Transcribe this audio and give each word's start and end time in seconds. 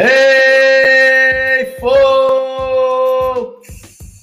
Hey, 0.00 1.74
folks! 1.80 3.66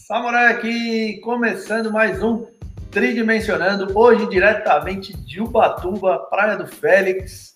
Samurai 0.07 0.53
aqui, 0.53 1.19
começando 1.19 1.91
mais 1.91 2.23
um 2.23 2.45
Tridimensionando, 2.89 3.91
hoje 3.93 4.25
diretamente 4.29 5.11
de 5.17 5.41
Ubatuba, 5.41 6.19
Praia 6.29 6.55
do 6.55 6.65
Félix. 6.65 7.55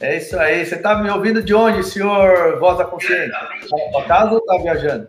É 0.00 0.16
isso 0.16 0.38
aí, 0.38 0.64
você 0.64 0.78
tá 0.78 1.02
me 1.02 1.10
ouvindo 1.10 1.42
de 1.42 1.52
onde, 1.52 1.84
senhor 1.84 2.58
Voz 2.58 2.78
da 2.78 2.86
Consciência? 2.86 3.30
Tá 3.92 4.04
casa 4.04 4.36
ou 4.36 4.40
tá 4.40 4.56
viajando? 4.56 5.08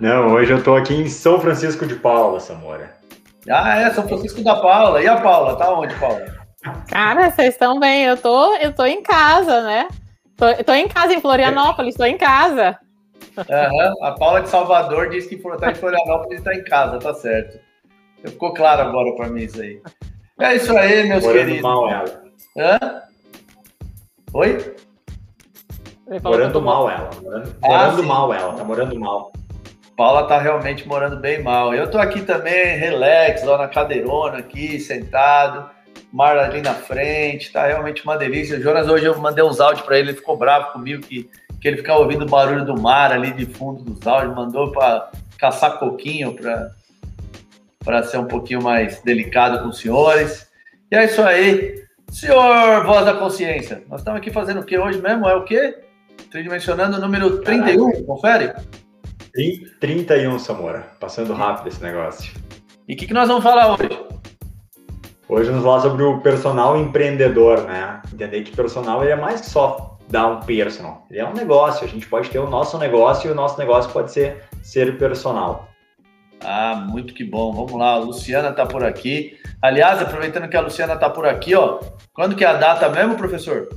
Não, 0.00 0.32
hoje 0.32 0.50
eu 0.50 0.60
tô 0.60 0.74
aqui 0.74 0.94
em 0.94 1.08
São 1.08 1.40
Francisco 1.40 1.86
de 1.86 1.94
Paula, 1.94 2.40
Samora. 2.40 2.96
Ah, 3.48 3.78
é, 3.78 3.88
São 3.90 4.08
Francisco 4.08 4.42
da 4.42 4.56
Paula. 4.56 5.00
E 5.00 5.06
a 5.06 5.20
Paula, 5.20 5.54
tá 5.54 5.72
onde, 5.72 5.94
Paula? 5.94 6.26
Cara, 6.88 7.30
vocês 7.30 7.50
estão 7.50 7.78
bem, 7.78 8.06
eu 8.06 8.16
tô, 8.16 8.56
eu 8.56 8.72
tô 8.72 8.84
em 8.84 9.04
casa, 9.04 9.62
né? 9.62 9.86
Tô, 10.42 10.64
tô 10.64 10.72
em 10.72 10.88
casa 10.88 11.14
em 11.14 11.20
Florianópolis, 11.20 11.94
tô 11.94 12.04
em 12.04 12.18
casa. 12.18 12.76
Uhum. 13.36 14.04
A 14.04 14.10
Paula 14.10 14.42
de 14.42 14.48
Salvador 14.48 15.08
disse 15.08 15.28
que 15.28 15.36
tá 15.36 15.70
em 15.70 15.74
Florianópolis 15.76 16.40
e 16.40 16.42
tá 16.42 16.52
em 16.52 16.64
casa, 16.64 16.98
tá 16.98 17.14
certo. 17.14 17.60
Ficou 18.24 18.52
claro 18.52 18.82
agora 18.82 19.14
para 19.14 19.28
mim 19.28 19.44
isso 19.44 19.62
aí. 19.62 19.80
É 20.40 20.56
isso 20.56 20.76
aí, 20.76 21.04
meus 21.04 21.22
morando 21.22 21.38
queridos. 21.38 21.62
Mal, 21.62 21.88
ela. 21.88 22.22
Hã? 22.58 23.02
Oi? 24.34 24.74
Morando 26.24 26.60
mal 26.60 26.90
ela. 26.90 27.10
Morando, 27.22 27.56
ah, 27.62 27.68
morando 27.68 28.02
mal 28.02 28.34
ela, 28.34 28.52
tá 28.54 28.64
morando 28.64 28.98
mal. 28.98 29.32
Paula 29.96 30.26
tá 30.26 30.38
realmente 30.40 30.88
morando 30.88 31.20
bem 31.20 31.40
mal. 31.40 31.72
Eu 31.72 31.88
tô 31.88 31.98
aqui 31.98 32.20
também, 32.20 32.76
relax, 32.78 33.44
lá 33.44 33.58
na 33.58 33.68
cadeirona 33.68 34.38
aqui, 34.38 34.80
sentado 34.80 35.70
mar 36.12 36.38
ali 36.38 36.60
na 36.60 36.74
frente, 36.74 37.52
tá 37.52 37.66
realmente 37.66 38.04
uma 38.04 38.16
delícia. 38.16 38.58
O 38.58 38.62
Jonas, 38.62 38.88
hoje 38.88 39.06
eu 39.06 39.18
mandei 39.18 39.42
uns 39.42 39.60
áudios 39.60 39.84
para 39.84 39.98
ele, 39.98 40.10
ele 40.10 40.18
ficou 40.18 40.36
bravo 40.36 40.72
comigo 40.72 41.02
que, 41.02 41.28
que 41.60 41.68
ele 41.68 41.78
ficava 41.78 42.00
ouvindo 42.00 42.22
o 42.22 42.28
barulho 42.28 42.64
do 42.64 42.80
mar 42.80 43.12
ali 43.12 43.32
de 43.32 43.46
fundo 43.46 43.82
dos 43.82 44.06
áudios, 44.06 44.34
mandou 44.34 44.70
para 44.72 45.10
caçar 45.38 45.78
coquinho 45.78 46.36
para 47.84 48.02
ser 48.04 48.18
um 48.18 48.26
pouquinho 48.26 48.62
mais 48.62 49.00
delicado 49.02 49.62
com 49.62 49.68
os 49.68 49.78
senhores. 49.78 50.46
E 50.90 50.96
é 50.96 51.04
isso 51.04 51.22
aí. 51.22 51.82
Senhor 52.10 52.84
Voz 52.84 53.06
da 53.06 53.14
Consciência, 53.14 53.82
nós 53.88 54.00
estamos 54.00 54.20
aqui 54.20 54.30
fazendo 54.30 54.60
o 54.60 54.64
que 54.64 54.78
hoje 54.78 55.00
mesmo? 55.00 55.26
É 55.26 55.34
o 55.34 55.44
quê? 55.44 55.78
Tridimensionando 56.30 56.98
o 56.98 57.00
número 57.00 57.38
31, 57.38 57.86
Caraca. 57.86 58.04
confere? 58.04 58.52
31, 59.80 60.38
Samora. 60.38 60.86
Passando 61.00 61.32
rápido 61.32 61.68
esse 61.68 61.82
negócio. 61.82 62.34
E 62.86 62.92
o 62.92 62.96
que, 62.96 63.06
que 63.06 63.14
nós 63.14 63.28
vamos 63.28 63.42
falar 63.42 63.72
hoje? 63.72 64.11
Hoje 65.34 65.48
vamos 65.48 65.64
falar 65.64 65.80
sobre 65.80 66.02
o 66.02 66.20
personal 66.20 66.76
empreendedor, 66.76 67.62
né? 67.62 68.02
Entender 68.12 68.42
que 68.42 68.54
personal 68.54 69.02
ele 69.02 69.12
é 69.12 69.16
mais 69.16 69.40
que 69.40 69.48
só 69.48 69.96
dar 70.06 70.26
um 70.26 70.40
personal. 70.40 71.06
Ele 71.10 71.20
é 71.20 71.26
um 71.26 71.32
negócio. 71.32 71.86
A 71.86 71.88
gente 71.88 72.06
pode 72.06 72.28
ter 72.28 72.38
o 72.38 72.46
nosso 72.46 72.76
negócio 72.76 73.30
e 73.30 73.32
o 73.32 73.34
nosso 73.34 73.58
negócio 73.58 73.90
pode 73.90 74.12
ser 74.12 74.44
ser 74.62 74.98
personal. 74.98 75.70
Ah, 76.44 76.86
muito 76.86 77.14
que 77.14 77.24
bom. 77.24 77.50
Vamos 77.50 77.72
lá, 77.72 77.94
a 77.94 77.98
Luciana 77.98 78.50
está 78.50 78.66
por 78.66 78.84
aqui. 78.84 79.38
Aliás, 79.62 80.02
aproveitando 80.02 80.50
que 80.50 80.56
a 80.56 80.60
Luciana 80.60 80.92
está 80.92 81.08
por 81.08 81.24
aqui, 81.24 81.54
ó, 81.54 81.80
quando 82.12 82.36
que 82.36 82.44
é 82.44 82.48
a 82.48 82.52
data 82.58 82.90
mesmo, 82.90 83.16
professor? 83.16 83.70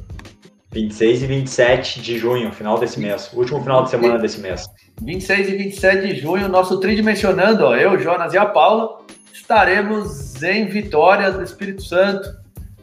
26 0.73 1.23
e 1.23 1.25
27 1.25 2.01
de 2.01 2.17
junho, 2.17 2.51
final 2.51 2.77
desse 2.77 2.99
mês, 2.99 3.31
último 3.31 3.61
final 3.61 3.83
de 3.83 3.91
semana 3.91 4.19
desse 4.19 4.41
mês. 4.41 4.65
26 5.01 5.47
e 5.47 5.55
27 5.55 6.07
de 6.07 6.15
junho, 6.19 6.49
nosso 6.49 6.81
tridimensionando, 6.81 7.63
ó, 7.63 7.77
eu, 7.77 7.97
Jonas 7.97 8.33
e 8.33 8.37
a 8.37 8.45
Paula, 8.45 9.05
estaremos 9.35 10.41
em 10.41 10.65
Vitória 10.65 11.29
do 11.29 11.43
Espírito 11.43 11.83
Santo 11.83 12.27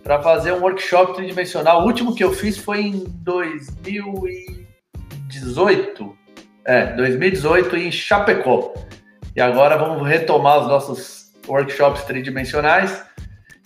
para 0.05 0.23
fazer 0.23 0.53
um 0.53 0.61
workshop 0.61 1.15
tridimensional. 1.15 1.83
O 1.83 1.87
último 1.87 2.15
que 2.15 2.23
eu 2.23 2.33
fiz 2.33 2.57
foi 2.59 2.83
em 2.83 3.05
2018. 3.23 6.17
É, 6.65 6.95
2018 6.95 7.77
em 7.77 7.91
Chapecó. 7.91 8.73
E 9.35 9.41
agora 9.41 9.77
vamos 9.79 10.07
retomar 10.07 10.61
os 10.61 10.69
nossos 10.69 11.33
workshops 11.49 12.03
tridimensionais 12.03 13.03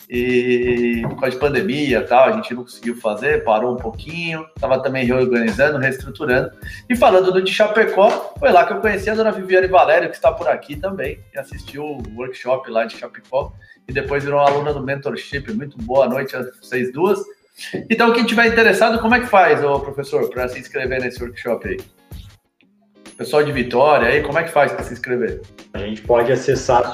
e 0.08 1.02
por 1.02 1.18
causa 1.18 1.30
de 1.30 1.40
pandemia 1.40 2.02
tal, 2.02 2.28
a 2.28 2.32
gente 2.32 2.54
não 2.54 2.62
conseguiu 2.62 2.96
fazer, 2.96 3.42
parou 3.42 3.74
um 3.74 3.76
pouquinho, 3.76 4.46
estava 4.54 4.80
também 4.82 5.04
reorganizando, 5.04 5.78
reestruturando. 5.78 6.52
E 6.88 6.94
falando 6.94 7.32
do 7.32 7.42
de 7.42 7.52
Chapecó, 7.52 8.34
foi 8.38 8.52
lá 8.52 8.64
que 8.64 8.72
eu 8.72 8.80
conheci 8.80 9.10
a 9.10 9.14
dona 9.14 9.32
Viviane 9.32 9.66
Valério, 9.66 10.08
que 10.08 10.14
está 10.16 10.30
por 10.30 10.48
aqui 10.48 10.76
também, 10.76 11.18
que 11.32 11.38
assistiu 11.38 11.82
o 11.84 12.02
workshop 12.16 12.70
lá 12.70 12.84
de 12.84 12.96
Chapecó 12.96 13.52
e 13.88 13.92
depois 13.92 14.24
virou 14.24 14.40
aluna 14.40 14.72
do 14.72 14.82
Mentorship. 14.82 15.52
Muito 15.52 15.76
boa 15.78 16.08
noite 16.08 16.36
a 16.36 16.42
vocês 16.60 16.92
duas. 16.92 17.20
Então, 17.88 18.12
quem 18.12 18.24
tiver 18.24 18.46
interessado, 18.46 18.98
como 19.00 19.14
é 19.14 19.20
que 19.20 19.26
faz, 19.26 19.64
ô 19.64 19.80
professor, 19.80 20.28
para 20.30 20.48
se 20.48 20.58
inscrever 20.58 21.00
nesse 21.00 21.22
workshop 21.22 21.68
aí? 21.68 21.78
Pessoal 23.16 23.42
de 23.42 23.50
Vitória 23.50 24.08
aí, 24.08 24.22
como 24.22 24.38
é 24.38 24.44
que 24.44 24.50
faz 24.50 24.72
para 24.72 24.84
se 24.84 24.92
inscrever? 24.92 25.40
A 25.72 25.78
gente 25.78 26.02
pode 26.02 26.30
acessar 26.30 26.92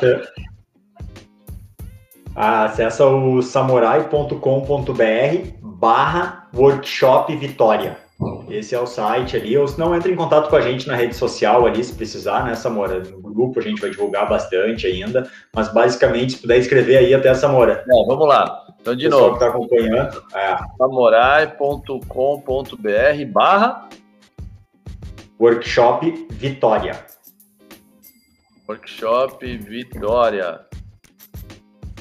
Acesse 2.34 3.02
o 3.02 3.42
samurai.com.br 3.42 4.36
barra 5.60 6.48
workshop 6.54 7.34
Vitória. 7.36 7.98
Esse 8.48 8.74
é 8.74 8.80
o 8.80 8.86
site 8.86 9.36
ali, 9.36 9.56
ou 9.58 9.66
se 9.66 9.78
não, 9.78 9.94
entre 9.96 10.12
em 10.12 10.16
contato 10.16 10.48
com 10.48 10.54
a 10.54 10.60
gente 10.60 10.86
na 10.86 10.94
rede 10.94 11.16
social 11.16 11.66
ali, 11.66 11.82
se 11.82 11.92
precisar, 11.92 12.44
né, 12.44 12.54
Samora? 12.54 13.00
No 13.00 13.32
grupo 13.32 13.58
a 13.58 13.62
gente 13.62 13.80
vai 13.80 13.90
divulgar 13.90 14.28
bastante 14.28 14.86
ainda, 14.86 15.28
mas 15.52 15.72
basicamente, 15.72 16.34
se 16.34 16.38
puder 16.38 16.58
escrever 16.58 16.98
aí 16.98 17.12
até, 17.14 17.34
Samora. 17.34 17.84
É, 17.84 18.06
vamos 18.06 18.28
lá. 18.28 18.64
Então, 18.80 18.94
de 18.94 19.08
novo. 19.08 19.30
que 19.30 19.34
está 19.34 19.48
acompanhando. 19.48 20.22
É. 20.34 20.56
samurai.com.br 20.76 22.06
barra 23.32 23.88
Workshop 25.40 26.26
Vitória. 26.30 27.04
Workshop 28.68 29.56
Vitória. 29.56 30.71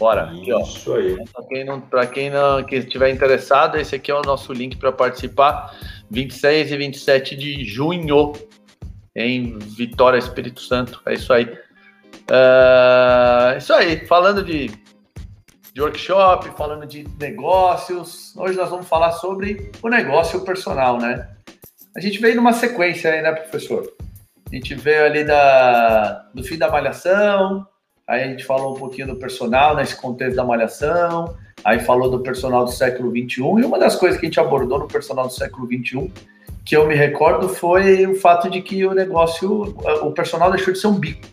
Bora. 0.02 0.34
Isso 0.34 0.96
aí. 0.96 1.16
Para 1.32 1.46
quem 1.46 1.64
não, 1.64 1.80
para 1.80 2.08
quem 2.08 2.30
não 2.32 2.64
que 2.64 2.78
estiver 2.78 3.12
interessado, 3.12 3.78
esse 3.78 3.96
aqui 3.96 4.10
é 4.10 4.16
o 4.16 4.24
nosso 4.24 4.52
link 4.52 4.78
para 4.78 4.92
participar. 4.92 5.78
26 6.10 6.72
e 6.72 6.78
27 6.78 7.36
de 7.36 7.64
junho 7.64 8.34
em 9.16 9.60
Vitória, 9.60 10.18
Espírito 10.18 10.60
Santo. 10.60 11.00
É 11.06 11.14
isso 11.14 11.32
aí. 11.32 11.46
Uh, 11.46 13.58
isso 13.60 13.72
aí. 13.74 14.08
Falando 14.08 14.44
de, 14.44 14.72
de 15.72 15.82
workshop, 15.82 16.50
falando 16.58 16.88
de 16.88 17.08
negócios. 17.20 18.36
Hoje 18.36 18.58
nós 18.58 18.72
vamos 18.72 18.88
falar 18.88 19.12
sobre 19.12 19.70
o 19.84 19.88
negócio 19.88 20.44
personal, 20.44 20.98
né? 20.98 21.30
A 21.96 22.00
gente 22.00 22.20
veio 22.20 22.38
numa 22.38 22.54
sequência 22.54 23.14
aí, 23.14 23.22
né, 23.22 23.34
professor? 23.34 23.88
A 24.52 24.56
gente 24.56 24.74
veio 24.74 25.06
ali 25.06 25.24
da, 25.24 26.28
do 26.34 26.44
fim 26.44 26.58
da 26.58 26.72
malhação, 26.72 27.68
Aí 28.12 28.24
a 28.24 28.28
gente 28.28 28.44
falou 28.44 28.76
um 28.76 28.78
pouquinho 28.78 29.08
do 29.08 29.16
personal 29.16 29.74
nesse 29.74 29.96
contexto 29.96 30.36
da 30.36 30.44
malhação, 30.44 31.34
aí 31.64 31.80
falou 31.80 32.12
do 32.12 32.20
personal 32.20 32.66
do 32.66 32.72
século 32.72 33.10
XXI, 33.10 33.40
e 33.40 33.64
uma 33.64 33.80
das 33.80 33.96
coisas 33.96 34.20
que 34.20 34.26
a 34.26 34.28
gente 34.28 34.38
abordou 34.38 34.80
no 34.80 34.86
personal 34.86 35.28
do 35.28 35.34
século 35.34 35.66
XXI, 35.66 36.12
que 36.66 36.76
eu 36.76 36.86
me 36.86 36.94
recordo, 36.94 37.48
foi 37.48 38.06
o 38.06 38.14
fato 38.14 38.50
de 38.50 38.62
que 38.62 38.86
o 38.86 38.94
negócio, 38.94 39.50
o 40.04 40.12
personal 40.12 40.52
deixou 40.52 40.74
de 40.74 40.80
ser 40.82 40.88
um 40.88 41.00
bico, 41.00 41.26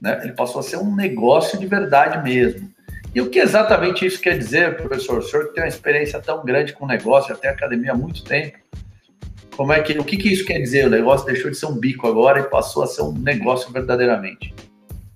né? 0.00 0.20
Ele 0.22 0.32
passou 0.32 0.60
a 0.60 0.62
ser 0.62 0.76
um 0.76 0.94
negócio 0.94 1.58
de 1.58 1.66
verdade 1.66 2.22
mesmo. 2.22 2.70
E 3.12 3.20
o 3.20 3.28
que 3.28 3.40
exatamente 3.40 4.06
isso 4.06 4.22
quer 4.22 4.38
dizer, 4.38 4.76
professor? 4.76 5.18
O 5.18 5.22
senhor 5.22 5.48
que 5.48 5.54
tem 5.54 5.64
uma 5.64 5.68
experiência 5.68 6.20
tão 6.20 6.44
grande 6.44 6.74
com 6.74 6.84
o 6.84 6.88
negócio, 6.88 7.34
até 7.34 7.48
academia 7.48 7.90
há 7.90 7.96
muito 7.96 8.22
tempo, 8.22 8.56
como 9.56 9.72
é 9.72 9.80
que, 9.80 9.98
o 9.98 10.04
que, 10.04 10.16
que 10.16 10.32
isso 10.32 10.44
quer 10.44 10.60
dizer? 10.60 10.86
O 10.86 10.90
negócio 10.90 11.26
deixou 11.26 11.50
de 11.50 11.56
ser 11.56 11.66
um 11.66 11.74
bico 11.74 12.06
agora 12.06 12.38
e 12.38 12.44
passou 12.44 12.84
a 12.84 12.86
ser 12.86 13.02
um 13.02 13.10
negócio 13.10 13.72
verdadeiramente. 13.72 14.54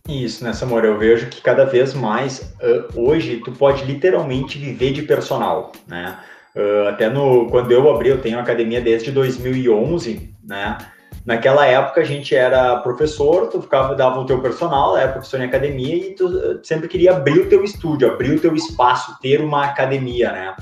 Isso, 0.08 0.44
né, 0.44 0.52
Samora? 0.52 0.86
Eu 0.86 0.98
vejo 0.98 1.30
que 1.30 1.40
cada 1.40 1.64
vez 1.64 1.94
mais 1.94 2.54
uh, 2.60 3.00
hoje 3.00 3.40
tu 3.42 3.50
pode 3.52 3.84
literalmente 3.86 4.58
viver 4.58 4.92
de 4.92 5.00
personal, 5.02 5.72
né? 5.86 6.18
Uh, 6.54 6.88
até 6.88 7.08
no 7.08 7.48
quando 7.48 7.72
eu 7.72 7.90
abri, 7.90 8.10
eu 8.10 8.20
tenho 8.20 8.38
academia 8.38 8.82
desde 8.82 9.10
2011, 9.10 10.34
né? 10.44 10.76
Naquela 11.24 11.64
época 11.64 12.02
a 12.02 12.04
gente 12.04 12.36
era 12.36 12.76
professor, 12.80 13.48
tu 13.48 13.62
ficava 13.62 13.94
dava 13.94 14.20
o 14.20 14.26
teu 14.26 14.42
personal, 14.42 14.94
era 14.94 15.10
professor 15.10 15.40
em 15.40 15.44
academia 15.46 15.96
e 15.96 16.14
tu 16.14 16.60
sempre 16.62 16.86
queria 16.86 17.12
abrir 17.12 17.40
o 17.40 17.48
teu 17.48 17.64
estúdio, 17.64 18.12
abrir 18.12 18.32
o 18.32 18.40
teu 18.40 18.54
espaço, 18.54 19.18
ter 19.22 19.40
uma 19.40 19.64
academia, 19.64 20.30
né? 20.32 20.54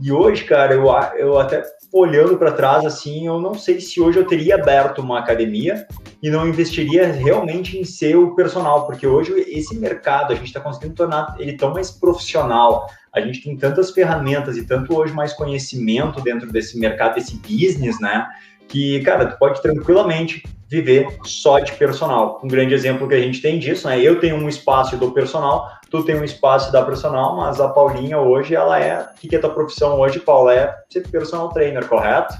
E 0.00 0.10
hoje, 0.10 0.44
cara, 0.44 0.72
eu, 0.72 0.86
eu 1.18 1.38
até 1.38 1.62
olhando 1.92 2.36
para 2.36 2.52
trás, 2.52 2.84
assim, 2.84 3.26
eu 3.26 3.40
não 3.40 3.54
sei 3.54 3.80
se 3.80 4.00
hoje 4.00 4.18
eu 4.18 4.26
teria 4.26 4.56
aberto 4.56 5.00
uma 5.00 5.18
academia 5.18 5.86
e 6.22 6.30
não 6.30 6.46
investiria 6.46 7.06
realmente 7.12 7.78
em 7.78 7.84
ser 7.84 8.16
o 8.16 8.34
personal, 8.34 8.86
porque 8.86 9.06
hoje 9.06 9.32
esse 9.48 9.74
mercado 9.78 10.32
a 10.32 10.36
gente 10.36 10.48
está 10.48 10.60
conseguindo 10.60 10.94
tornar 10.94 11.34
ele 11.38 11.56
tão 11.56 11.72
mais 11.72 11.90
profissional. 11.90 12.88
A 13.12 13.20
gente 13.20 13.42
tem 13.42 13.56
tantas 13.56 13.90
ferramentas 13.90 14.56
e 14.56 14.64
tanto 14.64 14.94
hoje 14.94 15.14
mais 15.14 15.32
conhecimento 15.32 16.20
dentro 16.20 16.50
desse 16.52 16.78
mercado, 16.78 17.14
desse 17.14 17.36
business, 17.36 17.98
né? 18.00 18.26
Que, 18.68 19.00
cara, 19.00 19.26
tu 19.26 19.38
pode 19.38 19.62
tranquilamente 19.62 20.42
viver 20.68 21.18
só 21.24 21.58
de 21.58 21.72
personal. 21.72 22.38
Um 22.44 22.48
grande 22.48 22.74
exemplo 22.74 23.08
que 23.08 23.14
a 23.14 23.20
gente 23.20 23.40
tem 23.40 23.58
disso, 23.58 23.88
né? 23.88 23.98
Eu 23.98 24.20
tenho 24.20 24.36
um 24.36 24.48
espaço 24.48 24.96
do 24.98 25.10
personal, 25.12 25.70
tu 25.90 26.04
tem 26.04 26.18
um 26.18 26.24
espaço 26.24 26.70
da 26.70 26.84
personal, 26.84 27.36
mas 27.36 27.60
a 27.60 27.68
Paulinha 27.68 28.18
hoje, 28.18 28.54
ela 28.54 28.78
é. 28.78 29.02
O 29.02 29.14
que 29.16 29.34
é 29.34 29.38
a 29.38 29.40
tua 29.40 29.54
profissão 29.54 29.98
hoje, 29.98 30.20
Paula? 30.20 30.54
É 30.54 30.74
ser 30.88 31.08
personal 31.08 31.48
trainer, 31.50 31.86
correto? 31.86 32.34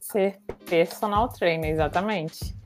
Ser 0.00 0.36
personal 0.68 1.28
trainer, 1.28 1.70
exatamente. 1.70 2.56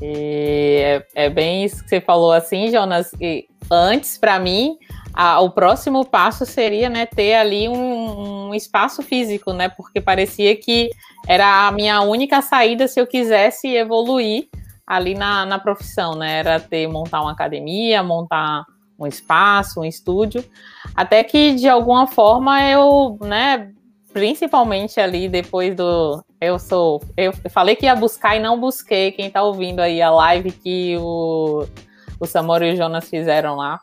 E 0.00 0.78
é, 0.80 1.06
é, 1.14 1.30
bem 1.30 1.64
isso 1.64 1.82
que 1.84 1.88
você 1.88 2.00
falou 2.00 2.32
assim, 2.32 2.70
Jonas. 2.70 3.12
E 3.20 3.46
antes, 3.70 4.18
para 4.18 4.38
mim, 4.40 4.76
a, 5.14 5.40
o 5.40 5.50
próximo 5.50 6.04
passo 6.04 6.44
seria 6.44 6.88
né, 6.88 7.06
ter 7.06 7.34
ali 7.34 7.68
um, 7.68 8.48
um, 8.48 8.54
espaço 8.54 9.00
físico, 9.00 9.52
né? 9.52 9.68
Porque 9.68 10.00
parecia 10.00 10.56
que 10.56 10.90
era 11.28 11.68
a 11.68 11.72
minha 11.72 12.00
única 12.00 12.42
saída 12.42 12.88
se 12.88 13.00
eu 13.00 13.06
quisesse 13.06 13.68
evoluir 13.68 14.48
ali 14.84 15.14
na, 15.14 15.46
na 15.46 15.58
profissão, 15.58 16.16
né? 16.16 16.40
Era 16.40 16.58
ter 16.58 16.88
montar 16.88 17.20
uma 17.20 17.32
academia, 17.32 18.02
montar 18.02 18.64
um 18.98 19.06
espaço, 19.06 19.80
um 19.80 19.84
estúdio, 19.84 20.44
até 20.94 21.22
que 21.24 21.54
de 21.54 21.68
alguma 21.68 22.06
forma 22.06 22.62
eu, 22.62 23.18
né, 23.20 23.70
principalmente 24.12 25.00
ali 25.00 25.28
depois 25.28 25.74
do 25.74 26.22
eu 26.40 26.58
sou 26.58 27.02
eu 27.16 27.32
falei 27.50 27.74
que 27.76 27.86
ia 27.86 27.94
buscar 27.94 28.36
e 28.36 28.40
não 28.40 28.60
busquei. 28.60 29.12
Quem 29.12 29.30
tá 29.30 29.42
ouvindo 29.42 29.80
aí 29.80 30.02
a 30.02 30.10
live 30.10 30.52
que 30.52 30.96
o 30.98 31.66
o 32.20 32.26
Samoro 32.26 32.64
e 32.64 32.72
o 32.72 32.76
Jonas 32.76 33.08
fizeram 33.08 33.56
lá 33.56 33.80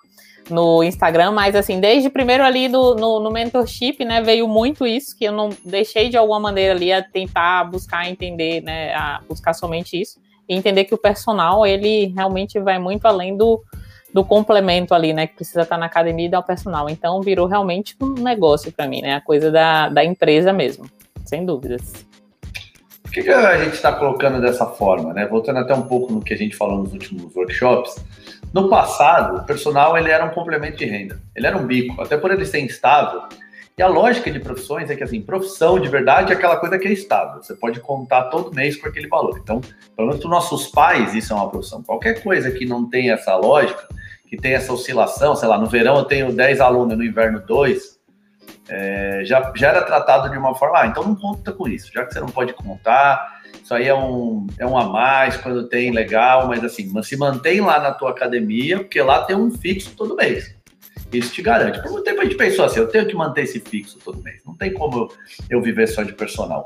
no 0.50 0.84
Instagram, 0.84 1.32
mas 1.32 1.56
assim, 1.56 1.80
desde 1.80 2.10
primeiro 2.10 2.44
ali 2.44 2.68
do, 2.68 2.96
no, 2.96 3.20
no 3.20 3.32
mentorship, 3.32 4.04
né, 4.04 4.22
veio 4.22 4.48
muito 4.48 4.86
isso, 4.86 5.16
que 5.16 5.26
eu 5.26 5.32
não 5.32 5.50
deixei 5.64 6.10
de 6.10 6.18
alguma 6.18 6.40
maneira 6.40 6.74
ali 6.74 6.92
a 6.92 7.04
tentar 7.04 7.66
buscar 7.66 8.10
entender, 8.10 8.62
né, 8.62 8.94
a 8.94 9.22
buscar 9.28 9.54
somente 9.54 10.00
isso, 10.00 10.20
e 10.48 10.56
entender 10.56 10.86
que 10.86 10.96
o 10.96 10.98
personal, 10.98 11.66
ele 11.66 12.08
realmente 12.16 12.60
vai 12.60 12.80
muito 12.80 13.06
além 13.06 13.38
do, 13.38 13.62
do 14.14 14.24
complemento 14.24 14.94
ali, 14.94 15.14
né, 15.14 15.28
que 15.28 15.36
precisa 15.36 15.62
estar 15.62 15.78
na 15.78 15.86
academia 15.86 16.26
e 16.26 16.30
dar 16.30 16.40
o 16.40 16.44
personal. 16.44 16.90
Então, 16.90 17.22
virou 17.22 17.48
realmente 17.48 17.96
um 18.02 18.14
negócio 18.14 18.72
para 18.72 18.88
mim, 18.88 19.02
né, 19.02 19.16
a 19.16 19.22
coisa 19.22 19.52
da, 19.52 19.90
da 19.90 20.04
empresa 20.04 20.52
mesmo, 20.52 20.86
sem 21.26 21.46
dúvidas. 21.46 22.08
Por 23.04 23.14
que, 23.14 23.24
que 23.24 23.32
a 23.32 23.58
gente 23.58 23.74
está 23.74 23.92
colocando 23.92 24.40
dessa 24.40 24.68
forma, 24.68 25.12
né? 25.14 25.26
Voltando 25.26 25.58
até 25.58 25.74
um 25.74 25.82
pouco 25.82 26.14
no 26.14 26.22
que 26.22 26.32
a 26.32 26.38
gente 26.38 26.56
falou 26.56 26.78
nos 26.78 26.94
últimos 26.94 27.36
workshops, 27.36 27.96
no 28.54 28.70
passado, 28.70 29.38
o 29.38 29.44
personal 29.44 29.98
ele 29.98 30.12
era 30.12 30.24
um 30.24 30.30
complemento 30.30 30.78
de 30.78 30.86
renda, 30.86 31.20
ele 31.36 31.48
era 31.48 31.58
um 31.58 31.66
bico, 31.66 32.00
até 32.00 32.18
por 32.18 32.30
ele 32.30 32.46
ser 32.46 32.60
instável. 32.60 33.24
E 33.80 33.82
a 33.82 33.88
lógica 33.88 34.30
de 34.30 34.42
profissões 34.42 34.90
é 34.90 34.96
que, 34.98 35.06
assim, 35.06 35.22
profissão 35.22 35.80
de 35.80 35.88
verdade 35.88 36.34
é 36.34 36.36
aquela 36.36 36.58
coisa 36.58 36.78
que 36.78 36.86
é 36.86 36.92
estável. 36.92 37.42
Você 37.42 37.56
pode 37.56 37.80
contar 37.80 38.26
todo 38.26 38.54
mês 38.54 38.76
com 38.76 38.90
aquele 38.90 39.08
valor. 39.08 39.40
Então, 39.42 39.62
pelo 39.96 40.10
menos 40.10 40.20
para 40.22 40.28
os 40.28 40.30
nossos 40.30 40.68
pais, 40.68 41.16
isso 41.16 41.32
é 41.32 41.36
uma 41.38 41.50
profissão. 41.50 41.82
Qualquer 41.82 42.22
coisa 42.22 42.52
que 42.52 42.66
não 42.66 42.90
tem 42.90 43.10
essa 43.10 43.38
lógica, 43.38 43.88
que 44.28 44.36
tem 44.36 44.52
essa 44.52 44.74
oscilação, 44.74 45.34
sei 45.34 45.48
lá, 45.48 45.58
no 45.58 45.66
verão 45.66 45.96
eu 45.96 46.04
tenho 46.04 46.34
10 46.34 46.60
alunos, 46.60 46.98
no 46.98 47.06
inverno 47.06 47.40
2, 47.40 47.98
é, 48.68 49.22
já, 49.24 49.54
já 49.56 49.70
era 49.70 49.82
tratado 49.84 50.30
de 50.30 50.38
uma 50.38 50.54
forma, 50.56 50.82
ah, 50.82 50.88
então 50.88 51.02
não 51.02 51.16
conta 51.16 51.54
com 51.54 51.66
isso, 51.66 51.90
já 51.94 52.06
que 52.06 52.14
você 52.14 52.20
não 52.20 52.28
pode 52.28 52.52
contar, 52.52 53.40
isso 53.64 53.74
aí 53.74 53.88
é 53.88 53.96
um, 53.96 54.46
é 54.60 54.66
um 54.66 54.78
a 54.78 54.90
mais, 54.90 55.38
quando 55.38 55.70
tem, 55.70 55.92
legal, 55.92 56.50
mas 56.50 56.64
assim, 56.66 57.02
se 57.02 57.16
mantém 57.16 57.62
lá 57.62 57.80
na 57.80 57.94
tua 57.94 58.10
academia, 58.10 58.80
porque 58.80 59.02
lá 59.02 59.24
tem 59.24 59.38
um 59.38 59.50
fixo 59.50 59.96
todo 59.96 60.18
mês. 60.18 60.59
Isso 61.12 61.34
te 61.34 61.42
garante. 61.42 61.82
Por 61.82 61.92
muito 61.92 62.04
tempo 62.04 62.22
a 62.22 62.24
gente 62.24 62.36
pensou 62.36 62.66
assim, 62.66 62.80
eu 62.80 62.88
tenho 62.88 63.06
que 63.06 63.16
manter 63.16 63.44
esse 63.44 63.60
fixo 63.60 63.98
todo 64.04 64.22
mês. 64.22 64.42
Não 64.46 64.56
tem 64.56 64.72
como 64.72 65.12
eu 65.50 65.62
viver 65.62 65.88
só 65.88 66.04
de 66.04 66.14
personal. 66.14 66.64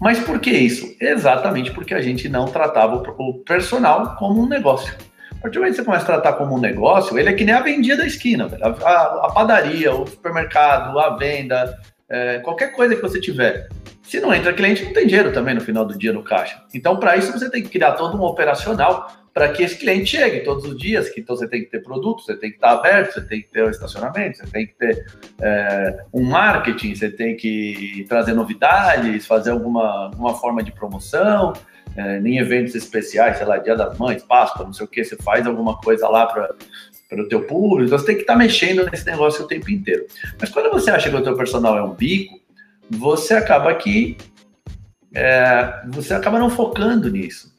Mas 0.00 0.20
por 0.20 0.38
que 0.38 0.50
isso? 0.50 0.94
Exatamente 1.00 1.72
porque 1.72 1.92
a 1.92 2.00
gente 2.00 2.28
não 2.28 2.46
tratava 2.46 3.02
o 3.18 3.34
personal 3.34 4.16
como 4.16 4.42
um 4.42 4.48
negócio. 4.48 4.94
A 5.38 5.42
partir 5.42 5.54
do 5.54 5.60
momento 5.60 5.74
que 5.74 5.80
você 5.80 5.84
começa 5.84 6.04
a 6.04 6.06
tratar 6.06 6.32
como 6.34 6.56
um 6.56 6.60
negócio, 6.60 7.18
ele 7.18 7.28
é 7.28 7.32
que 7.32 7.44
nem 7.44 7.54
a 7.54 7.60
vendia 7.60 7.96
da 7.96 8.06
esquina, 8.06 8.48
a, 8.60 8.68
a, 8.68 9.26
a, 9.26 9.32
padaria, 9.32 9.94
o 9.94 10.06
supermercado, 10.06 10.98
a 10.98 11.16
venda, 11.16 11.78
é, 12.08 12.38
qualquer 12.40 12.72
coisa 12.72 12.96
que 12.96 13.02
você 13.02 13.20
tiver. 13.20 13.68
Se 14.02 14.20
não 14.20 14.32
entra 14.34 14.52
cliente, 14.52 14.84
não 14.84 14.92
tem 14.92 15.06
dinheiro 15.06 15.32
também 15.32 15.54
no 15.54 15.60
final 15.60 15.84
do 15.84 15.96
dia 15.96 16.12
no 16.12 16.24
caixa. 16.24 16.62
Então, 16.74 16.96
para 16.96 17.16
isso, 17.16 17.30
você 17.30 17.50
tem 17.50 17.62
que 17.62 17.68
criar 17.68 17.92
todo 17.92 18.16
um 18.16 18.24
operacional 18.24 19.12
para 19.38 19.50
que 19.50 19.62
esse 19.62 19.76
cliente 19.76 20.16
chegue 20.16 20.40
todos 20.40 20.64
os 20.64 20.76
dias. 20.76 21.08
Que, 21.10 21.20
então, 21.20 21.36
você 21.36 21.46
tem 21.46 21.60
que 21.60 21.70
ter 21.70 21.80
produto, 21.80 22.24
você 22.24 22.34
tem 22.34 22.50
que 22.50 22.56
estar 22.56 22.72
aberto, 22.72 23.14
você 23.14 23.20
tem 23.20 23.40
que 23.40 23.48
ter 23.48 23.70
estacionamento, 23.70 24.38
você 24.38 24.46
tem 24.48 24.66
que 24.66 24.74
ter 24.74 25.06
é, 25.40 26.04
um 26.12 26.24
marketing, 26.24 26.92
você 26.92 27.08
tem 27.08 27.36
que 27.36 28.04
trazer 28.08 28.32
novidades, 28.32 29.26
fazer 29.26 29.52
alguma, 29.52 30.06
alguma 30.06 30.34
forma 30.34 30.60
de 30.60 30.72
promoção. 30.72 31.52
É, 31.96 32.18
em 32.18 32.38
eventos 32.38 32.74
especiais, 32.74 33.38
sei 33.38 33.46
lá, 33.46 33.58
Dia 33.58 33.74
das 33.76 33.96
Mães, 33.96 34.22
Páscoa, 34.22 34.64
não 34.64 34.72
sei 34.72 34.86
o 34.86 34.88
que, 34.88 35.02
você 35.04 35.16
faz 35.16 35.46
alguma 35.46 35.76
coisa 35.78 36.08
lá 36.08 36.26
para 36.26 36.54
para 37.08 37.22
o 37.22 37.26
teu 37.26 37.46
público, 37.46 37.86
então 37.86 37.98
você 37.98 38.04
tem 38.04 38.16
que 38.16 38.20
estar 38.20 38.36
mexendo 38.36 38.84
nesse 38.84 39.06
negócio 39.06 39.42
o 39.42 39.48
tempo 39.48 39.70
inteiro. 39.70 40.06
Mas 40.38 40.50
quando 40.50 40.70
você 40.70 40.90
acha 40.90 41.08
que 41.08 41.16
o 41.16 41.22
teu 41.22 41.34
personal 41.34 41.78
é 41.78 41.82
um 41.82 41.94
bico, 41.94 42.38
você 42.90 43.32
acaba 43.32 43.74
que 43.74 44.18
é, 45.14 45.86
você 45.88 46.12
acaba 46.12 46.38
não 46.38 46.50
focando 46.50 47.10
nisso. 47.10 47.57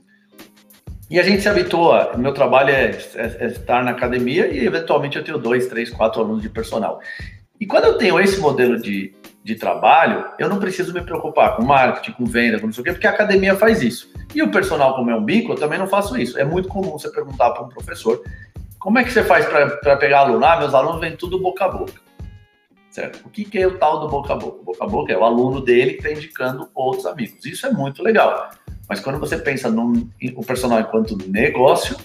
E 1.09 1.19
a 1.19 1.23
gente 1.23 1.41
se 1.41 1.49
habitua. 1.49 2.11
Meu 2.17 2.33
trabalho 2.33 2.69
é, 2.69 2.91
é, 3.15 3.37
é, 3.39 3.45
estar 3.47 3.83
na 3.83 3.91
academia 3.91 4.47
e 4.47 4.65
eventualmente 4.65 5.17
eu 5.17 5.23
tenho 5.23 5.37
dois, 5.37 5.67
três, 5.67 5.89
quatro 5.89 6.21
alunos 6.21 6.41
de 6.41 6.49
personal. 6.49 6.99
E 7.59 7.65
quando 7.65 7.85
eu 7.85 7.97
tenho 7.97 8.19
esse 8.19 8.39
modelo 8.39 8.79
de, 8.79 9.13
de 9.43 9.55
trabalho, 9.55 10.25
eu 10.37 10.47
não 10.47 10.59
preciso 10.59 10.93
me 10.93 11.01
preocupar 11.01 11.55
com 11.55 11.63
marketing, 11.63 12.11
com 12.11 12.25
venda, 12.25 12.59
com 12.59 12.67
não 12.67 12.73
sei 12.73 12.81
o 12.81 12.83
quê, 12.85 12.91
porque 12.91 13.07
a 13.07 13.11
academia 13.11 13.55
faz 13.55 13.81
isso. 13.81 14.11
E 14.33 14.41
o 14.41 14.51
personal, 14.51 14.95
como 14.95 15.09
é 15.09 15.15
um 15.15 15.23
bico, 15.23 15.51
eu 15.51 15.55
também 15.55 15.79
não 15.79 15.87
faço 15.87 16.17
isso. 16.17 16.37
É 16.37 16.45
muito 16.45 16.69
comum 16.69 16.91
você 16.91 17.09
perguntar 17.09 17.51
para 17.51 17.63
um 17.63 17.69
professor 17.69 18.21
como 18.77 18.97
é 18.97 19.03
que 19.03 19.11
você 19.11 19.23
faz 19.23 19.45
para 19.45 19.97
pegar 19.97 20.19
aluno? 20.19 20.45
Ah, 20.45 20.57
meus 20.57 20.73
alunos 20.73 21.01
vêm 21.01 21.15
tudo 21.15 21.39
boca 21.39 21.65
a 21.65 21.69
boca 21.69 22.09
certo? 22.89 23.25
O 23.25 23.29
que, 23.29 23.45
que 23.45 23.57
é 23.57 23.67
o 23.67 23.77
tal 23.77 23.99
do 23.99 24.09
boca 24.09 24.33
a 24.33 24.35
boca? 24.35 24.63
Boca 24.63 24.83
a 24.83 24.87
boca 24.87 25.13
é 25.13 25.17
o 25.17 25.23
aluno 25.23 25.61
dele 25.61 25.93
que 25.93 26.07
está 26.07 26.11
indicando 26.11 26.69
outros 26.73 27.05
amigos. 27.05 27.45
Isso 27.45 27.65
é 27.65 27.71
muito 27.71 28.03
legal. 28.03 28.49
Mas 28.89 28.99
quando 28.99 29.19
você 29.19 29.37
pensa 29.37 29.69
no 29.69 30.09
o 30.35 30.43
personal 30.43 30.79
enquanto 30.79 31.15
negócio, 31.29 31.95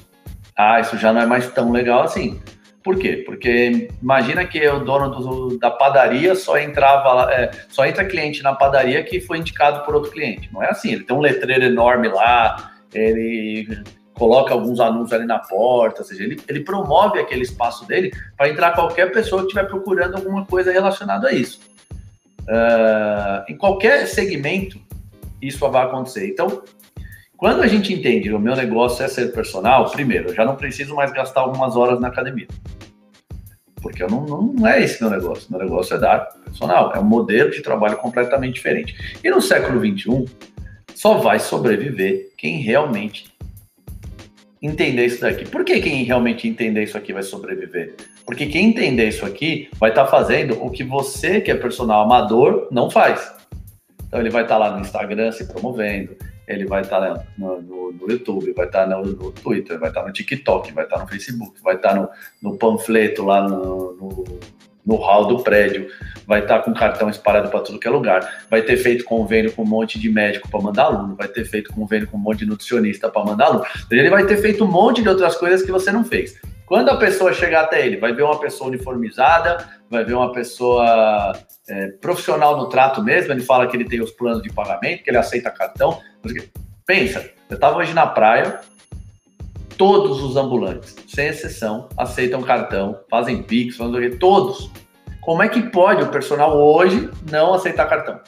ah, 0.55 0.79
isso 0.79 0.99
já 0.99 1.13
não 1.13 1.23
é 1.23 1.27
mais 1.27 1.51
tão 1.51 1.73
legal 1.73 2.03
assim. 2.03 2.41
Por 2.85 2.99
quê? 2.99 3.23
Porque 3.25 3.89
imagina 4.03 4.45
que 4.45 4.69
o 4.69 4.81
dono 4.81 5.09
do, 5.09 5.59
da 5.59 5.71
padaria 5.71 6.35
só 6.35 6.59
entrava, 6.59 7.33
é, 7.33 7.51
só 7.71 7.87
entra 7.87 8.05
cliente 8.05 8.43
na 8.43 8.55
padaria 8.55 9.03
que 9.03 9.21
foi 9.23 9.39
indicado 9.39 9.83
por 9.87 9.95
outro 9.95 10.11
cliente. 10.11 10.51
Não 10.53 10.63
é 10.63 10.69
assim. 10.69 10.93
Ele 10.93 11.05
tem 11.05 11.17
um 11.17 11.21
letreiro 11.21 11.65
enorme 11.65 12.09
lá, 12.09 12.73
ele 12.93 13.83
coloca 14.13 14.53
alguns 14.53 14.79
anúncios 14.81 15.15
ali 15.15 15.25
na 15.25 15.39
porta, 15.39 16.03
ou 16.03 16.07
seja, 16.07 16.23
ele, 16.23 16.39
ele 16.47 16.61
promove 16.61 17.19
aquele 17.19 17.43
espaço 17.43 17.87
dele 17.87 18.13
para 18.37 18.51
entrar 18.51 18.73
qualquer 18.73 19.11
pessoa 19.11 19.41
que 19.41 19.49
estiver 19.49 19.67
procurando 19.67 20.17
alguma 20.17 20.45
coisa 20.45 20.71
relacionada 20.71 21.29
a 21.29 21.33
isso. 21.33 21.61
Uh, 22.43 23.51
em 23.51 23.57
qualquer 23.57 24.07
segmento, 24.07 24.79
isso 25.41 25.59
vai 25.71 25.85
acontecer. 25.85 26.29
Então, 26.29 26.63
quando 27.45 27.61
a 27.61 27.67
gente 27.67 27.93
entende 27.93 28.31
que 28.31 28.35
o 28.35 28.41
meu 28.41 28.57
negócio 28.57 29.05
é 29.05 29.07
ser 29.07 29.31
personal, 29.31 29.91
primeiro, 29.91 30.31
eu 30.31 30.35
já 30.35 30.47
não 30.47 30.57
preciso 30.57 30.95
mais 30.95 31.13
gastar 31.13 31.43
algumas 31.43 31.77
horas 31.77 32.01
na 32.01 32.09
academia. 32.09 32.49
Porque 33.83 34.03
eu 34.03 34.09
não, 34.09 34.25
não 34.25 34.67
é 34.67 34.83
esse 34.83 35.03
meu 35.03 35.11
negócio. 35.11 35.47
Meu 35.51 35.61
negócio 35.61 35.95
é 35.95 35.99
dar 35.99 36.21
personal. 36.43 36.95
É 36.95 36.99
um 36.99 37.05
modelo 37.05 37.51
de 37.51 37.61
trabalho 37.61 37.99
completamente 37.99 38.55
diferente. 38.55 39.19
E 39.23 39.29
no 39.29 39.43
século 39.43 39.79
XXI, 39.79 40.25
só 40.95 41.19
vai 41.19 41.39
sobreviver 41.39 42.31
quem 42.39 42.63
realmente 42.63 43.27
entender 44.63 45.05
isso 45.05 45.21
daqui. 45.21 45.45
Por 45.45 45.67
que 45.67 45.83
quem 45.83 46.03
realmente 46.03 46.49
entender 46.49 46.83
isso 46.83 46.97
aqui 46.97 47.13
vai 47.13 47.23
sobreviver? 47.23 47.95
Porque 48.25 48.47
quem 48.47 48.71
entender 48.71 49.09
isso 49.09 49.27
aqui 49.27 49.69
vai 49.79 49.91
estar 49.91 50.05
tá 50.07 50.11
fazendo 50.11 50.65
o 50.65 50.71
que 50.71 50.83
você, 50.83 51.43
que 51.43 51.51
é 51.51 51.55
personal 51.55 52.05
amador, 52.05 52.69
não 52.71 52.91
faz. 52.91 53.35
Então 54.09 54.19
ele 54.19 54.31
vai 54.31 54.45
estar 54.45 54.55
tá 54.55 54.61
lá 54.67 54.75
no 54.75 54.81
Instagram 54.81 55.31
se 55.31 55.47
promovendo, 55.47 56.17
ele 56.47 56.67
vai 56.67 56.83
estar 56.83 57.01
tá 57.01 57.25
no, 57.39 57.61
no, 57.63 57.93
no, 57.93 58.11
YouTube, 58.11 58.53
vai 58.53 58.67
estar 58.67 58.87
tá 58.87 58.97
no, 58.97 59.05
no, 59.05 59.33
Twitter, 59.33 59.79
vai 59.79 59.89
estar 59.89 60.03
tá 60.03 60.07
no 60.07 60.13
TikTok, 60.13 60.73
vai 60.73 60.85
estar 60.85 60.99
no 60.99 61.07
Facebook, 61.07 61.61
vai 61.63 61.77
estar 61.77 62.09
no 62.43 62.57
panfleto 62.57 63.25
lá 63.25 63.49
no, 63.49 63.93
no 64.87 64.97
hall 64.97 65.27
do 65.27 65.43
prédio, 65.43 65.89
vai 66.27 66.41
estar 66.41 66.61
com 66.61 66.73
cartão 66.75 67.09
espalhado 67.09 67.49
para 67.49 67.61
tudo 67.61 67.79
que 67.79 67.87
é 67.87 67.91
lugar, 67.91 68.45
vai 68.51 68.63
ter 68.63 68.77
feito 68.77 69.05
convênio 69.05 69.53
com 69.53 69.63
um 69.63 69.67
monte 69.67 69.99
de 69.99 70.11
médico 70.11 70.49
para 70.49 70.61
mandar 70.61 70.85
aluno, 70.85 71.17
vai 71.17 71.29
ter 71.29 71.45
feito 71.45 71.73
convênio 71.73 72.07
com 72.09 72.17
um 72.17 72.21
monte 72.21 72.41
de 72.41 72.47
nutricionista 72.47 73.09
para 73.09 73.25
mandar 73.25 73.47
aluno. 73.47 73.65
Ele 73.91 74.11
vai 74.11 74.27
ter 74.27 74.37
feito 74.39 74.65
um 74.65 74.71
monte 74.71 75.03
de 75.03 75.09
outras 75.09 75.37
coisas 75.37 75.63
que 75.63 75.73
você 75.73 75.91
não 75.91 76.05
fez. 76.05 76.35
Quando 76.67 76.89
a 76.89 76.97
pessoa 76.97 77.33
chegar 77.33 77.65
até 77.65 77.87
ele, 77.87 77.99
vai 77.99 78.13
ver 78.13 78.23
uma 78.23 78.41
pessoa 78.41 78.69
uniformizada, 78.69 79.69
vai 79.91 80.03
ver 80.03 80.15
uma 80.15 80.33
pessoa 80.33 81.37
é, 81.69 81.89
profissional 81.89 82.57
no 82.57 82.69
trato 82.69 83.03
mesmo. 83.03 83.33
Ele 83.33 83.43
fala 83.43 83.67
que 83.67 83.77
ele 83.77 83.85
tem 83.85 84.01
os 84.01 84.11
planos 84.11 84.43
de 84.43 84.51
pagamento, 84.51 85.03
que 85.03 85.11
ele 85.11 85.19
aceita 85.19 85.51
cartão. 85.51 86.01
Pensa, 86.87 87.31
eu 87.51 87.55
estava 87.55 87.77
hoje 87.77 87.93
na 87.93 88.07
praia, 88.07 88.61
Todos 89.77 90.23
os 90.23 90.37
ambulantes, 90.37 90.97
sem 91.09 91.29
exceção, 91.29 91.89
aceitam 91.97 92.43
cartão, 92.43 93.01
fazem 93.11 93.43
Pix, 93.43 93.77
fazem 93.77 94.17
todos. 94.19 94.71
Como 95.21 95.43
é 95.43 95.49
que 95.49 95.63
pode 95.63 96.03
o 96.03 96.11
personal 96.11 96.57
hoje 96.57 97.11
não 97.31 97.55
aceitar 97.55 97.89
cartão? 97.89 98.21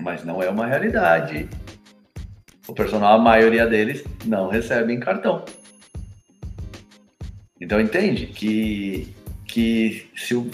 Mas 0.00 0.24
não 0.24 0.42
é 0.42 0.50
uma 0.50 0.66
realidade. 0.66 1.48
O 2.66 2.74
personal, 2.74 3.14
a 3.14 3.18
maioria 3.18 3.66
deles, 3.66 4.04
não 4.24 4.48
recebem 4.48 5.00
cartão. 5.00 5.44
Então 7.60 7.80
entende 7.80 8.26
que 8.26 9.14
que 9.48 10.06
se 10.14 10.34
o 10.34 10.48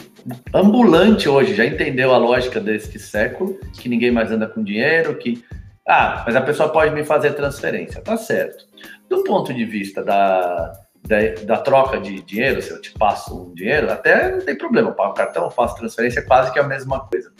ambulante 0.55 1.29
hoje 1.29 1.55
já 1.55 1.67
entendeu 1.67 2.15
a 2.15 2.17
lógica 2.17 2.61
desse 2.61 2.99
século, 2.99 3.59
que 3.73 3.89
ninguém 3.89 4.13
mais 4.13 4.31
anda 4.31 4.47
com 4.47 4.63
dinheiro, 4.63 5.17
que 5.17 5.45
ah, 5.87 6.23
mas 6.27 6.35
a 6.35 6.41
pessoa 6.41 6.71
pode 6.71 6.95
me 6.95 7.05
fazer 7.05 7.35
transferência, 7.35 8.01
tá 8.01 8.17
certo. 8.17 8.67
Do 9.09 9.23
ponto 9.23 9.53
de 9.53 9.65
vista 9.67 10.03
da, 10.03 10.73
da, 11.03 11.19
da, 11.45 11.57
troca 11.59 12.01
de 12.01 12.23
dinheiro, 12.23 12.63
se 12.63 12.71
eu 12.71 12.81
te 12.81 12.91
passo 12.93 13.49
um 13.49 13.55
dinheiro, 13.55 13.93
até 13.93 14.31
não 14.31 14.41
tem 14.41 14.57
problema, 14.57 14.89
eu 14.89 14.95
pago 14.95 15.13
cartão, 15.13 15.51
faço 15.51 15.77
transferência, 15.77 16.21
é 16.21 16.23
quase 16.23 16.53
que 16.53 16.59
a 16.59 16.63
mesma 16.63 17.01
coisa. 17.01 17.31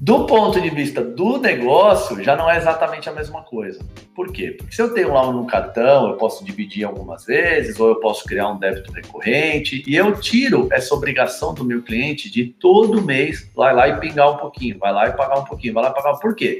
Do 0.00 0.26
ponto 0.26 0.60
de 0.60 0.68
vista 0.68 1.02
do 1.02 1.38
negócio, 1.38 2.22
já 2.22 2.36
não 2.36 2.50
é 2.50 2.58
exatamente 2.58 3.08
a 3.08 3.12
mesma 3.12 3.42
coisa. 3.42 3.82
Por 4.14 4.30
quê? 4.30 4.50
Porque 4.50 4.74
se 4.74 4.82
eu 4.82 4.92
tenho 4.92 5.12
lá 5.12 5.26
um 5.28 5.46
cartão, 5.46 6.08
eu 6.08 6.16
posso 6.16 6.44
dividir 6.44 6.84
algumas 6.84 7.24
vezes, 7.24 7.80
ou 7.80 7.88
eu 7.88 7.96
posso 7.96 8.24
criar 8.24 8.48
um 8.48 8.58
débito 8.58 8.92
recorrente, 8.92 9.82
e 9.86 9.96
eu 9.96 10.18
tiro 10.20 10.68
essa 10.70 10.94
obrigação 10.94 11.54
do 11.54 11.64
meu 11.64 11.82
cliente 11.82 12.30
de 12.30 12.46
todo 12.46 13.00
mês 13.00 13.50
vai 13.54 13.74
lá 13.74 13.88
e 13.88 13.98
pingar 13.98 14.30
um 14.32 14.36
pouquinho, 14.36 14.78
vai 14.78 14.92
lá 14.92 15.08
e 15.08 15.12
pagar 15.12 15.38
um 15.38 15.44
pouquinho, 15.44 15.72
vai 15.72 15.84
lá 15.84 15.90
e 15.90 15.94
pagar. 15.94 16.18
Por 16.18 16.34
quê? 16.34 16.58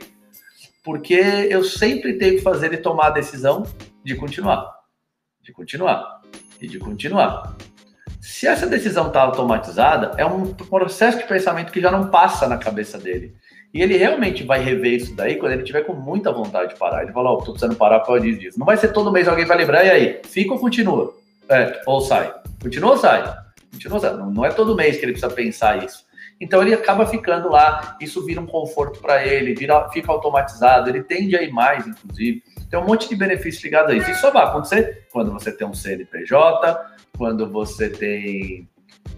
Porque 0.86 1.14
eu 1.50 1.64
sempre 1.64 2.12
tenho 2.12 2.36
que 2.36 2.42
fazer 2.42 2.66
ele 2.66 2.76
tomar 2.76 3.08
a 3.08 3.10
decisão 3.10 3.64
de 4.04 4.14
continuar, 4.14 4.72
de 5.42 5.52
continuar 5.52 6.22
e 6.60 6.68
de 6.68 6.78
continuar. 6.78 7.56
Se 8.20 8.46
essa 8.46 8.68
decisão 8.68 9.08
está 9.08 9.22
automatizada, 9.22 10.12
é 10.16 10.24
um 10.24 10.54
processo 10.54 11.18
de 11.18 11.24
pensamento 11.24 11.72
que 11.72 11.80
já 11.80 11.90
não 11.90 12.06
passa 12.08 12.46
na 12.46 12.56
cabeça 12.56 12.98
dele. 12.98 13.34
E 13.74 13.82
ele 13.82 13.96
realmente 13.96 14.44
vai 14.44 14.62
rever 14.62 14.92
isso 14.92 15.16
daí 15.16 15.34
quando 15.34 15.54
ele 15.54 15.64
tiver 15.64 15.82
com 15.82 15.92
muita 15.92 16.30
vontade 16.30 16.74
de 16.74 16.78
parar. 16.78 17.02
Ele 17.02 17.12
fala, 17.12 17.30
ó, 17.30 17.34
oh, 17.34 17.38
tô 17.38 17.50
precisando 17.50 17.74
parar 17.74 17.98
por 17.98 18.06
causa 18.06 18.22
disso. 18.22 18.56
Não 18.56 18.64
vai 18.64 18.76
ser 18.76 18.92
todo 18.92 19.10
mês 19.10 19.26
alguém 19.26 19.44
vai 19.44 19.56
lembrar, 19.56 19.84
e 19.84 19.90
aí? 19.90 20.20
Fica 20.24 20.52
ou 20.52 20.60
continua? 20.60 21.12
É, 21.48 21.82
ou 21.84 22.00
sai? 22.00 22.32
Continua 22.62 22.92
ou 22.92 22.96
sai? 22.96 23.22
Continua 23.72 23.96
ou 23.96 24.00
sai? 24.00 24.16
Não, 24.16 24.30
não 24.30 24.44
é 24.44 24.50
todo 24.52 24.76
mês 24.76 24.98
que 24.98 25.04
ele 25.04 25.12
precisa 25.12 25.34
pensar 25.34 25.84
isso. 25.84 26.05
Então 26.40 26.60
ele 26.60 26.74
acaba 26.74 27.06
ficando 27.06 27.48
lá, 27.48 27.96
isso 28.00 28.24
vira 28.24 28.40
um 28.40 28.46
conforto 28.46 29.00
para 29.00 29.26
ele, 29.26 29.54
vira, 29.54 29.88
fica 29.90 30.12
automatizado, 30.12 30.88
ele 30.90 31.02
tende 31.02 31.34
a 31.36 31.42
ir 31.42 31.50
mais, 31.50 31.86
inclusive. 31.86 32.42
Tem 32.70 32.78
um 32.78 32.84
monte 32.84 33.08
de 33.08 33.16
benefícios 33.16 33.64
ligados 33.64 33.90
a 33.90 33.94
isso. 33.94 34.10
Isso 34.10 34.20
só 34.20 34.30
vai 34.30 34.44
acontecer 34.44 35.06
quando 35.12 35.32
você 35.32 35.50
tem 35.50 35.66
um 35.66 35.72
CNPJ, 35.72 36.96
quando 37.16 37.50
você 37.50 37.88
tem. 37.88 38.68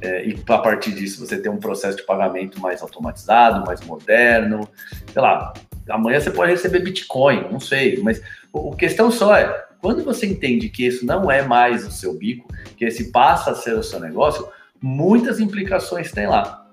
É, 0.00 0.26
e 0.26 0.38
a 0.46 0.58
partir 0.58 0.92
disso 0.92 1.26
você 1.26 1.40
tem 1.40 1.50
um 1.50 1.58
processo 1.58 1.96
de 1.96 2.04
pagamento 2.04 2.60
mais 2.60 2.82
automatizado, 2.82 3.66
mais 3.66 3.80
moderno. 3.80 4.68
Sei 5.12 5.20
lá, 5.20 5.52
amanhã 5.88 6.20
você 6.20 6.30
pode 6.30 6.52
receber 6.52 6.80
Bitcoin, 6.80 7.48
não 7.50 7.58
sei, 7.58 8.00
mas 8.00 8.22
a 8.54 8.76
questão 8.76 9.10
só 9.10 9.34
é, 9.34 9.66
quando 9.80 10.04
você 10.04 10.26
entende 10.26 10.68
que 10.68 10.86
isso 10.86 11.04
não 11.04 11.30
é 11.30 11.42
mais 11.42 11.86
o 11.86 11.90
seu 11.90 12.14
bico, 12.14 12.46
que 12.76 12.84
esse 12.84 13.10
passa 13.10 13.52
a 13.52 13.54
ser 13.54 13.74
o 13.74 13.82
seu 13.82 13.98
negócio, 13.98 14.48
muitas 14.80 15.40
implicações 15.40 16.12
tem 16.12 16.26
lá. 16.26 16.67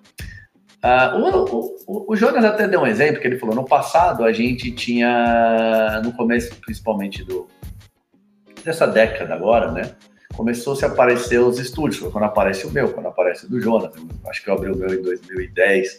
Uh, 0.86 1.18
o, 1.18 1.76
o, 1.88 2.14
o, 2.14 2.16
Jonas 2.16 2.46
até 2.46 2.68
deu 2.68 2.82
um 2.82 2.88
exemplo 2.88 3.20
que 3.20 3.28
ele 3.28 3.40
falou: 3.40 3.56
no 3.56 3.66
passado 3.66 4.24
a 4.24 4.32
gente 4.32 4.72
tinha, 4.72 6.00
no 6.04 6.12
começo 6.14 6.56
principalmente 6.62 7.24
do, 7.24 7.48
dessa 8.64 8.86
década 8.86 9.34
agora, 9.34 9.72
né? 9.72 9.96
começou 10.36 10.76
-se 10.76 10.86
a 10.86 10.90
aparecer 10.90 11.40
os 11.40 11.60
estúdios. 11.60 12.00
Quando 12.12 12.26
aparece 12.26 12.68
o 12.68 12.72
meu, 12.72 12.90
quando 12.90 13.08
aparece 13.08 13.46
o 13.46 13.50
do 13.50 13.60
Jonas. 13.60 13.92
Acho 14.28 14.44
que 14.44 14.50
eu 14.50 14.54
abri 14.54 14.72
o 14.72 14.76
meu 14.76 14.94
em 14.94 15.02
2010. 15.02 15.98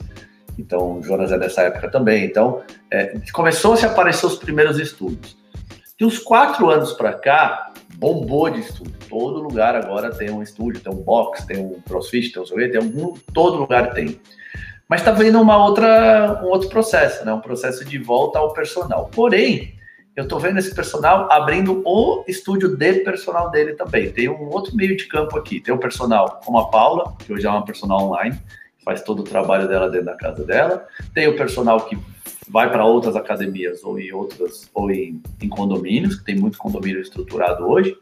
Então, 0.59 0.99
o 0.99 1.02
Jonas 1.02 1.33
é 1.33 1.38
dessa 1.38 1.62
época 1.62 1.90
também. 1.90 2.25
Então, 2.25 2.62
é, 2.90 3.14
começou-se 3.33 3.85
aparecer 3.85 4.26
os 4.26 4.37
primeiros 4.37 4.78
estúdios. 4.78 5.37
De 5.99 6.05
uns 6.05 6.19
quatro 6.19 6.71
anos 6.71 6.93
para 6.93 7.14
cá, 7.14 7.73
bombou 7.97 8.50
de 8.50 8.61
estúdio. 8.61 8.95
Todo 9.09 9.43
lugar 9.43 9.75
agora 9.75 10.11
tem 10.11 10.31
um 10.31 10.43
estúdio, 10.43 10.81
tem 10.81 10.93
um 10.93 10.97
box, 10.97 11.47
tem 11.47 11.59
um 11.59 11.81
crossfit, 11.81 12.33
tem 12.33 12.43
um 12.43 12.47
sorvete, 12.47 12.73
tem 12.73 12.81
um, 12.81 13.14
todo 13.33 13.57
lugar 13.57 13.93
tem. 13.95 14.21
Mas 14.88 15.00
está 15.00 15.11
vendo 15.11 15.40
uma 15.40 15.62
outra, 15.64 16.40
um 16.45 16.47
outro 16.47 16.69
processo, 16.69 17.25
né? 17.25 17.33
um 17.33 17.40
processo 17.40 17.85
de 17.85 17.99
volta 17.99 18.38
ao 18.38 18.52
personal. 18.52 19.11
Porém, 19.12 19.75
eu 20.14 20.23
estou 20.23 20.38
vendo 20.38 20.59
esse 20.59 20.75
personal 20.75 21.31
abrindo 21.31 21.83
o 21.85 22.25
estúdio 22.26 22.75
de 22.76 22.93
personal 23.00 23.50
dele 23.50 23.75
também. 23.75 24.11
Tem 24.11 24.28
um 24.28 24.49
outro 24.49 24.75
meio 24.75 24.97
de 24.97 25.07
campo 25.07 25.37
aqui. 25.37 25.61
Tem 25.61 25.75
o 25.75 25.78
personal 25.78 26.40
como 26.45 26.59
a 26.59 26.71
Paula, 26.71 27.14
que 27.19 27.33
hoje 27.33 27.47
é 27.47 27.50
uma 27.50 27.64
personal 27.64 28.00
online, 28.00 28.40
faz 28.85 29.02
todo 29.02 29.21
o 29.21 29.25
trabalho 29.25 29.69
dela 29.69 29.90
dentro 29.90 30.07
da 30.07 30.14
casa 30.14 30.45
dela. 30.45 30.87
Tem 31.12 31.26
o 31.28 31.37
personal 31.37 31.81
que 31.81 31.99
vai 32.49 32.71
para 32.71 32.85
outras 32.85 33.16
academias 33.16 33.83
ou 33.83 33.99
em 33.99 34.12
outras 34.12 34.71
ou 34.73 34.90
em, 34.90 35.21
em 35.43 35.49
condomínios, 35.49 36.14
que 36.14 36.25
tem 36.25 36.37
muito 36.37 36.57
condomínio 36.57 37.00
estruturado 37.00 37.69
hoje. 37.69 37.95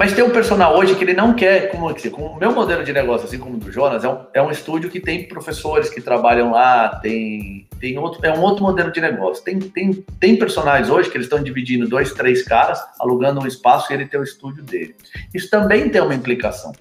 Mas 0.00 0.14
tem 0.14 0.24
um 0.24 0.30
personal 0.30 0.78
hoje 0.78 0.94
que 0.94 1.04
ele 1.04 1.12
não 1.12 1.34
quer, 1.34 1.70
como, 1.70 1.94
como 2.10 2.26
o 2.28 2.38
meu 2.38 2.52
modelo 2.52 2.82
de 2.82 2.90
negócio, 2.90 3.26
assim 3.26 3.36
como 3.36 3.56
o 3.56 3.58
do 3.58 3.70
Jonas, 3.70 4.02
é 4.02 4.08
um, 4.08 4.18
é 4.32 4.40
um 4.40 4.50
estúdio 4.50 4.88
que 4.88 4.98
tem 4.98 5.28
professores 5.28 5.90
que 5.90 6.00
trabalham 6.00 6.52
lá, 6.52 6.88
tem, 7.02 7.68
tem 7.78 7.98
outro, 7.98 8.24
é 8.24 8.32
um 8.32 8.40
outro 8.40 8.64
modelo 8.64 8.90
de 8.90 8.98
negócio. 8.98 9.44
Tem, 9.44 9.58
tem, 9.58 9.92
tem 10.18 10.36
personagens 10.36 10.88
hoje 10.88 11.10
que 11.10 11.18
eles 11.18 11.26
estão 11.26 11.42
dividindo 11.42 11.86
dois, 11.86 12.14
três 12.14 12.42
caras, 12.42 12.82
alugando 12.98 13.42
um 13.42 13.46
espaço 13.46 13.92
e 13.92 13.94
ele 13.94 14.06
tem 14.06 14.18
o 14.18 14.22
estúdio 14.24 14.62
dele. 14.62 14.96
Isso 15.34 15.50
também 15.50 15.90
tem 15.90 16.00
uma 16.00 16.14
implicação. 16.14 16.72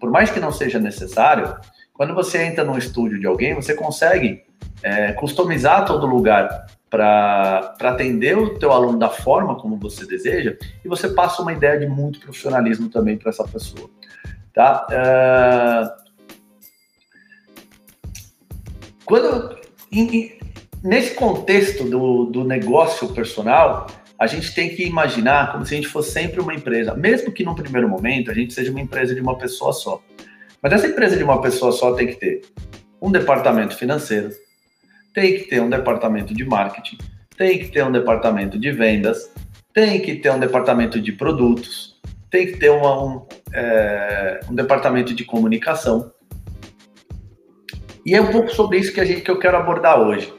Por 0.00 0.10
mais 0.10 0.32
que 0.32 0.40
não 0.40 0.50
seja 0.50 0.80
necessário, 0.80 1.56
quando 1.94 2.16
você 2.16 2.42
entra 2.42 2.64
num 2.64 2.76
estúdio 2.76 3.20
de 3.20 3.28
alguém, 3.28 3.54
você 3.54 3.74
consegue 3.74 4.42
é, 4.82 5.12
customizar 5.12 5.84
todo 5.84 6.04
lugar 6.04 6.66
para 6.96 7.76
atender 7.78 8.38
o 8.38 8.58
teu 8.58 8.72
aluno 8.72 8.98
da 8.98 9.10
forma 9.10 9.54
como 9.56 9.76
você 9.76 10.06
deseja 10.06 10.56
e 10.82 10.88
você 10.88 11.10
passa 11.10 11.42
uma 11.42 11.52
ideia 11.52 11.78
de 11.78 11.86
muito 11.86 12.18
profissionalismo 12.18 12.88
também 12.88 13.18
para 13.18 13.28
essa 13.28 13.44
pessoa, 13.44 13.90
tá? 14.54 14.86
Uh, 14.90 16.06
quando 19.04 19.58
em, 19.92 20.38
nesse 20.82 21.14
contexto 21.14 21.84
do, 21.84 22.24
do 22.24 22.44
negócio 22.44 23.12
personal, 23.12 23.88
a 24.18 24.26
gente 24.26 24.54
tem 24.54 24.74
que 24.74 24.82
imaginar 24.86 25.52
como 25.52 25.66
se 25.66 25.74
a 25.74 25.76
gente 25.76 25.88
fosse 25.88 26.12
sempre 26.12 26.40
uma 26.40 26.54
empresa, 26.54 26.94
mesmo 26.94 27.30
que 27.30 27.44
num 27.44 27.54
primeiro 27.54 27.90
momento 27.90 28.30
a 28.30 28.34
gente 28.34 28.54
seja 28.54 28.70
uma 28.70 28.80
empresa 28.80 29.14
de 29.14 29.20
uma 29.20 29.36
pessoa 29.36 29.74
só. 29.74 30.02
Mas 30.62 30.72
essa 30.72 30.86
empresa 30.86 31.14
de 31.14 31.22
uma 31.22 31.42
pessoa 31.42 31.72
só 31.72 31.92
tem 31.92 32.06
que 32.06 32.14
ter 32.14 32.40
um 33.02 33.12
departamento 33.12 33.76
financeiro, 33.76 34.30
tem 35.16 35.38
que 35.38 35.44
ter 35.44 35.62
um 35.62 35.70
departamento 35.70 36.34
de 36.34 36.44
marketing, 36.44 36.98
tem 37.38 37.58
que 37.58 37.68
ter 37.68 37.82
um 37.82 37.90
departamento 37.90 38.58
de 38.58 38.70
vendas, 38.70 39.32
tem 39.72 39.98
que 39.98 40.16
ter 40.16 40.30
um 40.30 40.38
departamento 40.38 41.00
de 41.00 41.10
produtos, 41.10 41.98
tem 42.30 42.46
que 42.48 42.58
ter 42.58 42.68
uma, 42.68 43.02
um, 43.02 43.26
é, 43.50 44.40
um 44.50 44.54
departamento 44.54 45.14
de 45.14 45.24
comunicação. 45.24 46.12
E 48.04 48.14
é 48.14 48.20
um 48.20 48.30
pouco 48.30 48.50
sobre 48.50 48.76
isso 48.76 48.92
que, 48.92 49.00
a 49.00 49.06
gente, 49.06 49.22
que 49.22 49.30
eu 49.30 49.38
quero 49.38 49.56
abordar 49.56 49.98
hoje. 49.98 50.30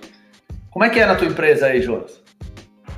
Como 0.69 0.85
é 0.85 0.91
que 0.91 0.99
é 0.99 1.07
na 1.07 1.15
tua 1.15 1.27
empresa 1.27 1.65
aí, 1.65 1.81
Jonas? 1.81 2.21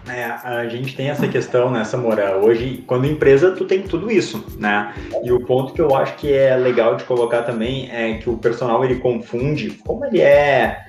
É, 0.09 0.25
a 0.25 0.67
gente 0.67 0.97
tem 0.97 1.09
essa 1.09 1.29
questão, 1.29 1.71
né, 1.71 1.85
Samora? 1.85 2.35
Hoje, 2.37 2.83
quando 2.87 3.05
empresa, 3.05 3.51
tu 3.51 3.63
tem 3.63 3.83
tudo 3.83 4.11
isso, 4.11 4.43
né? 4.57 4.93
E 5.23 5.31
o 5.31 5.45
ponto 5.45 5.71
que 5.71 5.81
eu 5.81 5.95
acho 5.95 6.15
que 6.15 6.33
é 6.33 6.57
legal 6.57 6.95
de 6.95 7.05
colocar 7.05 7.43
também 7.43 7.89
é 7.89 8.17
que 8.17 8.29
o 8.29 8.37
personal 8.37 8.83
ele 8.83 8.95
confunde, 8.95 9.69
como 9.85 10.03
ele 10.03 10.19
é 10.19 10.88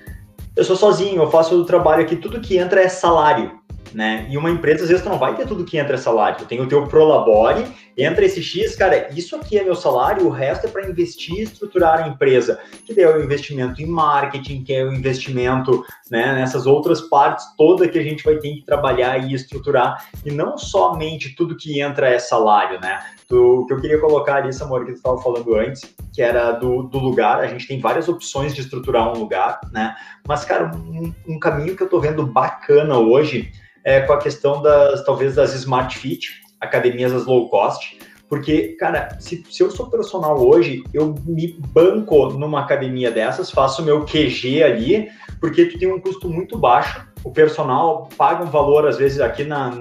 eu 0.56 0.64
sou 0.64 0.76
sozinho, 0.76 1.22
eu 1.22 1.30
faço 1.30 1.60
o 1.60 1.64
trabalho 1.64 2.02
aqui, 2.02 2.16
tudo 2.16 2.40
que 2.40 2.58
entra 2.58 2.82
é 2.82 2.88
salário, 2.88 3.59
né? 3.94 4.26
E 4.30 4.36
uma 4.36 4.50
empresa, 4.50 4.84
às 4.84 4.88
vezes, 4.88 5.04
não 5.04 5.18
vai 5.18 5.34
ter 5.34 5.46
tudo 5.46 5.64
que 5.64 5.78
entra 5.78 5.98
salário. 5.98 6.46
Tem 6.46 6.60
o 6.60 6.68
teu 6.68 6.86
Prolabore, 6.86 7.66
entra 7.96 8.24
esse 8.24 8.42
X, 8.42 8.76
cara, 8.76 9.08
isso 9.14 9.36
aqui 9.36 9.58
é 9.58 9.64
meu 9.64 9.74
salário, 9.74 10.26
o 10.26 10.30
resto 10.30 10.66
é 10.66 10.70
para 10.70 10.88
investir 10.88 11.38
e 11.38 11.42
estruturar 11.42 12.02
a 12.02 12.08
empresa. 12.08 12.60
Que 12.84 12.94
daí 12.94 13.04
é 13.04 13.16
o 13.16 13.22
investimento 13.22 13.82
em 13.82 13.86
marketing, 13.86 14.62
que 14.62 14.72
é 14.72 14.84
o 14.84 14.92
investimento 14.92 15.84
né, 16.10 16.34
nessas 16.34 16.66
outras 16.66 17.00
partes 17.00 17.44
toda 17.56 17.88
que 17.88 17.98
a 17.98 18.02
gente 18.02 18.24
vai 18.24 18.36
ter 18.36 18.54
que 18.54 18.64
trabalhar 18.64 19.18
e 19.18 19.34
estruturar. 19.34 20.04
E 20.24 20.30
não 20.30 20.56
somente 20.56 21.34
tudo 21.34 21.56
que 21.56 21.80
entra 21.80 22.08
é 22.08 22.18
salário, 22.18 22.80
né? 22.80 23.00
O 23.30 23.64
que 23.64 23.72
eu 23.72 23.80
queria 23.80 24.00
colocar 24.00 24.36
ali, 24.36 24.52
Samor, 24.52 24.84
que 24.84 24.92
tu 24.92 24.96
estava 24.96 25.18
falando 25.18 25.54
antes, 25.54 25.82
que 26.12 26.20
era 26.20 26.50
do, 26.50 26.82
do 26.84 26.98
lugar, 26.98 27.40
a 27.40 27.46
gente 27.46 27.66
tem 27.66 27.78
várias 27.78 28.08
opções 28.08 28.52
de 28.54 28.60
estruturar 28.60 29.08
um 29.08 29.20
lugar, 29.20 29.60
né? 29.72 29.94
Mas, 30.26 30.44
cara, 30.44 30.72
um, 30.74 31.14
um 31.28 31.38
caminho 31.38 31.76
que 31.76 31.82
eu 31.82 31.88
tô 31.88 32.00
vendo 32.00 32.26
bacana 32.26 32.98
hoje 32.98 33.52
é 33.84 34.00
com 34.00 34.12
a 34.12 34.18
questão 34.18 34.62
das, 34.62 35.04
talvez, 35.04 35.34
das 35.34 35.54
Smart 35.54 35.96
Fit, 35.96 36.42
academias 36.60 37.12
das 37.12 37.26
low 37.26 37.48
cost, 37.48 37.98
porque, 38.28 38.76
cara, 38.78 39.16
se, 39.18 39.44
se, 39.50 39.60
eu 39.60 39.72
sou 39.72 39.90
profissional 39.90 40.40
hoje, 40.40 40.84
eu 40.94 41.16
me 41.26 41.58
banco 41.72 42.28
numa 42.28 42.60
academia 42.60 43.10
dessas, 43.10 43.50
faço 43.50 43.82
meu 43.82 44.04
QG 44.04 44.62
ali, 44.62 45.08
porque 45.40 45.66
tu 45.66 45.76
tem 45.78 45.92
um 45.92 45.98
custo 45.98 46.28
muito 46.28 46.56
baixo, 46.56 47.04
o 47.24 47.32
personal 47.32 48.08
paga 48.16 48.44
um 48.44 48.46
valor, 48.46 48.86
às 48.86 48.98
vezes, 48.98 49.20
aqui 49.20 49.42
na 49.42 49.72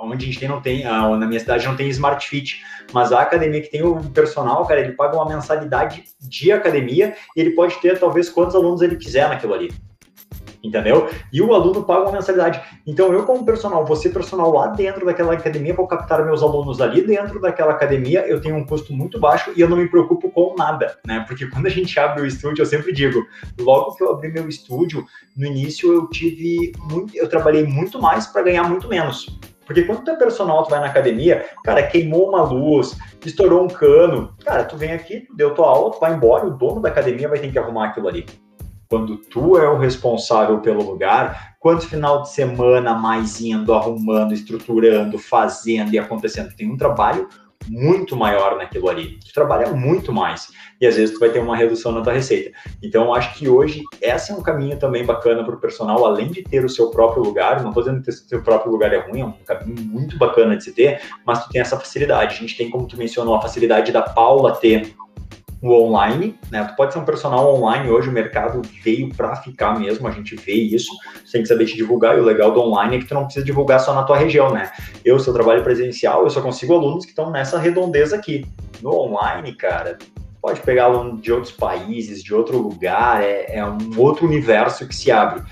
onde 0.00 0.24
a 0.24 0.26
gente 0.26 0.40
tem, 0.40 0.48
não 0.48 0.60
tem, 0.60 0.84
ah, 0.84 1.16
na 1.16 1.26
minha 1.26 1.38
cidade 1.38 1.64
não 1.64 1.76
tem 1.76 1.88
Smart 1.88 2.26
Fit, 2.28 2.60
mas 2.92 3.12
a 3.12 3.20
academia 3.20 3.60
que 3.60 3.70
tem 3.70 3.82
o 3.82 4.02
personal, 4.10 4.66
cara, 4.66 4.80
ele 4.80 4.92
paga 4.92 5.16
uma 5.16 5.28
mensalidade 5.28 6.02
de 6.20 6.50
academia 6.50 7.14
e 7.36 7.40
ele 7.40 7.50
pode 7.50 7.80
ter, 7.80 8.00
talvez, 8.00 8.28
quantos 8.28 8.56
alunos 8.56 8.82
ele 8.82 8.96
quiser 8.96 9.28
naquilo 9.28 9.54
ali. 9.54 9.72
Entendeu? 10.62 11.10
E 11.32 11.42
o 11.42 11.52
aluno 11.54 11.82
paga 11.82 12.02
uma 12.02 12.12
mensalidade. 12.12 12.60
Então, 12.86 13.12
eu, 13.12 13.24
como 13.24 13.44
personal, 13.44 13.84
você 13.84 14.08
personal 14.08 14.52
lá 14.52 14.68
dentro 14.68 15.04
daquela 15.04 15.32
academia, 15.32 15.74
vou 15.74 15.86
captar 15.86 16.24
meus 16.24 16.42
alunos 16.42 16.80
ali 16.80 17.02
dentro 17.02 17.40
daquela 17.40 17.72
academia, 17.72 18.26
eu 18.26 18.40
tenho 18.40 18.56
um 18.56 18.64
custo 18.64 18.92
muito 18.92 19.18
baixo 19.18 19.52
e 19.56 19.60
eu 19.60 19.68
não 19.68 19.76
me 19.76 19.88
preocupo 19.88 20.30
com 20.30 20.54
nada, 20.56 20.98
né? 21.06 21.24
Porque 21.26 21.46
quando 21.46 21.66
a 21.66 21.70
gente 21.70 21.98
abre 21.98 22.22
o 22.22 22.26
estúdio, 22.26 22.62
eu 22.62 22.66
sempre 22.66 22.92
digo, 22.92 23.24
logo 23.60 23.94
que 23.96 24.02
eu 24.02 24.12
abri 24.12 24.30
meu 24.30 24.48
estúdio, 24.48 25.04
no 25.36 25.46
início 25.46 25.92
eu 25.92 26.06
tive 26.08 26.72
muito, 26.90 27.16
eu 27.16 27.28
trabalhei 27.28 27.64
muito 27.64 28.00
mais 28.00 28.26
para 28.26 28.42
ganhar 28.42 28.64
muito 28.64 28.88
menos. 28.88 29.26
Porque 29.64 29.82
quando 29.82 30.04
tu 30.04 30.10
é 30.10 30.16
personal, 30.16 30.64
tu 30.64 30.70
vai 30.70 30.80
na 30.80 30.86
academia, 30.86 31.46
cara, 31.64 31.82
queimou 31.84 32.28
uma 32.28 32.42
luz, 32.42 32.98
estourou 33.24 33.64
um 33.64 33.68
cano, 33.68 34.34
cara, 34.44 34.64
tu 34.64 34.76
vem 34.76 34.92
aqui, 34.92 35.20
tu 35.20 35.34
deu 35.34 35.54
tua 35.54 35.68
aula, 35.68 35.92
tu 35.92 36.00
vai 36.00 36.12
embora, 36.12 36.46
o 36.46 36.50
dono 36.50 36.80
da 36.80 36.88
academia 36.88 37.28
vai 37.28 37.38
ter 37.38 37.50
que 37.50 37.58
arrumar 37.58 37.86
aquilo 37.86 38.08
ali 38.08 38.26
quando 38.92 39.16
tu 39.16 39.56
é 39.56 39.66
o 39.66 39.78
responsável 39.78 40.60
pelo 40.60 40.82
lugar, 40.82 41.56
quanto 41.58 41.88
final 41.88 42.20
de 42.20 42.28
semana 42.28 42.92
mais 42.92 43.40
indo, 43.40 43.72
arrumando, 43.72 44.34
estruturando, 44.34 45.18
fazendo 45.18 45.94
e 45.94 45.98
acontecendo, 45.98 46.54
tem 46.54 46.70
um 46.70 46.76
trabalho 46.76 47.26
muito 47.70 48.14
maior 48.14 48.58
naquilo 48.58 48.90
ali. 48.90 49.18
Tu 49.24 49.32
trabalha 49.32 49.72
muito 49.72 50.12
mais 50.12 50.48
e 50.78 50.86
às 50.86 50.96
vezes 50.96 51.14
tu 51.14 51.20
vai 51.20 51.30
ter 51.30 51.38
uma 51.38 51.56
redução 51.56 51.90
na 51.90 52.02
tua 52.02 52.12
receita. 52.12 52.50
Então, 52.82 53.14
acho 53.14 53.34
que 53.38 53.48
hoje 53.48 53.82
esse 54.02 54.30
é 54.30 54.34
um 54.34 54.42
caminho 54.42 54.78
também 54.78 55.06
bacana 55.06 55.42
para 55.42 55.54
o 55.54 55.58
personal, 55.58 56.04
além 56.04 56.30
de 56.30 56.42
ter 56.42 56.62
o 56.62 56.68
seu 56.68 56.90
próprio 56.90 57.22
lugar. 57.22 57.62
Não 57.62 57.70
estou 57.70 57.82
dizendo 57.82 58.02
que 58.02 58.10
o 58.10 58.12
seu 58.12 58.42
próprio 58.42 58.70
lugar 58.70 58.92
é 58.92 58.98
ruim, 58.98 59.20
é 59.20 59.24
um 59.24 59.32
caminho 59.46 59.82
muito 59.86 60.18
bacana 60.18 60.54
de 60.54 60.64
se 60.64 60.72
ter, 60.72 61.00
mas 61.24 61.42
tu 61.42 61.48
tem 61.50 61.62
essa 61.62 61.78
facilidade. 61.78 62.34
A 62.34 62.38
gente 62.38 62.58
tem, 62.58 62.68
como 62.68 62.86
tu 62.86 62.98
mencionou, 62.98 63.36
a 63.36 63.40
facilidade 63.40 63.90
da 63.90 64.02
Paula 64.02 64.54
ter 64.54 64.94
o 65.62 65.72
online, 65.72 66.36
né? 66.50 66.64
Tu 66.64 66.74
pode 66.74 66.92
ser 66.92 66.98
um 66.98 67.04
personal 67.04 67.54
online, 67.54 67.88
hoje 67.88 68.08
o 68.08 68.12
mercado 68.12 68.60
veio 68.82 69.14
para 69.14 69.36
ficar 69.36 69.78
mesmo, 69.78 70.08
a 70.08 70.10
gente 70.10 70.34
vê 70.34 70.54
isso, 70.54 70.90
você 71.24 71.32
tem 71.32 71.42
que 71.42 71.48
saber 71.48 71.66
te 71.66 71.76
divulgar, 71.76 72.18
e 72.18 72.20
o 72.20 72.24
legal 72.24 72.50
do 72.50 72.60
online 72.60 72.96
é 72.96 72.98
que 72.98 73.06
tu 73.06 73.14
não 73.14 73.24
precisa 73.24 73.46
divulgar 73.46 73.78
só 73.78 73.94
na 73.94 74.02
tua 74.02 74.18
região, 74.18 74.52
né? 74.52 74.72
Eu, 75.04 75.20
se 75.20 75.28
eu 75.28 75.32
trabalho 75.32 75.62
presencial, 75.62 76.24
eu 76.24 76.30
só 76.30 76.42
consigo 76.42 76.74
alunos 76.74 77.04
que 77.04 77.12
estão 77.12 77.30
nessa 77.30 77.58
redondeza 77.58 78.16
aqui. 78.16 78.44
No 78.82 78.90
online, 78.90 79.54
cara, 79.54 79.96
pode 80.40 80.60
pegar 80.62 80.86
aluno 80.86 81.20
de 81.20 81.32
outros 81.32 81.52
países, 81.52 82.24
de 82.24 82.34
outro 82.34 82.58
lugar, 82.58 83.22
é, 83.22 83.56
é 83.56 83.64
um 83.64 83.78
outro 83.96 84.26
universo 84.26 84.88
que 84.88 84.96
se 84.96 85.12
abre. 85.12 85.42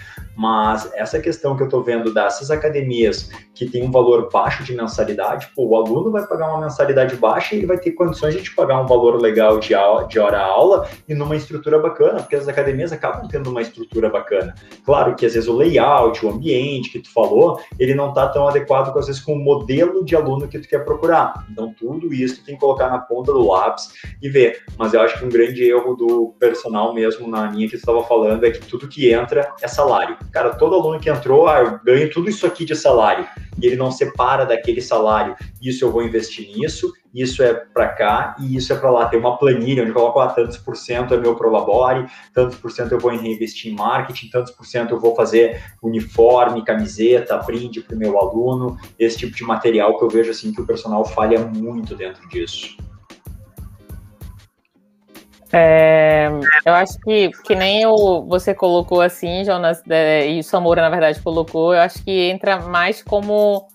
Mas 0.41 0.91
essa 0.95 1.21
questão 1.21 1.55
que 1.55 1.63
eu 1.63 1.67
estou 1.67 1.83
vendo 1.83 2.15
dessas 2.15 2.51
academias 2.51 3.29
que 3.55 3.69
tem 3.69 3.87
um 3.87 3.91
valor 3.91 4.31
baixo 4.33 4.65
de 4.65 4.75
mensalidade, 4.75 5.51
pô, 5.55 5.67
o 5.67 5.77
aluno 5.77 6.11
vai 6.11 6.27
pagar 6.27 6.49
uma 6.49 6.63
mensalidade 6.63 7.15
baixa 7.17 7.55
e 7.55 7.59
ele 7.59 7.67
vai 7.67 7.77
ter 7.77 7.93
condições 7.93 8.43
de 8.43 8.51
pagar 8.53 8.81
um 8.81 8.87
valor 8.87 9.21
legal 9.21 9.59
de, 9.59 9.75
aula, 9.75 10.09
de 10.09 10.19
hora-aula 10.19 10.89
e 11.07 11.13
numa 11.13 11.37
estrutura 11.37 11.79
bacana, 11.79 12.21
porque 12.21 12.37
as 12.37 12.49
academias 12.49 12.91
acabam 12.91 13.29
tendo 13.29 13.51
uma 13.51 13.61
estrutura 13.61 14.09
bacana. 14.09 14.55
Claro 14.83 15.15
que 15.15 15.27
às 15.27 15.35
vezes 15.35 15.47
o 15.47 15.55
layout, 15.55 16.25
o 16.25 16.31
ambiente 16.31 16.89
que 16.89 17.01
tu 17.01 17.13
falou, 17.13 17.61
ele 17.79 17.95
não 17.95 18.09
está 18.09 18.27
tão 18.27 18.49
adequado 18.49 18.97
às 18.97 19.09
vezes 19.09 19.21
com 19.21 19.35
o 19.35 19.39
modelo 19.39 20.03
de 20.07 20.17
aluno 20.17 20.49
que 20.49 20.59
tu 20.59 20.67
quer 20.67 20.87
procurar. 20.87 21.45
Então 21.51 21.75
tudo 21.79 22.15
isso 22.15 22.41
tu 22.41 22.47
tem 22.47 22.55
que 22.55 22.61
colocar 22.63 22.89
na 22.89 22.99
ponta 22.99 23.31
do 23.31 23.47
lápis 23.47 23.93
e 24.23 24.31
ver. 24.31 24.65
Mas 24.79 24.95
eu 24.95 25.03
acho 25.03 25.19
que 25.19 25.25
um 25.27 25.29
grande 25.29 25.65
erro 25.65 25.95
do 25.95 26.35
personal 26.39 26.95
mesmo 26.95 27.29
na 27.29 27.51
linha 27.51 27.67
que 27.67 27.77
tu 27.77 27.81
estava 27.81 28.03
falando 28.05 28.43
é 28.47 28.51
que 28.51 28.61
tudo 28.61 28.89
que 28.89 29.13
entra 29.13 29.53
é 29.61 29.69
salário. 29.69 30.17
Cara, 30.33 30.55
todo 30.55 30.77
aluno 30.77 31.01
que 31.01 31.11
entrou, 31.11 31.49
ah, 31.49 31.61
eu 31.61 31.81
ganho 31.85 32.11
tudo 32.11 32.31
isso 32.31 32.47
aqui 32.47 32.65
de 32.65 32.77
salário 32.77 33.27
e 33.61 33.67
ele 33.67 33.77
não 33.77 33.91
separa 33.91 34.45
daquele 34.45 34.81
salário. 34.81 35.35
Isso 35.61 35.85
eu 35.85 35.91
vou 35.91 36.03
investir 36.03 36.57
nisso, 36.57 36.93
isso 37.13 37.43
é 37.43 37.53
para 37.53 37.89
cá 37.89 38.37
e 38.39 38.57
isso 38.57 38.73
é 38.73 38.77
para 38.77 38.91
lá. 38.91 39.07
Tem 39.07 39.19
uma 39.19 39.37
planilha 39.37 39.83
onde 39.83 39.91
eu 39.91 39.95
coloco 39.95 40.21
ah, 40.21 40.29
tantos 40.29 40.57
por 40.57 40.77
cento 40.77 41.15
é 41.15 41.17
meu 41.17 41.35
Prolabore, 41.35 42.07
tantos 42.33 42.57
por 42.57 42.71
cento 42.71 42.93
eu 42.93 42.99
vou 42.99 43.11
reinvestir 43.11 43.73
em 43.73 43.75
marketing, 43.75 44.31
tantos 44.31 44.53
por 44.53 44.65
cento 44.65 44.95
eu 44.95 45.01
vou 45.01 45.15
fazer 45.15 45.63
uniforme, 45.83 46.65
camiseta, 46.65 47.37
brinde 47.39 47.81
para 47.81 47.97
o 47.97 47.99
meu 47.99 48.19
aluno, 48.19 48.77
esse 48.99 49.19
tipo 49.19 49.35
de 49.35 49.45
material 49.45 49.99
que 49.99 50.05
eu 50.05 50.09
vejo 50.09 50.31
assim 50.31 50.53
que 50.53 50.61
o 50.61 50.67
personal 50.67 51.05
falha 51.05 51.41
muito 51.41 51.95
dentro 51.95 52.27
disso. 52.29 52.77
É, 55.53 56.29
eu 56.65 56.73
acho 56.75 56.99
que, 57.01 57.31
que 57.45 57.55
nem 57.57 57.85
o, 57.87 58.23
você 58.23 58.55
colocou 58.55 59.01
assim, 59.01 59.45
Jonas, 59.45 59.83
é, 59.89 60.31
e 60.31 60.41
o 60.41 60.45
Samora, 60.45 60.81
na 60.81 60.91
verdade, 60.91 61.21
colocou, 61.21 61.75
eu 61.75 61.81
acho 61.81 62.03
que 62.05 62.31
entra 62.31 62.61
mais 62.61 63.03
como 63.03 63.67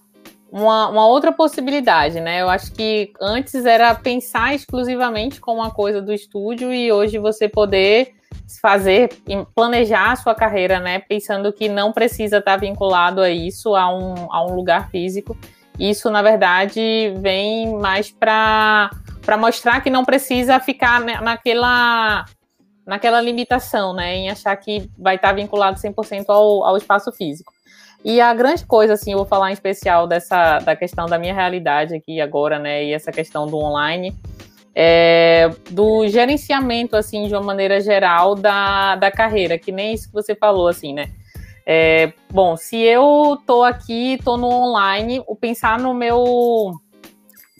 uma, 0.49 0.87
uma, 0.87 1.07
outra 1.07 1.33
possibilidade, 1.33 2.21
né? 2.21 2.41
Eu 2.41 2.49
acho 2.49 2.71
que 2.71 3.11
antes 3.19 3.65
era 3.65 3.93
pensar 3.93 4.55
exclusivamente 4.55 5.41
com 5.41 5.55
uma 5.55 5.69
coisa 5.69 6.01
do 6.01 6.13
estúdio 6.13 6.73
e 6.73 6.93
hoje 6.93 7.17
você 7.17 7.49
poder 7.49 8.13
fazer, 8.61 9.09
planejar 9.53 10.11
a 10.11 10.15
sua 10.15 10.33
carreira, 10.33 10.79
né? 10.79 10.99
Pensando 10.99 11.51
que 11.51 11.67
não 11.67 11.91
precisa 11.91 12.37
estar 12.37 12.55
vinculado 12.55 13.21
a 13.21 13.29
isso, 13.29 13.75
a 13.75 13.93
um, 13.93 14.31
a 14.31 14.45
um 14.45 14.55
lugar 14.55 14.89
físico. 14.89 15.37
Isso, 15.77 16.09
na 16.09 16.21
verdade, 16.21 17.13
vem 17.17 17.77
mais 17.77 18.09
para 18.09 18.89
para 19.25 19.37
mostrar 19.37 19.81
que 19.81 19.89
não 19.89 20.05
precisa 20.05 20.59
ficar 20.59 21.01
naquela 21.01 22.25
naquela 22.85 23.19
limitação, 23.19 23.93
né, 23.93 24.15
em 24.15 24.29
achar 24.29 24.55
que 24.57 24.87
vai 24.95 25.15
estar 25.15 25.33
vinculado 25.33 25.79
100% 25.79 26.25
ao, 26.27 26.63
ao 26.63 26.77
espaço 26.77 27.11
físico. 27.11 27.51
E 28.03 28.21
a 28.21 28.31
grande 28.31 28.63
coisa, 28.63 28.93
assim, 28.93 29.13
eu 29.13 29.17
vou 29.17 29.25
falar 29.25 29.49
em 29.49 29.53
especial 29.53 30.05
dessa 30.05 30.59
da 30.59 30.75
questão 30.75 31.07
da 31.07 31.17
minha 31.17 31.33
realidade 31.33 31.95
aqui 31.95 32.21
agora, 32.21 32.59
né, 32.59 32.85
e 32.85 32.93
essa 32.93 33.11
questão 33.11 33.47
do 33.47 33.57
online, 33.57 34.15
é, 34.75 35.49
do 35.71 36.07
gerenciamento, 36.07 36.95
assim, 36.95 37.27
de 37.27 37.33
uma 37.33 37.41
maneira 37.41 37.81
geral 37.81 38.35
da, 38.35 38.95
da 38.97 39.09
carreira, 39.09 39.57
que 39.57 39.71
nem 39.71 39.95
isso 39.95 40.07
que 40.07 40.13
você 40.13 40.35
falou, 40.35 40.67
assim, 40.67 40.93
né. 40.93 41.09
É, 41.65 42.13
bom, 42.31 42.55
se 42.55 42.77
eu 42.77 43.39
tô 43.47 43.63
aqui, 43.63 44.19
tô 44.23 44.37
no 44.37 44.47
online, 44.47 45.23
o 45.25 45.35
pensar 45.35 45.79
no 45.79 45.95
meu 45.95 46.73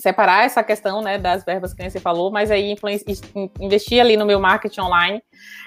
separar 0.05 0.45
essa 0.45 0.61
questão 0.61 1.01
né, 1.01 1.17
das 1.17 1.43
verbas 1.43 1.73
que 1.73 1.89
você 1.89 1.99
falou, 1.99 2.29
mas 2.29 2.51
aí 2.51 2.75
investir 3.59 3.99
ali 3.99 4.15
no 4.15 4.23
meu 4.23 4.39
marketing 4.39 4.81
online. 4.81 5.19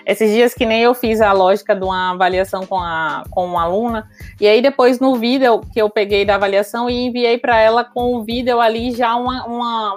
Esses 0.07 0.31
dias 0.31 0.55
que 0.55 0.65
nem 0.65 0.81
eu 0.81 0.95
fiz 0.95 1.21
a 1.21 1.33
lógica 1.33 1.75
de 1.75 1.85
uma 1.85 2.13
avaliação 2.13 2.65
com, 2.65 2.79
a, 2.79 3.25
com 3.33 3.45
uma 3.47 3.65
aluna, 3.65 4.09
e 4.41 4.47
aí 4.47 4.63
depois 4.63 5.01
no 5.01 5.17
vídeo 5.17 5.61
que 5.73 5.83
eu 5.83 5.91
peguei 5.91 6.25
da 6.25 6.37
avaliação 6.37 6.89
e 6.89 7.07
enviei 7.07 7.37
para 7.37 7.59
ela 7.59 7.85
com 7.85 8.15
o 8.15 8.23
vídeo 8.23 8.61
ali 8.61 8.93
já 8.93 9.17
uma, 9.17 9.45
uma, 9.45 9.97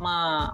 uma 0.00 0.52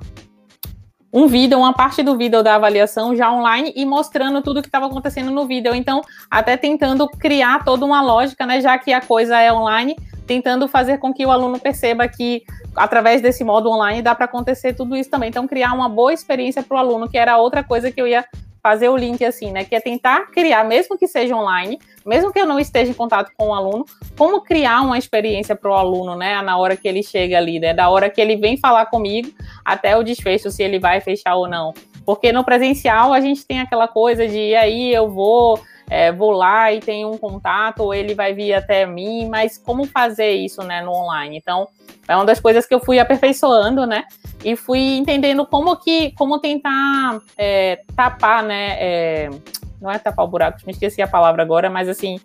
um 1.11 1.27
vídeo, 1.27 1.57
uma 1.57 1.73
parte 1.73 2.03
do 2.03 2.14
vídeo 2.14 2.42
da 2.42 2.57
avaliação 2.57 3.16
já 3.16 3.33
online 3.33 3.73
e 3.75 3.87
mostrando 3.87 4.42
tudo 4.42 4.61
que 4.61 4.68
estava 4.68 4.85
acontecendo 4.85 5.31
no 5.31 5.47
vídeo. 5.47 5.75
Então, 5.75 6.03
até 6.31 6.59
tentando 6.59 7.09
criar 7.09 7.64
toda 7.64 7.87
uma 7.87 8.03
lógica, 8.03 8.44
né? 8.44 8.61
Já 8.61 8.77
que 8.77 8.92
a 8.92 9.01
coisa 9.01 9.40
é 9.40 9.51
online, 9.51 9.97
tentando 10.29 10.69
fazer 10.69 10.99
com 10.99 11.12
que 11.12 11.25
o 11.25 11.31
aluno 11.31 11.59
perceba 11.59 12.07
que 12.07 12.45
através 12.77 13.23
desse 13.23 13.43
modo 13.43 13.71
online 13.71 14.03
dá 14.03 14.14
para 14.14 14.27
acontecer 14.27 14.75
tudo 14.75 14.95
isso 14.95 15.11
também. 15.11 15.31
Então, 15.31 15.49
criar 15.49 15.73
uma 15.73 15.88
boa 15.88 16.12
experiência 16.12 16.62
para 16.62 16.77
o 16.77 16.79
aluno, 16.79 17.09
que 17.09 17.17
era 17.17 17.38
outra 17.38 17.64
coisa 17.64 17.91
que 17.91 18.01
eu 18.01 18.07
ia 18.07 18.25
fazer 18.62 18.88
o 18.91 18.97
link 18.97 19.25
assim, 19.25 19.51
né? 19.51 19.64
Que 19.64 19.75
é 19.75 19.81
tentar 19.81 20.27
criar, 20.31 20.64
mesmo 20.64 20.99
que 20.99 21.07
seja 21.09 21.35
online, 21.35 21.79
mesmo 22.05 22.31
que 22.31 22.38
eu 22.38 22.45
não 22.45 22.61
esteja 22.61 22.91
em 22.91 22.95
contato 22.95 23.33
com 23.38 23.49
o 23.49 23.55
aluno, 23.55 23.87
como 24.19 24.43
criar 24.43 24.83
uma 24.83 24.99
experiência 24.99 25.57
para 25.57 25.71
o 25.71 25.75
aluno, 25.75 26.14
né? 26.14 26.43
Na 26.43 26.59
hora 26.59 26.77
que 26.77 26.87
ele 26.87 27.03
chega 27.03 27.38
ali, 27.38 27.59
né? 27.59 27.73
Da 27.73 27.88
hora 27.88 28.11
que 28.11 28.21
ele 28.21 28.37
vem 28.37 28.59
falar 28.59 28.87
comigo 28.87 29.33
até 29.64 29.97
o 29.97 30.03
desfecho, 30.03 30.51
se 30.51 30.62
ele 30.62 30.79
vai 30.79 31.01
fechar 31.01 31.37
ou 31.37 31.49
não. 31.49 31.73
Porque 32.05 32.33
no 32.33 32.45
presencial 32.45 33.14
a 33.14 33.21
gente 33.21 33.47
tem 33.47 33.61
aquela 33.61 33.88
coisa 33.88 34.29
de 34.29 34.55
aí 34.55 34.93
eu 34.93 35.09
vou 35.09 35.59
é, 35.90 36.12
vou 36.12 36.33
lá 36.33 36.72
e 36.72 36.81
tenho 36.81 37.11
um 37.11 37.18
contato, 37.18 37.81
ou 37.81 37.94
ele 37.94 38.14
vai 38.14 38.35
vir 38.35 38.55
até 38.55 38.87
mim, 38.87 39.29
mas 39.29 39.59
como 39.59 39.85
fazer 39.85 40.31
isso, 40.31 40.62
né, 40.62 40.83
no 40.83 40.92
online? 40.92 41.37
Então, 41.37 41.68
é 42.07 42.14
uma 42.14 42.24
das 42.24 42.40
coisas 42.40 42.66
que 42.66 42.74
eu 42.74 42.81
fui 42.81 42.98
aperfeiçoando, 42.98 43.87
né, 43.87 44.05
e 44.44 44.57
fui 44.57 44.96
entendendo 44.96 45.46
como 45.46 45.77
que, 45.77 46.12
como 46.12 46.38
tentar 46.38 47.20
é, 47.37 47.83
tapar, 47.96 48.42
né, 48.42 48.77
é, 48.79 49.31
não 49.81 49.90
é 49.90 49.98
tapar 49.98 50.24
o 50.24 50.29
buraco, 50.29 50.59
me 50.66 50.72
esqueci 50.72 51.01
a 51.01 51.09
palavra 51.09 51.42
agora, 51.42 51.70
mas 51.70 51.88
assim, 51.88 52.20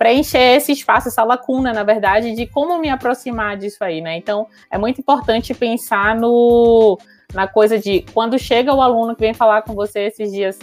preencher 0.00 0.56
esse 0.56 0.72
espaço, 0.72 1.08
essa 1.08 1.22
lacuna, 1.22 1.72
na 1.72 1.82
verdade, 1.82 2.34
de 2.34 2.46
como 2.46 2.78
me 2.78 2.88
aproximar 2.88 3.58
disso 3.58 3.84
aí, 3.84 4.00
né? 4.00 4.16
Então, 4.16 4.46
é 4.70 4.78
muito 4.78 4.98
importante 4.98 5.52
pensar 5.52 6.14
no 6.14 6.98
na 7.34 7.46
coisa 7.46 7.78
de 7.78 8.04
quando 8.12 8.38
chega 8.38 8.74
o 8.74 8.80
aluno 8.80 9.14
que 9.14 9.20
vem 9.20 9.34
falar 9.34 9.62
com 9.62 9.74
você 9.74 10.00
esses 10.06 10.32
dias 10.32 10.58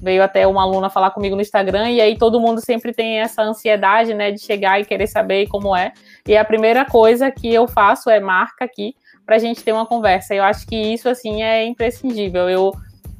veio 0.00 0.22
até 0.22 0.46
uma 0.46 0.62
aluna 0.62 0.90
falar 0.90 1.10
comigo 1.10 1.34
no 1.34 1.42
Instagram, 1.42 1.90
e 1.90 2.00
aí 2.00 2.16
todo 2.16 2.40
mundo 2.40 2.60
sempre 2.60 2.92
tem 2.92 3.20
essa 3.20 3.42
ansiedade, 3.42 4.14
né, 4.14 4.30
de 4.30 4.40
chegar 4.40 4.80
e 4.80 4.84
querer 4.84 5.06
saber 5.06 5.46
como 5.48 5.74
é. 5.74 5.92
E 6.26 6.36
a 6.36 6.44
primeira 6.44 6.84
coisa 6.84 7.30
que 7.30 7.52
eu 7.52 7.66
faço 7.66 8.10
é 8.10 8.20
marca 8.20 8.64
aqui 8.64 8.94
para 9.24 9.36
a 9.36 9.38
gente 9.38 9.62
ter 9.64 9.72
uma 9.72 9.84
conversa. 9.84 10.34
Eu 10.34 10.44
acho 10.44 10.66
que 10.66 10.76
isso, 10.76 11.08
assim, 11.08 11.42
é 11.42 11.64
imprescindível. 11.64 12.48
Eu, 12.48 12.72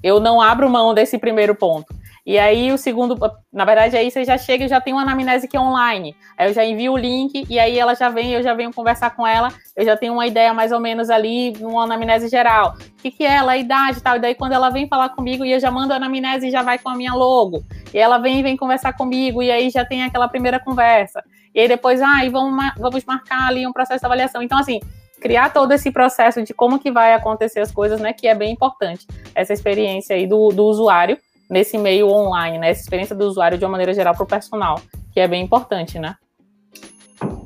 eu 0.02 0.20
não 0.20 0.40
abro 0.40 0.70
mão 0.70 0.94
desse 0.94 1.18
primeiro 1.18 1.54
ponto. 1.54 1.92
E 2.26 2.40
aí 2.40 2.72
o 2.72 2.76
segundo, 2.76 3.16
na 3.52 3.64
verdade, 3.64 3.96
aí 3.96 4.10
você 4.10 4.24
já 4.24 4.36
chega 4.36 4.64
e 4.64 4.68
já 4.68 4.80
tem 4.80 4.92
uma 4.92 5.02
anamnese 5.02 5.46
que 5.46 5.56
é 5.56 5.60
online. 5.60 6.16
Aí 6.36 6.48
eu 6.50 6.52
já 6.52 6.64
envio 6.64 6.94
o 6.94 6.96
link 6.96 7.46
e 7.48 7.56
aí 7.56 7.78
ela 7.78 7.94
já 7.94 8.08
vem, 8.08 8.32
eu 8.32 8.42
já 8.42 8.52
venho 8.52 8.74
conversar 8.74 9.10
com 9.14 9.24
ela, 9.24 9.48
eu 9.76 9.84
já 9.84 9.96
tenho 9.96 10.12
uma 10.14 10.26
ideia 10.26 10.52
mais 10.52 10.72
ou 10.72 10.80
menos 10.80 11.08
ali, 11.08 11.52
uma 11.60 11.84
anamnese 11.84 12.28
geral. 12.28 12.74
O 12.76 12.96
que, 12.96 13.12
que 13.12 13.24
é 13.24 13.36
ela, 13.36 13.52
a 13.52 13.56
idade 13.56 13.98
e 13.98 14.00
tal. 14.00 14.16
E 14.16 14.18
daí 14.18 14.34
quando 14.34 14.54
ela 14.54 14.70
vem 14.70 14.88
falar 14.88 15.10
comigo 15.10 15.44
e 15.44 15.52
eu 15.52 15.60
já 15.60 15.70
mando 15.70 15.92
a 15.92 15.96
anamnese 15.96 16.48
e 16.48 16.50
já 16.50 16.64
vai 16.64 16.80
com 16.80 16.88
a 16.88 16.96
minha 16.96 17.14
logo. 17.14 17.62
E 17.94 17.98
ela 17.98 18.18
vem 18.18 18.40
e 18.40 18.42
vem 18.42 18.56
conversar 18.56 18.94
comigo 18.94 19.40
e 19.40 19.52
aí 19.52 19.70
já 19.70 19.84
tem 19.84 20.02
aquela 20.02 20.26
primeira 20.26 20.58
conversa. 20.58 21.22
E 21.54 21.60
aí 21.60 21.68
depois, 21.68 22.02
ah, 22.02 22.24
e 22.24 22.28
vamos, 22.28 22.72
vamos 22.76 23.04
marcar 23.04 23.46
ali 23.46 23.64
um 23.64 23.72
processo 23.72 24.00
de 24.00 24.06
avaliação. 24.06 24.42
Então, 24.42 24.58
assim, 24.58 24.80
criar 25.20 25.50
todo 25.52 25.70
esse 25.70 25.92
processo 25.92 26.42
de 26.42 26.52
como 26.52 26.80
que 26.80 26.90
vai 26.90 27.14
acontecer 27.14 27.60
as 27.60 27.70
coisas, 27.70 28.00
né, 28.00 28.12
que 28.12 28.26
é 28.26 28.34
bem 28.34 28.52
importante, 28.52 29.06
essa 29.32 29.52
experiência 29.52 30.16
aí 30.16 30.26
do, 30.26 30.48
do 30.48 30.64
usuário 30.64 31.16
nesse 31.48 31.78
meio 31.78 32.08
online, 32.08 32.58
né, 32.58 32.70
essa 32.70 32.82
experiência 32.82 33.14
do 33.14 33.24
usuário 33.24 33.58
de 33.58 33.64
uma 33.64 33.70
maneira 33.70 33.94
geral 33.94 34.14
para 34.14 34.24
o 34.24 34.26
personal, 34.26 34.80
que 35.12 35.20
é 35.20 35.28
bem 35.28 35.42
importante, 35.42 35.98
né? 35.98 36.16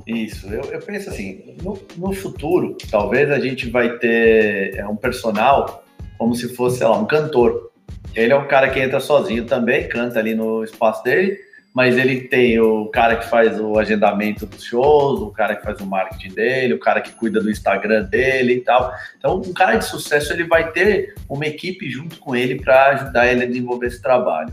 Isso, 0.06 0.48
eu, 0.48 0.62
eu 0.64 0.80
penso 0.80 1.10
assim, 1.10 1.56
no, 1.62 1.78
no, 1.96 2.12
futuro, 2.12 2.76
talvez 2.90 3.30
a 3.30 3.38
gente 3.38 3.70
vai 3.70 3.98
ter 3.98 4.74
é, 4.76 4.86
um 4.86 4.96
personal 4.96 5.84
como 6.18 6.34
se 6.34 6.54
fosse, 6.54 6.78
sei 6.78 6.86
lá, 6.86 6.98
um 6.98 7.06
cantor. 7.06 7.70
Ele 8.14 8.32
é 8.32 8.36
um 8.36 8.48
cara 8.48 8.68
que 8.70 8.80
entra 8.80 8.98
sozinho 8.98 9.46
também, 9.46 9.88
canta 9.88 10.18
ali 10.18 10.34
no 10.34 10.64
espaço 10.64 11.04
dele, 11.04 11.38
mas 11.72 11.96
ele 11.96 12.22
tem 12.22 12.58
o 12.58 12.86
cara 12.86 13.16
que 13.16 13.28
faz 13.28 13.60
o 13.60 13.78
agendamento 13.78 14.44
dos 14.44 14.64
shows, 14.64 15.20
o 15.20 15.30
cara 15.30 15.54
que 15.54 15.62
faz 15.62 15.80
o 15.80 15.86
marketing 15.86 16.34
dele, 16.34 16.74
o 16.74 16.80
cara 16.80 17.00
que 17.00 17.12
cuida 17.12 17.40
do 17.40 17.50
Instagram 17.50 18.04
dele 18.04 18.54
e 18.54 18.60
tal. 18.60 18.92
Então, 19.16 19.36
um 19.36 19.52
cara 19.52 19.76
de 19.76 19.84
sucesso 19.84 20.32
ele 20.32 20.44
vai 20.44 20.72
ter 20.72 21.14
uma 21.28 21.46
equipe 21.46 21.88
junto 21.88 22.18
com 22.18 22.34
ele 22.34 22.60
para 22.60 22.88
ajudar 22.88 23.28
ele 23.28 23.44
a 23.44 23.46
desenvolver 23.46 23.86
esse 23.86 24.02
trabalho. 24.02 24.52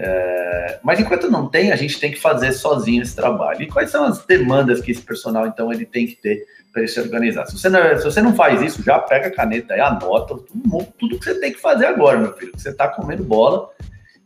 É... 0.00 0.78
mas 0.84 1.00
enquanto 1.00 1.28
não 1.28 1.48
tem, 1.48 1.72
a 1.72 1.76
gente 1.76 1.98
tem 1.98 2.12
que 2.12 2.20
fazer 2.20 2.52
sozinho 2.52 3.02
esse 3.02 3.14
trabalho. 3.14 3.62
E 3.62 3.66
quais 3.66 3.90
são 3.90 4.04
as 4.04 4.24
demandas 4.24 4.80
que 4.80 4.90
esse 4.92 5.02
personal 5.02 5.46
então 5.46 5.72
ele 5.72 5.84
tem 5.84 6.06
que 6.06 6.14
ter 6.14 6.46
para 6.72 6.80
ele 6.82 6.90
se 6.90 6.98
organizar? 6.98 7.44
Se 7.46 7.58
você, 7.58 7.68
não, 7.68 7.98
se 7.98 8.04
você 8.04 8.22
não 8.22 8.34
faz 8.34 8.62
isso, 8.62 8.82
já 8.82 8.98
pega 8.98 9.26
a 9.26 9.30
caneta 9.30 9.76
e 9.76 9.80
anota 9.80 10.36
tudo, 10.36 10.86
tudo 10.98 11.18
que 11.18 11.24
você 11.24 11.38
tem 11.40 11.52
que 11.52 11.60
fazer 11.60 11.86
agora, 11.86 12.18
meu 12.18 12.32
filho. 12.32 12.52
Você 12.56 12.70
está 12.70 12.88
comendo 12.88 13.22
bola 13.22 13.68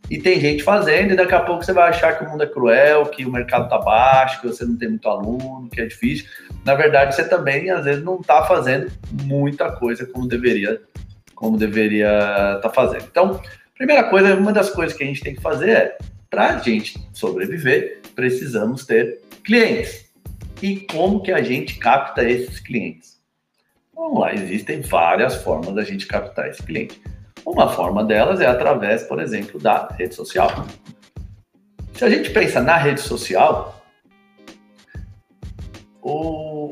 e 0.09 0.19
tem 0.19 0.39
gente 0.39 0.63
fazendo, 0.63 1.13
e 1.13 1.15
daqui 1.15 1.33
a 1.33 1.41
pouco 1.41 1.63
você 1.63 1.73
vai 1.73 1.89
achar 1.89 2.17
que 2.17 2.25
o 2.25 2.29
mundo 2.29 2.43
é 2.43 2.47
cruel, 2.47 3.05
que 3.05 3.25
o 3.25 3.31
mercado 3.31 3.69
tá 3.69 3.77
baixo, 3.77 4.41
que 4.41 4.47
você 4.47 4.65
não 4.65 4.77
tem 4.77 4.89
muito 4.89 5.07
aluno, 5.07 5.69
que 5.69 5.81
é 5.81 5.85
difícil. 5.85 6.25
Na 6.65 6.75
verdade, 6.75 7.15
você 7.15 7.27
também, 7.27 7.69
às 7.69 7.85
vezes, 7.85 8.03
não 8.03 8.19
está 8.19 8.43
fazendo 8.45 8.91
muita 9.23 9.71
coisa 9.71 10.05
como 10.05 10.27
deveria 10.27 10.81
como 11.43 11.57
deveria 11.57 12.07
estar 12.55 12.59
tá 12.61 12.69
fazendo. 12.69 13.03
Então, 13.03 13.41
primeira 13.75 14.05
coisa, 14.05 14.33
uma 14.33 14.53
das 14.53 14.69
coisas 14.69 14.95
que 14.95 15.03
a 15.03 15.07
gente 15.07 15.21
tem 15.21 15.35
que 15.35 15.41
fazer 15.41 15.69
é, 15.71 15.97
para 16.29 16.55
a 16.55 16.57
gente 16.59 16.97
sobreviver, 17.11 18.01
precisamos 18.15 18.85
ter 18.85 19.19
clientes. 19.43 20.09
E 20.61 20.77
como 20.77 21.21
que 21.21 21.33
a 21.33 21.41
gente 21.41 21.77
capta 21.79 22.23
esses 22.23 22.59
clientes? 22.59 23.19
Vamos 23.93 24.21
lá, 24.21 24.33
existem 24.33 24.79
várias 24.79 25.35
formas 25.35 25.75
da 25.75 25.83
gente 25.83 26.07
captar 26.07 26.49
esse 26.49 26.63
cliente. 26.63 27.01
Uma 27.45 27.69
forma 27.69 28.03
delas 28.03 28.39
é 28.39 28.47
através, 28.47 29.03
por 29.03 29.21
exemplo, 29.21 29.59
da 29.59 29.87
rede 29.97 30.15
social. 30.15 30.49
Se 31.93 32.05
a 32.05 32.09
gente 32.09 32.29
pensa 32.31 32.61
na 32.61 32.77
rede 32.77 33.01
social, 33.01 33.81
o... 36.01 36.71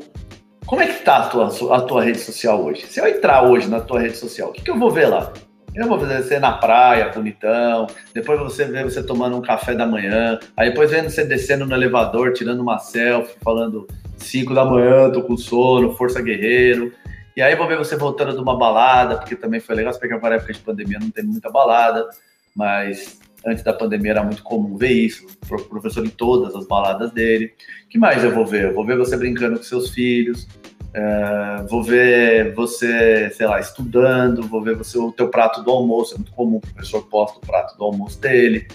como 0.66 0.80
é 0.80 0.86
que 0.86 0.98
está 0.98 1.18
a 1.18 1.28
tua, 1.28 1.76
a 1.76 1.80
tua 1.82 2.02
rede 2.02 2.18
social 2.18 2.62
hoje? 2.62 2.86
Se 2.86 3.00
eu 3.00 3.06
entrar 3.06 3.42
hoje 3.44 3.68
na 3.68 3.80
tua 3.80 4.00
rede 4.00 4.16
social, 4.16 4.50
o 4.50 4.52
que, 4.52 4.62
que 4.62 4.70
eu 4.70 4.78
vou 4.78 4.90
ver 4.90 5.06
lá? 5.06 5.32
Eu 5.74 5.88
vou 5.88 5.98
ver 5.98 6.22
você 6.22 6.38
na 6.38 6.52
praia, 6.52 7.08
bonitão. 7.08 7.86
Depois 8.12 8.38
você 8.38 8.66
vê 8.66 8.84
você 8.84 9.02
tomando 9.02 9.38
um 9.38 9.40
café 9.40 9.74
da 9.74 9.86
manhã. 9.86 10.38
Aí 10.54 10.68
depois 10.68 10.90
vendo 10.90 11.08
você 11.08 11.24
descendo 11.24 11.64
no 11.64 11.74
elevador, 11.74 12.34
tirando 12.34 12.60
uma 12.60 12.78
selfie, 12.78 13.36
falando 13.42 13.86
5 14.18 14.52
da 14.52 14.66
manhã, 14.66 15.10
tô 15.10 15.22
com 15.22 15.34
sono, 15.34 15.94
força 15.94 16.20
guerreiro. 16.20 16.92
E 17.36 17.42
aí 17.42 17.56
vou 17.56 17.66
ver 17.66 17.78
você 17.78 17.96
voltando 17.96 18.32
de 18.32 18.40
uma 18.40 18.56
balada, 18.56 19.16
porque 19.16 19.36
também 19.36 19.60
foi 19.60 19.74
legal, 19.74 19.92
porque 19.92 20.12
agora 20.12 20.36
época 20.36 20.52
de 20.52 20.60
pandemia 20.60 20.98
não 21.00 21.10
tem 21.10 21.24
muita 21.24 21.50
balada, 21.50 22.08
mas 22.54 23.20
antes 23.44 23.64
da 23.64 23.72
pandemia 23.72 24.12
era 24.12 24.22
muito 24.22 24.42
comum 24.42 24.76
ver 24.76 24.92
isso, 24.92 25.26
o 25.50 25.64
professor 25.64 26.04
em 26.04 26.10
todas 26.10 26.54
as 26.54 26.66
baladas 26.66 27.10
dele. 27.12 27.54
que 27.88 27.98
mais 27.98 28.22
eu 28.22 28.32
vou 28.32 28.46
ver? 28.46 28.66
Eu 28.66 28.74
vou 28.74 28.84
ver 28.84 28.96
você 28.96 29.16
brincando 29.16 29.56
com 29.56 29.62
seus 29.62 29.90
filhos, 29.90 30.46
é, 30.94 31.64
vou 31.68 31.82
ver 31.82 32.54
você, 32.54 33.30
sei 33.30 33.46
lá, 33.46 33.58
estudando, 33.58 34.46
vou 34.46 34.62
ver 34.62 34.76
você 34.76 34.98
o 34.98 35.10
teu 35.10 35.28
prato 35.28 35.62
do 35.62 35.70
almoço, 35.70 36.14
é 36.14 36.18
muito 36.18 36.32
comum 36.32 36.56
o 36.56 36.60
professor 36.60 37.02
posta 37.08 37.38
o 37.38 37.40
prato 37.40 37.76
do 37.76 37.84
almoço 37.84 38.20
dele, 38.20 38.68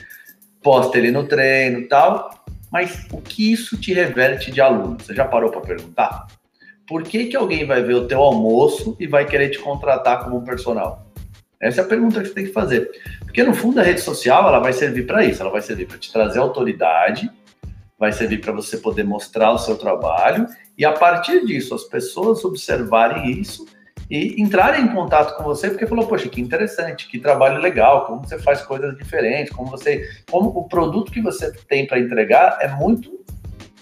posta 0.62 0.98
ele 0.98 1.12
no 1.12 1.28
treino 1.28 1.88
tal, 1.88 2.44
mas 2.72 3.06
o 3.12 3.22
que 3.22 3.52
isso 3.52 3.78
te 3.78 3.94
reverte 3.94 4.52
de 4.52 4.60
aluno? 4.60 4.98
Você 5.00 5.14
já 5.14 5.26
parou 5.26 5.52
para 5.52 5.62
perguntar? 5.62 6.28
Por 6.88 7.04
que, 7.04 7.26
que 7.26 7.36
alguém 7.36 7.66
vai 7.66 7.84
ver 7.84 7.96
o 7.96 8.08
teu 8.08 8.22
almoço 8.22 8.96
e 9.00 9.06
vai 9.06 9.26
querer 9.26 9.50
te 9.50 9.60
contratar 9.60 10.24
como 10.24 10.44
personal? 10.44 11.06
Essa 11.60 11.82
é 11.82 11.84
a 11.84 11.88
pergunta 11.88 12.22
que 12.22 12.28
você 12.28 12.34
tem 12.34 12.46
que 12.46 12.54
fazer. 12.54 12.90
Porque 13.20 13.44
no 13.44 13.54
fundo 13.54 13.80
a 13.80 13.84
rede 13.84 14.00
social 14.00 14.48
ela 14.48 14.60
vai 14.60 14.72
servir 14.72 15.06
para 15.06 15.26
isso, 15.26 15.42
ela 15.42 15.52
vai 15.52 15.62
servir 15.62 15.86
para 15.86 15.98
te 15.98 16.12
trazer 16.12 16.40
autoridade, 16.40 17.30
vai 18.00 18.14
servir 18.14 18.40
para 18.40 18.54
você 18.54 18.78
poder 18.78 19.04
mostrar 19.04 19.52
o 19.52 19.58
seu 19.58 19.76
trabalho 19.76 20.48
e 20.78 20.86
a 20.86 20.94
partir 20.94 21.46
disso 21.46 21.76
as 21.76 21.84
pessoas 21.84 22.46
observarem 22.46 23.32
isso 23.32 23.66
e 24.10 24.42
entrarem 24.42 24.86
em 24.86 24.88
contato 24.88 25.36
com 25.36 25.44
você 25.44 25.70
porque 25.70 25.88
falou, 25.88 26.08
poxa, 26.08 26.30
que 26.30 26.40
interessante, 26.40 27.10
que 27.10 27.20
trabalho 27.20 27.60
legal, 27.60 28.06
como 28.06 28.26
você 28.26 28.40
faz 28.40 28.62
coisas 28.62 28.96
diferentes, 28.96 29.52
como 29.52 29.70
você, 29.70 30.08
como 30.30 30.50
o 30.50 30.68
produto 30.70 31.12
que 31.12 31.22
você 31.22 31.52
tem 31.68 31.86
para 31.86 32.00
entregar 32.00 32.60
é 32.62 32.70
muito 32.70 33.20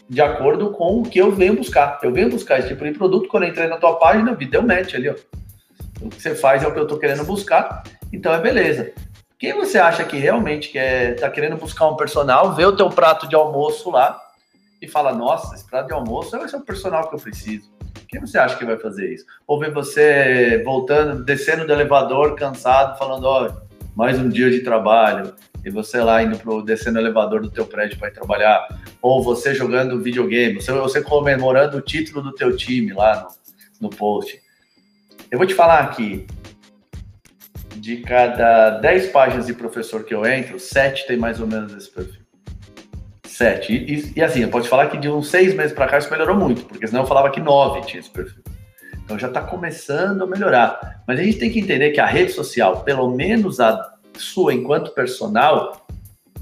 de 0.09 0.21
acordo 0.21 0.71
com 0.71 1.01
o 1.01 1.03
que 1.03 1.19
eu 1.19 1.31
venho 1.31 1.55
buscar. 1.55 1.99
Eu 2.03 2.11
venho 2.11 2.29
buscar 2.29 2.59
esse 2.59 2.69
tipo 2.69 2.83
de 2.83 2.91
produto, 2.91 3.27
quando 3.27 3.43
eu 3.43 3.49
entrei 3.49 3.67
na 3.67 3.77
tua 3.77 3.97
página, 3.97 4.33
vi, 4.33 4.45
deu 4.45 4.61
match 4.61 4.93
ali, 4.95 5.09
ó. 5.09 5.15
O 6.01 6.09
que 6.09 6.21
você 6.21 6.35
faz 6.35 6.63
é 6.63 6.67
o 6.67 6.73
que 6.73 6.79
eu 6.79 6.83
estou 6.83 6.99
querendo 6.99 7.23
buscar, 7.23 7.83
então 8.11 8.33
é 8.33 8.39
beleza. 8.39 8.91
Quem 9.39 9.53
você 9.53 9.77
acha 9.77 10.03
que 10.03 10.17
realmente 10.17 10.69
quer, 10.69 11.15
tá 11.15 11.29
querendo 11.29 11.57
buscar 11.57 11.87
um 11.87 11.95
personal, 11.95 12.53
vê 12.53 12.65
o 12.65 12.75
teu 12.75 12.89
prato 12.89 13.27
de 13.27 13.35
almoço 13.35 13.91
lá 13.91 14.19
e 14.81 14.87
fala, 14.87 15.13
nossa, 15.13 15.55
esse 15.55 15.65
prato 15.65 15.87
de 15.87 15.93
almoço 15.93 16.37
ser 16.47 16.55
o 16.55 16.61
personal 16.61 17.09
que 17.09 17.15
eu 17.15 17.19
preciso. 17.19 17.73
Quem 18.07 18.21
você 18.21 18.37
acha 18.37 18.55
que 18.55 18.65
vai 18.65 18.77
fazer 18.77 19.13
isso? 19.13 19.25
Ou 19.47 19.59
ver 19.59 19.71
você 19.71 20.61
voltando, 20.63 21.23
descendo 21.23 21.65
do 21.65 21.73
elevador, 21.73 22.35
cansado, 22.35 22.97
falando, 22.97 23.25
ó, 23.25 23.51
mais 23.95 24.19
um 24.19 24.29
dia 24.29 24.49
de 24.49 24.61
trabalho, 24.61 25.33
e 25.65 25.71
você 25.71 25.99
lá 25.99 26.21
indo 26.21 26.38
pro 26.38 26.62
descendo 26.62 26.99
o 26.99 27.01
elevador 27.01 27.41
do 27.41 27.49
teu 27.49 27.65
prédio 27.65 27.97
para 27.97 28.10
ir 28.10 28.13
trabalhar, 28.13 28.67
ou 29.01 29.23
você 29.23 29.56
jogando 29.56 29.99
videogame, 29.99 30.62
você, 30.62 30.71
você 30.71 31.01
comemorando 31.01 31.78
o 31.78 31.82
título 31.82 32.21
do 32.21 32.32
teu 32.32 32.56
time 32.56 32.93
lá 32.93 33.28
no, 33.82 33.89
no 33.89 33.89
post. 33.89 34.39
Eu 35.32 35.39
vou 35.39 35.47
te 35.47 35.56
falar 35.56 35.80
aqui, 35.80 36.28
de 37.75 37.97
cada 37.97 38.78
10 38.80 39.08
páginas 39.08 39.47
de 39.47 39.54
professor 39.54 40.04
que 40.04 40.13
eu 40.13 40.23
entro, 40.23 40.60
7 40.60 41.08
tem 41.08 41.17
mais 41.17 41.41
ou 41.41 41.47
menos 41.47 41.73
esse 41.73 41.89
perfil. 41.89 42.21
7. 43.25 43.73
E, 43.73 43.95
e, 43.95 44.13
e, 44.17 44.23
assim, 44.23 44.41
eu 44.41 44.49
posso 44.49 44.69
falar 44.69 44.88
que 44.88 44.97
de 44.97 45.10
uns 45.10 45.30
6 45.30 45.56
meses 45.56 45.73
para 45.73 45.88
cá 45.88 45.97
isso 45.97 46.12
melhorou 46.12 46.38
muito, 46.38 46.63
porque 46.65 46.88
senão 46.88 47.01
eu 47.01 47.08
falava 47.08 47.32
que 47.32 47.41
9 47.41 47.82
tinha 47.88 47.99
esse 47.99 48.10
perfil. 48.10 48.43
Então 49.04 49.17
já 49.17 49.28
está 49.28 49.41
começando 49.41 50.23
a 50.23 50.28
melhorar. 50.28 51.04
Mas 51.08 51.19
a 51.19 51.23
gente 51.23 51.38
tem 51.38 51.51
que 51.51 51.60
entender 51.60 51.91
que 51.91 51.99
a 51.99 52.06
rede 52.06 52.32
social, 52.32 52.82
pelo 52.82 53.10
menos 53.10 53.60
a 53.60 53.94
sua 54.17 54.54
enquanto 54.54 54.93
personal, 54.93 55.86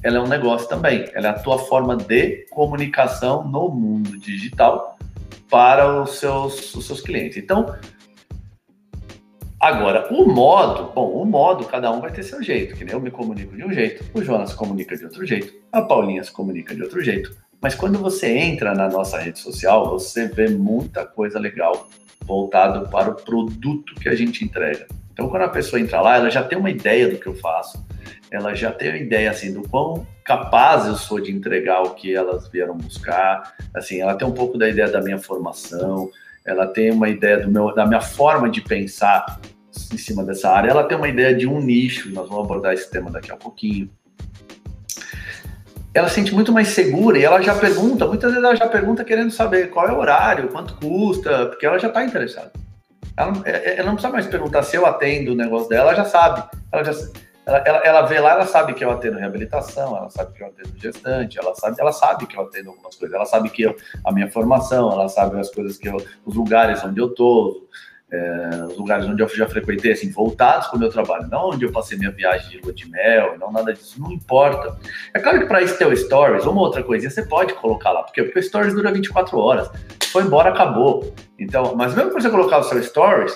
ela 0.03 0.17
é 0.17 0.21
um 0.21 0.27
negócio 0.27 0.67
também. 0.67 1.05
Ela 1.13 1.27
é 1.27 1.29
a 1.31 1.39
tua 1.39 1.57
forma 1.57 1.95
de 1.95 2.45
comunicação 2.51 3.47
no 3.47 3.69
mundo 3.69 4.17
digital 4.17 4.97
para 5.49 6.01
os 6.01 6.17
seus, 6.17 6.75
os 6.75 6.85
seus 6.85 6.99
clientes. 6.99 7.37
Então, 7.37 7.75
agora, 9.59 10.07
o 10.11 10.25
modo, 10.25 10.91
bom, 10.93 11.09
o 11.21 11.25
modo, 11.25 11.65
cada 11.65 11.91
um 11.91 12.01
vai 12.01 12.11
ter 12.11 12.23
seu 12.23 12.41
jeito, 12.41 12.75
que 12.75 12.83
nem 12.83 12.93
eu 12.93 12.99
me 12.99 13.11
comunico 13.11 13.55
de 13.55 13.63
um 13.63 13.71
jeito, 13.71 14.03
o 14.13 14.23
Jonas 14.23 14.53
comunica 14.53 14.97
de 14.97 15.05
outro 15.05 15.25
jeito, 15.25 15.53
a 15.71 15.81
Paulinha 15.81 16.23
se 16.23 16.31
comunica 16.31 16.75
de 16.75 16.81
outro 16.81 17.01
jeito. 17.01 17.37
Mas 17.61 17.75
quando 17.75 17.97
você 17.99 18.35
entra 18.35 18.73
na 18.73 18.89
nossa 18.89 19.17
rede 19.17 19.39
social, 19.39 19.89
você 19.89 20.27
vê 20.27 20.49
muita 20.49 21.05
coisa 21.05 21.39
legal 21.39 21.87
voltado 22.25 22.89
para 22.89 23.11
o 23.11 23.15
produto 23.15 23.95
que 23.95 24.09
a 24.09 24.15
gente 24.15 24.43
entrega. 24.43 24.87
Então, 25.13 25.29
quando 25.29 25.43
a 25.43 25.49
pessoa 25.49 25.79
entra 25.79 26.01
lá, 26.01 26.17
ela 26.17 26.29
já 26.29 26.43
tem 26.43 26.57
uma 26.57 26.71
ideia 26.71 27.07
do 27.07 27.17
que 27.17 27.27
eu 27.27 27.35
faço, 27.35 27.85
ela 28.31 28.55
já 28.55 28.71
tem 28.71 28.89
uma 28.89 28.97
ideia 28.97 29.29
assim 29.29 29.53
do 29.53 29.61
quão 29.69 30.05
capaz 30.25 30.87
eu 30.87 30.95
sou 30.95 31.19
de 31.19 31.31
entregar 31.31 31.83
o 31.83 31.91
que 31.91 32.15
elas 32.15 32.47
vieram 32.47 32.75
buscar. 32.75 33.53
Assim, 33.75 34.01
ela 34.01 34.15
tem 34.15 34.27
um 34.27 34.31
pouco 34.31 34.57
da 34.57 34.67
ideia 34.67 34.89
da 34.89 35.01
minha 35.01 35.19
formação, 35.19 36.09
ela 36.43 36.65
tem 36.65 36.91
uma 36.91 37.09
ideia 37.09 37.39
do 37.39 37.51
meu, 37.51 37.73
da 37.75 37.85
minha 37.85 38.01
forma 38.01 38.49
de 38.49 38.59
pensar 38.61 39.39
em 39.91 39.97
cima 39.97 40.23
dessa 40.23 40.49
área, 40.49 40.71
ela 40.71 40.83
tem 40.83 40.97
uma 40.97 41.07
ideia 41.07 41.35
de 41.35 41.47
um 41.47 41.61
nicho. 41.61 42.09
Nós 42.11 42.27
vamos 42.27 42.45
abordar 42.45 42.73
esse 42.73 42.89
tema 42.89 43.11
daqui 43.11 43.31
a 43.31 43.35
pouquinho. 43.35 43.89
Ela 45.93 46.09
se 46.09 46.15
sente 46.15 46.33
muito 46.33 46.51
mais 46.51 46.69
segura 46.69 47.19
e 47.19 47.23
ela 47.23 47.39
já 47.39 47.53
pergunta, 47.53 48.07
muitas 48.07 48.31
vezes 48.31 48.43
ela 48.43 48.55
já 48.55 48.67
pergunta 48.67 49.03
querendo 49.03 49.29
saber 49.29 49.69
qual 49.69 49.87
é 49.87 49.91
o 49.91 49.99
horário, 49.99 50.47
quanto 50.47 50.73
custa, 50.75 51.45
porque 51.45 51.67
ela 51.67 51.77
já 51.77 51.87
está 51.87 52.03
interessada. 52.03 52.51
Ela, 53.15 53.33
é, 53.45 53.51
é, 53.51 53.77
ela, 53.77 53.87
não 53.87 53.93
precisa 53.93 54.11
mais 54.11 54.27
perguntar 54.27 54.63
se 54.63 54.75
eu 54.75 54.85
atendo 54.85 55.31
o 55.31 55.35
negócio 55.35 55.69
dela, 55.69 55.91
ela 55.91 55.95
já 55.95 56.05
sabe. 56.05 56.43
Ela 56.71 56.83
já, 56.83 56.91
ela, 57.45 57.57
ela, 57.59 57.77
ela, 57.79 58.01
vê 58.03 58.19
lá, 58.19 58.31
ela 58.31 58.45
sabe 58.45 58.73
que 58.73 58.83
eu 58.83 58.91
atendo 58.91 59.19
reabilitação, 59.19 59.95
ela 59.95 60.09
sabe 60.09 60.33
que 60.33 60.43
eu 60.43 60.47
atendo 60.47 60.69
gestante, 60.77 61.37
ela 61.37 61.53
sabe, 61.55 61.75
ela 61.79 61.91
sabe 61.91 62.25
que 62.25 62.37
eu 62.37 62.41
atendo 62.41 62.69
algumas 62.69 62.95
coisas, 62.95 63.13
ela 63.13 63.25
sabe 63.25 63.49
que 63.49 63.63
eu, 63.63 63.75
a 64.05 64.11
minha 64.11 64.31
formação, 64.31 64.91
ela 64.91 65.09
sabe 65.09 65.39
as 65.39 65.49
coisas 65.51 65.77
que 65.77 65.89
eu, 65.89 65.97
os 66.25 66.35
lugares 66.35 66.83
onde 66.83 66.99
eu 66.99 67.13
tô, 67.13 67.67
é, 68.13 68.65
os 68.65 68.77
lugares 68.77 69.07
onde 69.07 69.23
eu 69.23 69.27
já 69.29 69.49
frequentei, 69.49 69.91
assim, 69.91 70.11
voltados 70.11 70.67
para 70.67 70.77
o 70.77 70.79
meu 70.79 70.89
trabalho, 70.89 71.27
não 71.29 71.49
onde 71.49 71.65
eu 71.65 71.71
passei 71.71 71.97
minha 71.97 72.11
viagem 72.11 72.47
de 72.47 72.59
lua 72.59 72.71
de 72.71 72.87
mel, 72.87 73.39
não 73.39 73.51
nada 73.51 73.73
disso, 73.73 73.99
não 73.99 74.11
importa. 74.11 74.77
É 75.11 75.19
claro 75.19 75.39
que 75.39 75.45
para 75.47 75.63
isso 75.63 75.75
ter 75.79 75.87
o 75.87 75.97
Stories, 75.97 76.45
uma 76.45 76.61
outra 76.61 76.83
coisinha, 76.83 77.09
você 77.09 77.23
pode 77.23 77.55
colocar 77.55 77.91
lá, 77.91 78.03
porque, 78.03 78.21
porque 78.21 78.39
o 78.39 78.43
Stories 78.43 78.75
dura 78.75 78.91
24 78.91 79.35
horas, 79.39 79.67
foi 80.11 80.23
embora, 80.23 80.51
acabou. 80.51 81.11
Então, 81.39 81.73
mas 81.75 81.95
mesmo 81.95 82.13
que 82.13 82.21
você 82.21 82.29
colocar 82.29 82.59
o 82.59 82.63
seu 82.63 82.81
Stories, 82.83 83.33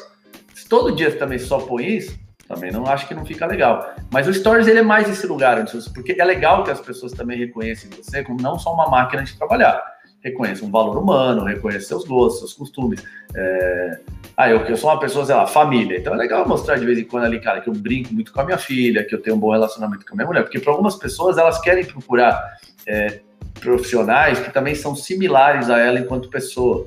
se 0.53 0.69
todo 0.69 0.95
dia 0.95 1.09
você 1.09 1.17
também 1.17 1.39
só 1.39 1.57
põe 1.57 1.97
isso, 1.97 2.15
também 2.47 2.71
não 2.71 2.85
acho 2.85 3.07
que 3.07 3.15
não 3.15 3.25
fica 3.25 3.47
legal. 3.47 3.95
Mas 4.11 4.27
o 4.27 4.33
Stories 4.33 4.67
ele 4.67 4.79
é 4.79 4.83
mais 4.83 5.09
esse 5.09 5.25
lugar, 5.25 5.65
porque 5.91 6.15
é 6.19 6.23
legal 6.23 6.63
que 6.63 6.69
as 6.69 6.79
pessoas 6.79 7.13
também 7.13 7.39
reconheçam 7.39 7.89
você 7.97 8.23
como 8.23 8.39
não 8.39 8.59
só 8.59 8.71
uma 8.73 8.87
máquina 8.87 9.23
de 9.23 9.35
trabalhar. 9.35 9.96
Reconheçam 10.23 10.67
um 10.67 10.71
valor 10.71 10.97
humano, 10.97 11.43
reconheçam 11.43 11.99
seus 11.99 12.05
gostos, 12.05 12.39
seus 12.39 12.53
costumes. 12.53 13.03
É... 13.35 13.99
Ah, 14.35 14.49
eu, 14.49 14.59
eu 14.61 14.77
sou 14.77 14.89
uma 14.89 14.99
pessoa, 14.99 15.25
sei 15.25 15.35
lá, 15.35 15.47
família. 15.47 15.97
Então 15.97 16.13
é 16.13 16.17
legal 16.17 16.47
mostrar 16.47 16.77
de 16.77 16.85
vez 16.85 16.97
em 16.97 17.03
quando 17.03 17.25
ali, 17.25 17.39
cara, 17.39 17.61
que 17.61 17.69
eu 17.69 17.73
brinco 17.73 18.13
muito 18.13 18.31
com 18.33 18.41
a 18.41 18.45
minha 18.45 18.57
filha, 18.57 19.03
que 19.03 19.15
eu 19.15 19.21
tenho 19.21 19.35
um 19.35 19.39
bom 19.39 19.51
relacionamento 19.51 20.05
com 20.05 20.13
a 20.13 20.15
minha 20.15 20.27
mulher. 20.27 20.43
Porque 20.43 20.59
para 20.59 20.71
algumas 20.71 20.95
pessoas, 20.95 21.37
elas 21.37 21.59
querem 21.61 21.85
procurar 21.85 22.57
é, 22.85 23.21
profissionais 23.59 24.39
que 24.39 24.51
também 24.51 24.75
são 24.75 24.95
similares 24.95 25.69
a 25.69 25.79
ela 25.79 25.99
enquanto 25.99 26.29
pessoa. 26.29 26.85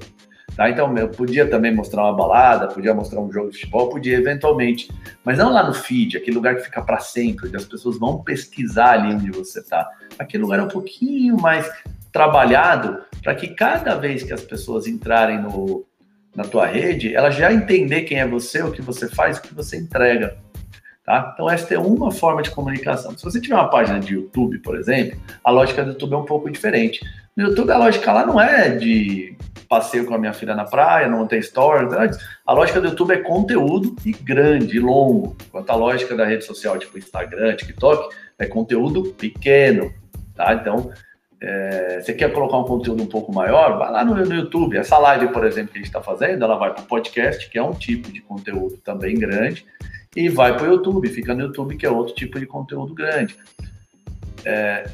Tá? 0.57 0.69
Então, 0.69 0.95
eu 0.97 1.09
podia 1.09 1.49
também 1.49 1.75
mostrar 1.75 2.03
uma 2.03 2.15
balada, 2.15 2.69
podia 2.69 2.93
mostrar 2.93 3.21
um 3.21 3.33
jogo 3.33 3.51
de 3.51 3.59
futebol, 3.59 3.89
podia 3.89 4.17
eventualmente, 4.19 4.91
mas 5.25 5.39
não 5.39 5.51
lá 5.51 5.67
no 5.67 5.73
feed, 5.73 6.17
aquele 6.17 6.37
lugar 6.37 6.57
que 6.57 6.63
fica 6.63 6.83
para 6.83 6.99
sempre, 6.99 7.47
onde 7.47 7.57
as 7.57 7.65
pessoas 7.65 7.99
vão 7.99 8.23
pesquisar 8.23 8.93
ali 8.93 9.15
onde 9.15 9.31
você 9.31 9.61
está. 9.61 9.89
Aquele 10.19 10.43
lugar 10.43 10.59
é 10.59 10.63
um 10.63 10.69
pouquinho 10.69 11.37
mais 11.41 11.71
trabalhado 12.13 13.01
para 13.23 13.35
que 13.35 13.49
cada 13.49 13.95
vez 13.95 14.23
que 14.23 14.33
as 14.33 14.43
pessoas 14.43 14.87
entrarem 14.87 15.41
no, 15.41 15.87
na 16.35 16.45
tua 16.45 16.67
rede, 16.67 17.15
ela 17.15 17.31
já 17.31 17.53
entender 17.53 18.03
quem 18.03 18.19
é 18.19 18.27
você, 18.27 18.63
o 18.63 18.73
que 18.73 18.83
você 18.83 19.09
faz, 19.09 19.39
o 19.39 19.43
que 19.43 19.55
você 19.55 19.77
entrega. 19.77 20.39
Tá? 21.05 21.33
Então, 21.35 21.51
essa 21.51 21.75
é 21.75 21.79
uma 21.79 22.13
forma 22.13 22.43
de 22.43 22.51
comunicação. 22.51 23.17
Se 23.17 23.25
você 23.25 23.41
tiver 23.41 23.55
uma 23.55 23.69
página 23.69 23.99
de 23.99 24.15
YouTube, 24.15 24.59
por 24.59 24.79
exemplo, 24.79 25.19
a 25.43 25.51
lógica 25.51 25.83
do 25.83 25.91
YouTube 25.93 26.13
é 26.13 26.17
um 26.17 26.25
pouco 26.25 26.51
diferente. 26.51 27.01
No 27.37 27.49
YouTube, 27.49 27.71
a 27.71 27.79
lógica 27.79 28.13
lá 28.13 28.27
não 28.27 28.41
é 28.41 28.77
de 28.77 29.37
passeio 29.69 30.05
com 30.05 30.15
a 30.15 30.19
minha 30.19 30.33
filha 30.33 30.55
na 30.55 30.65
praia, 30.65 31.09
não 31.09 31.27
tem 31.27 31.39
story. 31.39 31.87
A 32.47 32.53
lógica 32.53 32.81
do 32.81 32.89
YouTube 32.89 33.13
é 33.13 33.19
conteúdo 33.19 33.97
e 34.05 34.13
grande, 34.13 34.77
e 34.77 34.81
longo. 34.81 35.37
Enquanto 35.47 35.71
a 35.71 35.75
lógica 35.75 36.15
da 36.17 36.25
rede 36.25 36.45
social, 36.45 36.79
tipo 36.79 36.99
Instagram, 36.99 37.57
TikTok, 37.57 38.15
é 38.39 38.47
conteúdo 38.47 39.15
pequeno. 39.15 39.93
Tá? 40.35 40.55
Então, 40.55 40.93
é, 41.43 42.01
você 42.01 42.13
quer 42.13 42.33
colocar 42.33 42.59
um 42.59 42.65
conteúdo 42.65 43.03
um 43.03 43.07
pouco 43.07 43.33
maior, 43.33 43.79
vai 43.79 43.91
lá 43.91 44.05
no, 44.05 44.15
no 44.15 44.35
YouTube. 44.35 44.77
Essa 44.77 44.99
live, 44.99 45.29
por 45.29 45.47
exemplo, 45.47 45.73
que 45.73 45.79
a 45.79 45.81
gente 45.81 45.89
está 45.89 46.03
fazendo, 46.03 46.45
ela 46.45 46.57
vai 46.57 46.75
para 46.75 46.83
o 46.83 46.87
podcast, 46.87 47.49
que 47.49 47.59
é 47.59 47.63
um 47.63 47.73
tipo 47.73 48.13
de 48.13 48.21
conteúdo 48.21 48.77
também 48.79 49.19
grande, 49.19 49.65
e 50.15 50.29
vai 50.29 50.55
para 50.55 50.69
o 50.69 50.73
YouTube, 50.75 51.09
fica 51.09 51.35
no 51.35 51.43
YouTube, 51.43 51.77
que 51.77 51.87
é 51.87 51.91
outro 51.91 52.15
tipo 52.15 52.39
de 52.39 52.47
conteúdo 52.47 52.93
grande. 52.93 53.37
É, 54.45 54.85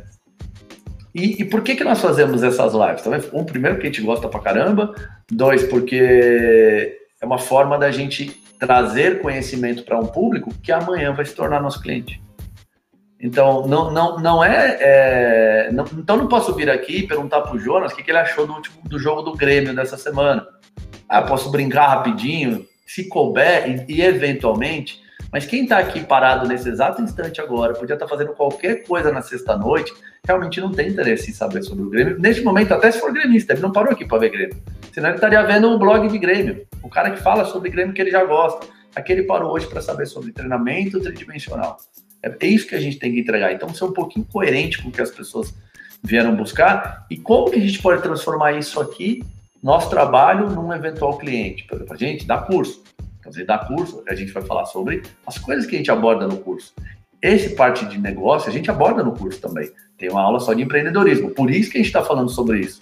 e, 1.14 1.42
e, 1.42 1.44
por 1.46 1.62
que, 1.62 1.74
que 1.74 1.82
nós 1.82 2.00
fazemos 2.00 2.42
essas 2.42 2.74
lives? 2.74 3.02
Tá 3.02 3.10
um, 3.32 3.42
primeiro, 3.42 3.76
porque 3.76 3.88
a 3.88 3.90
gente 3.90 4.04
gosta 4.04 4.28
pra 4.28 4.38
caramba. 4.38 4.94
Dois, 5.30 5.62
porque 5.62 7.00
é 7.20 7.24
uma 7.24 7.38
forma 7.38 7.78
da 7.78 7.90
gente 7.90 8.38
trazer 8.58 9.22
conhecimento 9.22 9.82
para 9.82 9.98
um 9.98 10.06
público 10.06 10.52
que 10.62 10.70
amanhã 10.70 11.14
vai 11.14 11.24
se 11.24 11.34
tornar 11.34 11.62
nosso 11.62 11.80
cliente. 11.80 12.20
Então, 13.20 13.66
não, 13.66 13.90
não, 13.90 14.18
não 14.18 14.44
é. 14.44 14.76
é 14.80 15.70
não, 15.72 15.84
então, 15.96 16.16
não 16.16 16.28
posso 16.28 16.54
vir 16.54 16.70
aqui 16.70 16.98
e 16.98 17.06
perguntar 17.06 17.40
para 17.42 17.56
o 17.56 17.58
Jonas 17.58 17.92
o 17.92 17.96
que, 17.96 18.02
que 18.02 18.10
ele 18.10 18.18
achou 18.18 18.46
do, 18.46 18.52
último, 18.52 18.76
do 18.84 18.98
jogo 18.98 19.22
do 19.22 19.34
Grêmio 19.34 19.74
dessa 19.74 19.96
semana. 19.96 20.46
Ah, 21.08 21.22
posso 21.22 21.50
brincar 21.50 21.88
rapidinho, 21.88 22.66
se 22.86 23.08
couber, 23.08 23.86
e, 23.88 23.94
e 23.94 24.02
eventualmente 24.02 25.06
mas 25.32 25.44
quem 25.44 25.64
está 25.64 25.78
aqui 25.78 26.04
parado 26.04 26.46
nesse 26.46 26.68
exato 26.68 27.02
instante 27.02 27.40
agora, 27.40 27.74
podia 27.74 27.94
estar 27.94 28.06
tá 28.06 28.10
fazendo 28.10 28.32
qualquer 28.32 28.86
coisa 28.86 29.12
na 29.12 29.22
sexta-noite, 29.22 29.92
realmente 30.24 30.60
não 30.60 30.72
tem 30.72 30.88
interesse 30.88 31.30
em 31.30 31.34
saber 31.34 31.62
sobre 31.62 31.84
o 31.84 31.90
Grêmio. 31.90 32.18
Neste 32.18 32.42
momento, 32.42 32.72
até 32.72 32.90
se 32.90 33.00
for 33.00 33.12
gremista, 33.12 33.52
ele 33.52 33.62
não 33.62 33.72
parou 33.72 33.92
aqui 33.92 34.04
para 34.04 34.18
ver 34.18 34.30
Grêmio. 34.30 34.56
Senão 34.92 35.08
ele 35.10 35.16
estaria 35.16 35.42
vendo 35.42 35.68
o 35.70 35.78
blog 35.78 36.08
de 36.08 36.18
Grêmio, 36.18 36.66
o 36.82 36.88
cara 36.88 37.10
que 37.10 37.20
fala 37.20 37.44
sobre 37.44 37.70
Grêmio 37.70 37.92
que 37.92 38.00
ele 38.00 38.10
já 38.10 38.24
gosta. 38.24 38.66
Aqui 38.94 39.12
ele 39.12 39.24
parou 39.24 39.52
hoje 39.52 39.66
para 39.66 39.82
saber 39.82 40.06
sobre 40.06 40.32
treinamento 40.32 41.00
tridimensional. 41.00 41.76
É 42.40 42.46
isso 42.46 42.66
que 42.66 42.74
a 42.74 42.80
gente 42.80 42.98
tem 42.98 43.12
que 43.12 43.20
entregar. 43.20 43.52
Então, 43.52 43.72
ser 43.72 43.84
um 43.84 43.92
pouquinho 43.92 44.26
coerente 44.30 44.82
com 44.82 44.88
o 44.88 44.92
que 44.92 45.02
as 45.02 45.10
pessoas 45.10 45.54
vieram 46.02 46.34
buscar 46.34 47.06
e 47.10 47.16
como 47.16 47.50
que 47.50 47.56
a 47.56 47.60
gente 47.60 47.80
pode 47.80 48.02
transformar 48.02 48.52
isso 48.52 48.80
aqui, 48.80 49.22
nosso 49.62 49.90
trabalho, 49.90 50.50
num 50.50 50.72
eventual 50.72 51.18
cliente. 51.18 51.66
Exemplo, 51.72 51.92
a 51.92 51.96
gente 51.96 52.26
dá 52.26 52.38
curso 52.38 52.82
fazer 53.26 53.44
da 53.44 53.58
curso, 53.58 54.02
a 54.08 54.14
gente 54.14 54.32
vai 54.32 54.42
falar 54.42 54.66
sobre 54.66 55.02
as 55.26 55.36
coisas 55.36 55.66
que 55.66 55.74
a 55.74 55.78
gente 55.78 55.90
aborda 55.90 56.26
no 56.26 56.38
curso. 56.38 56.72
Esse 57.20 57.54
parte 57.56 57.84
de 57.86 57.98
negócio 57.98 58.48
a 58.48 58.52
gente 58.52 58.70
aborda 58.70 59.02
no 59.02 59.12
curso 59.12 59.40
também. 59.40 59.70
Tem 59.98 60.08
uma 60.08 60.22
aula 60.22 60.38
só 60.38 60.54
de 60.54 60.62
empreendedorismo. 60.62 61.30
Por 61.30 61.50
isso 61.50 61.70
que 61.70 61.78
a 61.78 61.80
gente 61.80 61.88
está 61.88 62.04
falando 62.04 62.28
sobre 62.28 62.60
isso. 62.60 62.80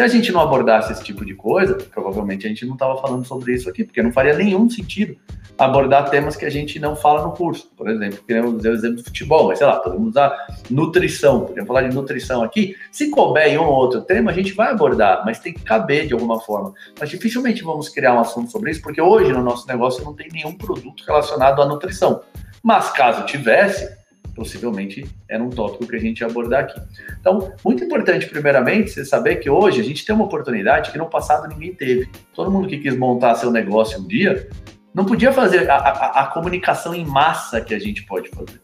Se 0.00 0.04
a 0.04 0.08
gente 0.08 0.32
não 0.32 0.40
abordasse 0.40 0.94
esse 0.94 1.04
tipo 1.04 1.26
de 1.26 1.34
coisa, 1.34 1.74
provavelmente 1.74 2.46
a 2.46 2.48
gente 2.48 2.64
não 2.64 2.72
estava 2.72 2.98
falando 3.02 3.22
sobre 3.26 3.52
isso 3.52 3.68
aqui, 3.68 3.84
porque 3.84 4.02
não 4.02 4.10
faria 4.10 4.32
nenhum 4.32 4.66
sentido 4.70 5.14
abordar 5.58 6.08
temas 6.08 6.36
que 6.36 6.46
a 6.46 6.50
gente 6.50 6.80
não 6.80 6.96
fala 6.96 7.22
no 7.22 7.32
curso. 7.32 7.70
Por 7.76 7.86
exemplo, 7.86 8.18
queremos 8.26 8.56
dizer 8.56 8.70
o 8.70 8.72
exemplo 8.72 8.96
do 8.96 9.04
futebol, 9.04 9.48
mas 9.48 9.58
sei 9.58 9.66
lá, 9.66 9.78
podemos 9.78 10.08
usar 10.08 10.34
nutrição, 10.70 11.44
podemos 11.44 11.68
falar 11.68 11.82
de 11.82 11.94
nutrição 11.94 12.42
aqui. 12.42 12.74
Se 12.90 13.10
couber 13.10 13.48
em 13.48 13.58
um 13.58 13.64
ou 13.66 13.74
outro 13.74 14.00
tema, 14.00 14.30
a 14.30 14.34
gente 14.34 14.54
vai 14.54 14.70
abordar, 14.70 15.22
mas 15.22 15.38
tem 15.38 15.52
que 15.52 15.62
caber 15.62 16.06
de 16.06 16.14
alguma 16.14 16.40
forma. 16.40 16.72
Mas 16.98 17.10
dificilmente 17.10 17.62
vamos 17.62 17.90
criar 17.90 18.14
um 18.14 18.20
assunto 18.20 18.50
sobre 18.50 18.70
isso, 18.70 18.80
porque 18.80 19.02
hoje 19.02 19.30
no 19.34 19.42
nosso 19.42 19.68
negócio 19.68 20.02
não 20.02 20.14
tem 20.14 20.30
nenhum 20.32 20.56
produto 20.56 21.04
relacionado 21.06 21.60
à 21.60 21.66
nutrição. 21.66 22.22
Mas 22.62 22.90
caso 22.90 23.26
tivesse, 23.26 23.99
possivelmente 24.40 25.06
era 25.28 25.44
um 25.44 25.50
tópico 25.50 25.86
que 25.86 25.96
a 25.96 26.00
gente 26.00 26.20
ia 26.20 26.26
abordar 26.26 26.64
aqui. 26.64 26.80
Então, 27.20 27.52
muito 27.62 27.84
importante, 27.84 28.26
primeiramente, 28.26 28.90
você 28.90 29.04
saber 29.04 29.36
que 29.36 29.50
hoje 29.50 29.82
a 29.82 29.84
gente 29.84 30.02
tem 30.02 30.14
uma 30.14 30.24
oportunidade 30.24 30.90
que 30.90 30.96
no 30.96 31.10
passado 31.10 31.46
ninguém 31.46 31.74
teve. 31.74 32.08
Todo 32.34 32.50
mundo 32.50 32.66
que 32.66 32.78
quis 32.78 32.96
montar 32.96 33.34
seu 33.34 33.50
negócio 33.50 34.00
um 34.00 34.06
dia 34.08 34.48
não 34.94 35.04
podia 35.04 35.30
fazer 35.30 35.70
a, 35.70 35.76
a, 35.76 36.22
a 36.22 36.26
comunicação 36.28 36.94
em 36.94 37.04
massa 37.04 37.60
que 37.60 37.74
a 37.74 37.78
gente 37.78 38.02
pode 38.06 38.30
fazer. 38.30 38.62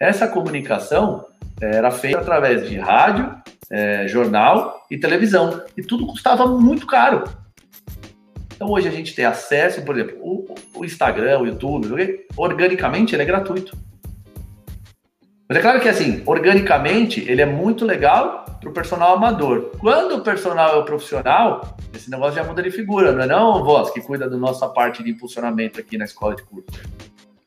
Essa 0.00 0.26
comunicação 0.26 1.26
é, 1.60 1.76
era 1.76 1.90
feita 1.90 2.18
através 2.18 2.66
de 2.66 2.78
rádio, 2.78 3.34
é, 3.70 4.08
jornal 4.08 4.82
e 4.90 4.96
televisão. 4.96 5.62
E 5.76 5.82
tudo 5.82 6.06
custava 6.06 6.46
muito 6.46 6.86
caro. 6.86 7.24
Então 8.54 8.70
hoje 8.70 8.88
a 8.88 8.90
gente 8.90 9.14
tem 9.14 9.26
acesso, 9.26 9.82
por 9.82 9.98
exemplo, 9.98 10.16
o, 10.22 10.54
o 10.74 10.84
Instagram, 10.86 11.40
o 11.40 11.46
YouTube, 11.46 12.26
organicamente 12.34 13.14
ele 13.14 13.22
é 13.22 13.26
gratuito. 13.26 13.76
Mas 15.52 15.58
é 15.58 15.60
claro 15.60 15.80
que 15.80 15.88
assim, 15.90 16.22
organicamente 16.24 17.20
ele 17.28 17.42
é 17.42 17.44
muito 17.44 17.84
legal 17.84 18.46
para 18.58 18.70
o 18.70 18.72
personal 18.72 19.12
amador. 19.12 19.72
Quando 19.78 20.16
o 20.16 20.22
personal 20.22 20.76
é 20.76 20.78
o 20.78 20.82
profissional, 20.82 21.76
esse 21.94 22.10
negócio 22.10 22.36
já 22.36 22.42
muda 22.42 22.62
de 22.62 22.70
figura, 22.70 23.12
não 23.12 23.22
é 23.22 23.26
não, 23.26 23.62
Voz, 23.62 23.90
que 23.90 24.00
cuida 24.00 24.30
da 24.30 24.36
nossa 24.38 24.66
parte 24.66 25.02
de 25.02 25.10
impulsionamento 25.10 25.78
aqui 25.78 25.98
na 25.98 26.06
escola 26.06 26.34
de 26.34 26.42
curso. 26.42 26.70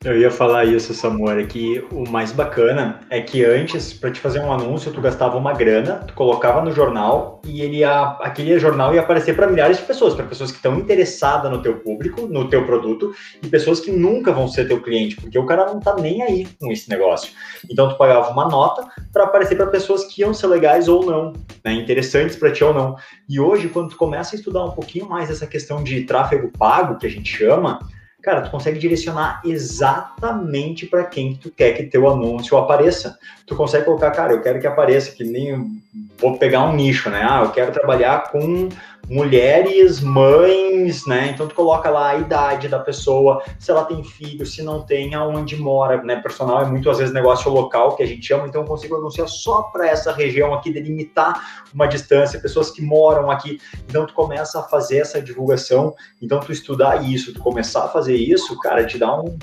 Eu 0.06 0.20
ia 0.20 0.30
falar 0.30 0.66
isso, 0.66 0.94
Samuel, 0.94 1.48
que 1.48 1.84
o 1.92 2.08
mais 2.08 2.32
bacana 2.32 3.00
é 3.10 3.20
que 3.20 3.44
antes, 3.44 3.92
para 3.92 4.12
te 4.12 4.20
fazer 4.20 4.40
um 4.40 4.54
anúncio, 4.54 4.94
tu 4.94 5.02
gastava 5.02 5.36
uma 5.36 5.52
grana, 5.52 5.96
tu 6.08 6.14
colocava 6.14 6.62
no 6.62 6.72
jornal 6.72 7.42
e 7.44 7.64
ele 7.64 7.78
ia, 7.78 8.16
aquele 8.22 8.60
jornal 8.60 8.94
ia 8.94 9.02
aparecer 9.02 9.36
para 9.36 9.48
milhares 9.48 9.78
de 9.78 9.84
pessoas, 9.84 10.14
para 10.14 10.28
pessoas 10.28 10.52
que 10.52 10.58
estão 10.58 10.78
interessadas 10.78 11.50
no 11.50 11.60
teu 11.60 11.80
público, 11.80 12.28
no 12.28 12.48
teu 12.48 12.68
produto 12.68 13.16
e 13.42 13.48
pessoas 13.48 13.80
que 13.80 13.92
nunca 13.92 14.32
vão 14.32 14.48
ser 14.48 14.68
teu 14.68 14.80
cliente, 14.80 15.16
porque 15.16 15.40
o 15.40 15.46
cara 15.48 15.66
não 15.66 15.80
tá 15.80 15.96
nem 15.96 16.22
aí 16.22 16.48
com 16.60 16.72
esse 16.72 16.88
negócio. 16.88 17.34
Então 17.68 17.90
tu 17.90 17.98
pagava 17.98 18.30
uma 18.30 18.48
nota 18.48 18.88
para 19.12 19.24
aparecer 19.24 19.56
para 19.56 19.66
pessoas 19.66 20.04
que 20.04 20.22
iam 20.22 20.36
ser 20.36 20.46
legais 20.46 20.88
ou 20.88 21.04
não, 21.04 21.34
né, 21.64 21.74
interessantes 21.74 22.36
para 22.36 22.52
ti 22.52 22.64
ou 22.64 22.76
não. 22.76 22.96
E 23.28 23.40
hoje, 23.40 23.70
quando 23.70 23.90
tu 23.90 23.98
começa 23.98 24.36
a 24.36 24.38
estudar 24.38 24.66
um 24.66 24.72
pouquinho 24.72 25.10
mais 25.10 25.32
essa 25.32 25.48
questão 25.48 25.84
de 25.84 26.04
tráfego 26.04 26.52
pago, 26.56 27.00
que 27.00 27.08
a 27.08 27.10
gente 27.10 27.36
chama, 27.36 27.80
cara, 28.26 28.42
tu 28.42 28.50
consegue 28.50 28.80
direcionar 28.80 29.40
exatamente 29.46 30.88
para 30.88 31.04
quem 31.04 31.36
tu 31.36 31.52
quer 31.52 31.74
que 31.74 31.84
teu 31.84 32.10
anúncio 32.10 32.58
apareça. 32.58 33.20
Tu 33.46 33.56
consegue 33.56 33.86
colocar, 33.86 34.10
cara, 34.10 34.34
eu 34.34 34.42
quero 34.42 34.60
que 34.60 34.66
apareça, 34.66 35.12
que 35.12 35.24
nem 35.24 35.80
vou 36.18 36.36
pegar 36.36 36.64
um 36.66 36.74
nicho, 36.74 37.08
né? 37.08 37.24
Ah, 37.24 37.44
eu 37.44 37.52
quero 37.52 37.72
trabalhar 37.72 38.32
com 38.32 38.68
mulheres, 39.10 40.00
mães, 40.00 41.06
né? 41.06 41.32
Então 41.34 41.48
tu 41.48 41.56
coloca 41.56 41.90
lá 41.90 42.10
a 42.10 42.18
idade 42.18 42.68
da 42.68 42.80
pessoa, 42.80 43.44
se 43.60 43.70
ela 43.72 43.86
tem 43.86 44.04
filho, 44.04 44.46
se 44.46 44.62
não 44.62 44.82
tem, 44.82 45.14
aonde 45.14 45.56
mora, 45.56 46.02
né? 46.04 46.16
Personal 46.18 46.62
é 46.62 46.66
muito 46.66 46.90
às 46.90 46.98
vezes 46.98 47.14
negócio 47.14 47.52
local 47.52 47.96
que 47.96 48.04
a 48.04 48.06
gente 48.06 48.26
chama, 48.26 48.48
então 48.48 48.62
eu 48.62 48.68
consigo 48.68 48.96
anunciar 48.96 49.28
só 49.28 49.64
para 49.64 49.88
essa 49.88 50.12
região 50.12 50.54
aqui, 50.54 50.72
delimitar 50.72 51.66
uma 51.74 51.88
distância, 51.88 52.40
pessoas 52.40 52.72
que 52.72 52.82
moram 52.82 53.30
aqui. 53.30 53.60
Então 53.88 54.06
tu 54.06 54.14
começa 54.14 54.60
a 54.60 54.64
fazer 54.64 54.98
essa 54.98 55.22
divulgação, 55.22 55.94
então 56.22 56.40
tu 56.40 56.52
estudar 56.52 57.04
isso, 57.04 57.34
tu 57.34 57.40
começar 57.40 57.86
a 57.86 57.90
fazer 57.90 58.16
isso, 58.16 58.58
cara, 58.60 58.86
te 58.86 58.98
dá 58.98 59.20
um 59.20 59.38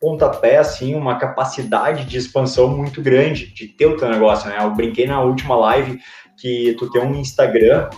pontapé, 0.00 0.58
assim, 0.58 0.94
uma 0.94 1.18
capacidade 1.18 2.04
de 2.04 2.16
expansão 2.16 2.68
muito 2.68 3.02
grande 3.02 3.52
de 3.52 3.66
ter 3.66 3.86
o 3.86 3.96
teu 3.96 4.08
negócio, 4.08 4.48
né? 4.48 4.58
Eu 4.60 4.70
brinquei 4.70 5.06
na 5.06 5.20
última 5.20 5.56
live 5.56 5.98
que 6.40 6.76
tu 6.78 6.88
tem 6.88 7.02
um 7.02 7.16
Instagram 7.16 7.90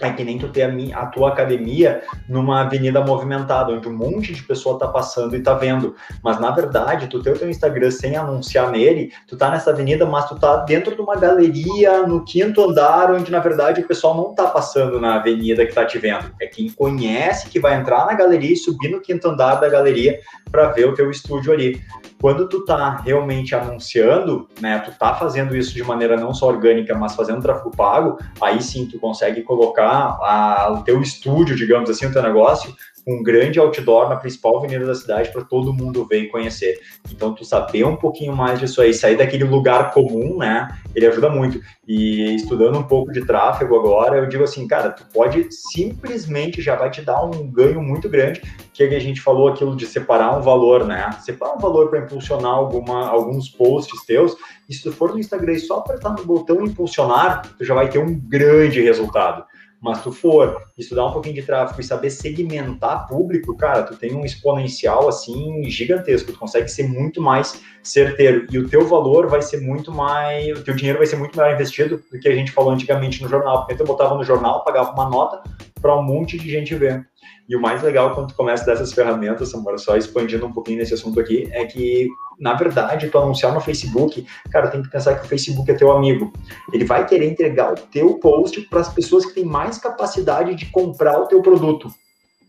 é 0.00 0.10
que 0.12 0.24
nem 0.24 0.38
tu 0.38 0.48
ter 0.48 0.62
a, 0.62 1.00
a, 1.00 1.06
tua 1.06 1.28
academia 1.28 2.02
numa 2.28 2.62
avenida 2.62 3.00
movimentada, 3.00 3.72
onde 3.72 3.88
um 3.88 3.96
monte 3.96 4.32
de 4.32 4.42
pessoa 4.42 4.78
tá 4.78 4.88
passando 4.88 5.36
e 5.36 5.42
tá 5.42 5.54
vendo. 5.54 5.94
Mas 6.22 6.40
na 6.40 6.50
verdade, 6.50 7.08
tu 7.08 7.22
ter 7.22 7.32
o 7.32 7.38
teu 7.38 7.48
Instagram 7.48 7.90
sem 7.90 8.16
anunciar 8.16 8.70
nele, 8.70 9.12
tu 9.26 9.36
tá 9.36 9.50
nessa 9.50 9.70
avenida, 9.70 10.06
mas 10.06 10.28
tu 10.28 10.38
tá 10.38 10.56
dentro 10.58 10.94
de 10.94 11.00
uma 11.00 11.16
galeria 11.16 12.06
no 12.06 12.24
quinto 12.24 12.62
andar, 12.62 13.12
onde 13.12 13.30
na 13.30 13.38
verdade 13.38 13.80
o 13.80 13.86
pessoal 13.86 14.16
não 14.16 14.34
tá 14.34 14.46
passando 14.46 15.00
na 15.00 15.16
avenida 15.16 15.66
que 15.66 15.74
tá 15.74 15.84
te 15.84 15.98
vendo. 15.98 16.32
É 16.40 16.46
quem 16.46 16.70
conhece 16.70 17.48
que 17.48 17.60
vai 17.60 17.74
entrar 17.74 18.06
na 18.06 18.14
galeria 18.14 18.52
e 18.52 18.56
subir 18.56 18.88
no 18.88 19.00
quinto 19.00 19.28
andar 19.28 19.56
da 19.56 19.68
galeria 19.68 20.18
para 20.50 20.68
ver 20.68 20.88
o 20.88 20.94
teu 20.94 21.10
estúdio 21.10 21.52
ali. 21.52 21.80
Quando 22.20 22.48
tu 22.48 22.64
tá 22.64 22.96
realmente 23.04 23.54
anunciando, 23.54 24.48
né, 24.58 24.78
tu 24.78 24.90
tá 24.98 25.14
fazendo 25.14 25.54
isso 25.54 25.74
de 25.74 25.82
maneira 25.82 26.16
não 26.16 26.32
só 26.32 26.46
orgânica, 26.46 26.94
mas 26.94 27.14
fazendo 27.14 27.42
tráfego 27.42 27.70
pago, 27.70 28.18
aí 28.40 28.62
sim 28.62 28.86
tu 28.86 28.98
consegue 28.98 29.42
colocar 29.42 29.83
a, 29.90 30.72
o 30.72 30.82
teu 30.82 31.00
estúdio, 31.00 31.56
digamos 31.56 31.90
assim, 31.90 32.06
o 32.06 32.12
teu 32.12 32.22
negócio 32.22 32.74
um 33.06 33.22
grande 33.22 33.58
outdoor 33.58 34.08
na 34.08 34.16
principal 34.16 34.58
avenida 34.58 34.86
da 34.86 34.94
cidade 34.94 35.30
para 35.30 35.44
todo 35.44 35.72
mundo 35.72 36.06
ver 36.06 36.22
e 36.22 36.28
conhecer. 36.28 36.80
Então, 37.10 37.34
tu 37.34 37.44
saber 37.44 37.84
um 37.84 37.96
pouquinho 37.96 38.34
mais 38.34 38.58
disso 38.58 38.80
aí, 38.80 38.94
sair 38.94 39.16
daquele 39.16 39.44
lugar 39.44 39.92
comum, 39.92 40.38
né? 40.38 40.68
Ele 40.94 41.06
ajuda 41.06 41.28
muito. 41.28 41.60
E 41.86 42.34
estudando 42.34 42.78
um 42.78 42.82
pouco 42.82 43.12
de 43.12 43.24
tráfego 43.26 43.78
agora, 43.78 44.16
eu 44.16 44.28
digo 44.28 44.44
assim, 44.44 44.66
cara, 44.66 44.90
tu 44.90 45.04
pode 45.12 45.48
simplesmente 45.50 46.62
já 46.62 46.76
vai 46.76 46.90
te 46.90 47.02
dar 47.02 47.22
um 47.24 47.46
ganho 47.46 47.82
muito 47.82 48.08
grande, 48.08 48.40
que 48.72 48.82
a 48.82 48.98
gente 48.98 49.20
falou 49.20 49.48
aquilo 49.48 49.76
de 49.76 49.86
separar 49.86 50.36
um 50.38 50.40
valor, 50.40 50.86
né? 50.86 51.10
Separar 51.20 51.54
um 51.54 51.58
valor 51.58 51.90
para 51.90 52.00
impulsionar 52.00 52.52
alguma, 52.52 53.06
alguns 53.06 53.50
posts 53.50 54.04
teus. 54.06 54.34
E 54.68 54.72
se 54.72 54.82
tu 54.82 54.92
for 54.92 55.12
no 55.12 55.18
Instagram 55.18 55.52
e 55.52 55.60
só 55.60 55.78
apertar 55.78 56.10
no 56.10 56.24
botão 56.24 56.64
impulsionar, 56.64 57.42
tu 57.58 57.64
já 57.64 57.74
vai 57.74 57.88
ter 57.88 57.98
um 57.98 58.18
grande 58.18 58.80
resultado. 58.80 59.44
Mas 59.84 60.02
tu 60.02 60.10
for 60.10 60.62
estudar 60.78 61.04
um 61.04 61.12
pouquinho 61.12 61.34
de 61.34 61.42
tráfego 61.42 61.78
e 61.78 61.84
saber 61.84 62.08
segmentar 62.08 63.06
público, 63.06 63.54
cara, 63.54 63.82
tu 63.82 63.94
tem 63.94 64.14
um 64.14 64.24
exponencial 64.24 65.06
assim 65.06 65.62
gigantesco, 65.68 66.32
tu 66.32 66.38
consegue 66.38 66.68
ser 66.68 66.88
muito 66.88 67.20
mais 67.20 67.60
certeiro. 67.82 68.46
E 68.50 68.56
o 68.56 68.66
teu 68.66 68.88
valor 68.88 69.26
vai 69.26 69.42
ser 69.42 69.60
muito 69.60 69.92
mais, 69.92 70.58
o 70.58 70.64
teu 70.64 70.74
dinheiro 70.74 70.96
vai 70.96 71.06
ser 71.06 71.16
muito 71.16 71.36
melhor 71.36 71.52
investido 71.52 72.02
do 72.10 72.18
que 72.18 72.26
a 72.26 72.34
gente 72.34 72.50
falou 72.50 72.70
antigamente 72.70 73.22
no 73.22 73.28
jornal, 73.28 73.58
porque 73.58 73.74
tu 73.74 73.84
botava 73.84 74.14
no 74.14 74.24
jornal, 74.24 74.64
pagava 74.64 74.90
uma 74.92 75.10
nota 75.10 75.42
para 75.82 75.94
um 75.94 76.02
monte 76.02 76.38
de 76.38 76.50
gente 76.50 76.74
ver. 76.74 77.06
E 77.48 77.54
o 77.54 77.60
mais 77.60 77.82
legal 77.82 78.14
quando 78.14 78.28
tu 78.28 78.34
começa 78.34 78.64
dessas 78.64 78.92
ferramentas, 78.92 79.50
Samora, 79.50 79.76
só 79.76 79.96
expandindo 79.96 80.46
um 80.46 80.52
pouquinho 80.52 80.78
nesse 80.78 80.94
assunto 80.94 81.20
aqui, 81.20 81.46
é 81.52 81.66
que, 81.66 82.08
na 82.38 82.54
verdade, 82.54 83.10
tu 83.10 83.18
anunciar 83.18 83.52
no 83.52 83.60
Facebook, 83.60 84.26
cara, 84.50 84.68
tem 84.68 84.82
que 84.82 84.88
pensar 84.88 85.14
que 85.16 85.26
o 85.26 85.28
Facebook 85.28 85.70
é 85.70 85.74
teu 85.74 85.92
amigo. 85.92 86.32
Ele 86.72 86.84
vai 86.84 87.06
querer 87.06 87.26
entregar 87.26 87.72
o 87.72 87.76
teu 87.76 88.14
post 88.14 88.60
para 88.62 88.80
as 88.80 88.88
pessoas 88.88 89.26
que 89.26 89.34
têm 89.34 89.44
mais 89.44 89.76
capacidade 89.76 90.54
de 90.54 90.66
comprar 90.66 91.20
o 91.20 91.26
teu 91.26 91.42
produto. 91.42 91.92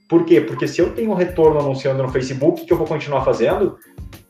Por 0.08 0.24
quê? 0.24 0.40
Porque 0.40 0.68
se 0.68 0.80
eu 0.80 0.94
tenho 0.94 1.14
retorno 1.14 1.60
anunciando 1.60 2.02
no 2.02 2.10
Facebook, 2.10 2.64
que 2.64 2.72
eu 2.72 2.78
vou 2.78 2.88
continuar 2.88 3.26
fazendo? 3.26 3.78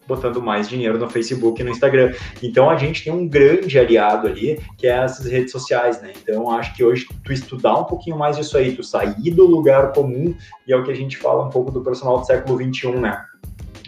Botando 0.08 0.42
mais 0.42 0.70
dinheiro 0.70 0.98
no 0.98 1.10
Facebook 1.10 1.62
e 1.62 1.64
no 1.64 1.72
Instagram. 1.72 2.14
Então 2.42 2.70
a 2.70 2.78
gente 2.78 3.04
tem 3.04 3.14
um 3.14 3.28
grande 3.28 3.78
aliado 3.78 4.28
ali, 4.28 4.60
que 4.78 4.88
é 4.88 4.92
essas 4.92 5.26
redes 5.26 5.52
sociais, 5.52 6.02
né? 6.02 6.14
Então 6.22 6.52
acho 6.52 6.76
que 6.76 6.84
hoje 6.84 7.08
tu 7.24 7.34
estudar 7.34 7.78
um 7.78 7.84
pouquinho 7.84 8.18
mais 8.18 8.38
disso 8.38 8.58
aí, 8.58 8.76
tu 8.76 8.84
sair 8.84 9.32
do 9.32 9.46
lugar 9.46 9.92
comum, 9.94 10.36
e 10.68 10.74
é 10.74 10.76
o 10.76 10.84
que 10.84 10.92
a 10.92 10.96
gente 10.96 11.18
fala 11.18 11.46
um 11.46 11.50
pouco 11.50 11.72
do 11.72 11.82
personal 11.82 12.20
do 12.20 12.26
século 12.26 12.58
XXI, 12.58 12.92
né? 12.92 13.24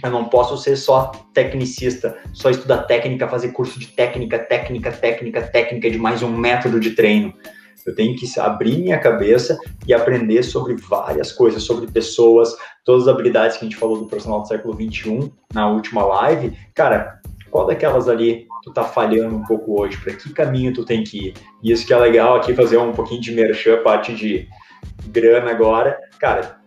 Eu 0.03 0.11
não 0.11 0.25
posso 0.25 0.57
ser 0.57 0.75
só 0.75 1.11
tecnicista, 1.33 2.15
só 2.31 2.49
estudar 2.49 2.83
técnica, 2.83 3.27
fazer 3.27 3.49
curso 3.49 3.79
de 3.79 3.87
técnica, 3.87 4.37
técnica, 4.37 4.91
técnica, 4.91 5.41
técnica 5.41 5.89
de 5.89 5.97
mais 5.97 6.21
um 6.21 6.29
método 6.29 6.79
de 6.79 6.91
treino. 6.91 7.33
Eu 7.87 7.95
tenho 7.95 8.15
que 8.15 8.27
abrir 8.39 8.77
minha 8.77 8.99
cabeça 8.99 9.57
e 9.87 9.93
aprender 9.93 10.43
sobre 10.43 10.75
várias 10.75 11.31
coisas, 11.31 11.63
sobre 11.63 11.89
pessoas, 11.89 12.53
todas 12.83 13.07
as 13.07 13.13
habilidades 13.13 13.57
que 13.57 13.65
a 13.65 13.69
gente 13.69 13.79
falou 13.79 13.97
do 13.97 14.05
profissional 14.05 14.41
do 14.41 14.47
século 14.47 14.75
XXI 14.75 15.31
na 15.53 15.69
última 15.69 16.05
live. 16.05 16.55
Cara, 16.75 17.21
qual 17.49 17.65
daquelas 17.65 18.09
ali 18.09 18.45
tu 18.63 18.73
tá 18.73 18.83
falhando 18.83 19.37
um 19.37 19.43
pouco 19.43 19.81
hoje? 19.81 19.97
Para 19.97 20.13
que 20.13 20.33
caminho 20.33 20.73
tu 20.73 20.83
tem 20.83 21.03
que 21.03 21.29
ir? 21.29 21.33
E 21.63 21.71
isso 21.71 21.87
que 21.87 21.93
é 21.93 21.97
legal 21.97 22.35
aqui, 22.35 22.53
fazer 22.53 22.77
um 22.77 22.91
pouquinho 22.91 23.21
de 23.21 23.31
merchan, 23.31 23.81
parte 23.81 24.13
de 24.13 24.47
grana 25.07 25.49
agora. 25.49 25.97
Cara, 26.19 26.59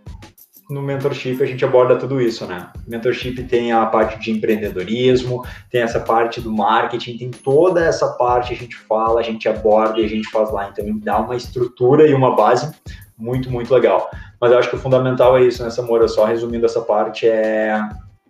no 0.70 0.80
mentorship 0.80 1.42
a 1.42 1.46
gente 1.46 1.64
aborda 1.64 1.96
tudo 1.96 2.20
isso, 2.20 2.46
né? 2.46 2.68
Mentorship 2.87 3.42
tem 3.44 3.72
a 3.72 3.85
parte 3.87 4.18
de 4.20 4.30
empreendedorismo, 4.30 5.44
tem 5.70 5.83
essa 5.83 6.00
parte 6.00 6.40
do 6.40 6.50
marketing, 6.50 7.18
tem 7.18 7.30
toda 7.30 7.85
essa 7.85 8.09
parte 8.12 8.52
a 8.52 8.56
gente 8.56 8.76
fala, 8.76 9.20
a 9.20 9.22
gente 9.22 9.48
aborda 9.48 10.00
e 10.00 10.04
a 10.04 10.09
gente 10.09 10.30
faz 10.30 10.50
lá. 10.52 10.68
Então 10.68 10.85
dá 10.98 11.18
uma 11.18 11.37
estrutura 11.37 12.06
e 12.06 12.14
uma 12.14 12.35
base 12.37 12.72
muito, 13.18 13.50
muito 13.50 13.74
legal. 13.74 14.09
Mas 14.40 14.52
eu 14.52 14.59
acho 14.59 14.70
que 14.70 14.76
o 14.76 14.80
fundamental 14.80 15.37
é 15.37 15.42
isso, 15.42 15.62
né, 15.62 15.70
Samora? 15.70 16.09
Só 16.09 16.24
resumindo 16.24 16.64
essa 16.64 16.80
parte, 16.80 17.26
é 17.26 17.78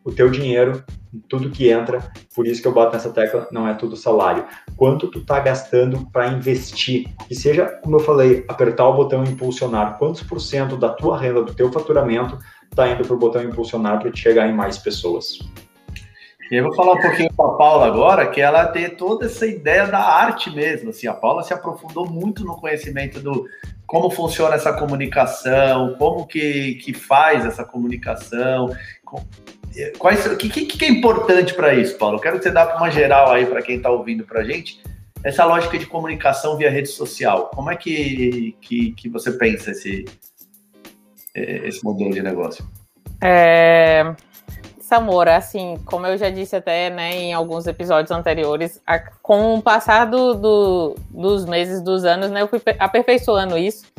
o 0.04 0.12
teu 0.12 0.30
dinheiro, 0.30 0.82
tudo 1.28 1.50
que 1.50 1.68
entra, 1.68 2.00
por 2.34 2.46
isso 2.46 2.62
que 2.62 2.68
eu 2.68 2.72
bato 2.72 2.92
nessa 2.92 3.10
tecla, 3.10 3.48
não 3.50 3.68
é 3.68 3.74
tudo 3.74 3.96
salário. 3.96 4.44
Quanto 4.76 5.08
tu 5.08 5.24
tá 5.24 5.40
gastando 5.40 6.06
para 6.10 6.28
investir? 6.28 7.08
Que 7.28 7.34
seja, 7.34 7.66
como 7.82 7.96
eu 7.96 8.00
falei, 8.00 8.44
apertar 8.48 8.88
o 8.88 8.94
botão 8.94 9.24
impulsionar. 9.24 9.98
Quantos 9.98 10.22
por 10.22 10.40
cento 10.40 10.76
da 10.76 10.88
tua 10.88 11.18
renda, 11.18 11.42
do 11.42 11.54
teu 11.54 11.70
faturamento, 11.70 12.38
tá 12.74 12.88
indo 12.88 13.04
pro 13.04 13.18
botão 13.18 13.42
impulsionar 13.42 14.00
para 14.00 14.10
te 14.10 14.20
chegar 14.20 14.48
em 14.48 14.54
mais 14.54 14.78
pessoas? 14.78 15.38
E 16.50 16.56
eu 16.56 16.64
vou 16.64 16.74
falar 16.74 16.94
um 16.94 17.00
pouquinho 17.00 17.32
com 17.32 17.44
a 17.44 17.56
Paula 17.56 17.86
agora, 17.86 18.26
que 18.26 18.40
ela 18.40 18.66
tem 18.66 18.90
toda 18.90 19.26
essa 19.26 19.46
ideia 19.46 19.86
da 19.86 20.00
arte 20.00 20.50
mesmo. 20.50 20.90
Assim, 20.90 21.06
a 21.06 21.14
Paula 21.14 21.44
se 21.44 21.54
aprofundou 21.54 22.10
muito 22.10 22.44
no 22.44 22.56
conhecimento 22.56 23.20
do 23.20 23.46
como 23.86 24.10
funciona 24.10 24.54
essa 24.54 24.72
comunicação, 24.72 25.96
como 25.96 26.26
que, 26.26 26.74
que 26.76 26.92
faz 26.92 27.44
essa 27.44 27.64
comunicação, 27.64 28.68
Quais, 29.98 30.26
o 30.26 30.37
que, 30.37 30.48
que, 30.48 30.66
que, 30.66 30.85
é 30.85 30.88
importante 30.88 31.54
para 31.54 31.74
isso, 31.74 31.96
Paulo? 31.96 32.16
Eu 32.16 32.20
quero 32.20 32.38
que 32.38 32.42
você 32.42 32.50
dá 32.50 32.76
uma 32.76 32.90
geral 32.90 33.30
aí 33.30 33.46
para 33.46 33.62
quem 33.62 33.76
está 33.76 33.90
ouvindo 33.90 34.24
para 34.24 34.40
a 34.40 34.44
gente, 34.44 34.83
essa 35.22 35.44
lógica 35.44 35.78
de 35.78 35.87
comunicação 35.87 36.56
via 36.56 36.70
rede 36.70 36.88
social. 36.88 37.50
Como 37.54 37.70
é 37.70 37.76
que, 37.76 38.56
que, 38.61 38.92
que 38.92 39.09
você 39.09 39.33
pensa 39.33 39.70
esse, 39.70 40.04
é, 41.35 41.68
esse 41.68 41.85
modelo 41.85 42.11
de 42.11 42.22
negócio? 42.22 42.68
É, 43.22 44.14
Samora, 44.80 45.37
assim, 45.37 45.76
como 45.85 46.06
eu 46.06 46.16
já 46.16 46.30
disse 46.30 46.56
até 46.56 46.90
né, 46.90 47.14
em 47.14 47.33
alguns 47.33 47.66
episódios 47.66 48.11
anteriores, 48.11 48.80
a, 48.87 48.98
com 48.98 49.54
o 49.54 49.62
passar 49.62 50.06
do, 50.06 50.35
do, 50.35 50.96
dos 51.11 51.44
meses, 51.44 51.80
dos 51.80 52.04
anos, 52.04 52.30
né, 52.30 52.42
eu 52.42 52.48
fui 52.48 52.61
aperfeiçoando 52.78 53.56
isso 53.56 53.89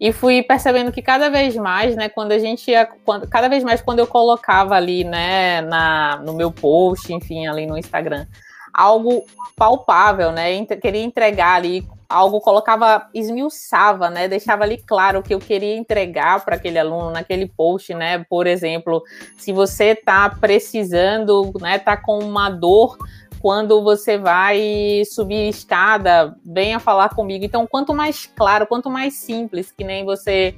e 0.00 0.12
fui 0.12 0.42
percebendo 0.42 0.92
que 0.92 1.02
cada 1.02 1.28
vez 1.28 1.56
mais, 1.56 1.96
né, 1.96 2.08
quando 2.08 2.32
a 2.32 2.38
gente 2.38 2.70
ia, 2.70 2.86
quando, 3.04 3.26
cada 3.28 3.48
vez 3.48 3.64
mais 3.64 3.80
quando 3.80 3.98
eu 3.98 4.06
colocava 4.06 4.74
ali, 4.74 5.02
né, 5.02 5.60
na, 5.62 6.20
no 6.24 6.34
meu 6.34 6.52
post, 6.52 7.12
enfim, 7.12 7.46
ali 7.46 7.66
no 7.66 7.76
Instagram, 7.76 8.26
algo 8.72 9.24
palpável, 9.56 10.30
né, 10.30 10.64
queria 10.64 11.02
entregar 11.02 11.56
ali 11.56 11.84
algo, 12.08 12.40
colocava, 12.40 13.06
esmiuçava, 13.12 14.08
né, 14.08 14.28
deixava 14.28 14.64
ali 14.64 14.78
claro 14.78 15.18
o 15.18 15.22
que 15.22 15.34
eu 15.34 15.38
queria 15.38 15.76
entregar 15.76 16.42
para 16.44 16.56
aquele 16.56 16.78
aluno 16.78 17.10
naquele 17.10 17.46
post, 17.46 17.92
né, 17.92 18.24
por 18.30 18.46
exemplo, 18.46 19.02
se 19.36 19.52
você 19.52 19.86
está 19.86 20.30
precisando, 20.30 21.52
né, 21.60 21.78
tá 21.78 21.96
com 21.96 22.18
uma 22.20 22.48
dor 22.48 22.96
quando 23.40 23.82
você 23.82 24.18
vai 24.18 25.02
subir 25.10 25.48
escada, 25.48 26.36
venha 26.44 26.78
falar 26.78 27.10
comigo. 27.10 27.44
Então, 27.44 27.66
quanto 27.66 27.94
mais 27.94 28.26
claro, 28.26 28.66
quanto 28.66 28.90
mais 28.90 29.14
simples, 29.14 29.70
que 29.70 29.84
nem 29.84 30.04
você 30.04 30.54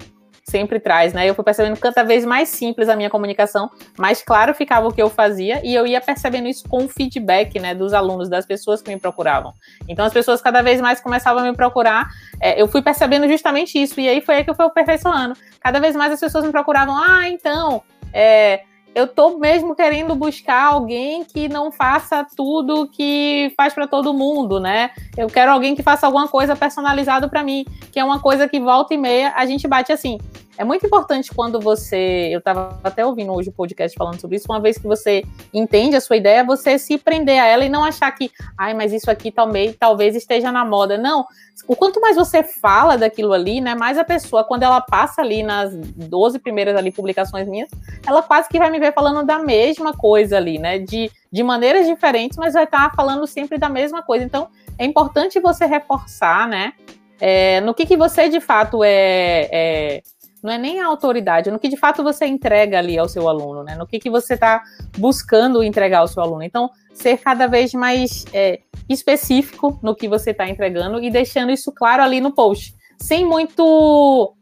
sempre 0.50 0.80
traz, 0.80 1.12
né? 1.12 1.28
Eu 1.28 1.34
fui 1.34 1.44
percebendo 1.44 1.78
cada 1.78 2.02
vez 2.02 2.24
mais 2.24 2.48
simples 2.48 2.88
a 2.88 2.96
minha 2.96 3.08
comunicação, 3.08 3.70
mais 3.96 4.20
claro 4.20 4.52
ficava 4.52 4.88
o 4.88 4.92
que 4.92 5.00
eu 5.00 5.08
fazia 5.08 5.60
e 5.64 5.74
eu 5.74 5.86
ia 5.86 6.00
percebendo 6.00 6.48
isso 6.48 6.68
com 6.68 6.84
o 6.84 6.88
feedback, 6.88 7.58
né, 7.60 7.74
dos 7.74 7.92
alunos, 7.92 8.28
das 8.28 8.44
pessoas 8.44 8.82
que 8.82 8.92
me 8.92 8.98
procuravam. 8.98 9.54
Então 9.88 10.04
as 10.04 10.12
pessoas 10.12 10.42
cada 10.42 10.60
vez 10.60 10.80
mais 10.80 11.00
começavam 11.00 11.42
a 11.42 11.46
me 11.48 11.56
procurar, 11.56 12.08
é, 12.40 12.60
eu 12.60 12.66
fui 12.66 12.82
percebendo 12.82 13.28
justamente 13.28 13.80
isso 13.80 14.00
e 14.00 14.08
aí 14.08 14.20
foi 14.20 14.36
aí 14.36 14.44
que 14.44 14.50
eu 14.50 14.54
fui 14.54 14.64
aperfeiçoando. 14.64 15.34
Cada 15.60 15.78
vez 15.78 15.94
mais 15.94 16.12
as 16.12 16.20
pessoas 16.20 16.44
me 16.44 16.50
procuravam, 16.50 16.96
ah, 16.96 17.28
então, 17.28 17.82
é, 18.12 18.64
eu 18.94 19.06
tô 19.06 19.38
mesmo 19.38 19.74
querendo 19.74 20.14
buscar 20.14 20.72
alguém 20.72 21.24
que 21.24 21.48
não 21.48 21.70
faça 21.70 22.26
tudo 22.36 22.88
que 22.88 23.52
faz 23.56 23.72
para 23.72 23.86
todo 23.86 24.12
mundo, 24.12 24.58
né? 24.58 24.90
Eu 25.16 25.28
quero 25.28 25.52
alguém 25.52 25.74
que 25.74 25.82
faça 25.82 26.06
alguma 26.06 26.26
coisa 26.26 26.56
personalizado 26.56 27.28
para 27.28 27.42
mim, 27.42 27.64
que 27.92 28.00
é 28.00 28.04
uma 28.04 28.20
coisa 28.20 28.48
que 28.48 28.58
volta 28.58 28.94
e 28.94 28.98
meia 28.98 29.32
a 29.36 29.46
gente 29.46 29.66
bate 29.68 29.92
assim. 29.92 30.18
É 30.60 30.64
muito 30.64 30.84
importante 30.84 31.34
quando 31.34 31.58
você. 31.58 32.28
Eu 32.30 32.38
estava 32.38 32.78
até 32.84 33.04
ouvindo 33.04 33.32
hoje 33.32 33.48
o 33.48 33.52
podcast 33.52 33.96
falando 33.96 34.20
sobre 34.20 34.36
isso. 34.36 34.44
Uma 34.46 34.60
vez 34.60 34.76
que 34.76 34.86
você 34.86 35.24
entende 35.54 35.96
a 35.96 36.02
sua 36.02 36.18
ideia, 36.18 36.44
você 36.44 36.78
se 36.78 36.98
prender 36.98 37.40
a 37.40 37.46
ela 37.46 37.64
e 37.64 37.70
não 37.70 37.82
achar 37.82 38.10
que, 38.12 38.30
ai, 38.58 38.74
mas 38.74 38.92
isso 38.92 39.10
aqui 39.10 39.32
talvez, 39.32 39.74
talvez 39.80 40.14
esteja 40.14 40.52
na 40.52 40.62
moda. 40.62 40.98
Não. 40.98 41.24
O 41.66 41.74
quanto 41.74 41.98
mais 41.98 42.14
você 42.14 42.42
fala 42.42 42.98
daquilo 42.98 43.32
ali, 43.32 43.58
né, 43.58 43.74
mais 43.74 43.96
a 43.96 44.04
pessoa, 44.04 44.44
quando 44.44 44.62
ela 44.62 44.82
passa 44.82 45.22
ali 45.22 45.42
nas 45.42 45.74
12 45.74 46.38
primeiras 46.38 46.76
ali 46.76 46.92
publicações 46.92 47.48
minhas, 47.48 47.70
ela 48.06 48.22
quase 48.22 48.46
que 48.46 48.58
vai 48.58 48.70
me 48.70 48.78
ver 48.78 48.92
falando 48.92 49.24
da 49.24 49.38
mesma 49.38 49.94
coisa 49.94 50.36
ali, 50.36 50.58
né? 50.58 50.78
De, 50.78 51.10
de 51.32 51.42
maneiras 51.42 51.86
diferentes, 51.86 52.36
mas 52.36 52.52
vai 52.52 52.64
estar 52.64 52.94
falando 52.94 53.26
sempre 53.26 53.56
da 53.56 53.70
mesma 53.70 54.02
coisa. 54.02 54.26
Então, 54.26 54.48
é 54.76 54.84
importante 54.84 55.40
você 55.40 55.64
reforçar, 55.64 56.46
né? 56.46 56.74
É, 57.18 57.62
no 57.62 57.72
que, 57.72 57.86
que 57.86 57.96
você 57.96 58.28
de 58.28 58.40
fato 58.40 58.84
é, 58.84 59.48
é, 59.52 60.02
não 60.42 60.52
é 60.52 60.58
nem 60.58 60.80
a 60.80 60.86
autoridade, 60.86 61.50
no 61.50 61.58
que 61.58 61.68
de 61.68 61.76
fato 61.76 62.02
você 62.02 62.26
entrega 62.26 62.78
ali 62.78 62.98
ao 62.98 63.08
seu 63.08 63.28
aluno, 63.28 63.62
né? 63.62 63.74
No 63.74 63.86
que, 63.86 63.98
que 63.98 64.10
você 64.10 64.34
está 64.34 64.62
buscando 64.98 65.62
entregar 65.62 65.98
ao 65.98 66.08
seu 66.08 66.22
aluno. 66.22 66.42
Então, 66.42 66.70
ser 66.94 67.18
cada 67.18 67.46
vez 67.46 67.72
mais 67.72 68.24
é, 68.32 68.60
específico 68.88 69.78
no 69.82 69.94
que 69.94 70.08
você 70.08 70.30
está 70.30 70.48
entregando 70.48 71.02
e 71.02 71.10
deixando 71.10 71.50
isso 71.50 71.72
claro 71.72 72.02
ali 72.02 72.20
no 72.20 72.32
post, 72.32 72.74
sem 72.98 73.24
muito 73.24 74.34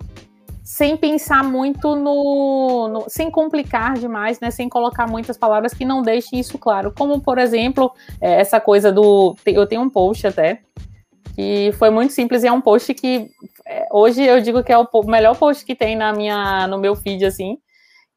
sem 0.69 0.99
pensar 0.99 1.43
muito 1.43 1.97
no, 1.97 2.89
no, 2.89 3.05
sem 3.09 3.31
complicar 3.31 3.95
demais, 3.95 4.39
né? 4.39 4.51
Sem 4.51 4.69
colocar 4.69 5.07
muitas 5.07 5.39
palavras 5.39 5.73
que 5.73 5.83
não 5.83 6.03
deixem 6.03 6.39
isso 6.39 6.59
claro. 6.59 6.93
Como, 6.95 7.23
por 7.23 7.39
exemplo, 7.39 7.91
é, 8.21 8.39
essa 8.39 8.61
coisa 8.61 8.93
do. 8.93 9.35
Eu 9.47 9.67
tenho 9.67 9.81
um 9.81 9.89
post 9.89 10.27
até 10.27 10.61
que 11.35 11.73
foi 11.79 11.89
muito 11.89 12.13
simples 12.13 12.43
e 12.43 12.49
é 12.49 12.53
um 12.53 12.61
post 12.61 12.93
que 12.93 13.31
hoje 13.91 14.23
eu 14.23 14.41
digo 14.41 14.63
que 14.63 14.73
é 14.73 14.79
o 14.79 14.89
melhor 15.05 15.37
post 15.37 15.65
que 15.65 15.75
tem 15.75 15.97
na 15.97 16.13
minha, 16.13 16.67
no 16.67 16.79
meu 16.79 16.97
feed, 16.97 17.25
assim, 17.25 17.59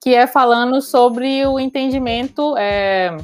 que 0.01 0.15
é 0.15 0.25
falando 0.27 0.81
sobre 0.81 1.45
o 1.45 1.59
entendimento. 1.59 2.55
É, 2.57 3.15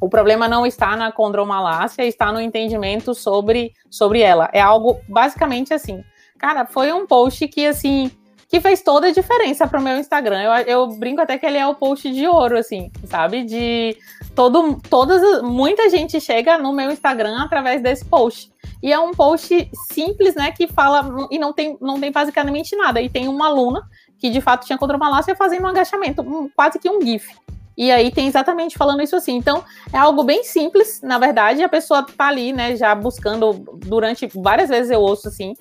o 0.00 0.08
problema 0.08 0.48
não 0.48 0.66
está 0.66 0.96
na 0.96 1.12
condromalácia, 1.12 2.04
está 2.04 2.32
no 2.32 2.40
entendimento 2.40 3.14
sobre, 3.14 3.72
sobre 3.88 4.20
ela. 4.20 4.50
É 4.52 4.60
algo 4.60 5.00
basicamente 5.08 5.72
assim. 5.72 6.02
Cara, 6.38 6.66
foi 6.66 6.92
um 6.92 7.06
post 7.06 7.46
que 7.46 7.66
assim 7.66 8.10
que 8.52 8.60
fez 8.60 8.82
toda 8.82 9.06
a 9.06 9.10
diferença 9.10 9.66
para 9.66 9.80
o 9.80 9.82
meu 9.82 9.96
Instagram. 9.96 10.42
Eu, 10.42 10.52
eu 10.66 10.86
brinco 10.88 11.22
até 11.22 11.38
que 11.38 11.46
ele 11.46 11.56
é 11.56 11.66
o 11.66 11.74
post 11.74 12.12
de 12.12 12.26
ouro, 12.26 12.58
assim, 12.58 12.92
sabe? 13.06 13.44
De 13.44 13.96
todo, 14.34 14.78
todas, 14.90 15.40
muita 15.40 15.88
gente 15.88 16.20
chega 16.20 16.58
no 16.58 16.70
meu 16.70 16.90
Instagram 16.90 17.42
através 17.42 17.82
desse 17.82 18.04
post. 18.04 18.52
E 18.82 18.92
é 18.92 18.98
um 18.98 19.12
post 19.12 19.70
simples, 19.90 20.34
né, 20.34 20.52
que 20.52 20.66
fala 20.66 21.26
e 21.30 21.38
não 21.38 21.50
tem, 21.54 21.78
não 21.80 21.98
tem 21.98 22.12
basicamente 22.12 22.76
nada. 22.76 23.00
E 23.00 23.08
tem 23.08 23.26
uma 23.26 23.46
aluna 23.46 23.88
que 24.18 24.28
de 24.28 24.42
fato 24.42 24.66
tinha 24.66 24.76
condromalácia 24.76 25.34
fazendo 25.34 25.64
um 25.64 25.68
agachamento, 25.68 26.20
um, 26.20 26.46
quase 26.54 26.78
que 26.78 26.90
um 26.90 27.00
gif. 27.00 27.34
E 27.74 27.90
aí 27.90 28.10
tem 28.10 28.26
exatamente 28.26 28.76
falando 28.76 29.02
isso 29.02 29.16
assim. 29.16 29.34
Então, 29.34 29.64
é 29.90 29.96
algo 29.96 30.24
bem 30.24 30.44
simples, 30.44 31.00
na 31.02 31.18
verdade, 31.18 31.62
a 31.62 31.68
pessoa 31.70 32.02
tá 32.02 32.28
ali, 32.28 32.52
né, 32.52 32.76
já 32.76 32.94
buscando 32.94 33.64
durante 33.78 34.28
várias 34.34 34.68
vezes 34.68 34.90
eu 34.90 35.00
ouço 35.00 35.28
assim, 35.28 35.54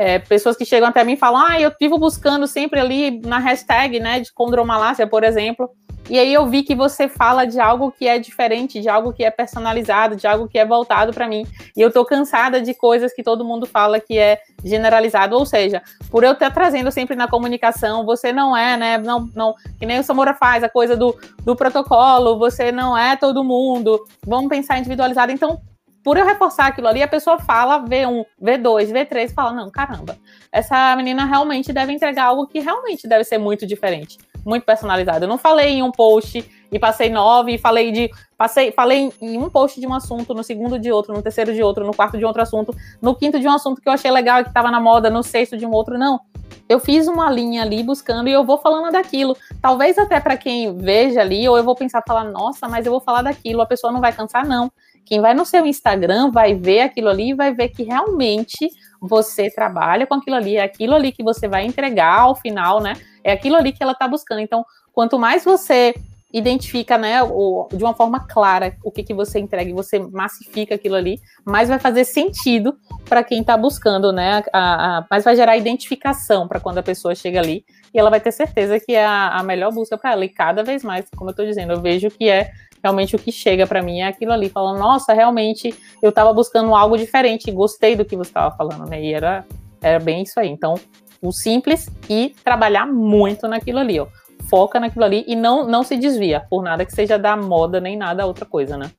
é, 0.00 0.18
pessoas 0.18 0.56
que 0.56 0.64
chegam 0.64 0.88
até 0.88 1.04
mim 1.04 1.12
e 1.12 1.16
falam: 1.18 1.44
"Ah, 1.46 1.60
eu 1.60 1.70
vivo 1.78 1.98
buscando 1.98 2.46
sempre 2.46 2.80
ali 2.80 3.20
na 3.20 3.38
hashtag, 3.38 4.00
né, 4.00 4.18
de 4.18 4.32
condromalácia, 4.32 5.06
por 5.06 5.22
exemplo, 5.22 5.70
e 6.08 6.18
aí 6.18 6.32
eu 6.32 6.46
vi 6.46 6.62
que 6.62 6.74
você 6.74 7.06
fala 7.06 7.44
de 7.44 7.60
algo 7.60 7.92
que 7.92 8.08
é 8.08 8.18
diferente, 8.18 8.80
de 8.80 8.88
algo 8.88 9.12
que 9.12 9.22
é 9.22 9.30
personalizado, 9.30 10.16
de 10.16 10.26
algo 10.26 10.48
que 10.48 10.58
é 10.58 10.64
voltado 10.64 11.12
para 11.12 11.28
mim. 11.28 11.46
E 11.76 11.80
eu 11.80 11.92
tô 11.92 12.04
cansada 12.04 12.62
de 12.62 12.72
coisas 12.72 13.12
que 13.12 13.22
todo 13.22 13.44
mundo 13.44 13.66
fala 13.66 14.00
que 14.00 14.18
é 14.18 14.40
generalizado, 14.64 15.36
ou 15.36 15.44
seja, 15.44 15.82
por 16.10 16.24
eu 16.24 16.32
estar 16.32 16.50
trazendo 16.50 16.90
sempre 16.90 17.14
na 17.14 17.28
comunicação, 17.28 18.04
você 18.04 18.32
não 18.32 18.56
é, 18.56 18.76
né, 18.78 18.98
não, 18.98 19.30
não, 19.34 19.54
que 19.78 19.86
nem 19.86 20.00
o 20.00 20.02
Samora 20.02 20.34
faz, 20.34 20.64
a 20.64 20.68
coisa 20.68 20.96
do, 20.96 21.16
do 21.44 21.54
protocolo, 21.54 22.38
você 22.38 22.72
não 22.72 22.96
é 22.96 23.16
todo 23.16 23.44
mundo, 23.44 24.02
vamos 24.26 24.48
pensar 24.48 24.78
individualizado. 24.78 25.30
Então, 25.30 25.60
por 26.02 26.16
eu 26.16 26.24
reforçar 26.24 26.66
aquilo 26.66 26.88
ali, 26.88 27.02
a 27.02 27.08
pessoa 27.08 27.38
fala 27.38 27.84
V1, 27.84 28.24
V2, 28.42 28.92
V3, 28.92 29.32
fala, 29.32 29.52
não, 29.52 29.70
caramba, 29.70 30.16
essa 30.50 30.94
menina 30.96 31.24
realmente 31.24 31.72
deve 31.72 31.92
entregar 31.92 32.24
algo 32.24 32.46
que 32.46 32.60
realmente 32.60 33.06
deve 33.06 33.24
ser 33.24 33.38
muito 33.38 33.66
diferente 33.66 34.18
muito 34.44 34.64
personalizado. 34.64 35.24
Eu 35.24 35.28
não 35.28 35.38
falei 35.38 35.74
em 35.74 35.82
um 35.82 35.90
post 35.90 36.44
e 36.72 36.78
passei 36.78 37.10
nove, 37.10 37.54
e 37.54 37.58
falei 37.58 37.90
de. 37.92 38.10
Passei, 38.36 38.72
falei 38.72 39.12
em 39.20 39.38
um 39.38 39.50
post 39.50 39.80
de 39.80 39.86
um 39.86 39.92
assunto, 39.92 40.32
no 40.32 40.42
segundo 40.42 40.78
de 40.78 40.90
outro, 40.90 41.12
no 41.12 41.22
terceiro 41.22 41.52
de 41.52 41.62
outro, 41.62 41.84
no 41.84 41.94
quarto 41.94 42.16
de 42.16 42.24
outro 42.24 42.40
assunto, 42.40 42.74
no 43.00 43.14
quinto 43.14 43.38
de 43.38 43.46
um 43.46 43.52
assunto 43.52 43.80
que 43.80 43.88
eu 43.88 43.92
achei 43.92 44.10
legal 44.10 44.40
e 44.40 44.44
que 44.44 44.50
estava 44.50 44.70
na 44.70 44.80
moda, 44.80 45.10
no 45.10 45.22
sexto 45.22 45.56
de 45.56 45.66
um 45.66 45.70
outro, 45.70 45.98
não. 45.98 46.20
Eu 46.68 46.78
fiz 46.78 47.08
uma 47.08 47.30
linha 47.30 47.62
ali 47.62 47.82
buscando 47.82 48.28
e 48.28 48.32
eu 48.32 48.44
vou 48.44 48.56
falando 48.58 48.92
daquilo. 48.92 49.36
Talvez 49.60 49.98
até 49.98 50.20
para 50.20 50.36
quem 50.36 50.76
veja 50.76 51.20
ali, 51.20 51.48
ou 51.48 51.56
eu 51.56 51.64
vou 51.64 51.74
pensar, 51.74 52.02
falar, 52.06 52.24
nossa, 52.24 52.68
mas 52.68 52.86
eu 52.86 52.92
vou 52.92 53.00
falar 53.00 53.22
daquilo, 53.22 53.60
a 53.60 53.66
pessoa 53.66 53.92
não 53.92 54.00
vai 54.00 54.12
cansar, 54.12 54.46
não. 54.46 54.70
Quem 55.04 55.20
vai 55.20 55.34
no 55.34 55.44
seu 55.44 55.66
Instagram 55.66 56.30
vai 56.30 56.54
ver 56.54 56.80
aquilo 56.82 57.08
ali 57.08 57.30
e 57.30 57.34
vai 57.34 57.52
ver 57.52 57.68
que 57.68 57.82
realmente 57.82 58.70
você 59.00 59.50
trabalha 59.50 60.06
com 60.06 60.14
aquilo 60.14 60.36
ali, 60.36 60.56
é 60.56 60.62
aquilo 60.62 60.94
ali 60.94 61.10
que 61.10 61.22
você 61.22 61.48
vai 61.48 61.64
entregar 61.64 62.20
ao 62.20 62.36
final, 62.36 62.80
né? 62.80 62.94
É 63.24 63.32
aquilo 63.32 63.56
ali 63.56 63.72
que 63.72 63.82
ela 63.82 63.92
está 63.92 64.06
buscando. 64.06 64.40
Então, 64.40 64.64
quanto 64.92 65.18
mais 65.18 65.44
você 65.44 65.94
identifica, 66.32 66.96
né, 66.96 67.22
o, 67.22 67.68
de 67.72 67.82
uma 67.82 67.94
forma 67.94 68.20
clara 68.20 68.76
o 68.84 68.90
que, 68.90 69.02
que 69.02 69.12
você 69.12 69.40
entrega 69.40 69.68
e 69.68 69.74
você 69.74 69.98
massifica 69.98 70.76
aquilo 70.76 70.94
ali, 70.94 71.20
mais 71.44 71.68
vai 71.68 71.78
fazer 71.78 72.04
sentido 72.04 72.78
para 73.08 73.24
quem 73.24 73.40
está 73.40 73.56
buscando, 73.56 74.12
né, 74.12 74.42
a, 74.52 74.98
a, 74.98 75.06
mais 75.10 75.24
vai 75.24 75.34
gerar 75.34 75.56
identificação 75.56 76.46
para 76.46 76.60
quando 76.60 76.78
a 76.78 76.82
pessoa 76.82 77.14
chega 77.14 77.40
ali 77.40 77.64
e 77.92 77.98
ela 77.98 78.10
vai 78.10 78.20
ter 78.20 78.30
certeza 78.30 78.78
que 78.78 78.94
é 78.94 79.04
a, 79.04 79.38
a 79.38 79.42
melhor 79.42 79.72
busca 79.72 79.98
para 79.98 80.12
ela. 80.12 80.24
E 80.24 80.28
cada 80.28 80.62
vez 80.62 80.84
mais, 80.84 81.06
como 81.16 81.30
eu 81.30 81.32
estou 81.32 81.44
dizendo, 81.44 81.72
eu 81.72 81.80
vejo 81.80 82.08
que 82.08 82.28
é 82.28 82.52
realmente 82.82 83.16
o 83.16 83.18
que 83.18 83.30
chega 83.30 83.66
para 83.66 83.82
mim 83.82 84.00
é 84.00 84.08
aquilo 84.08 84.32
ali, 84.32 84.48
falando, 84.48 84.78
nossa, 84.78 85.12
realmente 85.12 85.74
eu 86.02 86.10
estava 86.10 86.32
buscando 86.32 86.74
algo 86.74 86.96
diferente, 86.96 87.50
gostei 87.50 87.94
do 87.94 88.04
que 88.04 88.16
você 88.16 88.30
estava 88.30 88.54
falando, 88.56 88.88
né? 88.88 89.02
E 89.02 89.12
era, 89.12 89.44
era 89.80 89.98
bem 89.98 90.22
isso 90.22 90.38
aí. 90.38 90.48
Então, 90.48 90.74
o 91.22 91.32
simples 91.32 91.88
e 92.08 92.34
trabalhar 92.42 92.86
muito 92.86 93.46
naquilo 93.46 93.78
ali, 93.78 94.00
ó. 94.00 94.06
Foca 94.48 94.80
naquilo 94.80 95.04
ali 95.04 95.24
e 95.28 95.36
não, 95.36 95.66
não 95.68 95.82
se 95.82 95.96
desvia 95.96 96.40
por 96.48 96.62
nada 96.62 96.84
que 96.84 96.92
seja 96.92 97.18
da 97.18 97.36
moda 97.36 97.80
nem 97.80 97.96
nada 97.96 98.26
outra 98.26 98.44
coisa, 98.44 98.76
né? 98.76 98.90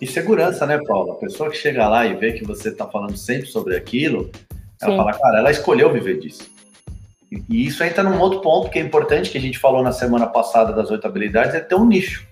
E 0.00 0.06
segurança, 0.06 0.66
né, 0.66 0.78
Paula? 0.86 1.14
A 1.14 1.16
pessoa 1.16 1.50
que 1.50 1.56
chega 1.56 1.88
lá 1.88 2.06
e 2.06 2.14
vê 2.14 2.32
que 2.32 2.44
você 2.44 2.68
está 2.68 2.86
falando 2.86 3.16
sempre 3.16 3.46
sobre 3.46 3.76
aquilo, 3.76 4.30
ela 4.80 4.92
Sim. 4.92 4.96
fala, 4.96 5.12
cara, 5.18 5.38
ela 5.38 5.50
escolheu 5.50 5.92
viver 5.92 6.18
disso. 6.20 6.50
E 7.48 7.66
isso 7.66 7.82
entra 7.82 8.02
num 8.02 8.20
outro 8.20 8.40
ponto 8.40 8.70
que 8.70 8.78
é 8.78 8.82
importante, 8.82 9.30
que 9.30 9.38
a 9.38 9.40
gente 9.40 9.58
falou 9.58 9.82
na 9.82 9.92
semana 9.92 10.26
passada 10.26 10.72
das 10.72 10.90
oito 10.90 11.06
habilidades, 11.06 11.54
é 11.54 11.60
ter 11.60 11.74
um 11.74 11.84
nicho. 11.84 12.26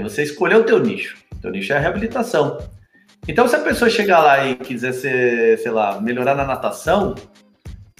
Você 0.00 0.22
escolheu 0.22 0.60
o 0.60 0.64
teu 0.64 0.78
nicho. 0.78 1.16
O 1.32 1.40
teu 1.40 1.50
nicho 1.50 1.72
é 1.72 1.76
a 1.76 1.80
reabilitação. 1.80 2.58
Então, 3.26 3.48
se 3.48 3.56
a 3.56 3.60
pessoa 3.60 3.90
chegar 3.90 4.20
lá 4.20 4.46
e 4.46 4.54
quiser 4.54 4.92
ser, 4.92 5.58
sei 5.58 5.70
lá, 5.70 6.00
melhorar 6.00 6.34
na 6.34 6.44
natação, 6.44 7.14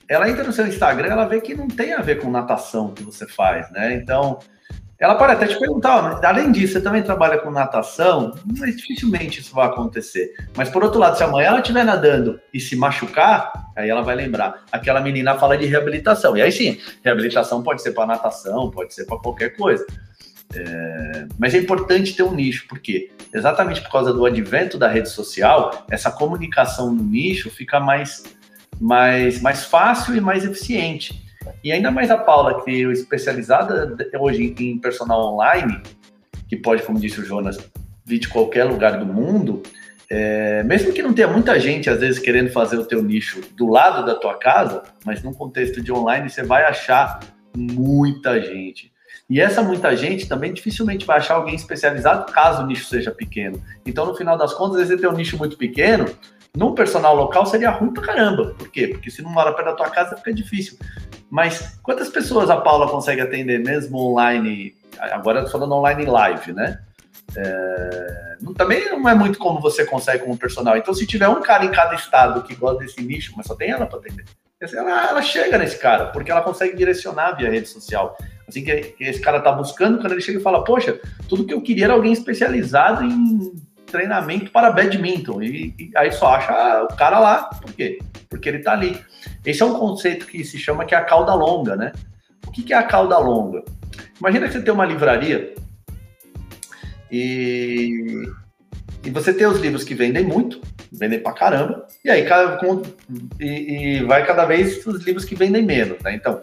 ela 0.09 0.29
entra 0.29 0.45
no 0.45 0.53
seu 0.53 0.67
Instagram, 0.67 1.09
ela 1.09 1.25
vê 1.25 1.41
que 1.41 1.55
não 1.55 1.67
tem 1.67 1.95
a 1.95 2.03
ver 2.03 2.21
com 2.21 2.31
natação 2.31 2.93
que 2.93 3.03
você 3.03 3.27
faz, 3.27 3.71
né? 3.73 3.95
Então, 3.95 4.39
ela 4.99 5.17
pode 5.17 5.33
até 5.33 5.47
te 5.47 5.59
perguntar, 5.59 6.21
além 6.25 6.53
disso, 6.53 6.75
você 6.75 6.81
também 6.81 7.03
trabalha 7.03 7.39
com 7.39 7.51
natação? 7.51 8.35
Mas 8.59 8.77
dificilmente 8.77 9.41
isso 9.41 9.55
vai 9.55 9.67
acontecer. 9.67 10.33
Mas 10.57 10.69
por 10.69 10.85
outro 10.85 11.01
lado, 11.01 11.17
se 11.17 11.25
amanhã 11.25 11.49
ela 11.49 11.61
estiver 11.61 11.85
nadando 11.85 12.41
e 12.53 12.61
se 12.61 12.77
machucar, 12.77 13.53
aí 13.77 13.89
ela 13.89 14.03
vai 14.03 14.15
lembrar. 14.15 14.63
Aquela 14.71 15.01
menina 15.01 15.37
fala 15.37 15.59
de 15.59 15.67
reabilitação. 15.67 16.37
E 16.37 16.43
aí 16.43 16.53
sim, 16.53 16.79
reabilitação 17.03 17.63
pode 17.63 17.83
ser 17.83 17.93
para 17.93 18.07
natação, 18.07 18.71
pode 18.71 18.95
ser 18.95 19.05
para 19.05 19.19
qualquer 19.19 19.57
coisa. 19.57 19.85
É... 20.57 21.27
Mas 21.39 21.55
é 21.55 21.59
importante 21.59 22.15
ter 22.15 22.23
um 22.23 22.35
nicho, 22.35 22.67
porque 22.69 23.11
exatamente 23.33 23.81
por 23.81 23.91
causa 23.91 24.13
do 24.13 24.25
advento 24.25 24.79
da 24.79 24.89
rede 24.89 25.09
social, 25.09 25.87
essa 25.91 26.11
comunicação 26.11 26.93
no 26.93 27.03
nicho 27.03 27.51
fica 27.51 27.81
mais 27.81 28.23
mais, 28.81 29.41
mais 29.41 29.65
fácil 29.65 30.17
e 30.17 30.21
mais 30.21 30.45
eficiente. 30.45 31.23
E 31.63 31.73
ainda 31.73 31.91
mais 31.91 32.11
a 32.11 32.17
Paula, 32.17 32.63
que 32.63 32.71
é 32.71 32.93
especializada 32.93 33.97
hoje 34.19 34.55
em 34.59 34.79
personal 34.79 35.33
online, 35.35 35.81
que 36.49 36.57
pode, 36.57 36.83
como 36.83 36.99
disse 36.99 37.21
o 37.21 37.25
Jonas, 37.25 37.59
vir 38.05 38.19
de 38.19 38.29
qualquer 38.29 38.65
lugar 38.65 38.99
do 38.99 39.07
mundo, 39.07 39.63
é, 40.11 40.63
mesmo 40.63 40.93
que 40.93 41.03
não 41.03 41.13
tenha 41.13 41.29
muita 41.29 41.59
gente, 41.59 41.89
às 41.89 42.01
vezes, 42.01 42.19
querendo 42.19 42.51
fazer 42.51 42.77
o 42.77 42.85
teu 42.85 43.03
nicho 43.03 43.41
do 43.57 43.67
lado 43.67 44.05
da 44.05 44.15
tua 44.15 44.39
casa, 44.39 44.83
mas 45.05 45.23
num 45.23 45.33
contexto 45.33 45.81
de 45.81 45.93
online, 45.93 46.29
você 46.29 46.43
vai 46.43 46.65
achar 46.65 47.21
muita 47.57 48.41
gente. 48.41 48.93
E 49.29 49.41
essa 49.41 49.63
muita 49.63 49.97
gente 49.97 50.29
também 50.29 50.53
dificilmente 50.53 51.07
vai 51.07 51.17
achar 51.17 51.35
alguém 51.35 51.55
especializado 51.55 52.31
caso 52.31 52.63
o 52.63 52.67
nicho 52.67 52.85
seja 52.85 53.11
pequeno. 53.11 53.63
Então, 53.87 54.05
no 54.05 54.15
final 54.15 54.37
das 54.37 54.53
contas, 54.53 54.77
às 54.77 54.89
vezes 54.89 54.95
você 54.95 55.01
tem 55.01 55.11
um 55.11 55.17
nicho 55.17 55.39
muito 55.39 55.57
pequeno, 55.57 56.07
num 56.57 56.75
personal 56.75 57.17
local 57.17 57.47
seria 57.47 57.71
ruim 57.71 57.93
pra 57.93 58.03
caramba. 58.03 58.55
Por 58.57 58.69
quê? 58.69 58.89
Porque 58.89 59.11
se 59.11 59.23
não 59.23 59.31
mora 59.31 59.53
perto 59.53 59.71
da 59.71 59.75
tua 59.75 59.91
casa 59.91 60.17
fica 60.17 60.33
difícil. 60.33 60.79
Mas 61.31 61.79
quantas 61.83 62.09
pessoas 62.09 62.51
a 62.51 62.59
Paula 62.59 62.89
consegue 62.89 63.21
atender 63.21 63.59
mesmo 63.59 63.99
online? 63.99 64.75
Agora 64.99 65.41
eu 65.41 65.45
tô 65.45 65.51
falando 65.51 65.75
online 65.75 66.05
live, 66.05 66.53
né? 66.53 66.81
É, 67.37 68.37
também 68.57 68.89
não 68.91 69.09
é 69.09 69.15
muito 69.15 69.39
como 69.39 69.61
você 69.61 69.85
consegue 69.85 70.23
como 70.25 70.37
personal. 70.37 70.77
Então, 70.77 70.95
se 70.95 71.07
tiver 71.07 71.29
um 71.29 71.41
cara 71.41 71.65
em 71.65 71.73
cada 71.73 71.95
estado 71.95 72.43
que 72.43 72.55
gosta 72.55 72.85
desse 72.85 73.03
nicho, 73.03 73.33
mas 73.37 73.47
só 73.47 73.55
tem 73.55 73.71
ela 73.71 73.87
para 73.87 73.99
atender, 73.99 74.25
ela, 74.61 75.09
ela 75.09 75.23
chega 75.23 75.59
nesse 75.59 75.79
cara, 75.79 76.07
porque 76.07 76.31
ela 76.31 76.43
consegue 76.43 76.77
direcionar 76.77 77.33
via 77.33 77.51
rede 77.51 77.69
social. 77.69 78.17
Assim 78.49 78.65
que, 78.65 78.95
esse 79.01 79.21
cara 79.21 79.41
tá 79.41 79.53
buscando, 79.53 79.99
quando 79.99 80.13
ele 80.13 80.21
chega 80.21 80.39
e 80.39 80.43
fala, 80.43 80.65
poxa, 80.65 81.01
tudo 81.29 81.45
que 81.45 81.55
eu 81.55 81.63
queria 81.63 81.85
era 81.85 81.95
alguém 81.95 82.13
especializado 82.13 83.05
em 83.05 83.53
treinamento 83.87 84.51
para 84.51 84.73
badminton. 84.73 85.43
E, 85.43 85.75
e, 85.79 85.91
aí 85.97 86.13
só 86.13 86.35
acha 86.35 86.85
o 86.85 86.97
cara 86.97 87.19
lá. 87.19 87.45
Por 87.45 87.73
quê? 87.73 87.99
Porque 88.29 88.49
ele 88.49 88.59
tá 88.59 88.73
ali. 88.73 88.99
Esse 89.45 89.63
é 89.63 89.67
um 89.67 89.79
conceito 89.79 90.27
que 90.27 90.45
se 90.45 90.59
chama 90.59 90.85
que 90.85 90.95
é 90.95 90.99
a 90.99 91.05
cauda 91.05 91.35
longa, 91.35 91.77
né? 91.77 91.93
O 92.47 92.51
que, 92.51 92.63
que 92.63 92.73
é 92.73 92.77
a 92.77 92.83
cauda 92.83 93.19
longa? 93.19 93.65
Imagina 94.21 94.47
que 94.47 94.53
você 94.53 94.63
tem 94.63 94.75
uma 94.75 94.85
livraria 94.85 95.55
e, 97.11 98.27
e 99.05 99.11
você 99.11 99.33
tem 99.33 99.47
os 99.47 99.61
livros 99.61 99.85
que 99.85 99.95
vendem 99.95 100.25
muito, 100.25 100.61
vendem 100.93 101.21
pra 101.21 101.33
caramba, 101.33 101.87
e 102.05 102.11
aí 102.11 102.27
e, 103.41 103.45
e, 103.47 104.05
vai 104.05 104.27
cada 104.27 104.45
vez 104.45 104.85
os 104.87 105.05
livros 105.05 105.25
que 105.25 105.35
vendem 105.35 105.63
menos, 105.63 106.01
né? 106.03 106.15
Então, 106.15 106.43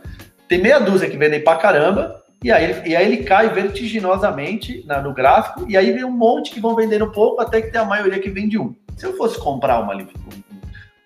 tem 0.51 0.61
meia 0.61 0.79
dúzia 0.79 1.09
que 1.09 1.15
vendem 1.15 1.41
pra 1.41 1.55
caramba, 1.55 2.21
e 2.43 2.51
aí, 2.51 2.89
e 2.89 2.93
aí 2.93 3.05
ele 3.05 3.23
cai 3.23 3.47
vertiginosamente 3.53 4.83
na, 4.85 5.01
no 5.01 5.13
gráfico, 5.13 5.65
e 5.69 5.77
aí 5.77 5.93
vem 5.93 6.03
um 6.03 6.11
monte 6.11 6.51
que 6.51 6.59
vão 6.59 6.75
vendendo 6.75 7.09
pouco, 7.09 7.39
até 7.39 7.61
que 7.61 7.71
tem 7.71 7.79
a 7.79 7.85
maioria 7.85 8.19
que 8.19 8.29
vende 8.29 8.59
um. 8.59 8.75
Se 8.97 9.05
eu 9.05 9.15
fosse 9.15 9.39
comprar 9.39 9.79
uma 9.79 9.97
se 9.97 10.07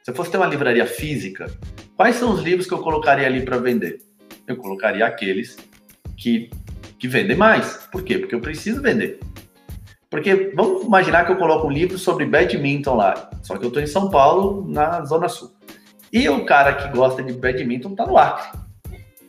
eu 0.08 0.16
fosse 0.16 0.32
ter 0.32 0.38
uma 0.38 0.48
livraria 0.48 0.88
física, 0.88 1.46
quais 1.96 2.16
são 2.16 2.34
os 2.34 2.42
livros 2.42 2.66
que 2.66 2.74
eu 2.74 2.80
colocaria 2.80 3.28
ali 3.28 3.46
para 3.46 3.58
vender? 3.58 4.02
Eu 4.48 4.58
colocaria 4.58 5.06
aqueles 5.06 5.56
que, 6.18 6.50
que 6.98 7.08
vendem 7.08 7.38
mais. 7.38 7.88
Por 7.92 8.02
quê? 8.02 8.18
Porque 8.18 8.34
eu 8.34 8.42
preciso 8.42 8.82
vender. 8.82 9.20
Porque 10.10 10.54
vamos 10.56 10.86
imaginar 10.86 11.24
que 11.24 11.32
eu 11.32 11.38
coloco 11.38 11.68
um 11.68 11.72
livro 11.72 12.00
sobre 12.00 12.26
badminton 12.26 12.96
lá, 12.96 13.30
só 13.44 13.58
que 13.58 13.64
eu 13.64 13.68
estou 13.68 13.84
em 13.84 13.88
São 13.88 14.10
Paulo, 14.10 14.66
na 14.68 15.06
Zona 15.06 15.30
Sul. 15.30 15.52
E 16.12 16.28
o 16.30 16.46
cara 16.46 16.74
que 16.74 16.98
gosta 16.98 17.22
de 17.22 17.32
badminton 17.32 17.92
está 17.92 18.08
no 18.08 18.18
Acre. 18.18 18.65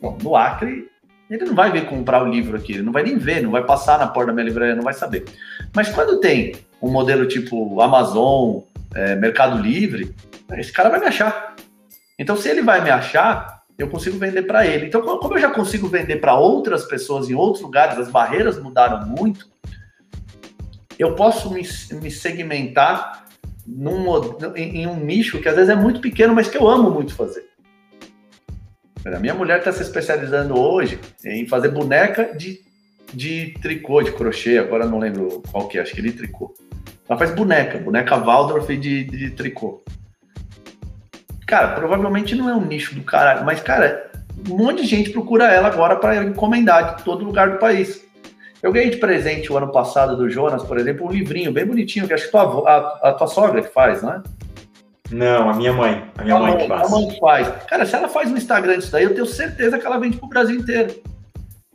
Bom, 0.01 0.17
no 0.21 0.35
Acre, 0.35 0.89
ele 1.29 1.45
não 1.45 1.55
vai 1.55 1.71
vir 1.71 1.85
comprar 1.85 2.23
o 2.23 2.27
livro 2.27 2.55
aqui, 2.55 2.73
ele 2.73 2.83
não 2.83 2.91
vai 2.91 3.03
nem 3.03 3.17
ver, 3.17 3.41
não 3.41 3.51
vai 3.51 3.63
passar 3.63 3.99
na 3.99 4.07
porta 4.07 4.27
da 4.27 4.33
minha 4.33 4.45
livraria, 4.45 4.75
não 4.75 4.83
vai 4.83 4.93
saber. 4.93 5.25
Mas 5.75 5.89
quando 5.89 6.19
tem 6.19 6.55
um 6.81 6.89
modelo 6.89 7.27
tipo 7.27 7.81
Amazon, 7.81 8.61
é, 8.95 9.15
Mercado 9.15 9.61
Livre, 9.61 10.15
esse 10.53 10.71
cara 10.71 10.89
vai 10.89 10.99
me 10.99 11.07
achar. 11.07 11.55
Então, 12.17 12.35
se 12.37 12.49
ele 12.49 12.61
vai 12.61 12.81
me 12.81 12.89
achar, 12.89 13.63
eu 13.77 13.89
consigo 13.89 14.17
vender 14.17 14.43
para 14.43 14.65
ele. 14.65 14.87
Então, 14.87 15.01
como 15.01 15.35
eu 15.35 15.41
já 15.41 15.51
consigo 15.51 15.87
vender 15.87 16.17
para 16.17 16.35
outras 16.35 16.85
pessoas 16.85 17.29
em 17.29 17.35
outros 17.35 17.63
lugares, 17.63 17.97
as 17.97 18.09
barreiras 18.09 18.61
mudaram 18.61 19.05
muito, 19.05 19.47
eu 20.97 21.13
posso 21.13 21.53
me, 21.53 21.61
me 22.01 22.09
segmentar 22.09 23.25
num, 23.65 24.05
em, 24.55 24.87
um 24.87 24.95
nicho 24.95 25.39
que 25.39 25.49
às 25.49 25.55
vezes 25.55 25.69
é 25.69 25.75
muito 25.75 25.99
pequeno, 25.99 26.33
mas 26.33 26.47
que 26.47 26.57
eu 26.57 26.67
amo 26.67 26.89
muito 26.89 27.13
fazer. 27.13 27.46
A 29.15 29.19
minha 29.19 29.33
mulher 29.33 29.59
está 29.59 29.71
se 29.71 29.81
especializando 29.81 30.59
hoje 30.59 30.99
em 31.23 31.47
fazer 31.47 31.69
boneca 31.69 32.35
de, 32.35 32.61
de 33.13 33.53
tricô, 33.61 34.01
de 34.01 34.11
crochê, 34.11 34.57
agora 34.57 34.85
não 34.85 34.99
lembro 34.99 35.41
qual 35.51 35.67
que 35.67 35.77
é, 35.77 35.81
acho 35.81 35.93
que 35.93 36.01
de 36.01 36.11
tricô. 36.11 36.53
Ela 37.07 37.17
faz 37.17 37.31
boneca, 37.31 37.77
boneca 37.77 38.17
Waldorf 38.17 38.67
de, 38.75 39.05
de 39.05 39.31
tricô. 39.31 39.81
Cara, 41.45 41.69
provavelmente 41.69 42.35
não 42.35 42.49
é 42.49 42.55
um 42.55 42.65
nicho 42.65 42.93
do 42.93 43.01
caralho, 43.01 43.45
mas, 43.45 43.61
cara, 43.61 44.11
um 44.49 44.57
monte 44.57 44.81
de 44.81 44.87
gente 44.87 45.11
procura 45.11 45.45
ela 45.45 45.69
agora 45.69 45.95
para 45.95 46.23
encomendar 46.23 46.97
de 46.97 47.03
todo 47.03 47.23
lugar 47.23 47.51
do 47.51 47.57
país. 47.57 48.05
Eu 48.61 48.71
ganhei 48.71 48.89
de 48.89 48.97
presente 48.97 49.51
o 49.51 49.57
ano 49.57 49.71
passado 49.71 50.17
do 50.17 50.29
Jonas, 50.29 50.63
por 50.63 50.77
exemplo, 50.77 51.07
um 51.07 51.11
livrinho 51.11 51.53
bem 51.53 51.65
bonitinho, 51.65 52.07
que 52.07 52.13
acho 52.13 52.25
que 52.25 52.31
tua, 52.31 52.69
a, 52.69 53.09
a 53.09 53.13
tua 53.13 53.27
sogra 53.27 53.61
que 53.61 53.71
faz, 53.71 54.01
não 54.01 54.13
é? 54.13 54.23
Não, 55.11 55.49
a 55.49 55.53
minha 55.53 55.73
mãe. 55.73 56.03
A 56.17 56.23
minha 56.23 56.35
a 56.35 56.39
mãe, 56.39 56.51
mãe 56.51 56.61
que 56.61 56.67
faz. 56.67 56.87
A 56.87 56.89
mãe 56.89 57.07
que 57.07 57.19
faz. 57.19 57.47
Cara, 57.65 57.85
se 57.85 57.95
ela 57.95 58.09
faz 58.09 58.29
no 58.29 58.37
Instagram 58.37 58.77
disso 58.77 58.91
daí, 58.91 59.03
eu 59.03 59.13
tenho 59.13 59.25
certeza 59.25 59.77
que 59.77 59.85
ela 59.85 59.99
vende 59.99 60.17
pro 60.17 60.27
Brasil 60.27 60.59
inteiro. 60.59 61.01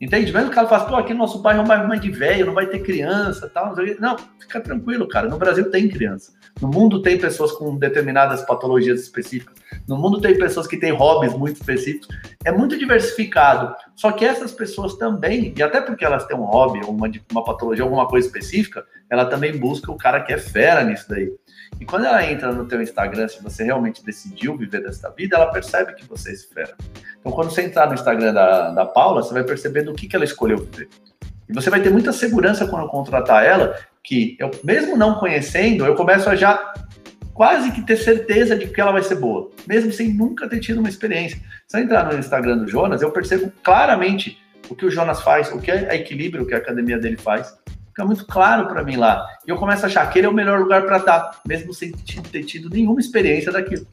Entende? 0.03 0.33
Mesmo 0.33 0.51
que 0.51 0.59
ela 0.59 0.69
fala, 0.69 0.85
pô, 0.85 0.97
aqui 0.97 1.13
no 1.13 1.21
nosso 1.21 1.39
bairro 1.39 1.61
é 1.61 1.63
um 1.63 1.69
bairro 1.69 1.87
mais 1.87 2.01
de 2.01 2.11
velho, 2.11 2.47
não 2.47 2.55
vai 2.55 2.67
ter 2.67 2.81
criança 2.81 3.49
tal. 3.49 3.73
Não, 4.01 4.17
fica 4.41 4.61
tranquilo, 4.61 5.07
cara. 5.07 5.29
No 5.29 5.39
Brasil 5.39 5.71
tem 5.71 5.89
criança. 5.89 6.33
No 6.61 6.67
mundo 6.67 7.01
tem 7.01 7.17
pessoas 7.17 7.53
com 7.53 7.79
determinadas 7.79 8.43
patologias 8.43 9.01
específicas. 9.01 9.55
No 9.87 9.97
mundo 9.97 10.21
tem 10.21 10.37
pessoas 10.37 10.67
que 10.67 10.77
têm 10.77 10.91
hobbies 10.91 11.33
muito 11.35 11.55
específicos. 11.55 12.09
É 12.45 12.51
muito 12.51 12.77
diversificado. 12.77 13.77
Só 13.95 14.11
que 14.11 14.25
essas 14.25 14.51
pessoas 14.51 14.97
também, 14.97 15.55
e 15.57 15.63
até 15.63 15.81
porque 15.81 16.05
elas 16.05 16.27
têm 16.27 16.37
um 16.37 16.47
hobby, 16.47 16.81
uma, 16.85 17.09
uma 17.31 17.45
patologia, 17.45 17.85
alguma 17.85 18.09
coisa 18.09 18.27
específica, 18.27 18.85
ela 19.09 19.27
também 19.27 19.57
busca 19.57 19.93
o 19.93 19.97
cara 19.97 20.21
que 20.21 20.33
é 20.33 20.39
fera 20.39 20.83
nisso 20.83 21.09
daí. 21.09 21.33
E 21.81 21.85
quando 21.85 22.07
ela 22.07 22.25
entra 22.25 22.53
no 22.53 22.65
teu 22.65 22.81
Instagram, 22.81 23.29
se 23.29 23.43
você 23.43 23.65
realmente 23.65 24.05
decidiu 24.05 24.57
viver 24.57 24.83
dessa 24.83 25.11
vida, 25.11 25.37
ela 25.37 25.51
percebe 25.51 25.95
que 25.95 26.05
você 26.09 26.31
é 26.31 26.33
esfera. 26.33 26.75
Então, 27.19 27.33
quando 27.33 27.51
você 27.51 27.63
entrar 27.63 27.89
no 27.89 27.95
Instagram 27.95 28.33
da, 28.33 28.71
da 28.71 28.87
Paula, 28.87 29.23
você 29.23 29.33
vai 29.33 29.45
perceber 29.45 29.83
do 29.83 29.93
que, 29.93 30.07
que 30.07 30.15
ela 30.15 30.25
escolheu 30.25 30.59
viver. 30.59 30.89
E 31.49 31.53
você 31.53 31.71
vai 31.71 31.81
ter 31.81 31.91
muita 31.91 32.13
segurança 32.13 32.67
quando 32.67 32.89
contratar 32.89 33.45
ela, 33.45 33.77
que 34.03 34.37
eu, 34.39 34.51
mesmo 34.63 34.97
não 34.97 35.17
conhecendo, 35.17 35.85
eu 35.85 35.95
começo 35.95 36.29
a 36.29 36.37
já 36.37 36.73
quase 37.35 37.73
que 37.73 37.83
ter 37.83 37.97
certeza 37.97 38.57
de 38.57 38.67
que 38.67 38.81
ela 38.81 38.93
vai 38.93 39.03
ser 39.03 39.17
boa, 39.17 39.51
mesmo 39.67 39.93
sem 39.93 40.13
nunca 40.13 40.49
ter 40.49 40.61
tido 40.61 40.79
uma 40.79 40.89
experiência. 40.89 41.41
Se 41.67 41.79
eu 41.79 41.83
entrar 41.83 42.05
no 42.05 42.19
Instagram 42.19 42.59
do 42.59 42.69
Jonas, 42.69 43.03
eu 43.03 43.11
percebo 43.11 43.53
claramente 43.63 44.39
o 44.69 44.75
que 44.75 44.87
o 44.87 44.91
Jonas 44.91 45.21
faz, 45.23 45.51
o 45.53 45.59
que 45.59 45.71
é 45.71 45.95
equilíbrio 45.95 46.47
que 46.47 46.55
a 46.55 46.59
academia 46.59 46.99
dele 46.99 47.17
faz, 47.17 47.57
Fica 47.93 48.07
muito 48.07 48.27
claro 48.27 48.67
para 48.69 48.83
mim 48.83 48.97
lá. 48.97 49.27
E 49.47 49.51
eu 49.51 49.59
começo 49.59 49.85
a 49.85 49.87
achar 49.87 50.11
que 50.11 50.19
ele 50.19 50.27
é 50.27 50.31
o 50.31 50.33
melhor 50.33 50.59
lugar 50.59 50.87
para 50.87 50.97
estar, 50.97 51.43
mesmo 51.47 51.75
sem 51.75 51.93
ter 51.93 52.43
tido 52.43 52.71
nenhuma 52.71 52.99
experiência 52.99 53.53
daquilo. 53.53 53.87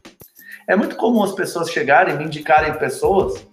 É 0.66 0.74
muito 0.74 0.95
comum 0.95 1.22
as 1.22 1.34
pessoas 1.34 1.70
chegarem, 1.70 2.16
me 2.16 2.24
indicarem 2.24 2.74
pessoas 2.76 3.45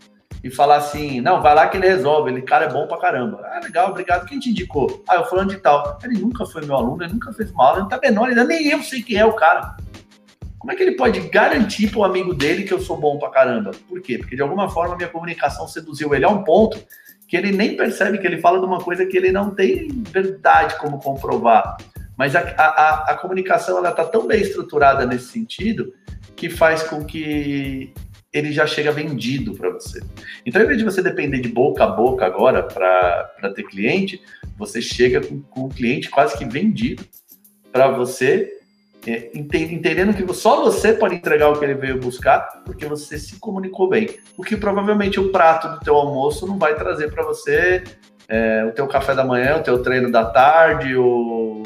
e 0.45 0.49
falar 0.49 0.77
assim: 0.77 1.21
não, 1.21 1.43
vai 1.43 1.53
lá 1.53 1.67
que 1.67 1.77
ele 1.77 1.89
resolve, 1.89 2.31
ele 2.31 2.43
cara 2.43 2.67
é 2.67 2.73
bom 2.73 2.87
pra 2.87 2.97
caramba. 2.97 3.43
Ah, 3.45 3.61
legal, 3.61 3.91
obrigado. 3.91 4.25
Quem 4.27 4.39
te 4.39 4.51
indicou? 4.51 5.03
Ah, 5.09 5.17
eu 5.17 5.25
falando 5.25 5.51
de 5.51 5.57
tal. 5.57 5.99
Ele 6.05 6.21
nunca 6.21 6.47
foi 6.47 6.65
meu 6.65 6.77
aluno, 6.77 7.03
ele 7.03 7.15
nunca 7.15 7.33
fez 7.33 7.51
uma 7.51 7.67
aula, 7.67 7.81
ele 7.81 7.89
tá 7.89 7.99
menor, 8.01 8.29
ainda 8.29 8.45
nem 8.45 8.69
eu 8.69 8.81
sei 8.85 9.03
quem 9.03 9.17
é 9.17 9.27
o 9.27 9.33
cara. 9.33 9.77
Como 10.61 10.73
é 10.73 10.77
que 10.77 10.83
ele 10.83 10.97
pode 10.97 11.19
garantir 11.29 11.91
para 11.91 11.99
o 11.99 12.05
amigo 12.05 12.33
dele 12.33 12.63
que 12.63 12.73
eu 12.73 12.81
sou 12.81 12.97
bom 12.97 13.19
pra 13.19 13.31
caramba? 13.31 13.73
Por 13.89 14.01
quê? 14.01 14.19
Porque 14.19 14.37
de 14.37 14.43
alguma 14.43 14.69
forma 14.69 14.95
minha 14.95 15.09
comunicação 15.09 15.67
seduziu 15.67 16.15
ele 16.15 16.25
a 16.25 16.29
um 16.29 16.45
ponto 16.45 16.79
que 17.27 17.37
ele 17.37 17.53
nem 17.53 17.77
percebe 17.77 18.19
que 18.19 18.27
ele 18.27 18.39
fala 18.39 18.61
de 18.61 18.67
uma 18.67 18.81
coisa 18.81 19.05
que 19.05 19.17
ele 19.17 19.33
não 19.33 19.51
tem 19.51 19.89
verdade 20.11 20.79
como 20.79 20.99
comprovar. 20.99 21.77
Mas 22.17 22.35
a, 22.35 22.41
a, 22.41 23.13
a 23.13 23.15
comunicação 23.17 23.79
ela 23.79 23.91
está 23.91 24.05
tão 24.05 24.27
bem 24.27 24.41
estruturada 24.41 25.05
nesse 25.05 25.27
sentido 25.27 25.93
que 26.35 26.49
faz 26.49 26.83
com 26.83 27.05
que 27.05 27.93
ele 28.33 28.53
já 28.53 28.67
chega 28.67 28.93
vendido 28.93 29.55
para 29.55 29.71
você. 29.71 30.03
Então, 30.45 30.61
ao 30.61 30.65
invés 30.65 30.79
de 30.79 30.85
você 30.85 31.03
depender 31.03 31.41
de 31.41 31.49
boca 31.49 31.85
a 31.85 31.89
boca 31.89 32.25
agora 32.25 32.63
para 32.63 33.53
ter 33.55 33.65
cliente, 33.65 34.21
você 34.57 34.81
chega 34.81 35.21
com, 35.21 35.41
com 35.43 35.61
o 35.63 35.69
cliente 35.69 36.11
quase 36.11 36.37
que 36.37 36.45
vendido 36.45 37.05
para 37.73 37.89
você 37.89 38.56
entendendo 39.35 40.13
que 40.15 40.35
só 40.35 40.63
você 40.63 40.93
pode 40.93 41.15
entregar 41.15 41.49
o 41.49 41.59
que 41.59 41.65
ele 41.65 41.75
veio 41.75 42.01
buscar, 42.01 42.41
porque 42.65 42.87
você 42.87 43.19
se 43.19 43.39
comunicou 43.39 43.89
bem. 43.89 44.09
O 44.37 44.43
que 44.43 44.57
provavelmente 44.57 45.21
o 45.21 45.31
prato 45.31 45.69
do 45.69 45.81
teu 45.81 45.95
almoço 45.95 46.47
não 46.47 46.59
vai 46.59 46.75
trazer 46.75 47.11
para 47.13 47.23
você 47.23 47.85
é, 48.29 48.65
o 48.65 48.73
teu 48.73 48.87
café 48.87 49.15
da 49.15 49.25
manhã, 49.25 49.57
o 49.57 49.63
teu 49.63 49.81
treino 49.83 50.11
da 50.11 50.25
tarde, 50.25 50.97
o, 50.97 51.63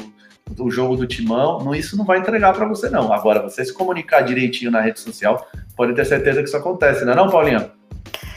o 0.59 0.69
jogo 0.69 0.95
do 0.95 1.07
timão, 1.07 1.59
não, 1.59 1.73
isso 1.73 1.97
não 1.97 2.05
vai 2.05 2.19
entregar 2.19 2.53
para 2.53 2.67
você 2.67 2.89
não. 2.89 3.11
Agora, 3.11 3.41
você 3.41 3.65
se 3.65 3.73
comunicar 3.73 4.21
direitinho 4.21 4.69
na 4.69 4.81
rede 4.81 4.99
social, 4.99 5.47
pode 5.75 5.93
ter 5.93 6.05
certeza 6.05 6.41
que 6.41 6.47
isso 6.47 6.57
acontece, 6.57 7.03
não 7.03 7.13
é 7.13 7.15
não, 7.15 7.29
Paulinha? 7.29 7.71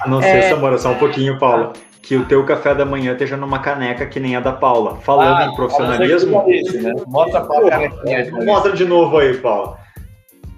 A 0.00 0.08
não 0.08 0.22
ser, 0.22 0.28
é... 0.28 0.50
Samora, 0.50 0.78
só 0.78 0.92
um 0.92 0.98
pouquinho, 0.98 1.38
Paulo 1.38 1.72
que 2.04 2.16
o 2.16 2.26
teu 2.26 2.44
café 2.44 2.74
da 2.74 2.84
manhã 2.84 3.12
esteja 3.12 3.34
numa 3.34 3.58
caneca 3.60 4.04
que 4.04 4.20
nem 4.20 4.36
a 4.36 4.40
da 4.40 4.52
Paula. 4.52 4.96
Falando 4.96 5.38
ah, 5.38 5.46
em 5.46 5.54
profissionalismo. 5.56 6.44
Né? 6.46 6.92
Mostra 7.06 7.40
a 7.40 7.46
canequinha. 7.46 8.30
Mostra 8.44 8.72
de 8.72 8.84
novo 8.84 9.16
aí, 9.16 9.34
Paula. 9.38 9.78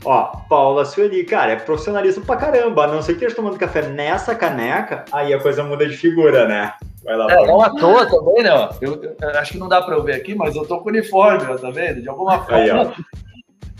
Ó, 0.05 0.24
Paula 0.49 0.84
Sueli, 0.84 1.24
cara, 1.24 1.53
é 1.53 1.57
profissionalismo 1.57 2.24
pra 2.24 2.36
caramba. 2.36 2.84
A 2.84 2.86
não 2.88 3.01
ser 3.01 3.12
que 3.12 3.18
esteja 3.18 3.36
tomando 3.36 3.59
café 3.59 3.82
nessa 3.82 4.34
caneca, 4.34 5.05
aí 5.12 5.32
a 5.32 5.40
coisa 5.40 5.62
muda 5.62 5.86
de 5.86 5.97
figura, 5.97 6.49
né? 6.49 6.72
Vai 7.05 7.16
lá. 7.16 7.32
É, 7.32 7.47
não 7.47 7.62
à 7.62 7.70
toa 7.70 8.07
também, 8.07 8.42
né? 8.42 8.68
Eu, 8.80 9.01
eu, 9.03 9.30
acho 9.38 9.53
que 9.53 9.59
não 9.59 9.68
dá 9.68 9.80
pra 9.82 9.94
eu 9.94 10.03
ver 10.03 10.14
aqui, 10.14 10.34
mas 10.34 10.57
eu 10.57 10.66
tô 10.66 10.80
com 10.80 10.88
uniforme, 10.88 11.59
tá 11.59 11.70
vendo? 11.70 12.03
De 12.03 12.09
alguma 12.09 12.38
forma. 12.40 12.57
Aí, 12.57 12.70
ó. 12.70 12.90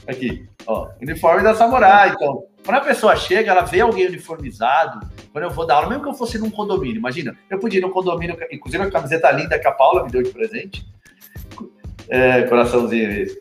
Aqui, 0.09 0.49
ó. 0.67 0.89
Uniforme 1.01 1.43
da 1.43 1.55
Samurai, 1.55 2.11
então. 2.11 2.45
Quando 2.65 2.79
a 2.79 2.81
pessoa 2.81 3.17
chega, 3.17 3.53
ela 3.53 3.63
vê 3.63 3.81
alguém 3.81 4.07
uniformizado. 4.07 5.07
Quando 5.33 5.45
eu 5.45 5.51
vou 5.51 5.67
dar 5.67 5.77
aula, 5.77 5.89
mesmo 5.89 6.03
que 6.03 6.09
eu 6.09 6.15
fosse 6.15 6.39
num 6.39 6.51
condomínio, 6.51 6.97
imagina, 6.97 7.37
eu 7.49 7.59
podia 7.59 7.79
ir 7.79 7.83
num 7.83 7.91
condomínio, 7.91 8.37
inclusive 8.51 8.83
a 8.83 8.91
camiseta 8.91 9.31
linda 9.31 9.59
que 9.59 9.67
a 9.69 9.73
Paula 9.73 10.05
me 10.05 10.11
deu 10.11 10.23
de 10.23 10.31
presente. 10.31 10.87
É, 12.09 12.43
coraçãozinho 12.43 13.11
isso. 13.11 13.37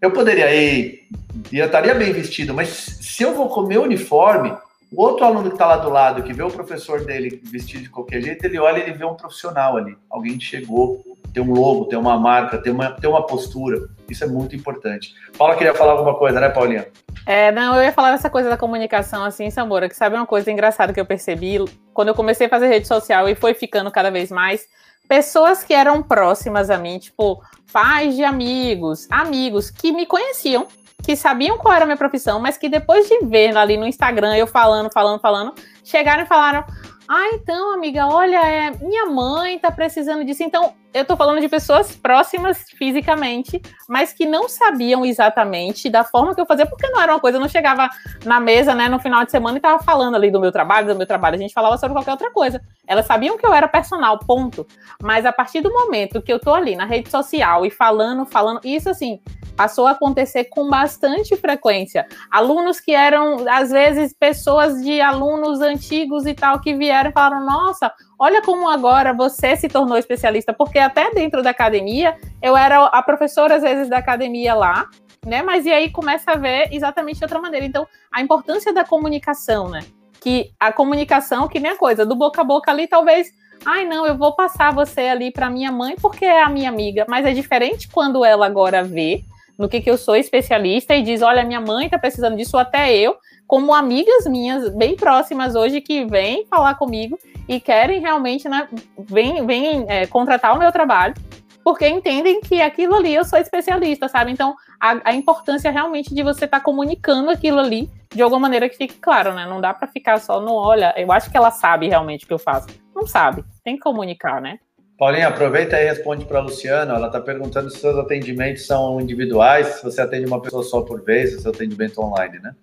Eu 0.00 0.10
poderia 0.10 0.54
ir, 0.54 1.08
e 1.52 1.58
eu 1.58 1.66
estaria 1.66 1.94
bem 1.94 2.12
vestido, 2.12 2.54
mas 2.54 2.68
se 2.68 3.22
eu 3.22 3.34
vou 3.34 3.50
comer 3.50 3.78
uniforme, 3.78 4.56
o 4.92 5.02
outro 5.02 5.24
aluno 5.24 5.48
que 5.48 5.54
está 5.54 5.66
lá 5.66 5.76
do 5.76 5.90
lado, 5.90 6.22
que 6.22 6.32
vê 6.32 6.42
o 6.42 6.50
professor 6.50 7.04
dele 7.04 7.40
vestido 7.44 7.82
de 7.82 7.90
qualquer 7.90 8.22
jeito, 8.22 8.44
ele 8.44 8.58
olha 8.58 8.78
e 8.78 8.82
ele 8.82 8.92
vê 8.92 9.04
um 9.04 9.14
profissional 9.14 9.76
ali. 9.76 9.96
Alguém 10.08 10.40
chegou 10.40 11.04
ter 11.32 11.40
um 11.40 11.52
logo, 11.52 11.84
ter 11.84 11.96
uma 11.96 12.18
marca, 12.18 12.58
ter 12.58 12.70
uma, 12.70 12.90
ter 12.90 13.06
uma 13.06 13.24
postura. 13.26 13.88
Isso 14.10 14.24
é 14.24 14.26
muito 14.26 14.56
importante. 14.56 15.14
Paula 15.38 15.56
queria 15.56 15.74
falar 15.74 15.92
alguma 15.92 16.14
coisa, 16.16 16.40
né, 16.40 16.48
Paulinha? 16.48 16.88
É, 17.26 17.52
não, 17.52 17.76
eu 17.76 17.82
ia 17.82 17.92
falar 17.92 18.12
dessa 18.12 18.28
coisa 18.28 18.48
da 18.48 18.56
comunicação, 18.56 19.24
assim, 19.24 19.50
Samora, 19.50 19.88
que 19.88 19.96
sabe 19.96 20.16
uma 20.16 20.26
coisa 20.26 20.50
engraçada 20.50 20.92
que 20.92 21.00
eu 21.00 21.06
percebi 21.06 21.58
quando 21.94 22.08
eu 22.08 22.14
comecei 22.14 22.46
a 22.46 22.50
fazer 22.50 22.68
rede 22.68 22.88
social 22.88 23.28
e 23.28 23.34
foi 23.34 23.54
ficando 23.54 23.90
cada 23.90 24.10
vez 24.10 24.30
mais 24.30 24.66
pessoas 25.08 25.64
que 25.64 25.74
eram 25.74 26.02
próximas 26.02 26.70
a 26.70 26.78
mim, 26.78 26.98
tipo, 26.98 27.42
pais 27.72 28.14
de 28.14 28.22
amigos, 28.22 29.08
amigos 29.10 29.70
que 29.70 29.92
me 29.92 30.06
conheciam, 30.06 30.66
que 31.02 31.16
sabiam 31.16 31.58
qual 31.58 31.74
era 31.74 31.84
a 31.84 31.86
minha 31.86 31.96
profissão, 31.96 32.38
mas 32.38 32.56
que 32.56 32.68
depois 32.68 33.08
de 33.08 33.18
ver 33.26 33.56
ali 33.56 33.76
no 33.76 33.86
Instagram 33.86 34.36
eu 34.36 34.46
falando, 34.46 34.90
falando, 34.92 35.20
falando, 35.20 35.54
chegaram 35.84 36.22
e 36.22 36.26
falaram: 36.26 36.64
ah, 37.12 37.26
então, 37.34 37.74
amiga, 37.74 38.06
olha, 38.06 38.38
é, 38.38 38.70
minha 38.70 39.06
mãe 39.06 39.58
tá 39.58 39.68
precisando 39.68 40.24
disso. 40.24 40.44
Então, 40.44 40.74
eu 40.94 41.04
tô 41.04 41.16
falando 41.16 41.40
de 41.40 41.48
pessoas 41.48 41.96
próximas 41.96 42.70
fisicamente, 42.70 43.60
mas 43.88 44.12
que 44.12 44.24
não 44.24 44.48
sabiam 44.48 45.04
exatamente 45.04 45.90
da 45.90 46.04
forma 46.04 46.36
que 46.36 46.40
eu 46.40 46.46
fazia, 46.46 46.66
porque 46.66 46.88
não 46.88 47.00
era 47.00 47.12
uma 47.12 47.18
coisa, 47.18 47.36
eu 47.36 47.40
não 47.40 47.48
chegava 47.48 47.88
na 48.24 48.38
mesa, 48.38 48.76
né, 48.76 48.88
no 48.88 49.00
final 49.00 49.24
de 49.24 49.32
semana 49.32 49.58
e 49.58 49.60
tava 49.60 49.82
falando 49.82 50.14
ali 50.14 50.30
do 50.30 50.38
meu 50.38 50.52
trabalho, 50.52 50.86
do 50.86 50.94
meu 50.94 51.06
trabalho, 51.06 51.34
a 51.34 51.38
gente 51.38 51.52
falava 51.52 51.76
sobre 51.78 51.96
qualquer 51.96 52.12
outra 52.12 52.30
coisa. 52.30 52.62
Elas 52.86 53.06
sabiam 53.06 53.36
que 53.36 53.44
eu 53.44 53.52
era 53.52 53.66
personal, 53.66 54.16
ponto. 54.20 54.64
Mas 55.02 55.26
a 55.26 55.32
partir 55.32 55.60
do 55.62 55.72
momento 55.72 56.22
que 56.22 56.32
eu 56.32 56.38
tô 56.38 56.54
ali 56.54 56.76
na 56.76 56.84
rede 56.84 57.10
social 57.10 57.66
e 57.66 57.70
falando, 57.70 58.24
falando, 58.24 58.60
isso 58.62 58.88
assim, 58.88 59.20
passou 59.60 59.86
a 59.86 59.90
acontecer 59.90 60.44
com 60.44 60.70
bastante 60.70 61.36
frequência. 61.36 62.06
Alunos 62.30 62.80
que 62.80 62.92
eram, 62.92 63.46
às 63.46 63.68
vezes, 63.68 64.14
pessoas 64.18 64.82
de 64.82 65.02
alunos 65.02 65.60
antigos 65.60 66.24
e 66.24 66.32
tal, 66.32 66.62
que 66.62 66.72
vieram 66.72 67.10
e 67.10 67.12
falaram: 67.12 67.44
Nossa, 67.44 67.92
olha 68.18 68.40
como 68.40 68.70
agora 68.70 69.12
você 69.12 69.54
se 69.56 69.68
tornou 69.68 69.98
especialista, 69.98 70.54
porque 70.54 70.78
até 70.78 71.10
dentro 71.10 71.42
da 71.42 71.50
academia, 71.50 72.16
eu 72.40 72.56
era 72.56 72.86
a 72.86 73.02
professora, 73.02 73.56
às 73.56 73.62
vezes, 73.62 73.90
da 73.90 73.98
academia 73.98 74.54
lá, 74.54 74.88
né? 75.26 75.42
Mas 75.42 75.66
e 75.66 75.70
aí 75.70 75.90
começa 75.90 76.30
a 76.30 76.36
ver 76.36 76.70
exatamente 76.72 77.18
de 77.18 77.24
outra 77.24 77.38
maneira. 77.38 77.66
Então, 77.66 77.86
a 78.10 78.22
importância 78.22 78.72
da 78.72 78.82
comunicação, 78.82 79.68
né? 79.68 79.80
Que 80.22 80.52
a 80.58 80.72
comunicação, 80.72 81.48
que 81.48 81.60
nem 81.60 81.72
a 81.72 81.76
coisa, 81.76 82.06
do 82.06 82.16
boca 82.16 82.40
a 82.40 82.44
boca 82.44 82.70
ali, 82.70 82.88
talvez 82.88 83.28
ai 83.66 83.84
não, 83.84 84.06
eu 84.06 84.16
vou 84.16 84.34
passar 84.34 84.72
você 84.72 85.02
ali 85.02 85.30
para 85.30 85.50
minha 85.50 85.70
mãe 85.70 85.94
porque 86.00 86.24
é 86.24 86.42
a 86.42 86.48
minha 86.48 86.70
amiga, 86.70 87.04
mas 87.06 87.26
é 87.26 87.32
diferente 87.34 87.88
quando 87.88 88.24
ela 88.24 88.46
agora 88.46 88.82
vê 88.82 89.22
no 89.60 89.68
que, 89.68 89.82
que 89.82 89.90
eu 89.90 89.98
sou 89.98 90.16
especialista 90.16 90.96
e 90.96 91.02
diz: 91.02 91.20
olha, 91.20 91.44
minha 91.44 91.60
mãe 91.60 91.84
está 91.84 91.98
precisando 91.98 92.34
disso, 92.34 92.56
até 92.56 92.96
eu, 92.96 93.14
como 93.46 93.74
amigas 93.74 94.24
minhas 94.26 94.74
bem 94.74 94.96
próximas 94.96 95.54
hoje 95.54 95.82
que 95.82 96.06
vêm 96.06 96.46
falar 96.46 96.76
comigo 96.76 97.18
e 97.46 97.60
querem 97.60 98.00
realmente, 98.00 98.48
né, 98.48 98.66
vêm, 98.98 99.44
vêm 99.44 99.84
é, 99.86 100.06
contratar 100.06 100.56
o 100.56 100.58
meu 100.58 100.72
trabalho, 100.72 101.14
porque 101.62 101.86
entendem 101.86 102.40
que 102.40 102.62
aquilo 102.62 102.94
ali 102.94 103.14
eu 103.14 103.22
sou 103.22 103.38
especialista, 103.38 104.08
sabe? 104.08 104.32
Então, 104.32 104.56
a, 104.80 105.10
a 105.10 105.14
importância 105.14 105.70
realmente 105.70 106.14
de 106.14 106.22
você 106.22 106.46
estar 106.46 106.58
tá 106.58 106.64
comunicando 106.64 107.28
aquilo 107.28 107.58
ali 107.58 107.90
de 108.14 108.22
alguma 108.22 108.40
maneira 108.40 108.66
que 108.66 108.78
fique 108.78 108.94
claro, 108.94 109.34
né? 109.34 109.44
Não 109.46 109.60
dá 109.60 109.74
para 109.74 109.86
ficar 109.86 110.18
só 110.20 110.40
no 110.40 110.54
olha, 110.54 110.94
eu 110.96 111.12
acho 111.12 111.30
que 111.30 111.36
ela 111.36 111.50
sabe 111.50 111.86
realmente 111.86 112.24
o 112.24 112.28
que 112.28 112.32
eu 112.32 112.38
faço. 112.38 112.68
Não 112.94 113.06
sabe, 113.06 113.44
tem 113.62 113.74
que 113.74 113.82
comunicar, 113.82 114.40
né? 114.40 114.58
Paulinha, 115.00 115.28
aproveita 115.28 115.80
e 115.80 115.86
responde 115.86 116.26
para 116.26 116.40
a 116.40 116.42
Luciana. 116.42 116.92
Ela 116.94 117.06
está 117.06 117.18
perguntando 117.18 117.70
se 117.70 117.78
seus 117.78 117.96
atendimentos 117.96 118.66
são 118.66 119.00
individuais, 119.00 119.66
se 119.66 119.82
você 119.82 120.02
atende 120.02 120.26
uma 120.26 120.42
pessoa 120.42 120.62
só 120.62 120.82
por 120.82 121.02
vez, 121.02 121.30
se 121.32 121.40
seu 121.40 121.52
atendimento 121.52 121.98
online, 122.02 122.38
né? 122.38 122.54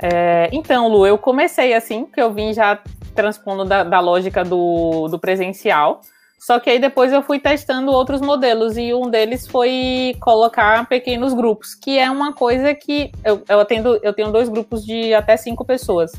É, 0.00 0.48
então, 0.52 0.86
Lu, 0.86 1.04
eu 1.04 1.18
comecei 1.18 1.74
assim, 1.74 2.06
que 2.06 2.22
eu 2.22 2.32
vim 2.32 2.52
já 2.52 2.80
transpondo 3.12 3.64
da, 3.64 3.82
da 3.82 3.98
lógica 3.98 4.44
do, 4.44 5.08
do 5.08 5.18
presencial. 5.18 6.00
Só 6.38 6.60
que 6.60 6.70
aí 6.70 6.78
depois 6.78 7.12
eu 7.12 7.22
fui 7.22 7.40
testando 7.40 7.90
outros 7.90 8.20
modelos 8.20 8.78
e 8.78 8.94
um 8.94 9.10
deles 9.10 9.44
foi 9.44 10.14
colocar 10.20 10.88
pequenos 10.88 11.34
grupos, 11.34 11.74
que 11.74 11.98
é 11.98 12.08
uma 12.08 12.32
coisa 12.32 12.72
que 12.72 13.10
eu, 13.24 13.42
eu 13.48 13.58
atendo, 13.58 13.98
eu 14.00 14.12
tenho 14.12 14.30
dois 14.30 14.48
grupos 14.48 14.86
de 14.86 15.12
até 15.12 15.36
cinco 15.36 15.64
pessoas 15.64 16.12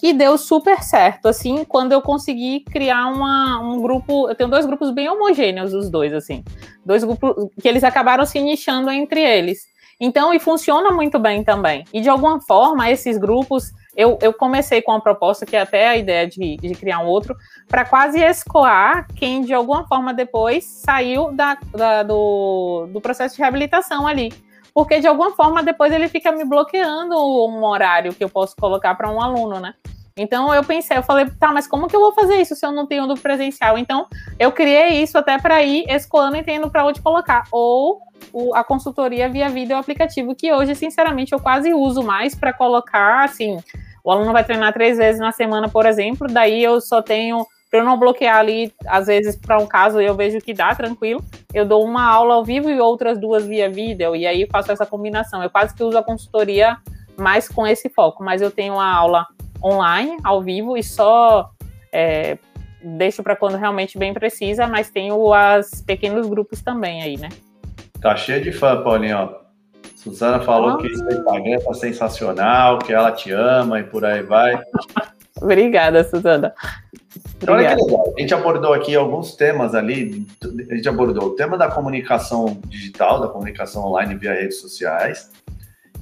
que 0.00 0.14
deu 0.14 0.38
super 0.38 0.82
certo, 0.82 1.28
assim, 1.28 1.62
quando 1.62 1.92
eu 1.92 2.00
consegui 2.00 2.60
criar 2.60 3.06
uma, 3.08 3.60
um 3.60 3.82
grupo, 3.82 4.30
eu 4.30 4.34
tenho 4.34 4.48
dois 4.48 4.64
grupos 4.64 4.90
bem 4.90 5.10
homogêneos, 5.10 5.74
os 5.74 5.90
dois, 5.90 6.14
assim, 6.14 6.42
dois 6.84 7.04
grupos 7.04 7.50
que 7.60 7.68
eles 7.68 7.84
acabaram 7.84 8.24
se 8.24 8.40
nichando 8.40 8.90
entre 8.90 9.20
eles. 9.20 9.68
Então, 10.00 10.32
e 10.32 10.40
funciona 10.40 10.90
muito 10.90 11.18
bem 11.18 11.44
também. 11.44 11.84
E 11.92 12.00
de 12.00 12.08
alguma 12.08 12.40
forma, 12.40 12.90
esses 12.90 13.18
grupos, 13.18 13.72
eu, 13.94 14.18
eu 14.22 14.32
comecei 14.32 14.80
com 14.80 14.92
uma 14.92 15.02
proposta, 15.02 15.44
que 15.44 15.54
é 15.54 15.60
até 15.60 15.88
a 15.88 15.96
ideia 15.98 16.26
de, 16.26 16.56
de 16.56 16.74
criar 16.74 17.00
um 17.00 17.06
outro, 17.06 17.36
para 17.68 17.84
quase 17.84 18.18
escoar 18.22 19.06
quem 19.14 19.42
de 19.42 19.52
alguma 19.52 19.86
forma 19.86 20.14
depois 20.14 20.64
saiu 20.64 21.30
da, 21.32 21.58
da, 21.72 22.02
do, 22.02 22.88
do 22.90 23.02
processo 23.02 23.36
de 23.36 23.42
reabilitação 23.42 24.06
ali 24.06 24.32
porque 24.74 25.00
de 25.00 25.06
alguma 25.06 25.32
forma 25.32 25.62
depois 25.62 25.92
ele 25.92 26.08
fica 26.08 26.32
me 26.32 26.44
bloqueando 26.44 27.14
um 27.16 27.64
horário 27.64 28.14
que 28.14 28.22
eu 28.22 28.28
posso 28.28 28.54
colocar 28.56 28.94
para 28.94 29.10
um 29.10 29.20
aluno, 29.20 29.60
né? 29.60 29.74
Então 30.16 30.52
eu 30.52 30.62
pensei, 30.62 30.98
eu 30.98 31.02
falei, 31.02 31.26
tá, 31.38 31.52
mas 31.52 31.66
como 31.66 31.86
que 31.88 31.96
eu 31.96 32.00
vou 32.00 32.12
fazer 32.12 32.36
isso 32.36 32.54
se 32.54 32.66
eu 32.66 32.72
não 32.72 32.86
tenho 32.86 33.06
do 33.06 33.14
presencial? 33.14 33.78
Então 33.78 34.06
eu 34.38 34.52
criei 34.52 35.02
isso 35.02 35.16
até 35.16 35.38
para 35.38 35.62
ir 35.62 35.86
escoando 35.88 36.36
e 36.36 36.42
tendo 36.42 36.70
para 36.70 36.84
onde 36.84 37.00
colocar. 37.00 37.44
Ou 37.50 38.02
o, 38.32 38.54
a 38.54 38.62
consultoria 38.62 39.28
via 39.28 39.48
vídeo 39.48 39.76
aplicativo, 39.76 40.34
que 40.34 40.52
hoje, 40.52 40.74
sinceramente, 40.74 41.32
eu 41.32 41.40
quase 41.40 41.72
uso 41.72 42.02
mais 42.02 42.34
para 42.34 42.52
colocar, 42.52 43.24
assim, 43.24 43.58
o 44.04 44.10
aluno 44.10 44.32
vai 44.32 44.44
treinar 44.44 44.72
três 44.72 44.98
vezes 44.98 45.20
na 45.20 45.32
semana, 45.32 45.68
por 45.68 45.86
exemplo, 45.86 46.26
daí 46.28 46.62
eu 46.62 46.80
só 46.80 47.00
tenho 47.00 47.46
para 47.70 47.80
eu 47.80 47.84
não 47.84 47.96
bloquear 47.96 48.36
ali, 48.36 48.74
às 48.84 49.06
vezes, 49.06 49.36
para 49.36 49.58
um 49.58 49.66
caso 49.66 50.00
eu 50.00 50.14
vejo 50.14 50.40
que 50.40 50.52
dá 50.52 50.74
tranquilo, 50.74 51.24
eu 51.54 51.64
dou 51.64 51.84
uma 51.84 52.04
aula 52.04 52.34
ao 52.34 52.44
vivo 52.44 52.68
e 52.68 52.80
outras 52.80 53.16
duas 53.18 53.46
via 53.46 53.70
vídeo, 53.70 54.16
e 54.16 54.26
aí 54.26 54.46
faço 54.50 54.72
essa 54.72 54.84
combinação. 54.84 55.42
Eu 55.42 55.48
quase 55.48 55.74
que 55.74 55.84
uso 55.84 55.96
a 55.96 56.02
consultoria 56.02 56.76
mais 57.16 57.48
com 57.48 57.66
esse 57.66 57.88
foco, 57.88 58.24
mas 58.24 58.42
eu 58.42 58.50
tenho 58.50 58.74
uma 58.74 58.92
aula 58.92 59.26
online, 59.62 60.16
ao 60.24 60.42
vivo, 60.42 60.76
e 60.76 60.82
só 60.82 61.50
é, 61.92 62.38
deixo 62.82 63.22
para 63.22 63.36
quando 63.36 63.56
realmente 63.56 63.96
bem 63.96 64.12
precisa, 64.12 64.66
mas 64.66 64.90
tenho 64.90 65.16
os 65.16 65.82
pequenos 65.82 66.26
grupos 66.26 66.60
também 66.62 67.02
aí, 67.02 67.16
né? 67.16 67.28
Tá 68.00 68.16
cheio 68.16 68.42
de 68.42 68.50
fã, 68.50 68.82
Paulinho. 68.82 69.36
Suzana 69.94 70.40
falou 70.40 70.78
que 70.78 70.86
o 70.86 70.90
Instagram 70.90 71.58
tá 71.58 71.74
sensacional, 71.74 72.78
que 72.78 72.92
ela 72.92 73.12
te 73.12 73.30
ama 73.30 73.80
e 73.80 73.84
por 73.84 74.04
aí 74.04 74.22
vai. 74.22 74.58
Obrigada, 75.40 76.02
Suzana. 76.02 76.54
Então, 77.42 77.54
olha 77.54 77.74
que 77.74 77.82
legal. 77.82 78.14
A 78.16 78.20
gente 78.20 78.34
abordou 78.34 78.74
aqui 78.74 78.94
alguns 78.94 79.34
temas 79.34 79.74
ali. 79.74 80.26
A 80.70 80.74
gente 80.74 80.88
abordou 80.88 81.28
o 81.28 81.30
tema 81.30 81.56
da 81.56 81.70
comunicação 81.70 82.60
digital, 82.66 83.18
da 83.18 83.28
comunicação 83.28 83.86
online 83.86 84.14
via 84.14 84.34
redes 84.34 84.60
sociais. 84.60 85.30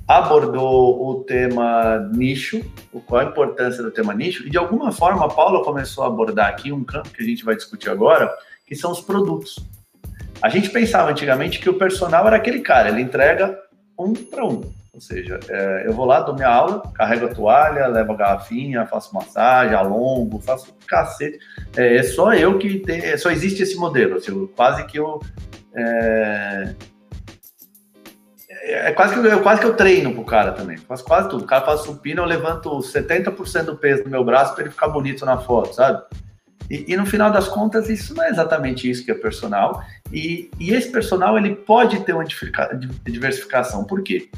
Abordou 0.06 1.08
o 1.08 1.22
tema 1.22 2.10
nicho, 2.12 2.64
qual 3.06 3.20
a 3.20 3.24
importância 3.24 3.82
do 3.82 3.90
tema 3.90 4.12
nicho. 4.14 4.46
E 4.46 4.50
de 4.50 4.58
alguma 4.58 4.90
forma, 4.90 5.24
a 5.26 5.28
Paula 5.28 5.62
começou 5.62 6.02
a 6.02 6.08
abordar 6.08 6.48
aqui 6.48 6.72
um 6.72 6.82
campo 6.82 7.10
que 7.10 7.22
a 7.22 7.26
gente 7.26 7.44
vai 7.44 7.54
discutir 7.54 7.88
agora, 7.88 8.28
que 8.66 8.74
são 8.74 8.90
os 8.90 9.00
produtos. 9.00 9.58
A 10.42 10.48
gente 10.48 10.70
pensava 10.70 11.10
antigamente 11.10 11.60
que 11.60 11.68
o 11.68 11.74
personal 11.74 12.26
era 12.26 12.36
aquele 12.36 12.60
cara, 12.60 12.88
ele 12.88 13.02
entrega 13.02 13.58
um 13.98 14.12
para 14.12 14.44
um. 14.44 14.62
Ou 14.92 15.00
seja, 15.00 15.38
é, 15.48 15.84
eu 15.86 15.92
vou 15.92 16.04
lá, 16.04 16.20
dou 16.20 16.34
minha 16.34 16.48
aula, 16.48 16.82
carrego 16.94 17.26
a 17.26 17.34
toalha, 17.34 17.86
levo 17.86 18.12
a 18.12 18.16
garrafinha, 18.16 18.86
faço 18.86 19.14
massagem, 19.14 19.74
alongo, 19.74 20.40
faço 20.40 20.74
cacete. 20.86 21.38
É, 21.76 21.96
é 21.96 22.02
só 22.02 22.34
eu 22.34 22.58
que 22.58 22.80
tem, 22.80 23.00
é, 23.00 23.16
só 23.16 23.30
existe 23.30 23.62
esse 23.62 23.76
modelo. 23.76 24.16
Assim, 24.16 24.46
quase 24.56 24.84
que 24.86 24.98
eu. 24.98 25.20
É, 25.72 26.74
é, 28.62 28.92
quase 28.92 29.14
que 29.14 29.24
eu, 29.24 29.40
quase 29.40 29.60
que 29.60 29.66
eu 29.66 29.76
treino 29.76 30.12
pro 30.12 30.24
cara 30.24 30.52
também. 30.52 30.78
Faço 30.78 31.04
quase 31.04 31.28
tudo. 31.28 31.44
O 31.44 31.46
cara 31.46 31.64
faz 31.64 31.82
supino, 31.82 32.22
eu 32.22 32.26
levanto 32.26 32.70
70% 32.78 33.64
do 33.64 33.76
peso 33.76 34.02
do 34.04 34.10
meu 34.10 34.24
braço 34.24 34.54
para 34.54 34.64
ele 34.64 34.72
ficar 34.72 34.88
bonito 34.88 35.24
na 35.24 35.38
foto, 35.38 35.74
sabe? 35.74 36.02
E, 36.70 36.92
e, 36.92 36.96
no 36.96 37.06
final 37.06 37.30
das 37.30 37.48
contas, 37.48 37.88
isso 37.88 38.14
não 38.14 38.24
é 38.24 38.30
exatamente 38.30 38.88
isso 38.88 39.04
que 39.04 39.10
é 39.10 39.14
personal. 39.14 39.82
E, 40.12 40.50
e 40.60 40.72
esse 40.74 40.90
personal 40.90 41.38
ele 41.38 41.54
pode 41.54 42.00
ter 42.00 42.12
uma 42.12 42.24
diversificação. 43.04 43.84
Por 43.84 44.02
quê? 44.02 44.28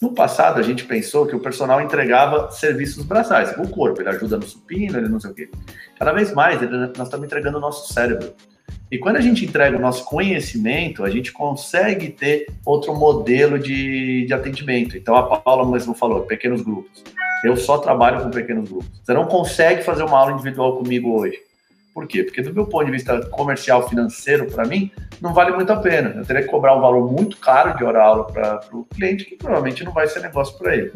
No 0.00 0.12
passado, 0.12 0.60
a 0.60 0.62
gente 0.62 0.84
pensou 0.84 1.26
que 1.26 1.34
o 1.34 1.40
personal 1.40 1.80
entregava 1.80 2.50
serviços 2.50 3.02
braçais, 3.04 3.56
o 3.56 3.68
corpo, 3.68 4.02
ele 4.02 4.10
ajuda 4.10 4.36
no 4.36 4.42
supino, 4.42 4.98
ele 4.98 5.08
não 5.08 5.18
sei 5.18 5.30
o 5.30 5.34
quê. 5.34 5.50
Cada 5.98 6.12
vez 6.12 6.34
mais, 6.34 6.60
ele, 6.60 6.76
nós 6.76 7.06
estamos 7.06 7.24
entregando 7.24 7.56
o 7.56 7.60
nosso 7.60 7.90
cérebro. 7.92 8.34
E 8.90 8.98
quando 8.98 9.16
a 9.16 9.20
gente 9.20 9.44
entrega 9.44 9.76
o 9.76 9.80
nosso 9.80 10.04
conhecimento, 10.04 11.02
a 11.02 11.10
gente 11.10 11.32
consegue 11.32 12.10
ter 12.10 12.46
outro 12.64 12.94
modelo 12.94 13.58
de, 13.58 14.26
de 14.26 14.34
atendimento. 14.34 14.96
Então, 14.96 15.16
a 15.16 15.38
Paula 15.38 15.68
mesmo 15.70 15.94
falou, 15.94 16.22
pequenos 16.22 16.60
grupos. 16.60 17.02
Eu 17.42 17.56
só 17.56 17.78
trabalho 17.78 18.22
com 18.22 18.30
pequenos 18.30 18.68
grupos. 18.68 19.00
Você 19.02 19.14
não 19.14 19.26
consegue 19.26 19.82
fazer 19.82 20.02
uma 20.02 20.18
aula 20.18 20.32
individual 20.32 20.76
comigo 20.76 21.18
hoje. 21.18 21.38
Por 21.96 22.06
quê? 22.06 22.22
Porque 22.22 22.42
do 22.42 22.52
meu 22.52 22.66
ponto 22.66 22.84
de 22.84 22.90
vista 22.90 23.24
comercial 23.30 23.88
financeiro, 23.88 24.44
para 24.52 24.66
mim, 24.66 24.92
não 25.18 25.32
vale 25.32 25.52
muito 25.52 25.72
a 25.72 25.76
pena. 25.76 26.10
Eu 26.14 26.26
teria 26.26 26.42
que 26.42 26.48
cobrar 26.48 26.76
um 26.76 26.80
valor 26.82 27.10
muito 27.10 27.38
caro 27.38 27.74
de 27.74 27.82
hora 27.82 28.02
aula 28.02 28.26
para 28.26 28.60
o 28.70 28.84
cliente, 28.84 29.24
que 29.24 29.34
provavelmente 29.34 29.82
não 29.82 29.92
vai 29.92 30.06
ser 30.06 30.20
negócio 30.20 30.58
para 30.58 30.76
ele. 30.76 30.92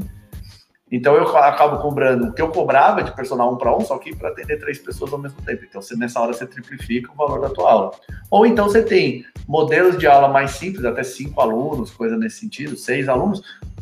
Então 0.92 1.14
eu 1.14 1.24
acabo 1.38 1.78
cobrando 1.78 2.26
o 2.26 2.32
que 2.34 2.42
eu 2.42 2.51
cobrava 2.51 3.03
de 3.03 3.16
personal 3.16 3.51
um 3.51 3.57
para 3.57 3.74
um, 3.74 3.80
só 3.80 3.96
que 3.96 4.14
para 4.14 4.28
atender 4.28 4.59
três 4.59 4.78
pessoas 4.78 5.11
ao 5.11 5.18
mesmo 5.18 5.40
tempo. 5.40 5.64
Então 5.66 5.80
você, 5.80 5.96
nessa 5.96 6.20
hora 6.20 6.34
você 6.34 6.46
triplifica 6.46 7.11
o 7.11 7.16
valor 7.16 7.40
da 7.40 7.48
tua 7.48 7.72
aula. 7.72 7.92
Ou 8.30 8.44
então 8.44 8.68
você 8.68 8.82
tem 8.82 9.24
modelos 9.48 9.96
de 9.96 10.07
aula 10.07 10.28
mais 10.28 10.51
simples, 10.51 10.84
até 10.84 11.03
cinco 11.03 11.40
alunos, 11.40 11.90
coisa 11.92 12.14
nesse 12.14 12.40
sentido, 12.40 12.76
seis 12.76 13.09
alunos, 13.09 13.40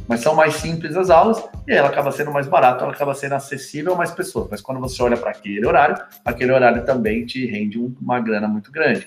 mas 0.09 0.21
são 0.21 0.35
mais 0.35 0.55
simples 0.55 0.97
as 0.97 1.11
aulas 1.11 1.45
e 1.67 1.73
ela 1.73 1.89
acaba 1.89 2.11
sendo 2.11 2.33
mais 2.33 2.47
barata, 2.47 2.83
ela 2.83 2.93
acaba 2.93 3.15
sendo 3.15 3.35
acessível 3.35 3.93
a 3.93 3.97
mais 3.97 4.11
pessoas. 4.11 4.49
Mas 4.51 4.63
quando 4.63 4.81
você 4.81 5.03
olha 5.03 5.17
para 5.17 5.31
aquele 5.31 5.67
horário, 5.67 6.03
aquele 6.25 6.51
horário 6.51 6.85
também 6.85 7.27
te 7.27 7.45
rende 7.47 7.79
uma 7.79 8.19
grana 8.19 8.49
muito 8.49 8.73
grande. 8.73 9.07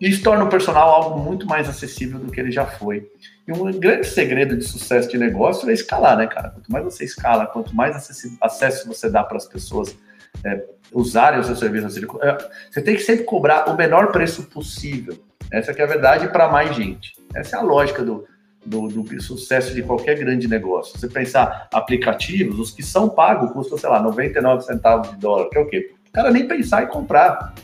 Isso 0.00 0.20
torna 0.20 0.42
o 0.42 0.48
personal 0.48 0.88
algo 0.88 1.20
muito 1.20 1.46
mais 1.46 1.68
acessível 1.68 2.18
do 2.18 2.32
que 2.32 2.40
ele 2.40 2.50
já 2.50 2.66
foi. 2.66 3.08
E 3.46 3.52
um 3.52 3.70
grande 3.78 4.08
segredo 4.08 4.56
de 4.56 4.64
sucesso 4.64 5.08
de 5.08 5.16
negócio 5.16 5.70
é 5.70 5.72
escalar, 5.72 6.16
né, 6.16 6.26
cara? 6.26 6.50
Quanto 6.50 6.72
mais 6.72 6.84
você 6.84 7.04
escala, 7.04 7.46
quanto 7.46 7.74
mais 7.74 7.94
acesso 8.40 8.88
você 8.88 9.08
dá 9.08 9.22
para 9.22 9.36
as 9.36 9.46
pessoas 9.46 9.96
é, 10.44 10.64
usarem 10.92 11.38
o 11.38 11.44
seu 11.44 11.54
serviço, 11.54 11.86
é, 12.20 12.50
você 12.68 12.82
tem 12.82 12.96
que 12.96 13.02
sempre 13.02 13.24
cobrar 13.24 13.68
o 13.70 13.76
menor 13.76 14.10
preço 14.10 14.42
possível. 14.44 15.16
Essa 15.52 15.70
é 15.70 15.82
a 15.82 15.86
verdade 15.86 16.28
para 16.28 16.50
mais 16.50 16.74
gente. 16.74 17.14
Essa 17.32 17.56
é 17.56 17.58
a 17.60 17.62
lógica 17.62 18.02
do, 18.02 18.26
do, 18.64 18.88
do, 18.88 19.22
sucesso 19.22 19.74
de 19.74 19.82
qualquer 19.82 20.18
grande 20.18 20.48
negócio. 20.48 20.98
Você 20.98 21.08
pensar 21.08 21.68
aplicativos, 21.72 22.58
os 22.58 22.70
que 22.70 22.82
são 22.82 23.08
pagos 23.08 23.52
custam, 23.52 23.78
sei 23.78 23.88
lá, 23.88 24.00
99 24.00 24.64
centavos 24.64 25.10
de 25.10 25.16
dólar, 25.16 25.48
que 25.48 25.58
é 25.58 25.60
o 25.60 25.66
quê? 25.66 25.92
O 26.08 26.12
cara 26.12 26.30
nem 26.30 26.46
pensar 26.46 26.84
em 26.84 26.86
comprar. 26.86 27.54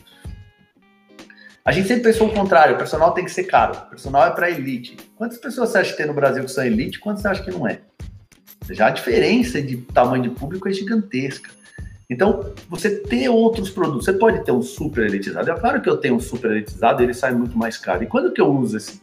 A 1.64 1.72
gente 1.72 1.88
sempre 1.88 2.04
pensou 2.04 2.28
o 2.28 2.32
contrário, 2.32 2.74
o 2.74 2.78
personal 2.78 3.12
tem 3.12 3.24
que 3.24 3.30
ser 3.30 3.44
caro, 3.44 3.74
o 3.74 3.90
personal 3.90 4.26
é 4.26 4.30
para 4.30 4.50
elite. 4.50 4.96
Quantas 5.16 5.38
pessoas 5.38 5.70
você 5.70 5.78
acha 5.78 5.90
que 5.90 5.98
tem 5.98 6.06
no 6.06 6.14
Brasil 6.14 6.42
que 6.42 6.50
são 6.50 6.64
elite, 6.64 6.98
quantas 6.98 7.22
você 7.22 7.28
acha 7.28 7.42
que 7.42 7.50
não 7.50 7.68
é? 7.68 7.80
Já 8.70 8.88
a 8.88 8.90
diferença 8.90 9.60
de 9.60 9.76
tamanho 9.76 10.22
de 10.22 10.30
público 10.30 10.68
é 10.68 10.72
gigantesca. 10.72 11.50
Então, 12.10 12.54
você 12.70 12.98
ter 13.00 13.28
outros 13.28 13.68
produtos, 13.68 14.06
você 14.06 14.14
pode 14.14 14.42
ter 14.42 14.52
um 14.52 14.62
super 14.62 15.04
elitizado. 15.04 15.50
É 15.50 15.54
claro 15.54 15.82
que 15.82 15.88
eu 15.88 15.98
tenho 15.98 16.14
um 16.14 16.20
super 16.20 16.50
elitizado, 16.50 17.02
ele 17.02 17.12
sai 17.12 17.34
muito 17.34 17.56
mais 17.56 17.76
caro. 17.76 18.02
E 18.02 18.06
quando 18.06 18.32
que 18.32 18.40
eu 18.40 18.50
uso 18.50 18.78
esse 18.78 19.02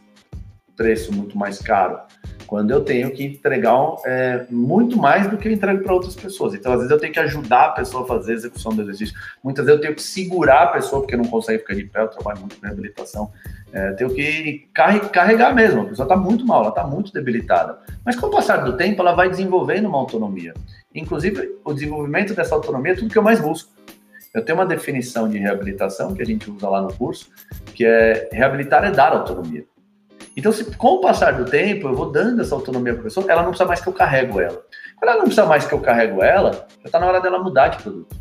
preço 0.76 1.12
muito 1.12 1.36
mais 1.36 1.58
caro? 1.58 2.00
quando 2.46 2.70
eu 2.70 2.80
tenho 2.80 3.10
que 3.10 3.24
entregar 3.24 3.96
é, 4.04 4.46
muito 4.48 4.96
mais 4.96 5.28
do 5.28 5.36
que 5.36 5.48
eu 5.48 5.52
entrego 5.52 5.82
para 5.82 5.92
outras 5.92 6.14
pessoas. 6.14 6.54
Então, 6.54 6.72
às 6.72 6.78
vezes, 6.78 6.90
eu 6.90 6.98
tenho 6.98 7.12
que 7.12 7.18
ajudar 7.18 7.66
a 7.66 7.70
pessoa 7.70 8.04
a 8.04 8.06
fazer 8.06 8.32
a 8.32 8.34
execução 8.34 8.72
do 8.72 8.82
exercício. 8.82 9.14
Muitas 9.42 9.66
vezes, 9.66 9.78
eu 9.78 9.82
tenho 9.82 9.94
que 9.94 10.02
segurar 10.02 10.62
a 10.62 10.66
pessoa, 10.68 11.02
porque 11.02 11.16
não 11.16 11.24
consegue 11.24 11.58
ficar 11.58 11.74
de 11.74 11.84
pé, 11.84 12.02
eu 12.02 12.08
trabalho 12.08 12.40
muito 12.40 12.56
com 12.56 12.66
reabilitação. 12.66 13.30
É, 13.72 13.92
tenho 13.92 14.14
que 14.14 14.68
carregar 14.72 15.54
mesmo, 15.54 15.82
a 15.82 15.84
pessoa 15.86 16.04
está 16.04 16.16
muito 16.16 16.46
mal, 16.46 16.60
ela 16.60 16.68
está 16.70 16.84
muito 16.84 17.12
debilitada. 17.12 17.78
Mas 18.04 18.16
com 18.16 18.26
o 18.26 18.30
passar 18.30 18.58
do 18.58 18.76
tempo, 18.76 19.02
ela 19.02 19.12
vai 19.12 19.28
desenvolvendo 19.28 19.86
uma 19.86 19.98
autonomia. 19.98 20.54
Inclusive, 20.94 21.56
o 21.64 21.74
desenvolvimento 21.74 22.32
dessa 22.34 22.54
autonomia 22.54 22.92
é 22.92 22.94
tudo 22.94 23.10
que 23.10 23.18
eu 23.18 23.22
mais 23.22 23.40
busco. 23.40 23.70
Eu 24.32 24.44
tenho 24.44 24.58
uma 24.58 24.66
definição 24.66 25.28
de 25.28 25.38
reabilitação 25.38 26.14
que 26.14 26.22
a 26.22 26.26
gente 26.26 26.50
usa 26.50 26.68
lá 26.68 26.80
no 26.80 26.92
curso, 26.92 27.28
que 27.74 27.84
é 27.84 28.28
reabilitar 28.32 28.84
é 28.84 28.90
dar 28.90 29.12
autonomia. 29.12 29.64
Então, 30.36 30.52
se, 30.52 30.64
com 30.76 30.88
o 30.88 31.00
passar 31.00 31.32
do 31.32 31.46
tempo, 31.46 31.88
eu 31.88 31.94
vou 31.94 32.12
dando 32.12 32.42
essa 32.42 32.54
autonomia 32.54 32.92
para 32.92 33.00
a 33.00 33.04
pessoa, 33.04 33.26
ela 33.28 33.42
não 33.42 33.48
precisa 33.48 33.66
mais 33.66 33.80
que 33.80 33.88
eu 33.88 33.92
carrego 33.92 34.38
ela. 34.38 34.62
Quando 34.96 35.08
ela 35.08 35.18
não 35.18 35.24
precisa 35.24 35.46
mais 35.46 35.66
que 35.66 35.72
eu 35.72 35.80
carrego 35.80 36.22
ela, 36.22 36.52
já 36.52 36.86
está 36.86 37.00
na 37.00 37.06
hora 37.06 37.20
dela 37.20 37.42
mudar 37.42 37.68
de 37.68 37.82
produto. 37.82 38.14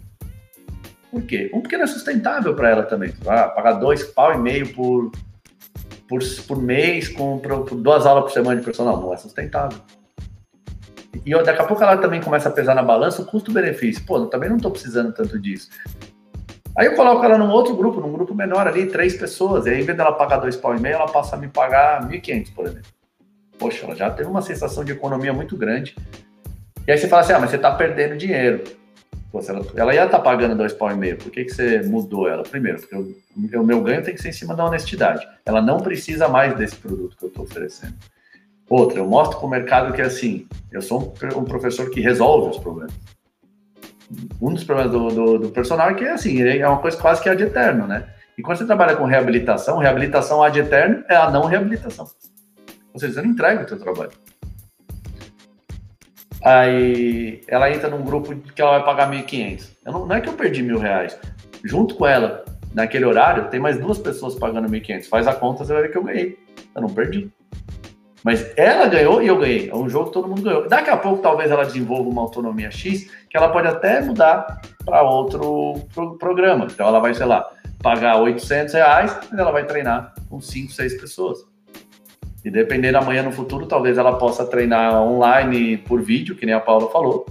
Por 1.12 1.22
quê? 1.24 1.52
Um, 1.54 1.62
porque 1.62 1.78
não 1.78 1.84
é 1.84 1.88
sustentável 1.88 2.56
para 2.56 2.70
ela 2.70 2.84
também. 2.84 3.14
Ah, 3.28 3.50
pagar 3.50 3.74
dois 3.74 4.04
pau 4.04 4.34
e 4.34 4.38
meio 4.38 4.74
por, 4.74 5.12
por, 6.08 6.20
por 6.48 6.62
mês 6.62 7.10
com 7.10 7.38
por, 7.40 7.66
por 7.66 7.76
duas 7.76 8.06
aulas 8.06 8.26
por 8.26 8.32
semana 8.32 8.60
de 8.60 8.66
personal. 8.66 9.00
Não 9.00 9.14
é 9.14 9.18
sustentável. 9.18 9.80
E 11.26 11.32
daqui 11.44 11.62
a 11.62 11.66
pouco 11.66 11.82
ela 11.82 11.98
também 11.98 12.22
começa 12.22 12.50
a 12.50 12.52
pesar 12.52 12.76
na 12.76 12.84
balança 12.84 13.22
o 13.22 13.26
custo-benefício. 13.26 14.06
Pô, 14.06 14.18
eu 14.18 14.28
também 14.28 14.50
não 14.50 14.58
estou 14.58 14.72
precisando 14.72 15.14
tanto 15.14 15.40
disso. 15.40 15.70
Aí 16.78 16.88
eu 16.88 16.96
coloco 16.96 17.24
ela 17.24 17.38
num 17.38 17.50
outro 17.50 17.74
grupo, 17.76 18.02
num 18.02 18.12
grupo 18.12 18.36
menor 18.36 18.68
ali, 18.68 18.88
três 18.88 19.16
pessoas. 19.16 19.66
E 19.66 19.70
aí, 19.70 19.82
em 19.82 19.86
vez 19.86 19.98
dela 19.98 20.12
pagar 20.12 20.38
dois 20.38 20.58
pau 20.58 20.76
e 20.76 20.80
meio, 20.80 20.96
ela 20.96 21.08
passa 21.08 21.36
a 21.36 21.40
me 21.40 21.48
pagar 21.48 22.06
1.500, 22.10 22.54
por 22.54 22.66
exemplo. 22.66 22.90
Poxa, 23.58 23.86
ela 23.86 23.96
já 23.96 24.10
teve 24.12 24.30
uma 24.30 24.42
sensação 24.42 24.84
de 24.84 24.92
economia 24.92 25.32
muito 25.32 25.56
grande. 25.56 25.96
E 26.86 26.92
aí 26.92 26.98
você 26.98 27.08
fala 27.08 27.22
assim, 27.22 27.32
ah, 27.32 27.40
mas 27.40 27.50
você 27.50 27.56
está 27.56 27.72
perdendo 27.72 28.18
dinheiro. 28.18 28.64
Ela, 29.48 29.66
ela 29.76 29.94
ia 29.94 30.06
estar 30.06 30.18
tá 30.18 30.24
pagando 30.24 30.56
dois 30.56 30.74
pau 30.74 30.90
e 30.92 30.96
meio, 30.96 31.18
por 31.18 31.30
que, 31.30 31.44
que 31.44 31.54
você 31.54 31.82
mudou 31.82 32.28
ela? 32.28 32.44
Primeiro, 32.44 32.80
porque 32.80 32.96
o, 32.96 33.64
meu 33.64 33.82
ganho 33.82 34.02
tem 34.02 34.16
que 34.16 34.22
ser 34.22 34.30
em 34.30 34.34
cima 34.34 34.56
da 34.56 34.66
honestidade. 34.66 35.28
Ela 35.46 35.62
não 35.62 35.80
precisa 35.80 36.30
mais 36.30 36.56
desse 36.56 36.76
produto 36.76 37.18
que 37.18 37.24
eu 37.26 37.30
estou 37.30 37.44
oferecendo. 37.44 37.96
Outra, 38.70 39.00
eu 39.00 39.06
mostro 39.06 39.38
para 39.38 39.46
o 39.46 39.50
mercado 39.50 39.94
que, 39.94 40.02
assim, 40.02 40.48
eu 40.72 40.82
sou 40.82 41.14
um 41.36 41.44
professor 41.44 41.90
que 41.90 42.00
resolve 42.00 42.50
os 42.50 42.58
problemas 42.58 43.15
um 44.42 44.54
dos 44.54 44.64
problemas 44.64 44.92
do, 44.92 45.08
do, 45.10 45.40
do, 45.40 45.50
personal 45.50 45.90
é 45.90 45.94
que 45.94 46.06
assim, 46.06 46.42
é 46.42 46.68
uma 46.68 46.80
coisa 46.80 46.98
quase 46.98 47.22
que 47.22 47.30
ad 47.30 47.42
eterno, 47.42 47.88
né? 47.88 48.08
E 48.38 48.42
quando 48.42 48.58
você 48.58 48.66
trabalha 48.66 48.96
com 48.96 49.06
reabilitação, 49.06 49.78
reabilitação 49.78 50.44
ad 50.44 50.58
eterno 50.60 51.04
é 51.10 51.16
a 51.16 51.32
não 51.32 51.46
reabilitação. 51.46 52.08
Ou 52.94 53.00
seja, 53.00 53.14
você 53.14 53.22
não 53.22 53.30
entrega 53.32 53.64
o 53.64 53.68
seu 53.68 53.80
trabalho. 53.80 54.12
Aí 56.44 57.42
ela 57.48 57.72
entra 57.72 57.90
num 57.90 58.04
grupo 58.04 58.36
que 58.36 58.62
ela 58.62 58.78
vai 58.78 58.86
pagar 58.86 59.12
1.500. 59.12 59.70
Não, 59.86 60.06
não 60.06 60.16
é 60.16 60.22
que 60.22 60.30
eu 60.30 60.34
perdi 60.34 60.62
mil 60.62 60.78
reais. 60.78 61.20
Junto 61.64 61.96
com 61.96 62.06
ela, 62.06 62.46
naquele 62.74 63.06
horário, 63.06 63.50
tem 63.50 63.60
mais 63.60 63.80
duas 63.80 63.98
pessoas 63.98 64.36
pagando 64.36 64.70
1.500. 64.70 65.08
Faz 65.08 65.28
a 65.28 65.34
conta, 65.34 65.66
você 65.66 65.74
vai 65.74 65.84
ver 65.84 65.92
que 65.92 65.98
eu 65.98 66.04
ganhei. 66.04 66.38
Eu 66.76 66.82
não 66.82 66.90
perdi. 66.90 67.32
Mas 68.26 68.52
ela 68.58 68.88
ganhou 68.88 69.22
e 69.22 69.28
eu 69.28 69.38
ganhei. 69.38 69.70
É 69.70 69.76
um 69.76 69.88
jogo 69.88 70.08
que 70.08 70.14
todo 70.14 70.28
mundo 70.28 70.42
ganhou. 70.42 70.68
Daqui 70.68 70.90
a 70.90 70.98
pouco, 70.98 71.22
talvez 71.22 71.52
ela 71.52 71.64
desenvolva 71.64 72.10
uma 72.10 72.24
autonomia 72.24 72.72
X, 72.72 73.08
que 73.30 73.38
ela 73.38 73.50
pode 73.50 73.68
até 73.68 74.02
mudar 74.02 74.62
para 74.84 75.04
outro 75.04 75.76
pro 75.94 76.18
programa. 76.18 76.66
Então, 76.66 76.88
ela 76.88 77.00
vai, 77.00 77.14
sei 77.14 77.28
lá, 77.28 77.48
pagar 77.84 78.20
800 78.20 78.74
reais, 78.74 79.16
mas 79.30 79.40
ela 79.40 79.52
vai 79.52 79.64
treinar 79.64 80.12
com 80.28 80.42
5, 80.42 80.72
6 80.72 81.00
pessoas. 81.00 81.46
E 82.44 82.50
dependendo 82.50 82.98
amanhã 82.98 83.22
no 83.22 83.32
futuro, 83.32 83.68
talvez 83.68 83.96
ela 83.96 84.18
possa 84.18 84.44
treinar 84.44 85.00
online 85.04 85.78
por 85.78 86.02
vídeo, 86.02 86.36
que 86.36 86.48
nem 86.48 86.56
a 86.56 86.60
Paula 86.60 86.90
falou, 86.90 87.28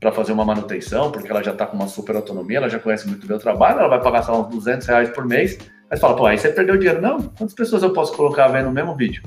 para 0.00 0.10
fazer 0.10 0.32
uma 0.32 0.44
manutenção, 0.44 1.12
porque 1.12 1.30
ela 1.30 1.44
já 1.44 1.52
está 1.52 1.66
com 1.66 1.76
uma 1.76 1.86
super 1.86 2.16
autonomia, 2.16 2.58
ela 2.58 2.68
já 2.68 2.80
conhece 2.80 3.06
muito 3.06 3.24
bem 3.28 3.36
o 3.36 3.40
trabalho, 3.40 3.78
ela 3.78 3.88
vai 3.88 4.02
pagar 4.02 4.24
só 4.24 4.40
uns 4.40 4.48
200 4.48 4.84
reais 4.88 5.10
por 5.10 5.24
mês 5.24 5.56
Você 5.88 6.00
fala, 6.00 6.16
pô, 6.16 6.26
aí 6.26 6.36
você 6.36 6.48
perdeu 6.48 6.76
dinheiro. 6.76 7.00
Não, 7.00 7.22
quantas 7.22 7.54
pessoas 7.54 7.82
eu 7.82 7.92
posso 7.92 8.12
colocar 8.14 8.48
vendo 8.48 8.68
o 8.68 8.72
mesmo 8.72 8.96
vídeo? 8.96 9.22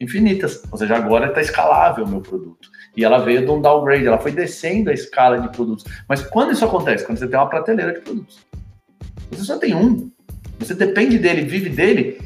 Infinitas. 0.00 0.62
Ou 0.70 0.78
seja, 0.78 0.96
agora 0.96 1.26
está 1.26 1.40
escalável 1.40 2.04
o 2.04 2.08
meu 2.08 2.20
produto. 2.20 2.70
E 2.96 3.04
ela 3.04 3.18
veio 3.18 3.44
de 3.44 3.50
um 3.50 3.60
downgrade, 3.60 4.06
ela 4.06 4.18
foi 4.18 4.32
descendo 4.32 4.90
a 4.90 4.94
escala 4.94 5.40
de 5.40 5.48
produtos. 5.50 5.84
Mas 6.08 6.22
quando 6.22 6.52
isso 6.52 6.64
acontece? 6.64 7.04
Quando 7.04 7.18
você 7.18 7.28
tem 7.28 7.38
uma 7.38 7.48
prateleira 7.48 7.92
de 7.92 8.00
produtos. 8.00 8.46
Você 9.30 9.44
só 9.44 9.58
tem 9.58 9.74
um. 9.74 10.10
Você 10.58 10.74
depende 10.74 11.18
dele, 11.18 11.42
vive 11.42 11.68
dele. 11.68 12.20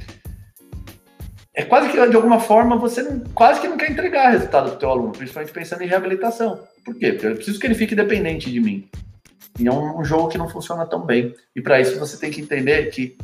É 1.54 1.64
quase 1.64 1.90
que, 1.90 2.08
de 2.08 2.16
alguma 2.16 2.40
forma, 2.40 2.76
você 2.76 3.02
não, 3.02 3.20
quase 3.34 3.60
que 3.60 3.68
não 3.68 3.76
quer 3.76 3.90
entregar 3.90 4.30
resultado 4.30 4.68
para 4.68 4.76
o 4.76 4.78
teu 4.78 4.88
aluno, 4.88 5.12
principalmente 5.12 5.52
pensando 5.52 5.82
em 5.82 5.86
reabilitação. 5.86 6.60
Por 6.84 6.94
quê? 6.94 7.12
Porque 7.12 7.26
eu 7.26 7.34
preciso 7.34 7.58
que 7.58 7.66
ele 7.66 7.74
fique 7.74 7.94
dependente 7.94 8.50
de 8.50 8.58
mim. 8.58 8.88
E 9.58 9.66
é 9.66 9.70
um, 9.72 10.00
um 10.00 10.04
jogo 10.04 10.28
que 10.28 10.38
não 10.38 10.48
funciona 10.48 10.86
tão 10.86 11.04
bem. 11.04 11.34
E 11.54 11.60
para 11.60 11.80
isso 11.80 11.98
você 11.98 12.16
tem 12.16 12.30
que 12.30 12.40
entender 12.40 12.86
que 12.90 13.18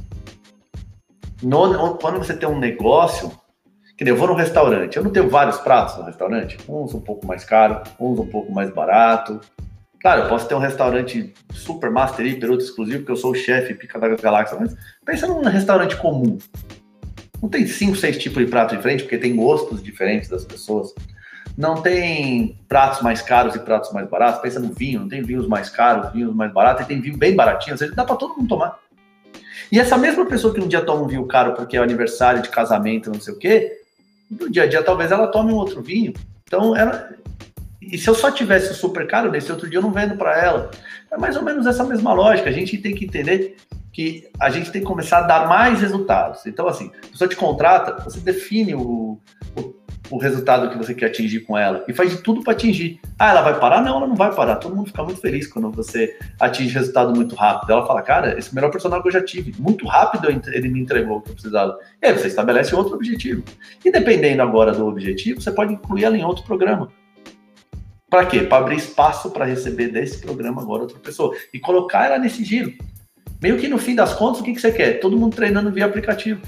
no, 1.43 1.97
quando 1.99 2.19
você 2.19 2.35
tem 2.35 2.49
um 2.49 2.59
negócio, 2.59 3.31
que 3.97 4.05
nem 4.05 4.13
eu 4.13 4.17
vou 4.17 4.29
no 4.29 4.35
restaurante, 4.35 4.97
eu 4.97 5.05
não 5.05 5.11
tenho 5.11 5.29
vários 5.29 5.59
pratos 5.59 5.97
no 5.97 6.05
restaurante, 6.05 6.59
uns 6.69 6.95
um 6.95 7.01
pouco 7.01 7.27
mais 7.27 7.45
caro, 7.45 7.83
uns 7.99 8.19
um 8.19 8.27
pouco 8.27 8.53
mais 8.53 8.71
barato. 8.71 9.41
Claro, 10.01 10.23
eu 10.23 10.29
posso 10.29 10.47
ter 10.47 10.55
um 10.55 10.61
restaurante 10.61 11.35
super 11.53 11.91
master, 11.91 12.25
hiper, 12.25 12.51
outro 12.51 12.65
exclusivo, 12.65 12.99
porque 12.99 13.13
eu 13.13 13.17
sou 13.17 13.33
o 13.33 13.35
chefe 13.35 13.75
pica 13.75 13.99
da 13.99 14.09
galáxia, 14.09 14.57
mas 14.61 14.77
pensa 15.05 15.27
num 15.27 15.43
restaurante 15.43 15.97
comum. 15.97 16.39
Não 17.43 17.49
tem 17.49 17.67
cinco, 17.67 17.97
seis 17.97 18.19
tipos 18.19 18.45
de 18.45 18.51
prato 18.51 18.77
diferentes, 18.77 19.05
porque 19.05 19.19
tem 19.19 19.35
gostos 19.35 19.83
diferentes 19.83 20.29
das 20.29 20.45
pessoas. 20.45 20.95
Não 21.57 21.83
tem 21.83 22.57
pratos 22.69 23.01
mais 23.01 23.21
caros 23.21 23.57
e 23.57 23.59
pratos 23.59 23.93
mais 23.93 24.09
baratos. 24.09 24.41
Pensa 24.41 24.61
no 24.61 24.73
vinho, 24.73 25.01
não 25.01 25.09
tem 25.09 25.23
vinhos 25.23 25.49
mais 25.49 25.69
caros, 25.69 26.13
vinhos 26.13 26.35
mais 26.35 26.53
baratos, 26.53 26.85
e 26.85 26.89
tem 26.89 27.01
vinho 27.01 27.17
bem 27.17 27.35
baratinho, 27.35 27.75
às 27.75 27.81
vezes 27.81 27.95
dá 27.95 28.05
para 28.05 28.17
todo 28.17 28.37
mundo 28.37 28.49
tomar. 28.49 28.79
E 29.71 29.79
essa 29.79 29.99
mesma 29.99 30.25
pessoa 30.27 30.53
que 30.53 30.61
um 30.61 30.69
dia 30.69 30.81
toma 30.81 31.03
um 31.03 31.07
vinho 31.07 31.27
caro 31.27 31.55
porque 31.55 31.77
é 31.77 31.81
aniversário 31.81 32.43
de 32.43 32.49
casamento, 32.49 33.13
não 33.13 33.21
sei 33.21 33.35
o 33.35 33.39
quê, 33.39 33.83
no 34.31 34.51
dia 34.51 34.65
a 34.65 34.67
dia 34.67 34.83
talvez 34.83 35.11
ela 35.11 35.27
tome 35.29 35.53
um 35.53 35.57
outro 35.57 35.83
vinho. 35.83 36.13
Então, 36.45 36.77
ela. 36.77 37.11
E 37.81 37.97
se 37.97 38.09
eu 38.09 38.15
só 38.15 38.31
tivesse 38.31 38.73
o 38.73 38.75
super 38.75 39.07
caro, 39.07 39.31
nesse 39.31 39.51
outro 39.51 39.69
dia 39.69 39.79
eu 39.79 39.83
não 39.83 39.93
vendo 39.93 40.17
para 40.17 40.39
ela. 40.39 40.71
É 41.11 41.17
mais 41.17 41.37
ou 41.37 41.43
menos 41.43 41.67
essa 41.67 41.85
mesma 41.85 42.13
lógica. 42.13 42.49
A 42.49 42.53
gente 42.53 42.77
tem 42.79 42.95
que 42.95 43.05
entender 43.05 43.57
que 43.93 44.29
a 44.41 44.51
gente 44.51 44.71
tem 44.71 44.81
que 44.83 44.87
começar 44.87 45.19
a 45.19 45.27
dar 45.27 45.49
mais 45.49 45.81
resultados. 45.81 46.47
Então, 46.47 46.67
assim, 46.69 46.91
a 47.05 47.09
pessoa 47.09 47.29
te 47.29 47.37
contrata, 47.37 48.03
você 48.05 48.21
define 48.21 48.75
o, 48.75 49.19
o 49.57 49.75
o 50.11 50.19
resultado 50.19 50.71
que 50.71 50.79
você 50.79 50.95
quer 50.95 51.07
atingir 51.07 51.41
com 51.41 51.57
ela 51.57 51.85
e 51.89 51.93
faz 51.93 52.11
de 52.11 52.23
tudo 52.23 52.43
para 52.43 52.53
atingir. 52.53 53.01
Ah, 53.19 53.31
ela 53.31 53.43
vai 53.43 53.59
parar? 53.59 53.83
Não, 53.83 53.97
ela 53.97 54.07
não 54.07 54.15
vai 54.15 54.35
parar. 54.35 54.57
Todo 54.57 54.75
mundo 54.75 54.87
fica 54.87 55.03
muito 55.03 55.21
feliz 55.21 55.47
quando 55.47 55.71
você 55.71 56.17
atinge 56.41 56.75
resultado 56.75 57.15
muito 57.15 57.35
rápido. 57.35 57.73
Ela 57.73 57.87
fala, 57.87 58.03
cara, 58.03 58.39
esse 58.39 58.49
é 58.49 58.53
o 58.53 58.55
melhor 58.55 58.71
personagem 58.71 59.03
que 59.03 59.09
eu 59.09 59.13
já 59.13 59.25
tive. 59.25 59.55
Muito 59.59 59.87
rápido 59.87 60.29
ele 60.29 60.69
me 60.69 60.81
entregou 60.81 61.19
o 61.19 61.21
que 61.21 61.31
eu 61.31 61.35
precisava. 61.35 61.79
E 62.03 62.07
aí 62.07 62.13
você 62.13 62.29
estabelece 62.29 62.75
outro 62.75 62.95
objetivo. 62.95 63.43
E 63.85 63.91
dependendo 63.91 64.43
agora 64.43 64.73
do 64.73 64.87
objetivo, 64.87 65.41
você 65.41 65.51
pode 65.51 65.75
incluir 65.75 66.05
ela 66.05 66.17
em 66.17 66.25
outro 66.25 66.45
programa. 66.45 66.91
Para 68.09 68.25
quê? 68.25 68.41
Para 68.41 68.59
abrir 68.59 68.77
espaço 68.77 69.31
para 69.31 69.45
receber 69.45 69.89
desse 69.89 70.21
programa 70.21 70.63
agora 70.63 70.83
outra 70.83 70.99
pessoa 70.99 71.37
e 71.53 71.59
colocar 71.59 72.07
ela 72.07 72.19
nesse 72.19 72.43
giro. 72.43 72.73
Meio 73.41 73.59
que 73.59 73.69
no 73.69 73.79
fim 73.79 73.95
das 73.95 74.15
contas, 74.15 74.41
o 74.41 74.45
que, 74.45 74.55
que 74.55 74.61
você 74.61 74.73
quer? 74.73 74.99
Todo 74.99 75.19
mundo 75.19 75.37
treinando 75.37 75.71
via 75.71 75.85
aplicativo. 75.85 76.41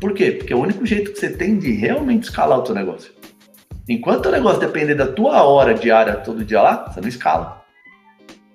Por 0.00 0.14
quê? 0.14 0.32
Porque 0.32 0.52
é 0.52 0.56
o 0.56 0.60
único 0.60 0.86
jeito 0.86 1.12
que 1.12 1.18
você 1.18 1.30
tem 1.30 1.58
de 1.58 1.72
realmente 1.72 2.24
escalar 2.24 2.58
o 2.58 2.62
teu 2.62 2.74
negócio. 2.74 3.12
Enquanto 3.88 4.26
o 4.26 4.30
negócio 4.30 4.60
depender 4.60 4.94
da 4.94 5.06
tua 5.06 5.42
hora 5.42 5.74
diária 5.74 6.14
todo 6.16 6.44
dia 6.44 6.60
lá, 6.60 6.86
você 6.86 7.00
não 7.00 7.08
escala. 7.08 7.64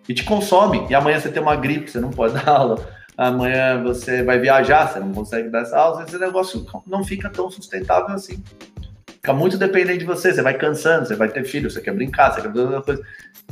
E 0.08 0.14
te 0.14 0.24
consome. 0.24 0.86
E 0.90 0.96
amanhã 0.96 1.20
você 1.20 1.30
tem 1.30 1.42
uma 1.42 1.56
gripe, 1.56 1.90
você 1.90 2.00
não 2.00 2.12
pode 2.12 2.34
dar 2.40 2.48
aula. 2.48 2.88
Amanhã 3.18 3.82
você 3.84 4.24
vai 4.24 4.40
viajar, 4.40 4.88
você 4.88 5.00
não 5.00 5.12
consegue 5.12 5.50
dar 5.50 5.62
essa 5.62 5.78
aula. 5.78 6.04
Esse 6.04 6.18
negócio 6.18 6.66
não 6.86 7.04
fica 7.04 7.30
tão 7.30 7.50
sustentável 7.50 8.16
assim. 8.16 8.44
Fica 9.08 9.34
muito 9.34 9.58
dependente 9.58 10.00
de 10.00 10.06
você. 10.06 10.34
Você 10.34 10.42
vai 10.42 10.54
cansando, 10.54 11.08
você 11.08 11.16
vai 11.16 11.30
ter 11.30 11.44
filho, 11.44 11.70
você 11.70 11.82
quer 11.82 11.94
brincar, 11.94 12.32
você 12.32 12.42
quer 12.42 12.50
fazer 12.50 12.62
outra 12.62 12.82
coisa. 12.82 13.04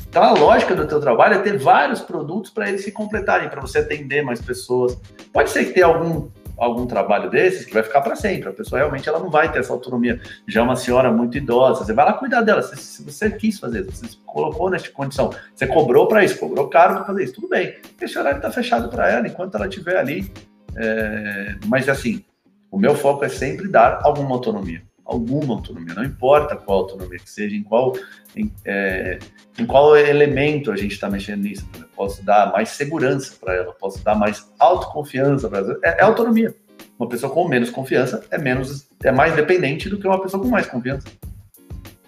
Então 0.07 0.23
a 0.23 0.31
lógica 0.33 0.75
do 0.75 0.87
teu 0.87 0.99
trabalho 0.99 1.35
é 1.35 1.39
ter 1.39 1.57
vários 1.57 2.01
produtos 2.01 2.51
para 2.51 2.69
eles 2.69 2.83
se 2.83 2.91
completarem, 2.91 3.49
para 3.49 3.61
você 3.61 3.79
atender 3.79 4.23
mais 4.23 4.41
pessoas. 4.41 4.97
Pode 5.33 5.49
ser 5.49 5.65
que 5.65 5.73
tenha 5.73 5.87
algum 5.87 6.29
algum 6.63 6.85
trabalho 6.85 7.27
desses 7.29 7.65
que 7.65 7.73
vai 7.73 7.81
ficar 7.81 8.01
para 8.01 8.15
sempre. 8.15 8.49
A 8.49 8.53
pessoa 8.53 8.79
realmente 8.79 9.09
ela 9.09 9.19
não 9.19 9.31
vai 9.31 9.51
ter 9.51 9.59
essa 9.59 9.73
autonomia. 9.73 10.21
Já 10.47 10.61
é 10.61 10.63
uma 10.63 10.75
senhora 10.75 11.11
muito 11.11 11.35
idosa, 11.35 11.83
você 11.83 11.91
vai 11.91 12.05
lá 12.05 12.13
cuidar 12.13 12.41
dela. 12.41 12.61
Se, 12.61 12.77
se 12.77 13.03
você 13.03 13.31
quis 13.31 13.59
fazer, 13.59 13.83
você 13.83 14.07
se 14.07 14.17
colocou 14.25 14.69
nessa 14.69 14.89
condição, 14.91 15.31
você 15.55 15.65
cobrou 15.65 16.07
para 16.07 16.23
isso, 16.23 16.37
cobrou 16.37 16.69
caro 16.69 16.95
para 16.95 17.05
fazer 17.05 17.23
isso, 17.23 17.33
tudo 17.33 17.49
bem. 17.49 17.75
Esse 17.99 18.17
horário 18.17 18.37
está 18.37 18.51
fechado 18.51 18.89
para 18.89 19.09
ela 19.09 19.27
enquanto 19.27 19.55
ela 19.55 19.67
estiver 19.67 19.97
ali. 19.97 20.31
É... 20.75 21.55
Mas 21.65 21.89
assim, 21.89 22.23
o 22.69 22.77
meu 22.77 22.93
foco 22.93 23.25
é 23.25 23.29
sempre 23.29 23.67
dar 23.67 23.99
alguma 24.03 24.35
autonomia 24.35 24.83
alguma 25.03 25.55
autonomia, 25.55 25.93
não 25.93 26.05
importa 26.05 26.55
qual 26.55 26.79
autonomia 26.79 27.19
que 27.19 27.29
seja, 27.29 27.53
em 27.53 27.63
qual, 27.63 27.93
em, 28.35 28.49
é, 28.63 29.19
em 29.59 29.65
qual 29.65 29.97
elemento 29.97 30.71
a 30.71 30.77
gente 30.77 30.93
está 30.93 31.09
mexendo 31.09 31.41
nisso. 31.41 31.67
Posso 32.01 32.25
dar 32.25 32.51
mais 32.51 32.69
segurança 32.69 33.35
para 33.39 33.53
ela, 33.53 33.73
posso 33.73 34.03
dar 34.03 34.15
mais 34.15 34.51
autoconfiança 34.57 35.47
para 35.47 35.59
ela. 35.59 35.79
É, 35.83 35.99
é, 35.99 36.01
autonomia. 36.01 36.51
Uma 36.97 37.07
pessoa 37.07 37.31
com 37.31 37.47
menos 37.47 37.69
confiança 37.69 38.23
é 38.31 38.39
menos, 38.39 38.87
é 39.03 39.11
mais 39.11 39.35
dependente 39.35 39.87
do 39.87 39.99
que 39.99 40.07
uma 40.07 40.19
pessoa 40.19 40.41
com 40.41 40.49
mais 40.49 40.65
confiança. 40.65 41.07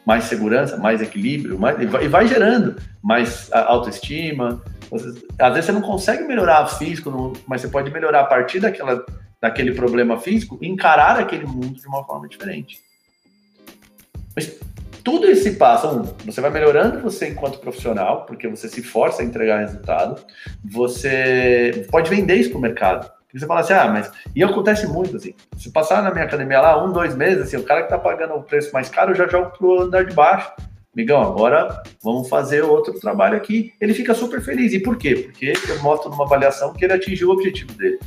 Mais 0.04 0.24
segurança, 0.24 0.78
mais 0.78 1.00
equilíbrio, 1.00 1.60
mais, 1.60 1.80
e, 1.80 1.86
vai, 1.86 2.06
e 2.06 2.08
vai 2.08 2.28
gerando 2.28 2.76
mais 3.04 3.54
autoestima. 3.54 4.64
Às 5.38 5.54
vezes 5.54 5.66
você 5.66 5.72
não 5.72 5.82
consegue 5.82 6.24
melhorar 6.24 6.66
físico, 6.66 7.34
mas 7.46 7.62
você 7.62 7.68
pode 7.68 7.92
melhorar 7.92 8.22
a 8.22 8.26
partir 8.26 8.60
daquela 8.60 9.06
daquele 9.40 9.74
problema 9.74 10.20
físico, 10.20 10.58
encarar 10.60 11.20
aquele 11.20 11.46
mundo 11.46 11.80
de 11.80 11.88
uma 11.88 12.04
forma 12.04 12.28
diferente. 12.28 12.82
Mas 14.36 14.60
tudo 15.04 15.28
esse 15.28 15.52
passo, 15.52 15.88
um, 15.88 16.04
você 16.26 16.40
vai 16.40 16.50
melhorando 16.50 17.02
você 17.02 17.28
enquanto 17.28 17.60
profissional, 17.60 18.26
porque 18.26 18.48
você 18.48 18.70
se 18.70 18.82
força 18.82 19.22
a 19.22 19.26
entregar 19.26 19.60
resultado, 19.60 20.24
você 20.64 21.86
pode 21.92 22.10
vender 22.10 22.36
isso 22.36 22.52
para 22.52 22.60
o 22.60 22.62
mercado. 22.62 23.12
Porque 23.24 23.40
você 23.40 23.48
fala 23.48 23.62
assim, 23.62 23.74
ah, 23.74 23.88
mas. 23.88 24.12
E 24.36 24.44
acontece 24.44 24.86
muito, 24.88 25.18
assim. 25.18 25.34
Se 25.58 25.72
passar 25.72 26.04
na 26.04 26.12
minha 26.12 26.24
academia 26.24 26.62
lá, 26.62 26.84
um, 26.84 26.92
dois 26.92 27.16
meses, 27.16 27.42
assim, 27.42 27.58
o 27.58 27.64
cara 27.64 27.82
que 27.82 27.88
está 27.88 27.98
pagando 27.98 28.36
o 28.36 28.44
preço 28.44 28.72
mais 28.72 28.90
caro, 28.90 29.12
eu 29.12 29.16
já 29.16 29.28
jogo 29.28 29.52
pro 29.58 29.82
andar 29.82 30.06
de 30.06 30.14
baixo. 30.14 30.52
Migão, 30.96 31.20
agora 31.20 31.82
vamos 32.04 32.30
fazer 32.30 32.62
outro 32.62 32.94
trabalho 33.00 33.36
aqui. 33.36 33.74
Ele 33.82 33.96
fica 33.96 34.14
super 34.14 34.40
feliz. 34.40 34.72
E 34.74 34.80
por 34.80 34.96
quê? 34.96 35.16
Porque 35.16 35.54
eu 35.68 35.82
mostro 35.82 36.12
numa 36.12 36.26
avaliação 36.26 36.72
que 36.74 36.86
ele 36.86 36.94
atingiu 36.94 37.30
o 37.30 37.34
objetivo 37.34 37.74
dele. 37.74 38.00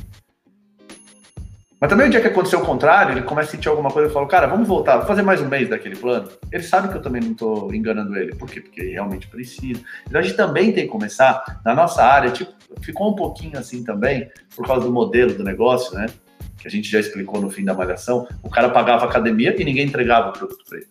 Mas 1.79 1.89
também 1.91 2.07
o 2.07 2.09
dia 2.09 2.19
que 2.19 2.27
aconteceu 2.27 2.59
o 2.59 2.65
contrário, 2.65 3.13
ele 3.13 3.21
começa 3.21 3.49
a 3.49 3.51
sentir 3.51 3.69
alguma 3.69 3.91
coisa 3.91 4.09
e 4.09 4.13
fala, 4.13 4.27
cara, 4.27 4.47
vamos 4.47 4.67
voltar, 4.67 4.93
vamos 4.93 5.07
fazer 5.07 5.21
mais 5.21 5.39
um 5.41 5.47
mês 5.47 5.69
daquele 5.69 5.95
plano. 5.95 6.27
Ele 6.51 6.63
sabe 6.63 6.89
que 6.89 6.97
eu 6.97 7.01
também 7.01 7.21
não 7.21 7.33
estou 7.33 7.73
enganando 7.73 8.17
ele. 8.17 8.33
Por 8.33 8.49
quê? 8.49 8.61
Porque 8.61 8.81
ele 8.81 8.91
realmente 8.93 9.27
precisa. 9.27 9.79
Então 10.07 10.19
a 10.19 10.23
gente 10.23 10.35
também 10.35 10.71
tem 10.71 10.85
que 10.85 10.91
começar, 10.91 11.61
na 11.63 11.75
nossa 11.75 12.03
área, 12.03 12.31
tipo, 12.31 12.51
ficou 12.81 13.11
um 13.11 13.15
pouquinho 13.15 13.59
assim 13.59 13.83
também, 13.83 14.27
por 14.55 14.65
causa 14.65 14.87
do 14.87 14.91
modelo 14.91 15.35
do 15.35 15.43
negócio, 15.43 15.95
né? 15.95 16.07
Que 16.57 16.67
a 16.67 16.71
gente 16.71 16.89
já 16.89 16.99
explicou 16.99 17.39
no 17.39 17.51
fim 17.51 17.63
da 17.63 17.75
malhação. 17.75 18.27
O 18.41 18.49
cara 18.49 18.69
pagava 18.69 19.05
academia 19.05 19.55
e 19.55 19.63
ninguém 19.63 19.85
entregava 19.85 20.29
o 20.29 20.33
produto 20.33 20.63
para 20.67 20.79
ele. 20.79 20.87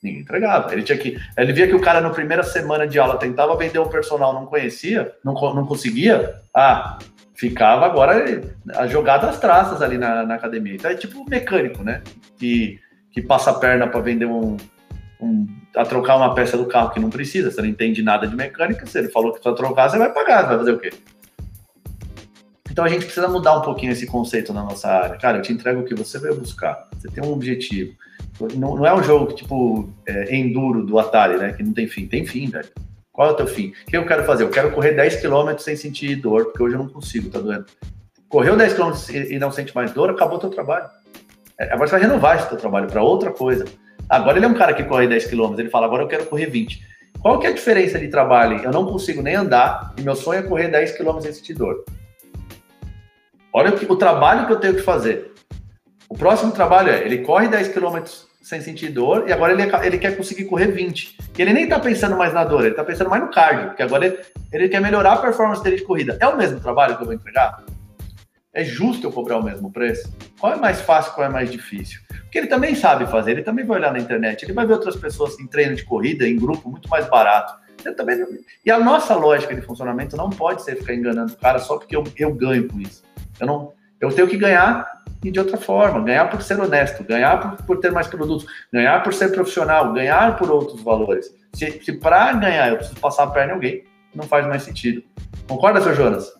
Ninguém 0.00 0.20
entregava. 0.20 0.72
Ele 0.72 0.84
tinha 0.84 0.96
que. 0.96 1.18
Ele 1.36 1.52
via 1.52 1.66
que 1.66 1.74
o 1.74 1.80
cara, 1.80 2.00
na 2.00 2.10
primeira 2.10 2.44
semana 2.44 2.86
de 2.86 2.96
aula, 2.96 3.18
tentava 3.18 3.56
vender 3.56 3.80
um 3.80 3.88
personal, 3.88 4.32
não 4.32 4.46
conhecia, 4.46 5.12
não, 5.24 5.34
não 5.34 5.66
conseguia. 5.66 6.36
Ah, 6.54 6.96
ficava 7.36 7.86
agora 7.86 8.42
a 8.74 8.86
jogada 8.86 9.28
às 9.28 9.38
traças 9.38 9.82
ali 9.82 9.98
na, 9.98 10.24
na 10.24 10.34
academia. 10.34 10.74
Então 10.74 10.90
é 10.90 10.94
tipo 10.94 11.28
mecânico, 11.28 11.84
né? 11.84 12.02
Que, 12.38 12.80
que 13.12 13.22
passa 13.22 13.50
a 13.50 13.54
perna 13.54 13.86
para 13.86 14.00
vender 14.00 14.26
um, 14.26 14.56
um, 15.20 15.46
a 15.74 15.84
trocar 15.84 16.16
uma 16.16 16.34
peça 16.34 16.56
do 16.56 16.66
carro 16.66 16.90
que 16.90 17.00
não 17.00 17.10
precisa, 17.10 17.50
você 17.50 17.60
não 17.60 17.68
entende 17.68 18.02
nada 18.02 18.26
de 18.26 18.34
mecânica, 18.34 18.86
se 18.86 18.98
ele 18.98 19.08
falou 19.08 19.32
que 19.32 19.40
precisa 19.40 19.56
trocar, 19.56 19.88
você 19.88 19.98
vai 19.98 20.12
pagar, 20.12 20.42
você 20.42 20.48
vai 20.48 20.58
fazer 20.58 20.72
o 20.72 20.78
quê? 20.78 20.92
Então 22.70 22.84
a 22.84 22.88
gente 22.88 23.06
precisa 23.06 23.28
mudar 23.28 23.56
um 23.56 23.62
pouquinho 23.62 23.92
esse 23.92 24.06
conceito 24.06 24.52
na 24.52 24.62
nossa 24.62 24.88
área. 24.88 25.16
Cara, 25.16 25.38
eu 25.38 25.42
te 25.42 25.50
entrego 25.50 25.80
o 25.80 25.84
que 25.84 25.94
você 25.94 26.18
veio 26.18 26.34
buscar. 26.34 26.86
Você 26.94 27.08
tem 27.08 27.24
um 27.24 27.32
objetivo. 27.32 27.94
Não, 28.54 28.76
não 28.76 28.86
é 28.86 28.94
um 28.94 29.02
jogo 29.02 29.32
tipo 29.32 29.88
é, 30.06 30.36
enduro 30.36 30.84
do 30.84 30.98
Atari, 30.98 31.38
né? 31.38 31.54
Que 31.54 31.62
não 31.62 31.72
tem 31.72 31.88
fim. 31.88 32.06
Tem 32.06 32.26
fim, 32.26 32.50
velho. 32.50 32.68
Qual 33.16 33.30
é 33.30 33.32
o 33.32 33.34
teu 33.34 33.46
fim? 33.46 33.68
O 33.68 33.90
que 33.90 33.96
eu 33.96 34.04
quero 34.04 34.24
fazer? 34.24 34.44
Eu 34.44 34.50
quero 34.50 34.70
correr 34.72 34.92
10 34.92 35.22
km 35.22 35.56
sem 35.56 35.74
sentir 35.74 36.16
dor, 36.16 36.44
porque 36.44 36.62
hoje 36.62 36.74
eu 36.74 36.78
não 36.78 36.88
consigo, 36.88 37.30
tá 37.30 37.40
doendo. 37.40 37.64
Correu 38.28 38.58
10 38.58 38.74
km 38.74 38.92
e 39.30 39.38
não 39.38 39.50
sente 39.50 39.74
mais 39.74 39.90
dor, 39.90 40.10
acabou 40.10 40.36
o 40.36 40.40
teu 40.40 40.50
trabalho. 40.50 40.86
É, 41.58 41.72
agora 41.72 41.88
você 41.88 41.92
vai 41.92 42.02
renovar 42.02 42.36
esse 42.36 42.46
teu 42.46 42.58
trabalho 42.58 42.86
para 42.88 43.02
outra 43.02 43.32
coisa. 43.32 43.64
Agora 44.06 44.36
ele 44.36 44.44
é 44.44 44.48
um 44.48 44.54
cara 44.54 44.74
que 44.74 44.84
corre 44.84 45.08
10 45.08 45.30
km, 45.30 45.54
ele 45.58 45.70
fala, 45.70 45.86
agora 45.86 46.02
eu 46.02 46.08
quero 46.08 46.26
correr 46.26 46.44
20. 46.44 46.78
Qual 47.18 47.38
que 47.38 47.46
é 47.46 47.50
a 47.50 47.54
diferença 47.54 47.98
de 47.98 48.08
trabalho? 48.08 48.62
Eu 48.62 48.70
não 48.70 48.84
consigo 48.84 49.22
nem 49.22 49.34
andar 49.34 49.94
e 49.96 50.02
meu 50.02 50.14
sonho 50.14 50.40
é 50.40 50.42
correr 50.42 50.68
10 50.68 50.98
km 50.98 51.18
sem 51.20 51.32
sentir 51.32 51.54
dor. 51.54 51.86
Olha 53.50 53.70
o, 53.70 53.78
que, 53.78 53.90
o 53.90 53.96
trabalho 53.96 54.46
que 54.46 54.52
eu 54.52 54.60
tenho 54.60 54.74
que 54.74 54.82
fazer. 54.82 55.32
O 56.06 56.14
próximo 56.14 56.52
trabalho 56.52 56.90
é, 56.90 57.02
ele 57.02 57.24
corre 57.24 57.48
10 57.48 57.68
km 57.68 57.96
sem 58.46 58.60
sentir 58.60 58.90
dor, 58.90 59.24
e 59.26 59.32
agora 59.32 59.52
ele, 59.52 59.62
ele 59.84 59.98
quer 59.98 60.16
conseguir 60.16 60.44
correr 60.44 60.68
20. 60.68 61.16
E 61.36 61.42
ele 61.42 61.52
nem 61.52 61.68
tá 61.68 61.80
pensando 61.80 62.16
mais 62.16 62.32
na 62.32 62.44
dor, 62.44 62.64
ele 62.64 62.76
tá 62.76 62.84
pensando 62.84 63.10
mais 63.10 63.20
no 63.20 63.28
cardio, 63.28 63.70
porque 63.70 63.82
agora 63.82 64.06
ele, 64.06 64.18
ele 64.52 64.68
quer 64.68 64.80
melhorar 64.80 65.14
a 65.14 65.16
performance 65.16 65.60
dele 65.64 65.78
de 65.78 65.82
corrida. 65.82 66.16
É 66.20 66.28
o 66.28 66.36
mesmo 66.36 66.60
trabalho 66.60 66.94
que 66.94 67.02
eu 67.02 67.06
vou 67.06 67.14
entregar? 67.14 67.64
É 68.54 68.62
justo 68.62 69.04
eu 69.04 69.10
cobrar 69.10 69.38
o 69.38 69.42
mesmo 69.42 69.72
preço? 69.72 70.14
Qual 70.38 70.52
é 70.52 70.56
mais 70.56 70.80
fácil, 70.80 71.12
qual 71.14 71.26
é 71.26 71.28
mais 71.28 71.50
difícil? 71.50 72.00
Porque 72.08 72.38
ele 72.38 72.46
também 72.46 72.76
sabe 72.76 73.04
fazer, 73.06 73.32
ele 73.32 73.42
também 73.42 73.66
vai 73.66 73.78
olhar 73.78 73.92
na 73.92 73.98
internet, 73.98 74.44
ele 74.44 74.52
vai 74.52 74.64
ver 74.64 74.74
outras 74.74 74.94
pessoas 74.94 75.36
em 75.40 75.46
treino 75.48 75.74
de 75.74 75.84
corrida, 75.84 76.24
em 76.24 76.36
grupo, 76.36 76.70
muito 76.70 76.88
mais 76.88 77.04
barato. 77.08 77.52
Ele 77.84 77.96
também 77.96 78.24
E 78.64 78.70
a 78.70 78.78
nossa 78.78 79.16
lógica 79.16 79.56
de 79.56 79.60
funcionamento 79.60 80.16
não 80.16 80.30
pode 80.30 80.62
ser 80.62 80.76
ficar 80.76 80.94
enganando 80.94 81.32
o 81.32 81.36
cara 81.36 81.58
só 81.58 81.78
porque 81.78 81.96
eu, 81.96 82.04
eu 82.16 82.32
ganho 82.32 82.68
com 82.68 82.80
isso. 82.80 83.02
Eu, 83.40 83.46
não, 83.48 83.72
eu 84.00 84.10
tenho 84.10 84.28
que 84.28 84.36
ganhar 84.36 84.86
e 85.24 85.30
de 85.30 85.38
outra 85.38 85.56
forma, 85.56 86.00
ganhar 86.00 86.28
por 86.30 86.42
ser 86.42 86.60
honesto, 86.60 87.02
ganhar 87.02 87.38
por, 87.40 87.66
por 87.66 87.78
ter 87.78 87.90
mais 87.90 88.06
produtos, 88.06 88.46
ganhar 88.72 89.02
por 89.02 89.12
ser 89.12 89.32
profissional, 89.32 89.92
ganhar 89.92 90.36
por 90.36 90.50
outros 90.50 90.82
valores. 90.82 91.34
Se, 91.52 91.80
se 91.82 91.92
para 91.94 92.32
ganhar 92.34 92.70
eu 92.70 92.76
preciso 92.76 93.00
passar 93.00 93.24
a 93.24 93.28
perna 93.28 93.52
em 93.52 93.54
alguém, 93.54 93.84
não 94.14 94.24
faz 94.24 94.46
mais 94.46 94.62
sentido. 94.62 95.02
Concorda, 95.48 95.80
seu 95.80 95.94
Jonas? 95.94 96.32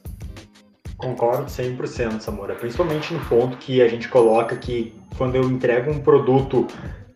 Concordo 0.96 1.44
100%, 1.44 2.20
Samora. 2.20 2.54
Principalmente 2.54 3.12
no 3.12 3.20
ponto 3.20 3.56
que 3.58 3.82
a 3.82 3.88
gente 3.88 4.08
coloca 4.08 4.56
que 4.56 4.94
quando 5.16 5.34
eu 5.34 5.44
entrego 5.44 5.90
um 5.90 6.00
produto 6.00 6.66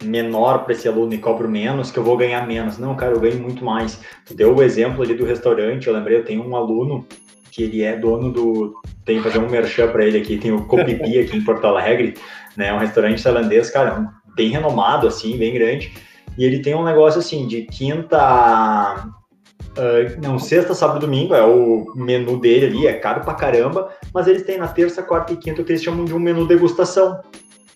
menor 0.03 0.65
para 0.65 0.73
esse 0.73 0.89
aluno 0.89 1.13
e 1.15 1.19
cobro 1.19 1.49
menos, 1.49 1.91
que 1.91 1.99
eu 1.99 2.05
vou 2.05 2.17
ganhar 2.17 2.47
menos. 2.47 2.79
Não, 2.79 2.95
cara, 2.95 3.13
eu 3.13 3.21
ganho 3.21 3.41
muito 3.41 3.65
mais. 3.65 4.01
Tu 4.25 4.35
deu 4.35 4.55
o 4.55 4.63
exemplo 4.63 5.03
ali 5.03 5.15
do 5.15 5.25
restaurante, 5.25 5.87
eu 5.87 5.95
lembrei, 5.95 6.19
eu 6.19 6.25
tenho 6.25 6.47
um 6.47 6.57
aluno 6.57 7.07
que 7.51 7.63
ele 7.63 7.83
é 7.83 7.97
dono 7.97 8.33
do. 8.33 8.81
Tem 9.05 9.19
que 9.19 9.23
fazer 9.23 9.39
um 9.39 9.49
merchan 9.49 9.89
para 9.89 10.05
ele 10.05 10.19
aqui, 10.19 10.39
tem 10.39 10.53
o 10.53 10.65
Copipi 10.65 11.19
aqui 11.19 11.37
em 11.37 11.45
Porto 11.45 11.67
Alegre, 11.67 12.15
né? 12.57 12.73
Um 12.73 12.79
restaurante 12.79 13.23
tailandês, 13.23 13.71
cara, 13.71 14.09
bem 14.37 14.51
renomado, 14.51 15.07
assim, 15.07 15.37
bem 15.37 15.55
grande. 15.55 15.93
E 16.37 16.45
ele 16.45 16.61
tem 16.61 16.75
um 16.75 16.85
negócio 16.85 17.21
assim, 17.21 17.47
de 17.47 17.63
quinta. 17.63 19.13
Uh, 19.71 20.21
não, 20.23 20.39
sexta, 20.39 20.75
sábado 20.75 21.01
domingo 21.01 21.35
é 21.35 21.45
o 21.45 21.93
menu 21.95 22.39
dele 22.39 22.67
ali, 22.67 22.87
é 22.87 22.93
caro 22.95 23.21
pra 23.21 23.35
caramba, 23.35 23.91
mas 24.13 24.27
eles 24.27 24.43
têm 24.43 24.59
na 24.59 24.67
terça, 24.67 25.03
quarta 25.03 25.33
e 25.33 25.37
quinta 25.37 25.63
o 25.63 25.65
que 25.65 25.73
eles 25.73 25.83
chamam 25.83 26.05
de 26.05 26.13
um 26.13 26.19
menu 26.19 26.47
degustação 26.47 27.21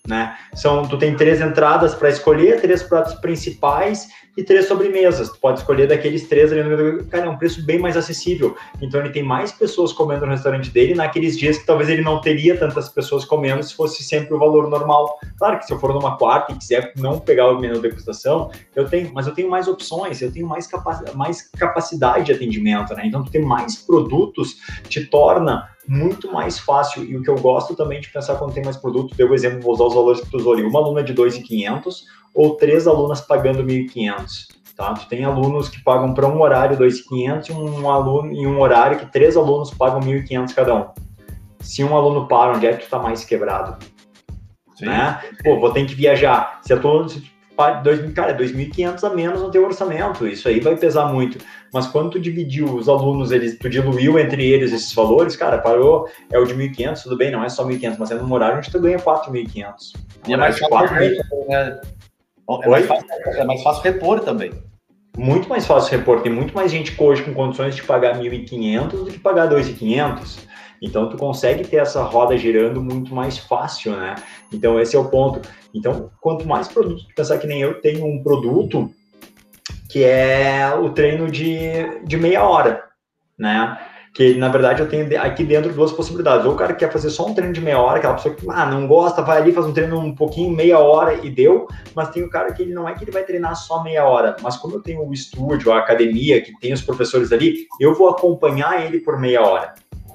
né? 0.06 0.36
São, 0.54 0.86
tu 0.86 0.98
tem 0.98 1.16
três 1.16 1.40
entradas 1.40 1.94
para 1.94 2.10
escolher, 2.10 2.60
três 2.60 2.82
pratos 2.82 3.14
principais 3.14 4.08
e 4.36 4.42
três 4.42 4.66
sobremesas. 4.66 5.30
Tu 5.30 5.38
pode 5.38 5.60
escolher 5.60 5.86
daqueles 5.86 6.26
três 6.28 6.52
ali 6.52 6.62
no 6.62 7.04
Cara, 7.04 7.26
é 7.26 7.28
um 7.28 7.36
preço 7.36 7.64
bem 7.64 7.78
mais 7.78 7.96
acessível. 7.96 8.56
Então 8.80 9.00
ele 9.00 9.10
tem 9.10 9.22
mais 9.22 9.52
pessoas 9.52 9.92
comendo 9.92 10.26
no 10.26 10.32
restaurante 10.32 10.70
dele 10.70 10.94
naqueles 10.94 11.38
dias 11.38 11.58
que 11.58 11.66
talvez 11.66 11.88
ele 11.88 12.02
não 12.02 12.20
teria 12.20 12.58
tantas 12.58 12.88
pessoas 12.88 13.24
comendo 13.24 13.62
se 13.62 13.74
fosse 13.74 14.02
sempre 14.02 14.34
o 14.34 14.38
valor 14.38 14.68
normal. 14.68 15.18
Claro 15.38 15.58
que 15.58 15.66
se 15.66 15.72
eu 15.72 15.78
for 15.78 15.92
numa 15.92 16.16
quarta 16.16 16.52
e 16.52 16.56
quiser 16.56 16.92
não 16.96 17.18
pegar 17.18 17.50
o 17.50 17.60
menu 17.60 17.80
degustação, 17.80 18.50
eu 18.74 18.88
tenho, 18.88 19.12
mas 19.12 19.26
eu 19.26 19.34
tenho 19.34 19.48
mais 19.48 19.68
opções, 19.68 20.20
eu 20.20 20.32
tenho 20.32 20.46
mais, 20.46 20.66
capac, 20.66 21.14
mais 21.14 21.50
capacidade 21.50 22.26
de 22.26 22.32
atendimento, 22.32 22.94
né? 22.94 23.06
Então 23.06 23.22
tu 23.22 23.30
tem 23.30 23.42
mais 23.42 23.76
produtos 23.76 24.56
te 24.88 25.04
torna 25.06 25.68
muito 25.86 26.32
mais 26.32 26.58
fácil. 26.58 27.04
E 27.04 27.16
o 27.16 27.22
que 27.22 27.30
eu 27.30 27.36
gosto 27.36 27.74
também 27.74 28.00
de 28.00 28.10
pensar 28.10 28.36
quando 28.36 28.54
tem 28.54 28.64
mais 28.64 28.76
produto, 28.76 29.14
deu 29.14 29.30
o 29.30 29.34
exemplo, 29.34 29.60
vou 29.60 29.74
usar 29.74 29.84
os 29.84 29.94
valores 29.94 30.20
que 30.20 30.30
tu 30.30 30.38
usou 30.38 30.54
ali. 30.54 30.62
Uma 30.62 30.80
aluna 30.80 31.02
de 31.02 31.12
2,500, 31.12 32.06
ou 32.34 32.56
três 32.56 32.86
alunas 32.86 33.20
pagando 33.20 33.62
1.500. 33.62 34.54
Tá? 34.76 34.92
Tu 34.94 35.08
tem 35.08 35.24
alunos 35.24 35.68
que 35.68 35.82
pagam 35.82 36.12
para 36.12 36.26
um 36.26 36.40
horário 36.40 36.76
2.500 36.76 37.48
e 37.48 37.52
um 37.52 37.88
aluno 37.88 38.32
em 38.32 38.46
um 38.46 38.60
horário 38.60 38.98
que 38.98 39.06
três 39.06 39.36
alunos 39.36 39.70
pagam 39.70 40.00
1.500 40.00 40.54
cada 40.54 40.74
um. 40.74 40.86
Se 41.60 41.84
um 41.84 41.96
aluno 41.96 42.26
para, 42.26 42.56
onde 42.56 42.66
é 42.66 42.72
que 42.72 42.78
tu 42.78 42.84
está 42.84 42.98
mais 42.98 43.24
quebrado? 43.24 43.76
Sim. 44.74 44.86
Né? 44.86 45.20
Pô, 45.44 45.60
vou 45.60 45.72
ter 45.72 45.86
que 45.86 45.94
viajar. 45.94 46.60
Se 46.62 46.76
tua, 46.76 47.08
se 47.08 47.22
dois, 47.82 48.12
cara, 48.12 48.36
2.500 48.36 49.04
a 49.04 49.14
menos 49.14 49.40
no 49.40 49.50
teu 49.50 49.64
orçamento, 49.64 50.26
isso 50.26 50.48
aí 50.48 50.58
vai 50.58 50.76
pesar 50.76 51.06
muito. 51.06 51.38
Mas 51.72 51.86
quando 51.86 52.10
tu 52.10 52.20
dividiu 52.20 52.66
os 52.66 52.88
alunos, 52.88 53.30
eles, 53.30 53.56
tu 53.58 53.70
diluiu 53.70 54.18
entre 54.18 54.44
eles 54.44 54.72
esses 54.72 54.92
valores, 54.92 55.36
cara, 55.36 55.58
parou, 55.58 56.08
é 56.32 56.38
o 56.38 56.44
de 56.44 56.54
1.500, 56.54 57.02
tudo 57.02 57.16
bem, 57.16 57.30
não 57.30 57.44
é 57.44 57.48
só 57.48 57.64
1.500, 57.64 57.96
mas 57.98 58.10
é 58.10 58.14
num 58.16 58.32
horário 58.32 58.58
onde 58.58 58.70
tu 58.70 58.80
ganha 58.80 58.98
4.500. 58.98 59.74
E 60.26 60.32
é 60.32 60.36
mais, 60.36 60.58
fácil, 60.58 60.96
né? 60.96 61.80
É, 62.48 62.68
mais 62.68 62.86
fácil, 62.86 63.06
é 63.26 63.44
mais 63.44 63.62
fácil 63.62 63.82
repor 63.82 64.20
também. 64.20 64.52
Muito 65.16 65.48
mais 65.48 65.66
fácil 65.66 65.96
repor, 65.96 66.20
tem 66.22 66.32
muito 66.32 66.54
mais 66.54 66.70
gente 66.70 66.94
hoje 67.00 67.22
com 67.22 67.32
condições 67.32 67.76
de 67.76 67.82
pagar 67.82 68.18
1.500 68.18 68.88
do 68.88 69.06
que 69.06 69.18
pagar 69.18 69.48
2.500. 69.48 70.40
Então, 70.82 71.08
tu 71.08 71.16
consegue 71.16 71.64
ter 71.66 71.76
essa 71.76 72.02
roda 72.02 72.36
girando 72.36 72.82
muito 72.82 73.14
mais 73.14 73.38
fácil, 73.38 73.92
né? 73.92 74.16
Então, 74.52 74.78
esse 74.78 74.94
é 74.94 74.98
o 74.98 75.08
ponto. 75.08 75.40
Então, 75.72 76.10
quanto 76.20 76.46
mais 76.46 76.68
produto, 76.68 77.06
pensar 77.16 77.38
que 77.38 77.46
nem 77.46 77.60
eu 77.60 77.80
tenho 77.80 78.04
um 78.04 78.22
produto 78.22 78.90
que 79.88 80.02
é 80.02 80.74
o 80.74 80.90
treino 80.90 81.30
de, 81.30 82.02
de 82.04 82.16
meia 82.16 82.44
hora, 82.44 82.82
né? 83.38 83.78
Que, 84.14 84.34
na 84.34 84.48
verdade, 84.48 84.80
eu 84.80 84.88
tenho 84.88 85.20
aqui 85.20 85.42
dentro 85.42 85.72
duas 85.72 85.90
possibilidades. 85.90 86.46
Ou 86.46 86.52
o 86.52 86.56
cara 86.56 86.72
quer 86.72 86.90
fazer 86.90 87.10
só 87.10 87.26
um 87.26 87.34
treino 87.34 87.52
de 87.52 87.60
meia 87.60 87.80
hora, 87.80 87.98
aquela 87.98 88.14
pessoa 88.14 88.34
que 88.34 88.46
ah, 88.48 88.64
não 88.64 88.86
gosta, 88.86 89.22
vai 89.22 89.38
ali, 89.38 89.52
faz 89.52 89.66
um 89.66 89.72
treino 89.72 89.98
um 89.98 90.14
pouquinho, 90.14 90.50
meia 90.50 90.78
hora 90.78 91.14
e 91.14 91.28
deu. 91.28 91.66
Mas 91.96 92.10
tem 92.10 92.22
o 92.22 92.30
cara 92.30 92.52
que 92.52 92.62
ele 92.62 92.72
não 92.72 92.88
é 92.88 92.94
que 92.94 93.02
ele 93.02 93.10
vai 93.10 93.24
treinar 93.24 93.56
só 93.56 93.82
meia 93.82 94.04
hora, 94.04 94.36
mas 94.40 94.56
como 94.56 94.76
eu 94.76 94.80
tenho 94.80 95.04
o 95.04 95.12
estúdio, 95.12 95.72
a 95.72 95.78
academia, 95.80 96.40
que 96.40 96.56
tem 96.60 96.72
os 96.72 96.80
professores 96.80 97.32
ali, 97.32 97.66
eu 97.80 97.92
vou 97.92 98.08
acompanhar 98.08 98.86
ele 98.86 99.00
por 99.00 99.18
meia 99.18 99.42
hora 99.42 99.74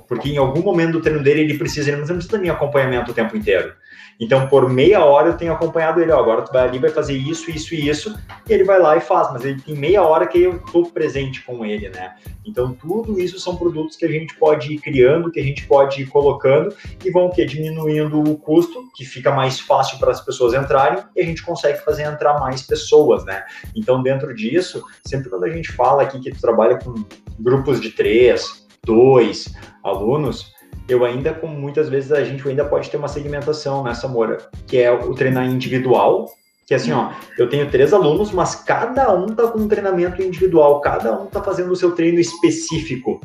porque 0.10 0.28
em 0.28 0.38
algum 0.38 0.64
momento 0.64 0.93
do 0.93 1.02
treino 1.02 1.22
dele 1.22 1.41
ele 1.41 1.58
precisa, 1.58 1.91
ele 1.91 1.97
não 1.97 2.06
precisa 2.08 2.32
da 2.32 2.39
minha 2.39 2.54
acompanhamento 2.54 3.12
o 3.12 3.14
tempo 3.14 3.38
inteiro. 3.38 3.72
Então, 4.20 4.48
por 4.48 4.70
meia 4.70 5.04
hora 5.04 5.30
eu 5.30 5.38
tenho 5.38 5.54
acompanhado 5.54 6.02
ele, 6.02 6.12
ó, 6.12 6.20
agora 6.20 6.42
tu 6.42 6.52
vai 6.52 6.68
ali, 6.68 6.78
vai 6.78 6.90
fazer 6.90 7.14
isso, 7.14 7.50
isso 7.50 7.74
e 7.74 7.88
isso, 7.88 8.20
e 8.48 8.54
ele 8.54 8.66
vai 8.66 8.80
lá 8.80 8.98
e 8.98 9.02
faz, 9.02 9.32
mas 9.32 9.46
ele 9.46 9.62
tem 9.62 9.76
meia 9.76 10.04
hora 10.04 10.28
que 10.28 10.42
eu 10.42 10.58
estou 10.58 10.92
presente 10.92 11.42
com 11.44 11.66
ele, 11.66 11.88
né? 11.90 12.16
Então, 12.46 12.74
tudo 12.74 13.20
isso 13.20 13.40
são 13.40 13.56
produtos 13.56 13.96
que 13.96 14.06
a 14.06 14.10
gente 14.10 14.36
pode 14.36 14.74
ir 14.74 14.80
criando, 14.80 15.32
que 15.32 15.40
a 15.40 15.44
gente 15.44 15.66
pode 15.66 16.02
ir 16.02 16.08
colocando 16.08 16.76
e 17.04 17.10
vão 17.12 17.30
que 17.30 17.46
diminuindo 17.46 18.22
o 18.22 18.38
custo, 18.38 18.90
que 18.96 19.06
fica 19.06 19.32
mais 19.32 19.60
fácil 19.60 19.98
para 20.00 20.12
as 20.12 20.20
pessoas 20.20 20.54
entrarem 20.54 21.02
e 21.16 21.22
a 21.22 21.26
gente 21.26 21.44
consegue 21.44 21.80
fazer 21.80 22.04
entrar 22.04 22.40
mais 22.40 22.62
pessoas, 22.62 23.24
né? 23.24 23.46
Então, 23.74 24.04
dentro 24.04 24.36
disso, 24.36 24.84
sempre 25.06 25.30
quando 25.30 25.46
a 25.46 25.50
gente 25.50 25.72
fala 25.72 26.04
aqui 26.04 26.20
que 26.20 26.32
tu 26.32 26.42
trabalha 26.42 26.78
com 26.78 26.94
grupos 27.40 27.80
de 27.80 27.92
três, 27.92 28.68
dois 28.84 29.54
alunos, 29.84 30.52
eu 30.90 31.06
ainda, 31.06 31.34
com 31.34 31.48
muitas 31.48 31.88
vezes, 31.88 32.12
a 32.12 32.24
gente 32.24 32.46
ainda 32.48 32.66
pode 32.66 32.90
ter 32.90 32.98
uma 32.98 33.08
segmentação 33.08 33.84
nessa 33.84 34.08
Moura, 34.08 34.40
que 34.68 34.78
é 34.78 34.92
o 34.92 35.14
treinar 35.14 35.46
individual, 35.46 36.28
que 36.66 36.74
é 36.74 36.78
assim, 36.78 36.92
ó, 36.92 37.12
eu 37.38 37.50
tenho 37.50 37.70
três 37.70 37.94
alunos, 37.94 38.32
mas 38.32 38.56
cada 38.56 39.14
um 39.14 39.28
tá 39.28 39.48
com 39.48 39.60
um 39.60 39.68
treinamento 39.68 40.22
individual, 40.22 40.82
cada 40.82 41.20
um 41.20 41.26
tá 41.26 41.42
fazendo 41.42 41.72
o 41.72 41.76
seu 41.76 41.94
treino 41.94 42.20
específico. 42.20 43.20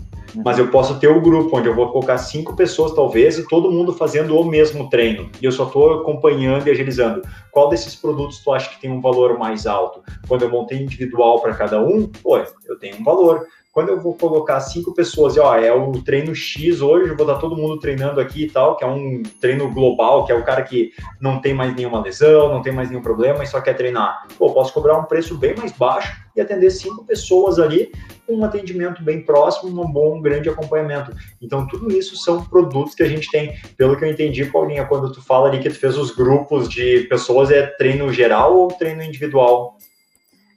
Mas 0.45 0.59
eu 0.59 0.69
posso 0.69 0.99
ter 0.99 1.09
o 1.09 1.19
um 1.19 1.23
grupo 1.23 1.57
onde 1.57 1.69
eu 1.69 1.75
vou 1.75 1.93
colocar 1.93 2.19
cinco 2.19 2.57
pessoas, 2.57 2.93
talvez, 2.93 3.39
e 3.39 3.47
todo 3.47 3.71
mundo 3.71 3.93
fazendo 3.93 4.37
o 4.37 4.45
mesmo 4.45 4.89
treino. 4.89 5.31
E 5.41 5.45
eu 5.45 5.53
só 5.53 5.67
estou 5.67 6.01
acompanhando 6.01 6.67
e 6.67 6.71
agilizando. 6.71 7.23
Qual 7.53 7.69
desses 7.69 7.95
produtos 7.95 8.39
tu 8.39 8.53
acha 8.53 8.71
que 8.71 8.81
tem 8.81 8.91
um 8.91 9.01
valor 9.01 9.39
mais 9.39 9.67
alto? 9.67 10.03
Quando 10.27 10.43
eu 10.43 10.51
montei 10.51 10.83
individual 10.83 11.41
para 11.41 11.55
cada 11.55 11.81
um, 11.81 12.09
pô, 12.09 12.39
eu 12.39 12.79
tenho 12.79 12.97
um 12.97 13.05
valor. 13.05 13.47
Quando 13.75 13.89
eu 13.89 14.01
vou 14.01 14.15
colocar 14.15 14.61
cinco 14.61 14.95
pessoas, 14.95 15.35
e 15.35 15.41
ó, 15.41 15.57
é 15.57 15.73
o 15.73 15.91
treino 16.01 16.33
X 16.33 16.81
hoje, 16.81 17.13
vou 17.13 17.27
dar 17.27 17.39
todo 17.39 17.57
mundo 17.57 17.81
treinando 17.81 18.21
aqui 18.21 18.45
e 18.45 18.49
tal, 18.49 18.77
que 18.77 18.85
é 18.85 18.87
um 18.87 19.21
treino 19.41 19.69
global, 19.69 20.25
que 20.25 20.31
é 20.31 20.35
o 20.37 20.45
cara 20.45 20.63
que 20.63 20.93
não 21.21 21.41
tem 21.41 21.53
mais 21.53 21.75
nenhuma 21.75 22.01
lesão, 22.01 22.55
não 22.55 22.63
tem 22.63 22.73
mais 22.73 22.89
nenhum 22.89 23.03
problema 23.03 23.43
e 23.43 23.49
só 23.49 23.61
quer 23.61 23.75
treinar. 23.75 24.29
Pô, 24.39 24.53
posso 24.53 24.73
cobrar 24.73 24.97
um 24.97 25.07
preço 25.07 25.37
bem 25.37 25.57
mais 25.57 25.73
baixo 25.73 26.17
e 26.37 26.41
atender 26.41 26.71
cinco 26.71 27.05
pessoas 27.05 27.59
ali 27.59 27.91
com 28.25 28.37
um 28.37 28.45
atendimento 28.45 29.03
bem 29.03 29.25
próximo, 29.25 29.83
um 29.83 29.91
bom, 29.91 30.19
um 30.19 30.23
grande 30.23 30.49
acompanhamento. 30.49 31.13
Então, 31.43 31.67
tudo 31.67 31.91
isso 31.91 32.17
são 32.17 32.45
produtos 32.45 32.95
que 32.95 33.03
a 33.03 33.09
gente 33.09 33.29
tem. 33.29 33.57
Pelo 33.77 33.97
que 33.97 34.05
eu 34.05 34.09
entendi, 34.09 34.45
Paulinha, 34.45 34.87
quando 34.87 35.11
tu 35.11 35.21
fala 35.21 35.49
ali 35.49 35.59
que 35.59 35.69
tu 35.69 35.81
fez 35.81 35.99
os 35.99 36.13
grupos 36.13 36.69
de 36.69 37.09
pessoas, 37.09 37.51
é 37.51 37.67
treino 37.67 38.13
geral 38.13 38.57
ou 38.57 38.69
treino 38.69 39.03
individual? 39.03 39.77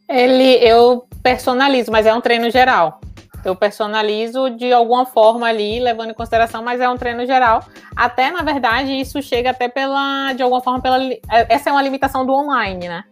Ele, 0.09 0.55
eu 0.65 1.07
personalizo, 1.21 1.91
mas 1.91 2.05
é 2.05 2.13
um 2.13 2.21
treino 2.21 2.49
geral. 2.49 3.01
Eu 3.43 3.55
personalizo 3.55 4.49
de 4.49 4.73
alguma 4.73 5.05
forma 5.05 5.47
ali, 5.47 5.79
levando 5.79 6.11
em 6.11 6.13
consideração, 6.13 6.63
mas 6.63 6.81
é 6.81 6.89
um 6.89 6.97
treino 6.97 7.25
geral. 7.25 7.63
Até, 7.95 8.31
na 8.31 8.41
verdade, 8.41 8.91
isso 8.91 9.21
chega 9.21 9.51
até 9.51 9.67
pela, 9.67 10.33
de 10.33 10.41
alguma 10.43 10.61
forma, 10.61 10.81
pela. 10.81 10.99
Essa 11.29 11.69
é 11.69 11.71
uma 11.71 11.81
limitação 11.81 12.25
do 12.25 12.33
online, 12.33 12.87
né? 12.87 13.03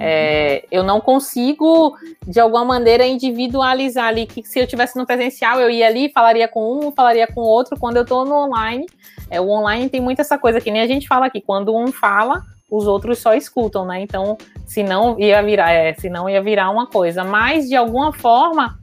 É, 0.00 0.64
eu 0.70 0.84
não 0.84 1.00
consigo, 1.00 1.96
de 2.24 2.38
alguma 2.38 2.64
maneira, 2.64 3.04
individualizar 3.04 4.06
ali, 4.06 4.26
que 4.26 4.44
se 4.44 4.60
eu 4.60 4.66
tivesse 4.66 4.96
no 4.96 5.04
presencial, 5.04 5.60
eu 5.60 5.68
ia 5.68 5.88
ali, 5.88 6.08
falaria 6.12 6.46
com 6.46 6.86
um, 6.86 6.92
falaria 6.92 7.26
com 7.26 7.40
outro. 7.40 7.76
Quando 7.78 7.96
eu 7.96 8.02
estou 8.02 8.24
no 8.24 8.34
online, 8.34 8.86
é, 9.28 9.40
o 9.40 9.48
online 9.48 9.88
tem 9.88 10.00
muito 10.00 10.20
essa 10.20 10.38
coisa 10.38 10.60
que 10.60 10.70
nem 10.70 10.82
a 10.82 10.86
gente 10.86 11.08
fala 11.08 11.26
aqui, 11.26 11.40
quando 11.40 11.76
um 11.76 11.90
fala, 11.90 12.42
os 12.70 12.86
outros 12.86 13.18
só 13.18 13.34
escutam, 13.34 13.84
né? 13.84 14.00
Então, 14.00 14.36
se 14.66 14.82
não 14.82 15.18
ia 15.18 15.42
virar, 15.42 15.72
é, 15.72 15.94
se 15.94 16.08
não 16.10 16.28
ia 16.28 16.42
virar 16.42 16.70
uma 16.70 16.86
coisa. 16.86 17.24
Mas, 17.24 17.68
de 17.68 17.76
alguma 17.76 18.12
forma, 18.12 18.78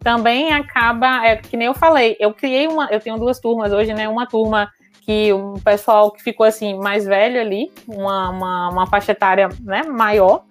também 0.00 0.52
acaba, 0.52 1.26
é 1.26 1.36
que 1.36 1.56
nem 1.56 1.66
eu 1.66 1.74
falei, 1.74 2.16
eu 2.18 2.32
criei 2.32 2.66
uma, 2.66 2.88
eu 2.90 3.00
tenho 3.00 3.18
duas 3.18 3.38
turmas 3.38 3.72
hoje, 3.72 3.92
né? 3.94 4.08
Uma 4.08 4.26
turma 4.26 4.70
que 5.02 5.32
o 5.32 5.54
pessoal 5.64 6.10
que 6.10 6.22
ficou 6.22 6.46
assim 6.46 6.78
mais 6.78 7.04
velho 7.06 7.40
ali, 7.40 7.72
uma, 7.88 8.30
uma, 8.30 8.68
uma 8.70 8.86
faixa 8.86 9.12
etária 9.12 9.48
né, 9.60 9.82
maior, 9.82 10.44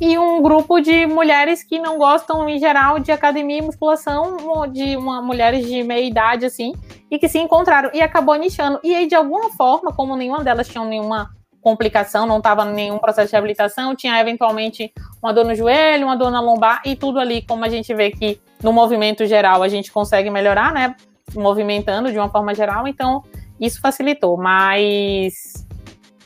e 0.00 0.18
um 0.18 0.42
grupo 0.42 0.80
de 0.80 1.06
mulheres 1.06 1.62
que 1.62 1.78
não 1.78 1.98
gostam, 1.98 2.48
em 2.48 2.58
geral, 2.58 2.98
de 2.98 3.12
academia 3.12 3.58
e 3.58 3.62
musculação, 3.62 4.36
de 4.70 4.96
uma, 4.96 5.22
mulheres 5.22 5.66
de 5.66 5.82
meia 5.82 6.04
idade, 6.04 6.44
assim, 6.44 6.72
e 7.10 7.18
que 7.18 7.28
se 7.28 7.38
encontraram 7.38 7.90
e 7.94 8.02
acabou 8.02 8.34
nichando. 8.34 8.80
E 8.82 8.94
aí, 8.94 9.06
de 9.06 9.14
alguma 9.14 9.50
forma, 9.50 9.92
como 9.92 10.16
nenhuma 10.16 10.42
delas 10.42 10.68
tinha 10.68 10.84
nenhuma 10.84 11.30
complicação, 11.64 12.26
não 12.26 12.36
estava 12.36 12.62
nenhum 12.66 12.98
processo 12.98 13.28
de 13.28 13.32
reabilitação, 13.32 13.96
tinha 13.96 14.20
eventualmente 14.20 14.92
uma 15.22 15.32
dor 15.32 15.46
no 15.46 15.54
joelho, 15.54 16.04
uma 16.04 16.14
dor 16.14 16.30
na 16.30 16.38
lombar 16.38 16.82
e 16.84 16.94
tudo 16.94 17.18
ali, 17.18 17.40
como 17.40 17.64
a 17.64 17.70
gente 17.70 17.92
vê 17.94 18.10
que 18.10 18.38
no 18.62 18.70
movimento 18.70 19.24
geral 19.24 19.62
a 19.62 19.68
gente 19.68 19.90
consegue 19.90 20.28
melhorar, 20.28 20.74
né? 20.74 20.94
Movimentando 21.34 22.12
de 22.12 22.18
uma 22.18 22.28
forma 22.28 22.54
geral, 22.54 22.86
então 22.86 23.24
isso 23.58 23.80
facilitou. 23.80 24.36
Mas 24.36 25.66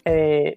é, 0.05 0.57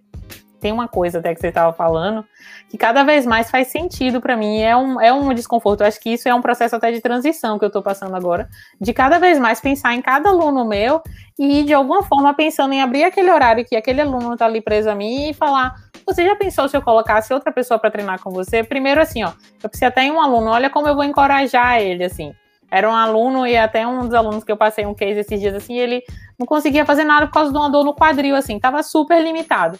tem 0.59 0.71
uma 0.71 0.87
coisa 0.87 1.19
até 1.19 1.35
que 1.35 1.39
você 1.39 1.49
estava 1.49 1.71
falando 1.71 2.25
que 2.71 2.77
cada 2.77 3.03
vez 3.03 3.25
mais 3.25 3.51
faz 3.51 3.67
sentido 3.67 4.21
para 4.21 4.37
mim. 4.37 4.61
É 4.61 4.75
um, 4.77 5.01
é 5.01 5.11
um 5.11 5.33
desconforto. 5.33 5.81
Eu 5.81 5.87
acho 5.87 5.99
que 5.99 6.13
isso 6.13 6.29
é 6.29 6.33
um 6.33 6.41
processo 6.41 6.73
até 6.73 6.89
de 6.89 7.01
transição 7.01 7.59
que 7.59 7.65
eu 7.65 7.67
estou 7.67 7.83
passando 7.83 8.15
agora, 8.15 8.47
de 8.79 8.93
cada 8.93 9.19
vez 9.19 9.37
mais 9.37 9.59
pensar 9.59 9.93
em 9.93 10.01
cada 10.01 10.29
aluno 10.29 10.63
meu 10.63 11.01
e, 11.37 11.63
de 11.63 11.73
alguma 11.73 12.01
forma, 12.01 12.33
pensando 12.33 12.73
em 12.73 12.81
abrir 12.81 13.03
aquele 13.03 13.29
horário 13.29 13.65
que 13.65 13.75
aquele 13.75 13.99
aluno 13.99 14.31
está 14.31 14.45
ali 14.45 14.61
preso 14.61 14.89
a 14.89 14.95
mim 14.95 15.31
e 15.31 15.33
falar. 15.33 15.75
Você 16.05 16.23
já 16.23 16.33
pensou 16.33 16.69
se 16.69 16.77
eu 16.77 16.81
colocasse 16.81 17.33
outra 17.33 17.51
pessoa 17.51 17.77
para 17.77 17.91
treinar 17.91 18.21
com 18.21 18.31
você? 18.31 18.63
Primeiro, 18.63 19.01
assim, 19.01 19.21
ó, 19.21 19.33
eu 19.61 19.67
preciso 19.67 19.89
até 19.89 20.03
em 20.03 20.11
um 20.11 20.21
aluno, 20.21 20.49
olha 20.49 20.69
como 20.69 20.87
eu 20.87 20.95
vou 20.95 21.03
encorajar 21.03 21.81
ele, 21.81 22.05
assim. 22.05 22.33
Era 22.71 22.89
um 22.89 22.95
aluno 22.95 23.45
e 23.45 23.57
até 23.57 23.85
um 23.85 23.99
dos 23.99 24.13
alunos 24.13 24.45
que 24.45 24.51
eu 24.51 24.55
passei 24.55 24.85
um 24.85 24.93
case 24.93 25.19
esses 25.19 25.41
dias, 25.41 25.53
assim, 25.53 25.77
ele 25.77 26.01
não 26.39 26.47
conseguia 26.47 26.85
fazer 26.85 27.03
nada 27.03 27.27
por 27.27 27.33
causa 27.33 27.51
de 27.51 27.57
uma 27.57 27.69
dor 27.69 27.83
no 27.83 27.93
quadril, 27.93 28.33
assim, 28.33 28.57
tava 28.57 28.81
super 28.81 29.21
limitado. 29.21 29.77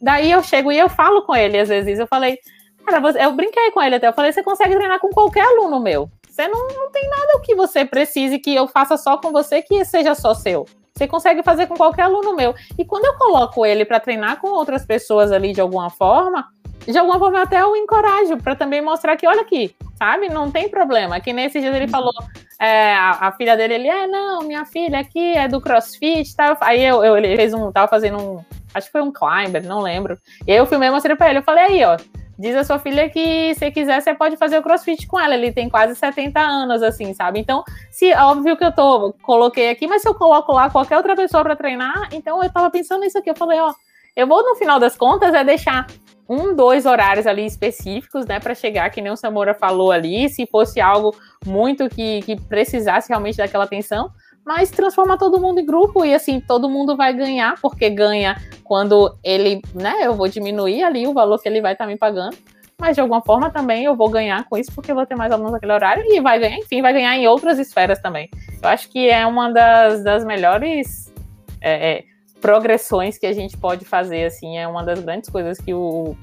Daí 0.00 0.30
eu 0.30 0.42
chego 0.42 0.70
e 0.70 0.78
eu 0.78 0.88
falo 0.88 1.22
com 1.22 1.34
ele, 1.34 1.58
às 1.58 1.68
vezes, 1.68 1.98
eu 1.98 2.06
falei, 2.06 2.38
cara, 2.84 3.00
eu 3.18 3.32
brinquei 3.32 3.70
com 3.70 3.82
ele 3.82 3.96
até, 3.96 4.08
eu 4.08 4.12
falei, 4.12 4.32
você 4.32 4.42
consegue 4.42 4.76
treinar 4.76 5.00
com 5.00 5.08
qualquer 5.10 5.44
aluno 5.44 5.80
meu. 5.80 6.10
Você 6.28 6.48
não, 6.48 6.66
não 6.68 6.90
tem 6.90 7.08
nada 7.08 7.36
o 7.36 7.40
que 7.40 7.54
você 7.54 7.84
precise 7.84 8.38
que 8.40 8.54
eu 8.54 8.66
faça 8.66 8.96
só 8.96 9.16
com 9.16 9.30
você 9.30 9.62
que 9.62 9.84
seja 9.84 10.14
só 10.16 10.34
seu. 10.34 10.66
Você 10.92 11.06
consegue 11.06 11.42
fazer 11.42 11.66
com 11.66 11.76
qualquer 11.76 12.02
aluno 12.02 12.34
meu. 12.34 12.54
E 12.78 12.84
quando 12.84 13.04
eu 13.04 13.14
coloco 13.14 13.64
ele 13.64 13.84
para 13.84 14.00
treinar 14.00 14.40
com 14.40 14.48
outras 14.48 14.84
pessoas 14.84 15.32
ali 15.32 15.52
de 15.52 15.60
alguma 15.60 15.90
forma, 15.90 16.46
de 16.86 16.96
alguma 16.98 17.18
forma 17.18 17.42
até 17.42 17.60
eu 17.60 17.76
encorajo 17.76 18.36
para 18.38 18.54
também 18.54 18.80
mostrar 18.80 19.16
que, 19.16 19.26
olha 19.26 19.42
aqui, 19.42 19.74
sabe? 19.96 20.28
Não 20.28 20.50
tem 20.50 20.68
problema. 20.68 21.20
Que 21.20 21.32
nesse 21.32 21.60
dia 21.60 21.74
ele 21.74 21.88
falou, 21.88 22.12
é, 22.60 22.94
a, 22.94 23.28
a, 23.28 23.32
filha 23.32 23.56
dele, 23.56 23.74
ele, 23.74 23.88
é, 23.88 24.06
não, 24.06 24.42
minha 24.42 24.64
filha 24.64 25.00
aqui 25.00 25.36
é 25.36 25.48
do 25.48 25.60
crossfit, 25.60 26.34
tá? 26.36 26.56
Aí 26.60 26.84
eu, 26.84 27.04
eu, 27.04 27.16
ele 27.16 27.36
fez 27.36 27.54
um, 27.54 27.72
tava 27.72 27.88
fazendo 27.88 28.18
um, 28.18 28.44
acho 28.74 28.86
que 28.86 28.92
foi 28.92 29.02
um 29.02 29.12
climber, 29.12 29.64
não 29.64 29.80
lembro. 29.80 30.18
E 30.46 30.52
aí 30.52 30.58
eu 30.58 30.66
filmei 30.66 30.88
e 30.88 30.92
mostrei 30.92 31.16
pra 31.16 31.30
ele. 31.30 31.38
Eu 31.38 31.42
falei, 31.42 31.64
aí, 31.64 31.84
ó, 31.84 31.96
diz 32.38 32.54
a 32.56 32.64
sua 32.64 32.78
filha 32.78 33.08
que 33.08 33.54
se 33.54 33.70
quiser, 33.70 34.00
você 34.00 34.14
pode 34.14 34.36
fazer 34.36 34.58
o 34.58 34.62
crossfit 34.62 35.06
com 35.06 35.18
ela. 35.18 35.34
Ele 35.34 35.52
tem 35.52 35.68
quase 35.68 35.94
70 35.94 36.40
anos, 36.40 36.82
assim, 36.82 37.14
sabe? 37.14 37.38
Então, 37.38 37.62
se 37.90 38.12
óbvio 38.14 38.56
que 38.56 38.64
eu 38.64 38.72
tô, 38.72 39.14
coloquei 39.22 39.70
aqui, 39.70 39.86
mas 39.86 40.02
se 40.02 40.08
eu 40.08 40.14
coloco 40.14 40.52
lá 40.52 40.68
qualquer 40.68 40.96
outra 40.96 41.14
pessoa 41.14 41.42
para 41.42 41.56
treinar, 41.56 42.08
então 42.12 42.42
eu 42.42 42.52
tava 42.52 42.70
pensando 42.70 43.02
nisso 43.02 43.18
aqui. 43.18 43.30
Eu 43.30 43.36
falei, 43.36 43.58
ó, 43.60 43.72
eu 44.16 44.26
vou, 44.26 44.42
no 44.42 44.56
final 44.56 44.78
das 44.78 44.96
contas, 44.96 45.34
é 45.34 45.42
deixar 45.42 45.86
um, 46.28 46.54
dois 46.54 46.86
horários 46.86 47.26
ali 47.26 47.44
específicos, 47.44 48.26
né, 48.26 48.40
para 48.40 48.54
chegar, 48.54 48.88
que 48.90 49.00
nem 49.00 49.12
o 49.12 49.16
Samora 49.16 49.54
falou 49.54 49.92
ali, 49.92 50.28
se 50.28 50.46
fosse 50.46 50.80
algo 50.80 51.14
muito 51.44 51.88
que, 51.88 52.22
que 52.22 52.40
precisasse 52.40 53.08
realmente 53.08 53.36
daquela 53.36 53.64
atenção, 53.64 54.10
mas 54.44 54.70
transforma 54.70 55.18
todo 55.18 55.40
mundo 55.40 55.60
em 55.60 55.66
grupo 55.66 56.04
e 56.04 56.14
assim, 56.14 56.40
todo 56.40 56.68
mundo 56.68 56.96
vai 56.96 57.12
ganhar, 57.14 57.54
porque 57.60 57.88
ganha 57.88 58.36
quando 58.62 59.16
ele, 59.22 59.62
né, 59.74 60.00
eu 60.02 60.14
vou 60.14 60.28
diminuir 60.28 60.82
ali 60.82 61.06
o 61.06 61.14
valor 61.14 61.40
que 61.40 61.48
ele 61.48 61.60
vai 61.60 61.72
estar 61.72 61.84
tá 61.84 61.90
me 61.90 61.96
pagando, 61.96 62.36
mas 62.78 62.94
de 62.94 63.00
alguma 63.00 63.22
forma 63.22 63.50
também 63.50 63.84
eu 63.84 63.96
vou 63.96 64.10
ganhar 64.10 64.44
com 64.48 64.56
isso, 64.56 64.72
porque 64.74 64.90
eu 64.90 64.94
vou 64.94 65.06
ter 65.06 65.14
mais 65.14 65.32
alunos 65.32 65.52
naquele 65.52 65.72
horário 65.72 66.04
e 66.06 66.20
vai 66.20 66.38
ganhar, 66.38 66.58
enfim, 66.58 66.82
vai 66.82 66.92
ganhar 66.92 67.16
em 67.16 67.26
outras 67.26 67.58
esferas 67.58 67.98
também. 68.00 68.28
Eu 68.62 68.68
acho 68.68 68.88
que 68.90 69.08
é 69.08 69.26
uma 69.26 69.50
das, 69.50 70.02
das 70.02 70.24
melhores 70.24 71.12
é, 71.60 71.92
é, 71.92 72.04
progressões 72.40 73.16
que 73.16 73.26
a 73.26 73.32
gente 73.32 73.56
pode 73.56 73.84
fazer, 73.84 74.24
assim, 74.24 74.58
é 74.58 74.68
uma 74.68 74.82
das 74.82 75.00
grandes 75.00 75.30
coisas 75.30 75.58
que 75.58 75.72
o 75.72 76.16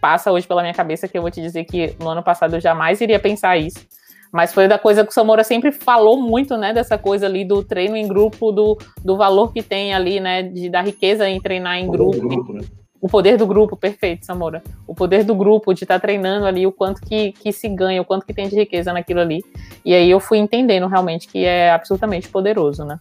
passa 0.00 0.32
hoje 0.32 0.48
pela 0.48 0.62
minha 0.62 0.74
cabeça, 0.74 1.06
que 1.06 1.16
eu 1.16 1.22
vou 1.22 1.30
te 1.30 1.42
dizer 1.42 1.64
que 1.64 1.94
no 2.00 2.08
ano 2.08 2.22
passado 2.22 2.56
eu 2.56 2.60
jamais 2.60 3.00
iria 3.00 3.20
pensar 3.20 3.58
isso. 3.58 3.86
Mas 4.32 4.52
foi 4.52 4.68
da 4.68 4.78
coisa 4.78 5.04
que 5.04 5.10
o 5.10 5.14
Samora 5.14 5.42
sempre 5.42 5.72
falou 5.72 6.20
muito, 6.20 6.56
né? 6.56 6.72
Dessa 6.72 6.96
coisa 6.96 7.26
ali 7.26 7.44
do 7.44 7.64
treino 7.64 7.96
em 7.96 8.06
grupo, 8.06 8.52
do, 8.52 8.78
do 9.04 9.16
valor 9.16 9.52
que 9.52 9.62
tem 9.62 9.92
ali, 9.92 10.20
né? 10.20 10.42
De, 10.42 10.68
da 10.68 10.80
riqueza 10.80 11.28
em 11.28 11.40
treinar 11.40 11.78
em 11.78 11.90
grupo. 11.90 12.28
grupo 12.28 12.52
né? 12.52 12.60
O 13.00 13.08
poder 13.08 13.38
do 13.38 13.46
grupo, 13.46 13.76
perfeito, 13.76 14.26
Samora. 14.26 14.62
O 14.86 14.94
poder 14.94 15.24
do 15.24 15.34
grupo, 15.34 15.72
de 15.72 15.84
estar 15.84 15.94
tá 15.94 16.00
treinando 16.00 16.44
ali, 16.44 16.66
o 16.66 16.72
quanto 16.72 17.00
que, 17.00 17.32
que 17.32 17.50
se 17.50 17.66
ganha, 17.68 18.02
o 18.02 18.04
quanto 18.04 18.26
que 18.26 18.34
tem 18.34 18.46
de 18.46 18.54
riqueza 18.54 18.92
naquilo 18.92 19.20
ali. 19.20 19.42
E 19.84 19.94
aí 19.94 20.10
eu 20.10 20.20
fui 20.20 20.36
entendendo 20.36 20.86
realmente 20.86 21.26
que 21.26 21.44
é 21.44 21.70
absolutamente 21.70 22.28
poderoso, 22.28 22.84
né? 22.84 22.98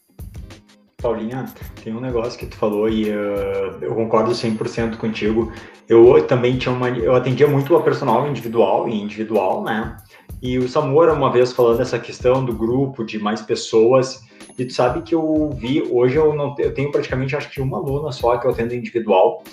Paulinha, 1.02 1.46
tem 1.82 1.94
um 1.96 2.00
negócio 2.00 2.38
que 2.38 2.46
tu 2.46 2.58
falou 2.58 2.90
e 2.90 3.10
uh, 3.10 3.78
eu 3.82 3.94
concordo 3.96 4.32
100% 4.32 4.98
contigo. 4.98 5.52
Eu 5.88 6.26
também 6.28 6.58
tinha 6.58 6.74
uma. 6.74 6.90
Eu 6.90 7.16
atendia 7.16 7.48
muito 7.48 7.76
a 7.76 7.82
personal 7.82 8.28
individual 8.28 8.88
e 8.88 9.02
individual, 9.02 9.64
né? 9.64 9.98
E 10.42 10.58
o 10.58 10.70
Samora, 10.70 11.14
uma 11.14 11.32
vez 11.32 11.52
falando 11.52 11.82
essa 11.82 12.00
questão 12.00 12.44
do 12.46 12.54
grupo, 12.54 13.04
de 13.04 13.20
mais 13.20 13.42
pessoas, 13.42 14.24
e 14.58 14.66
tu 14.66 14.74
sabe 14.74 15.02
que 15.02 15.14
eu 15.14 15.50
vi, 15.56 15.82
hoje 15.82 16.16
eu 16.16 16.34
não 16.34 16.56
eu 16.58 16.74
tenho 16.74 16.92
praticamente 16.92 17.36
acho 17.36 17.50
que 17.50 17.62
uma 17.62 17.78
aluna 17.78 18.12
só 18.12 18.38
que 18.38 18.48
eu 18.48 18.52
atendo 18.52 18.74
individual, 18.74 19.44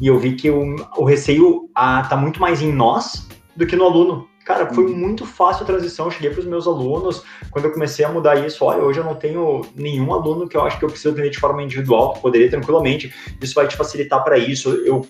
e 0.00 0.06
eu 0.06 0.18
vi 0.18 0.34
que 0.34 0.50
o, 0.50 0.76
o 0.96 1.04
receio 1.04 1.70
ah, 1.74 2.02
tá 2.08 2.16
muito 2.16 2.40
mais 2.40 2.60
em 2.60 2.72
nós 2.72 3.28
do 3.56 3.66
que 3.66 3.76
no 3.76 3.84
aluno. 3.84 4.28
Cara, 4.44 4.72
foi 4.74 4.84
uhum. 4.84 4.94
muito 4.94 5.24
fácil 5.24 5.62
a 5.62 5.66
transição. 5.66 6.06
Eu 6.06 6.10
cheguei 6.10 6.30
para 6.30 6.40
os 6.40 6.46
meus 6.46 6.66
alunos, 6.66 7.22
quando 7.50 7.64
eu 7.64 7.72
comecei 7.72 8.04
a 8.04 8.10
mudar 8.10 8.46
isso, 8.46 8.64
olha, 8.64 8.82
hoje 8.82 9.00
eu 9.00 9.04
não 9.04 9.14
tenho 9.14 9.62
nenhum 9.74 10.12
aluno 10.12 10.46
que 10.46 10.56
eu 10.56 10.62
acho 10.62 10.78
que 10.78 10.84
eu 10.84 10.88
preciso 10.88 11.14
atender 11.14 11.30
de 11.30 11.38
forma 11.38 11.62
individual, 11.62 12.12
poderia 12.14 12.50
tranquilamente. 12.50 13.12
Isso 13.40 13.54
vai 13.54 13.66
te 13.66 13.76
facilitar 13.76 14.22
para 14.22 14.36
isso. 14.36 14.70
Eu 14.84 15.06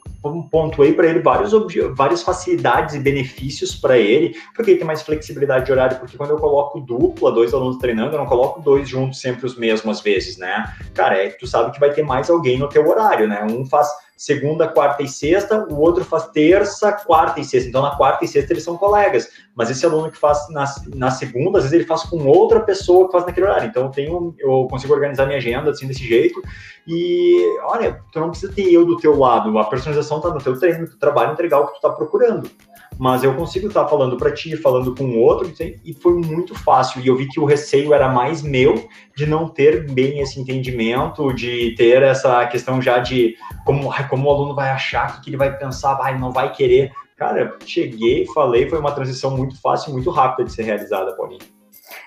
pontuei 0.50 0.92
para 0.92 1.08
ele 1.08 1.18
vários 1.18 1.52
várias 1.94 2.22
facilidades 2.22 2.94
e 2.94 3.00
benefícios 3.00 3.74
para 3.74 3.98
ele, 3.98 4.36
porque 4.54 4.70
ele 4.70 4.78
tem 4.78 4.86
mais 4.86 5.02
flexibilidade 5.02 5.66
de 5.66 5.72
horário, 5.72 5.98
porque 5.98 6.16
quando 6.16 6.30
eu 6.30 6.38
coloco 6.38 6.80
dupla, 6.80 7.32
dois 7.32 7.52
alunos 7.52 7.78
treinando, 7.78 8.14
eu 8.14 8.18
não 8.18 8.26
coloco 8.26 8.60
dois 8.60 8.88
juntos 8.88 9.20
sempre 9.20 9.46
os 9.46 9.56
mesmos 9.56 10.00
vezes, 10.00 10.36
né? 10.36 10.72
Cara, 10.94 11.16
é, 11.16 11.30
tu 11.30 11.46
sabe 11.46 11.72
que 11.72 11.80
vai 11.80 11.90
ter 11.92 12.02
mais 12.02 12.30
alguém 12.30 12.58
no 12.58 12.68
teu 12.68 12.86
horário, 12.88 13.26
né? 13.26 13.44
Um 13.44 13.66
faz 13.66 13.88
segunda, 14.16 14.68
quarta 14.68 15.02
e 15.02 15.08
sexta, 15.08 15.66
o 15.70 15.80
outro 15.80 16.04
faz 16.04 16.28
terça, 16.28 16.92
quarta 16.92 17.40
e 17.40 17.44
sexta. 17.44 17.68
Então, 17.68 17.82
na 17.82 17.96
quarta 17.96 18.24
e 18.24 18.28
sexta 18.28 18.52
eles 18.52 18.62
são 18.62 18.76
colegas. 18.76 19.28
Mas 19.54 19.70
esse 19.70 19.84
aluno 19.84 20.10
que 20.10 20.18
faz 20.18 20.48
na, 20.50 20.64
na 20.94 21.10
segunda, 21.10 21.58
às 21.58 21.64
vezes 21.64 21.72
ele 21.72 21.86
faz 21.86 22.02
com 22.04 22.24
outra 22.26 22.60
pessoa 22.60 23.06
que 23.06 23.12
faz 23.12 23.26
naquele 23.26 23.46
horário. 23.46 23.68
Então, 23.68 23.84
eu, 23.84 23.90
tenho, 23.90 24.34
eu 24.38 24.66
consigo 24.70 24.94
organizar 24.94 25.26
minha 25.26 25.38
agenda 25.38 25.70
assim, 25.70 25.86
desse 25.86 26.04
jeito. 26.04 26.40
E, 26.86 27.58
olha, 27.64 28.00
tu 28.12 28.20
não 28.20 28.30
precisa 28.30 28.52
ter 28.52 28.72
eu 28.72 28.84
do 28.84 28.96
teu 28.96 29.18
lado. 29.18 29.56
A 29.58 29.64
personalização 29.64 30.18
está 30.18 30.30
no 30.30 30.40
teu 30.40 30.58
treino, 30.58 30.88
tu 30.88 30.98
trabalha 30.98 31.32
entregar 31.32 31.60
o 31.60 31.66
que 31.66 31.72
tu 31.72 31.76
está 31.76 31.90
procurando 31.90 32.50
mas 32.98 33.24
eu 33.24 33.34
consigo 33.34 33.68
estar 33.68 33.86
falando 33.86 34.16
para 34.16 34.32
ti, 34.32 34.56
falando 34.56 34.94
com 34.94 35.04
o 35.04 35.18
outro, 35.18 35.52
e 35.84 35.92
foi 35.92 36.14
muito 36.14 36.54
fácil. 36.54 37.00
E 37.00 37.06
eu 37.06 37.16
vi 37.16 37.26
que 37.28 37.40
o 37.40 37.44
receio 37.44 37.92
era 37.92 38.08
mais 38.08 38.42
meu 38.42 38.88
de 39.16 39.26
não 39.26 39.48
ter 39.48 39.90
bem 39.90 40.20
esse 40.20 40.40
entendimento, 40.40 41.32
de 41.32 41.74
ter 41.76 42.02
essa 42.02 42.46
questão 42.46 42.80
já 42.80 42.98
de 42.98 43.36
como, 43.64 43.92
como 44.08 44.28
o 44.28 44.30
aluno 44.30 44.54
vai 44.54 44.70
achar, 44.70 45.18
o 45.18 45.20
que 45.20 45.30
ele 45.30 45.36
vai 45.36 45.56
pensar, 45.56 45.94
vai, 45.94 46.18
não 46.18 46.30
vai 46.30 46.52
querer. 46.52 46.92
Cara, 47.16 47.56
cheguei, 47.64 48.26
falei, 48.26 48.68
foi 48.68 48.78
uma 48.78 48.92
transição 48.92 49.30
muito 49.36 49.60
fácil, 49.60 49.92
muito 49.92 50.10
rápida 50.10 50.44
de 50.44 50.52
ser 50.52 50.64
realizada, 50.64 51.16
Paulinho. 51.16 51.54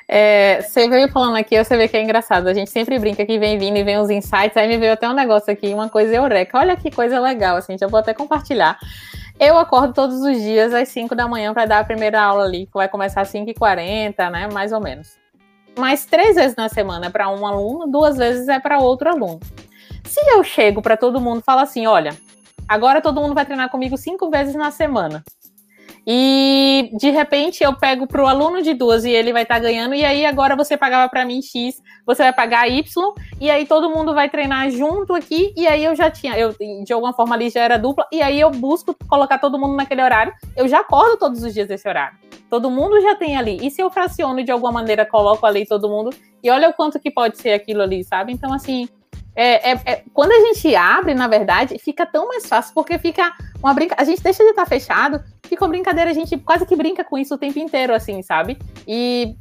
É, 0.10 0.62
você 0.62 0.88
veio 0.88 1.10
falando 1.12 1.36
aqui, 1.36 1.62
você 1.62 1.76
vê 1.76 1.88
que 1.88 1.98
é 1.98 2.02
engraçado. 2.02 2.48
A 2.48 2.54
gente 2.54 2.72
sempre 2.72 2.98
brinca 2.98 3.26
que 3.26 3.38
vem 3.38 3.58
vindo 3.58 3.78
e 3.78 3.84
vem 3.84 3.98
os 3.98 4.10
insights. 4.10 4.56
Aí 4.56 4.68
me 4.68 4.78
veio 4.78 4.94
até 4.94 5.08
um 5.10 5.14
negócio 5.14 5.52
aqui, 5.52 5.74
uma 5.74 5.90
coisa 5.90 6.16
eureka. 6.16 6.58
Olha 6.58 6.78
que 6.78 6.90
coisa 6.90 7.20
legal, 7.20 7.58
assim, 7.58 7.78
já 7.78 7.88
vou 7.88 8.00
até 8.00 8.14
compartilhar. 8.14 8.78
Eu 9.40 9.56
acordo 9.56 9.94
todos 9.94 10.22
os 10.22 10.42
dias 10.42 10.74
às 10.74 10.90
5 10.90 11.14
da 11.14 11.28
manhã 11.28 11.54
para 11.54 11.68
dar 11.68 11.80
a 11.80 11.84
primeira 11.84 12.20
aula 12.20 12.44
ali, 12.44 12.66
que 12.66 12.74
vai 12.74 12.90
começar 12.90 13.22
às 13.22 13.32
5h40, 13.32 14.32
né? 14.32 14.48
Mais 14.52 14.72
ou 14.72 14.82
menos. 14.82 15.16
Mas 15.78 16.06
três 16.06 16.36
vezes 16.36 16.56
na 16.56 16.68
semana 16.68 17.06
é 17.06 17.10
para 17.10 17.30
um 17.30 17.46
aluno, 17.46 17.86
duas 17.86 18.18
vezes 18.18 18.48
é 18.48 18.60
para 18.60 18.80
outro 18.80 19.10
aluno. 19.10 19.40
Se 20.04 20.20
eu 20.32 20.44
chego 20.44 20.82
para 20.82 20.98
todo 20.98 21.22
mundo 21.22 21.42
e 21.42 21.44
falo 21.44 21.62
assim: 21.62 21.86
olha, 21.86 22.18
agora 22.68 23.00
todo 23.00 23.22
mundo 23.22 23.36
vai 23.36 23.46
treinar 23.46 23.70
comigo 23.70 23.96
cinco 23.96 24.28
vezes 24.32 24.56
na 24.56 24.72
semana. 24.72 25.24
E 26.10 26.90
de 26.94 27.10
repente 27.10 27.62
eu 27.62 27.76
pego 27.76 28.08
para 28.08 28.24
o 28.24 28.28
aluno 28.28 28.62
de 28.62 28.74
duas 28.74 29.04
e 29.04 29.10
ele 29.10 29.34
vai 29.34 29.44
estar 29.44 29.56
tá 29.56 29.60
ganhando, 29.60 29.94
e 29.94 30.06
aí 30.06 30.26
agora 30.26 30.56
você 30.56 30.78
pagava 30.78 31.10
para 31.10 31.26
mim 31.26 31.42
X, 31.42 31.82
você 32.06 32.24
vai 32.24 32.32
pagar 32.32 32.70
Y, 32.70 33.14
e 33.42 33.52
aí 33.52 33.66
todo 33.66 33.90
mundo 33.90 34.14
vai 34.14 34.30
treinar 34.30 34.72
junto 34.72 35.14
aqui, 35.14 35.54
e 35.58 35.68
aí 35.68 35.84
eu 35.84 35.94
já 35.98 36.10
tinha, 36.10 36.40
eu 36.40 36.56
de 36.86 36.94
alguma 36.94 37.12
forma 37.12 37.36
ali 37.36 37.50
já 37.50 37.60
era 37.60 37.78
dupla, 37.78 38.08
e 38.10 38.22
aí 38.22 38.40
eu 38.40 38.50
busco 38.50 38.96
colocar 39.10 39.38
todo 39.38 39.60
mundo 39.60 39.76
naquele 39.76 40.02
horário, 40.02 40.32
eu 40.56 40.66
já 40.66 40.80
acordo 40.80 41.18
todos 41.18 41.44
os 41.44 41.54
dias 41.54 41.68
desse 41.68 41.90
horário. 41.90 42.18
Todo 42.50 42.72
mundo 42.72 43.02
já 43.02 43.14
tem 43.14 43.36
ali. 43.36 43.58
E 43.62 43.70
se 43.70 43.82
eu 43.82 43.90
fraciono 43.90 44.42
de 44.42 44.52
alguma 44.52 44.72
maneira, 44.72 45.06
coloco 45.06 45.46
ali 45.46 45.66
todo 45.66 45.90
mundo, 45.90 46.12
e 46.42 46.50
olha 46.50 46.70
o 46.70 46.74
quanto 46.74 46.98
que 46.98 47.12
pode 47.12 47.38
ser 47.38 47.52
aquilo 47.52 47.82
ali, 47.82 48.06
sabe? 48.06 48.32
Então, 48.32 48.54
assim, 48.54 48.88
é, 49.40 49.72
é, 49.72 49.82
é, 49.86 50.04
quando 50.16 50.32
a 50.32 50.40
gente 50.48 50.76
abre, 50.76 51.14
na 51.14 51.28
verdade, 51.28 51.78
fica 51.78 52.08
tão 52.08 52.28
mais 52.28 52.48
fácil, 52.48 52.74
porque 52.74 52.98
fica 52.98 53.32
uma 53.62 53.72
brincadeira. 53.72 54.02
A 54.02 54.06
gente 54.06 54.24
deixa 54.24 54.44
de 54.44 54.50
estar 54.50 54.66
fechado, 54.66 55.24
fica 55.46 55.64
uma 55.64 55.70
brincadeira, 55.70 56.10
a 56.10 56.14
gente 56.14 56.36
quase 56.40 56.66
que 56.66 56.76
brinca 56.76 57.04
com 57.04 57.20
isso 57.20 57.36
o 57.36 57.38
tempo 57.38 57.60
inteiro, 57.60 57.94
assim, 57.94 58.24
sabe? 58.24 58.58
E 58.88 59.36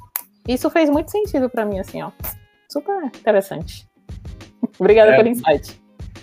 isso 0.46 0.68
fez 0.68 0.90
muito 0.90 1.10
sentido 1.10 1.48
para 1.48 1.64
mim, 1.64 1.78
assim, 1.78 2.02
ó. 2.02 2.10
Super 2.68 3.04
interessante. 3.04 3.88
Obrigada 4.78 5.12
é, 5.12 5.16
pelo 5.16 5.28
insight. 5.28 5.80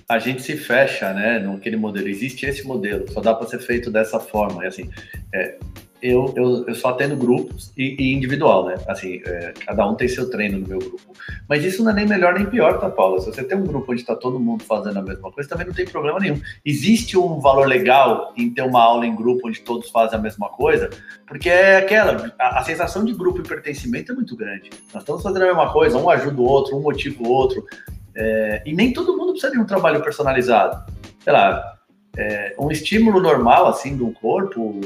A 0.08 0.20
gente 0.20 0.44
se 0.44 0.56
fecha, 0.56 1.12
né, 1.12 1.40
naquele 1.40 1.76
modelo. 1.76 2.08
Existe 2.08 2.46
esse 2.46 2.68
modelo, 2.68 3.12
só 3.12 3.22
dá 3.22 3.34
para 3.34 3.48
ser 3.48 3.58
feito 3.58 3.90
dessa 3.90 4.20
forma. 4.20 4.64
E 4.66 4.68
assim, 4.68 4.92
é, 5.34 5.58
eu, 6.04 6.34
eu, 6.36 6.66
eu 6.68 6.76
só 6.76 6.90
atendo 6.90 7.16
grupos 7.16 7.72
e, 7.78 7.96
e 7.98 8.14
individual, 8.14 8.66
né? 8.66 8.76
Assim, 8.90 9.22
é, 9.26 9.54
cada 9.66 9.88
um 9.88 9.96
tem 9.96 10.10
seu 10.10 10.30
treino 10.30 10.60
no 10.60 10.68
meu 10.68 10.80
grupo. 10.80 11.00
Mas 11.48 11.64
isso 11.64 11.82
não 11.82 11.92
é 11.92 11.94
nem 11.94 12.06
melhor 12.06 12.34
nem 12.34 12.46
pior, 12.46 12.78
tá, 12.78 12.90
Paula? 12.90 13.22
Se 13.22 13.28
você 13.28 13.42
tem 13.42 13.58
um 13.58 13.64
grupo 13.64 13.90
onde 13.90 14.02
está 14.02 14.14
todo 14.14 14.38
mundo 14.38 14.66
fazendo 14.66 15.00
a 15.00 15.02
mesma 15.02 15.32
coisa, 15.32 15.50
também 15.50 15.66
não 15.66 15.74
tem 15.74 15.86
problema 15.86 16.20
nenhum. 16.20 16.42
Existe 16.66 17.18
um 17.18 17.40
valor 17.40 17.66
legal 17.68 18.34
em 18.36 18.50
ter 18.50 18.64
uma 18.64 18.84
aula 18.84 19.06
em 19.06 19.16
grupo 19.16 19.48
onde 19.48 19.62
todos 19.62 19.90
fazem 19.90 20.20
a 20.20 20.22
mesma 20.22 20.50
coisa, 20.50 20.90
porque 21.26 21.50
é 21.50 21.78
aquela, 21.78 22.34
a, 22.38 22.60
a 22.60 22.64
sensação 22.64 23.06
de 23.06 23.14
grupo 23.14 23.40
e 23.40 23.48
pertencimento 23.48 24.12
é 24.12 24.16
muito 24.16 24.36
grande. 24.36 24.70
Nós 24.94 25.04
estamos 25.04 25.24
fazendo 25.24 25.44
a 25.44 25.48
mesma 25.48 25.72
coisa, 25.72 25.98
um 25.98 26.10
ajuda 26.10 26.42
o 26.42 26.46
outro, 26.46 26.78
um 26.78 26.82
motiva 26.82 27.24
o 27.24 27.30
outro. 27.30 27.66
É, 28.14 28.62
e 28.66 28.74
nem 28.74 28.92
todo 28.92 29.16
mundo 29.16 29.32
precisa 29.32 29.54
de 29.54 29.60
um 29.60 29.66
trabalho 29.66 30.04
personalizado. 30.04 30.84
Sei 31.24 31.32
lá, 31.32 31.78
é, 32.18 32.56
um 32.60 32.70
estímulo 32.70 33.22
normal, 33.22 33.68
assim, 33.68 33.96
do 33.96 34.12
corpo, 34.12 34.82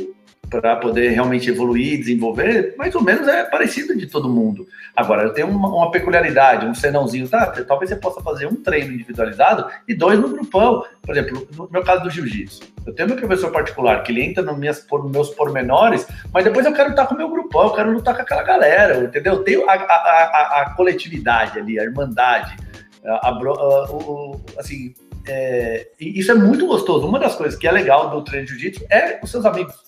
para 0.50 0.76
poder 0.78 1.10
realmente 1.10 1.50
evoluir, 1.50 2.00
desenvolver, 2.00 2.74
mais 2.78 2.96
ou 2.96 3.04
menos 3.04 3.28
é 3.28 3.44
parecido 3.44 3.96
de 3.98 4.08
todo 4.08 4.30
mundo. 4.30 4.68
Agora, 4.96 5.24
eu 5.24 5.34
tenho 5.34 5.48
uma, 5.48 5.68
uma, 5.68 5.92
peculiaridade, 5.92 6.66
um 6.66 6.74
senãozinho, 6.74 7.28
tá? 7.28 7.48
Talvez 7.68 7.90
você 7.90 7.96
possa 7.96 8.22
fazer 8.22 8.48
um 8.48 8.56
treino 8.56 8.94
individualizado 8.94 9.70
e 9.88 9.94
dois 9.94 10.20
no 10.20 10.30
grupão. 10.30 10.84
Por 11.02 11.16
exemplo, 11.16 11.48
no 11.56 11.70
meu 11.70 11.84
caso 11.84 12.04
do 12.04 12.10
jiu-jitsu, 12.10 12.64
eu 12.86 12.94
tenho 12.94 13.10
meu 13.10 13.18
professor 13.18 13.52
particular 13.52 14.02
que 14.04 14.12
ele 14.12 14.24
entra 14.24 14.42
nos 14.42 14.58
meus, 14.58 14.80
por, 14.80 15.10
meus 15.10 15.30
pormenores, 15.30 16.08
mas 16.34 16.44
depois 16.44 16.66
eu 16.66 16.74
quero 16.74 16.92
estar 16.92 17.06
com 17.06 17.16
o 17.16 17.18
meu 17.18 17.30
grupão, 17.30 17.64
eu 17.64 17.74
quero 17.74 17.92
lutar 17.92 18.16
com 18.16 18.22
aquela 18.22 18.44
galera, 18.44 19.04
entendeu? 19.04 19.34
Eu 19.34 19.44
tenho 19.44 19.70
a, 19.70 19.74
a, 19.74 19.76
a, 19.76 20.62
a 20.62 20.70
coletividade 20.76 21.60
ali, 21.60 21.80
a 21.80 21.84
irmandade, 21.84 22.56
a, 23.06 23.32
o, 23.92 24.42
assim, 24.58 24.94
é, 25.28 25.88
isso 26.00 26.32
é 26.32 26.36
muito 26.36 26.66
gostoso. 26.66 27.06
Uma 27.06 27.20
das 27.20 27.36
coisas 27.36 27.60
que 27.60 27.68
é 27.68 27.72
legal 27.72 28.10
do 28.10 28.24
treino 28.24 28.46
de 28.46 28.54
jiu-jitsu 28.54 28.86
é 28.90 29.20
os 29.22 29.30
seus 29.30 29.46
amigos 29.46 29.88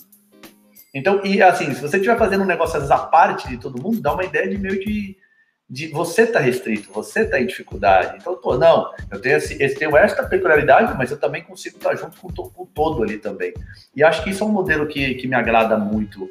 então, 0.93 1.21
e 1.23 1.41
assim, 1.41 1.73
se 1.73 1.81
você 1.81 1.97
estiver 1.97 2.17
fazendo 2.17 2.43
um 2.43 2.47
negócio 2.47 2.77
às 2.77 2.83
vezes, 2.83 2.91
à 2.91 3.05
parte 3.05 3.47
de 3.47 3.57
todo 3.57 3.81
mundo, 3.81 4.01
dá 4.01 4.13
uma 4.13 4.23
ideia 4.23 4.49
de 4.49 4.57
meio 4.57 4.79
de, 4.79 5.15
de 5.69 5.87
você 5.87 6.25
tá 6.25 6.39
restrito, 6.39 6.91
você 6.91 7.25
tá 7.25 7.39
em 7.39 7.45
dificuldade. 7.45 8.17
Então, 8.19 8.35
pô, 8.35 8.57
não, 8.57 8.91
eu 9.11 9.21
tenho, 9.21 9.37
esse, 9.37 9.61
esse, 9.61 9.75
tenho 9.75 9.95
esta 9.95 10.23
peculiaridade, 10.23 10.97
mas 10.97 11.11
eu 11.11 11.17
também 11.17 11.43
consigo 11.43 11.77
estar 11.77 11.95
junto 11.95 12.19
com, 12.19 12.29
com 12.31 12.63
o 12.63 12.65
todo 12.65 13.03
ali 13.03 13.19
também. 13.19 13.53
E 13.95 14.03
acho 14.03 14.23
que 14.23 14.31
isso 14.31 14.43
é 14.43 14.47
um 14.47 14.51
modelo 14.51 14.87
que, 14.87 15.13
que 15.15 15.27
me 15.27 15.35
agrada 15.35 15.77
muito, 15.77 16.27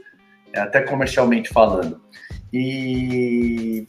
é, 0.53 0.59
até 0.59 0.81
comercialmente 0.81 1.51
falando. 1.51 2.01
E, 2.53 3.87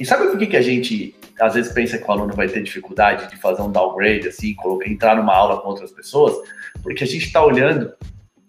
e 0.00 0.04
sabe 0.04 0.26
por 0.26 0.38
que, 0.38 0.48
que 0.48 0.56
a 0.56 0.62
gente 0.62 1.14
às 1.38 1.54
vezes 1.54 1.72
pensa 1.72 1.96
que 1.96 2.04
o 2.04 2.10
aluno 2.10 2.34
vai 2.34 2.48
ter 2.48 2.60
dificuldade 2.60 3.30
de 3.30 3.36
fazer 3.36 3.62
um 3.62 3.70
downgrade, 3.70 4.26
assim, 4.26 4.56
entrar 4.84 5.14
numa 5.14 5.32
aula 5.32 5.60
com 5.60 5.68
outras 5.68 5.92
pessoas? 5.92 6.34
Porque 6.82 7.04
a 7.04 7.06
gente 7.06 7.26
está 7.26 7.44
olhando 7.44 7.92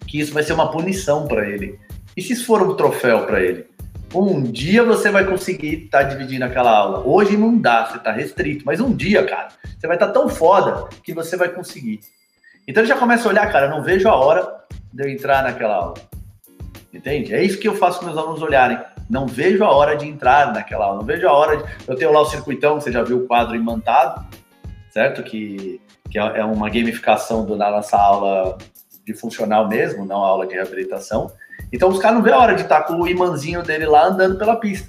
que 0.09 0.19
isso 0.19 0.33
vai 0.33 0.41
ser 0.41 0.53
uma 0.53 0.71
punição 0.71 1.27
para 1.27 1.47
ele. 1.47 1.79
E 2.17 2.21
se 2.21 2.33
isso 2.33 2.45
for 2.45 2.61
um 2.63 2.75
troféu 2.75 3.27
para 3.27 3.41
ele? 3.41 3.67
Um 4.13 4.41
dia 4.41 4.83
você 4.83 5.11
vai 5.11 5.23
conseguir 5.23 5.83
estar 5.83 5.99
tá 5.99 6.03
dividindo 6.03 6.43
aquela 6.43 6.75
aula. 6.75 7.07
Hoje 7.07 7.37
não 7.37 7.55
dá, 7.55 7.85
você 7.85 7.97
está 7.97 8.11
restrito. 8.11 8.65
Mas 8.65 8.79
um 8.79 8.91
dia, 8.91 9.23
cara, 9.23 9.49
você 9.63 9.85
vai 9.85 9.95
estar 9.95 10.07
tá 10.07 10.13
tão 10.13 10.27
foda 10.27 10.89
que 11.03 11.13
você 11.13 11.37
vai 11.37 11.49
conseguir. 11.49 11.99
Então 12.67 12.81
ele 12.81 12.89
já 12.89 12.97
começa 12.97 13.27
a 13.27 13.31
olhar, 13.31 13.51
cara, 13.51 13.69
não 13.69 13.83
vejo 13.83 14.09
a 14.09 14.15
hora 14.15 14.51
de 14.91 15.03
eu 15.03 15.09
entrar 15.09 15.43
naquela 15.43 15.75
aula. 15.75 15.93
Entende? 16.91 17.35
É 17.35 17.43
isso 17.43 17.59
que 17.59 17.67
eu 17.67 17.75
faço 17.75 17.99
com 17.99 18.05
meus 18.05 18.17
alunos 18.17 18.41
olharem. 18.41 18.79
Não 19.07 19.27
vejo 19.27 19.63
a 19.63 19.69
hora 19.69 19.95
de 19.95 20.07
entrar 20.07 20.51
naquela 20.51 20.85
aula. 20.85 20.97
Não 20.97 21.05
vejo 21.05 21.27
a 21.27 21.31
hora 21.31 21.57
de. 21.57 21.63
Eu 21.87 21.95
tenho 21.95 22.11
lá 22.11 22.21
o 22.21 22.25
circuitão, 22.25 22.81
você 22.81 22.91
já 22.91 23.03
viu 23.03 23.17
o 23.17 23.27
quadro 23.27 23.55
imantado, 23.55 24.25
certo? 24.89 25.21
Que, 25.21 25.79
que 26.09 26.17
é, 26.17 26.39
é 26.39 26.43
uma 26.43 26.67
gamificação 26.67 27.45
do, 27.45 27.55
da 27.55 27.69
nossa 27.69 27.95
aula 27.95 28.57
de 29.09 29.19
funcional 29.19 29.67
mesmo, 29.67 30.05
não 30.05 30.17
aula 30.17 30.45
de 30.45 30.53
reabilitação. 30.53 31.31
Então 31.73 31.89
os 31.89 31.97
caras 31.97 32.17
não 32.17 32.23
vê 32.23 32.31
a 32.31 32.37
hora 32.37 32.53
de 32.53 32.61
estar 32.61 32.83
com 32.83 32.93
o 32.93 33.07
imãzinho 33.07 33.63
dele 33.63 33.85
lá 33.85 34.05
andando 34.05 34.37
pela 34.37 34.55
pista. 34.55 34.87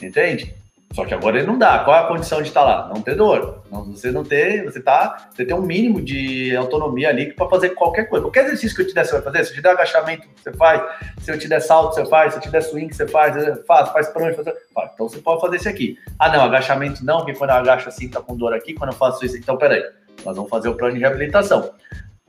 Entende? 0.00 0.54
Só 0.92 1.04
que 1.04 1.12
agora 1.12 1.38
ele 1.38 1.46
não 1.46 1.58
dá. 1.58 1.80
Qual 1.80 1.96
é 1.96 2.00
a 2.00 2.06
condição 2.06 2.40
de 2.40 2.46
estar 2.46 2.62
lá? 2.62 2.88
Não 2.94 3.02
ter 3.02 3.16
dor. 3.16 3.64
Não, 3.72 3.84
você 3.84 4.12
não 4.12 4.22
ter, 4.22 4.62
você 4.62 4.80
tá, 4.80 5.28
você 5.34 5.44
tem 5.44 5.56
um 5.56 5.62
mínimo 5.62 6.00
de 6.00 6.54
autonomia 6.54 7.08
ali 7.08 7.32
para 7.32 7.48
fazer 7.48 7.70
qualquer 7.70 8.04
coisa. 8.04 8.24
Qualquer 8.24 8.44
exercício 8.44 8.76
que 8.76 8.82
eu 8.82 8.86
te 8.86 8.94
der, 8.94 9.04
você 9.04 9.12
vai 9.14 9.22
fazer. 9.22 9.44
Se 9.44 9.50
eu 9.50 9.56
te 9.56 9.62
der 9.62 9.70
agachamento, 9.70 10.28
você 10.36 10.52
faz. 10.52 10.80
Se 11.20 11.32
eu 11.32 11.38
te 11.38 11.48
der 11.48 11.60
salto, 11.60 11.94
você 11.94 12.06
faz. 12.06 12.32
Se 12.32 12.38
eu 12.38 12.42
te 12.42 12.50
der 12.50 12.62
swing, 12.62 12.94
você 12.94 13.08
faz. 13.08 13.34
Faz, 13.66 13.88
faz 13.88 14.08
prancha, 14.10 14.44
faz. 14.72 14.90
Então 14.94 15.08
você 15.08 15.18
pode 15.18 15.40
fazer 15.40 15.56
esse 15.56 15.68
aqui. 15.68 15.98
Ah, 16.16 16.28
não, 16.28 16.44
agachamento 16.44 17.04
não, 17.04 17.18
porque 17.18 17.34
quando 17.34 17.50
eu 17.50 17.56
agacho 17.56 17.88
assim, 17.88 18.08
tá 18.08 18.20
com 18.20 18.36
dor 18.36 18.54
aqui. 18.54 18.74
Quando 18.74 18.92
eu 18.92 18.96
faço 18.96 19.24
isso, 19.26 19.36
então 19.36 19.56
peraí. 19.56 19.82
Nós 20.24 20.36
vamos 20.36 20.48
fazer 20.48 20.68
o 20.68 20.76
plano 20.76 20.94
de 20.94 21.00
reabilitação. 21.00 21.72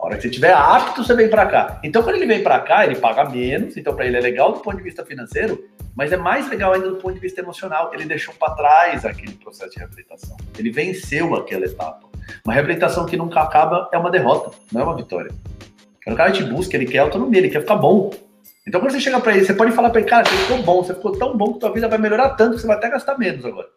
A 0.05 0.07
hora 0.07 0.17
que 0.17 0.21
você 0.21 0.27
estiver 0.27 0.53
apto, 0.53 1.03
você 1.03 1.15
vem 1.15 1.27
para 1.27 1.47
cá. 1.47 1.79
Então, 1.83 2.03
quando 2.03 2.17
ele 2.17 2.27
vem 2.27 2.43
para 2.43 2.59
cá, 2.59 2.85
ele 2.85 2.93
paga 2.93 3.27
menos. 3.27 3.75
Então, 3.75 3.95
para 3.95 4.05
ele 4.05 4.15
é 4.15 4.19
legal 4.19 4.51
do 4.51 4.59
ponto 4.59 4.77
de 4.77 4.83
vista 4.83 5.03
financeiro, 5.03 5.67
mas 5.95 6.11
é 6.11 6.15
mais 6.15 6.47
legal 6.47 6.73
ainda 6.73 6.91
do 6.91 6.97
ponto 6.97 7.15
de 7.15 7.19
vista 7.19 7.41
emocional. 7.41 7.89
Ele 7.91 8.05
deixou 8.05 8.31
para 8.35 8.53
trás 8.53 9.03
aquele 9.03 9.31
processo 9.31 9.71
de 9.71 9.79
reabilitação. 9.79 10.37
Ele 10.59 10.69
venceu 10.69 11.33
aquela 11.33 11.65
etapa. 11.65 12.07
Uma 12.45 12.53
reabilitação 12.53 13.07
que 13.07 13.17
nunca 13.17 13.41
acaba 13.41 13.89
é 13.91 13.97
uma 13.97 14.11
derrota, 14.11 14.51
não 14.71 14.81
é 14.81 14.83
uma 14.83 14.95
vitória. 14.95 15.31
Quando 16.03 16.13
o 16.13 16.17
cara 16.17 16.31
te 16.31 16.43
busca, 16.43 16.77
ele 16.77 16.85
quer 16.85 16.99
autonomia, 16.99 17.39
ele 17.39 17.49
quer 17.49 17.61
ficar 17.61 17.75
bom. 17.75 18.11
Então, 18.67 18.79
quando 18.79 18.91
você 18.91 18.99
chega 18.99 19.19
para 19.19 19.35
ele, 19.35 19.43
você 19.43 19.55
pode 19.55 19.71
falar 19.71 19.89
para 19.89 20.01
ele, 20.01 20.09
cara, 20.09 20.23
você 20.23 20.37
ficou 20.37 20.61
bom, 20.61 20.83
você 20.83 20.93
ficou 20.93 21.13
tão 21.13 21.35
bom 21.35 21.53
que 21.53 21.61
tua 21.61 21.73
vida 21.73 21.87
vai 21.87 21.97
melhorar 21.97 22.29
tanto 22.35 22.57
que 22.57 22.61
você 22.61 22.67
vai 22.67 22.77
até 22.77 22.91
gastar 22.91 23.17
menos 23.17 23.43
agora. 23.43 23.69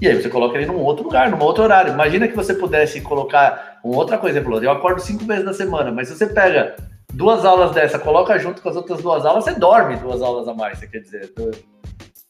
E 0.00 0.06
aí 0.06 0.20
você 0.20 0.28
coloca 0.28 0.56
ele 0.56 0.66
num 0.66 0.78
outro 0.78 1.04
lugar, 1.04 1.28
num 1.30 1.42
outro 1.42 1.64
horário. 1.64 1.92
Imagina 1.92 2.28
que 2.28 2.36
você 2.36 2.54
pudesse 2.54 3.00
colocar 3.00 3.80
uma 3.82 3.96
outra 3.96 4.16
coisa. 4.16 4.38
Ele 4.38 4.66
eu 4.66 4.70
acordo 4.70 5.00
cinco 5.00 5.24
vezes 5.24 5.44
na 5.44 5.52
semana, 5.52 5.90
mas 5.90 6.08
se 6.08 6.16
você 6.16 6.26
pega 6.26 6.76
duas 7.12 7.44
aulas 7.44 7.72
dessa, 7.72 7.98
coloca 7.98 8.38
junto 8.38 8.62
com 8.62 8.68
as 8.68 8.76
outras 8.76 9.02
duas 9.02 9.26
aulas, 9.26 9.44
você 9.44 9.54
dorme 9.54 9.96
duas 9.96 10.22
aulas 10.22 10.46
a 10.46 10.54
mais, 10.54 10.78
você 10.78 10.86
quer 10.86 11.00
dizer. 11.00 11.32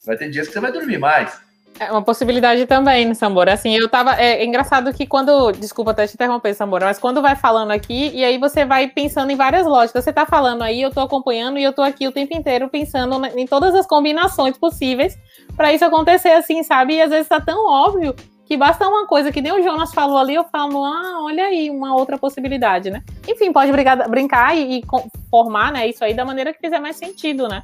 Vai 0.06 0.16
ter 0.16 0.30
dias 0.30 0.46
que 0.46 0.54
você 0.54 0.60
vai 0.60 0.72
dormir 0.72 0.98
mais. 0.98 1.38
É 1.78 1.92
uma 1.92 2.02
possibilidade 2.02 2.66
também, 2.66 3.14
Sambora? 3.14 3.52
Assim, 3.52 3.76
eu 3.76 3.88
tava. 3.88 4.20
É, 4.20 4.40
é, 4.40 4.44
engraçado 4.44 4.92
que 4.92 5.06
quando. 5.06 5.52
Desculpa 5.52 5.92
até 5.92 6.06
te 6.06 6.14
interromper, 6.14 6.54
Sambora, 6.54 6.86
mas 6.86 6.98
quando 6.98 7.22
vai 7.22 7.36
falando 7.36 7.70
aqui, 7.70 8.10
e 8.14 8.24
aí 8.24 8.36
você 8.38 8.64
vai 8.64 8.88
pensando 8.88 9.30
em 9.30 9.36
várias 9.36 9.64
lógicas. 9.64 10.02
Você 10.02 10.12
tá 10.12 10.26
falando 10.26 10.62
aí, 10.62 10.82
eu 10.82 10.90
tô 10.90 11.00
acompanhando 11.00 11.58
e 11.58 11.62
eu 11.62 11.72
tô 11.72 11.82
aqui 11.82 12.08
o 12.08 12.12
tempo 12.12 12.34
inteiro 12.34 12.68
pensando 12.68 13.24
em 13.26 13.46
todas 13.46 13.74
as 13.74 13.86
combinações 13.86 14.58
possíveis 14.58 15.16
para 15.59 15.72
isso 15.72 15.85
acontecer, 15.85 16.30
assim, 16.30 16.62
sabe? 16.62 16.94
E 16.94 17.02
às 17.02 17.10
vezes 17.10 17.28
tá 17.28 17.40
tão 17.40 17.66
óbvio 17.66 18.14
que 18.47 18.56
basta 18.56 18.89
uma 18.89 19.06
coisa 19.06 19.32
que 19.32 19.43
nem 19.43 19.52
o 19.52 19.62
Jonas 19.62 19.93
falou 19.93 20.16
ali, 20.16 20.35
eu 20.35 20.44
falo, 20.44 20.85
ah, 20.85 21.24
olha 21.24 21.44
aí, 21.44 21.68
uma 21.68 21.94
outra 21.94 22.16
possibilidade, 22.16 22.90
né? 22.90 23.02
Enfim, 23.28 23.52
pode 23.52 23.70
brincar, 23.72 24.09
brincar 24.09 24.56
e, 24.56 24.78
e 24.78 24.82
formar, 25.28 25.72
né, 25.72 25.86
isso 25.86 26.02
aí 26.02 26.14
da 26.14 26.24
maneira 26.24 26.55
que 26.55 26.60
fizer 26.60 26.78
mais 26.78 26.97
sentido, 26.97 27.48
né? 27.48 27.62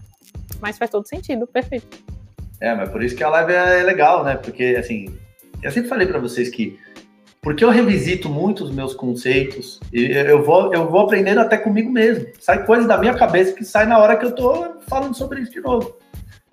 Mas 0.60 0.76
faz 0.76 0.90
todo 0.90 1.08
sentido, 1.08 1.46
perfeito. 1.46 2.04
É, 2.60 2.74
mas 2.74 2.90
por 2.90 3.02
isso 3.02 3.16
que 3.16 3.22
a 3.22 3.28
live 3.28 3.52
é 3.52 3.82
legal, 3.82 4.24
né? 4.24 4.36
Porque, 4.36 4.76
assim, 4.78 5.06
eu 5.62 5.70
sempre 5.70 5.88
falei 5.88 6.06
para 6.06 6.18
vocês 6.18 6.50
que 6.50 6.78
porque 7.40 7.62
eu 7.62 7.68
revisito 7.68 8.28
muito 8.28 8.64
os 8.64 8.70
meus 8.70 8.94
conceitos 8.94 9.78
e 9.92 10.06
eu 10.06 10.42
vou, 10.42 10.72
eu 10.72 10.88
vou 10.88 11.02
aprendendo 11.02 11.40
até 11.40 11.58
comigo 11.58 11.90
mesmo. 11.92 12.26
Sai 12.40 12.64
coisa 12.64 12.88
da 12.88 12.96
minha 12.96 13.14
cabeça 13.14 13.52
que 13.52 13.64
sai 13.64 13.86
na 13.86 13.98
hora 13.98 14.16
que 14.16 14.24
eu 14.24 14.34
tô 14.34 14.80
falando 14.88 15.14
sobre 15.14 15.42
isso 15.42 15.52
de 15.52 15.60
novo. 15.60 15.94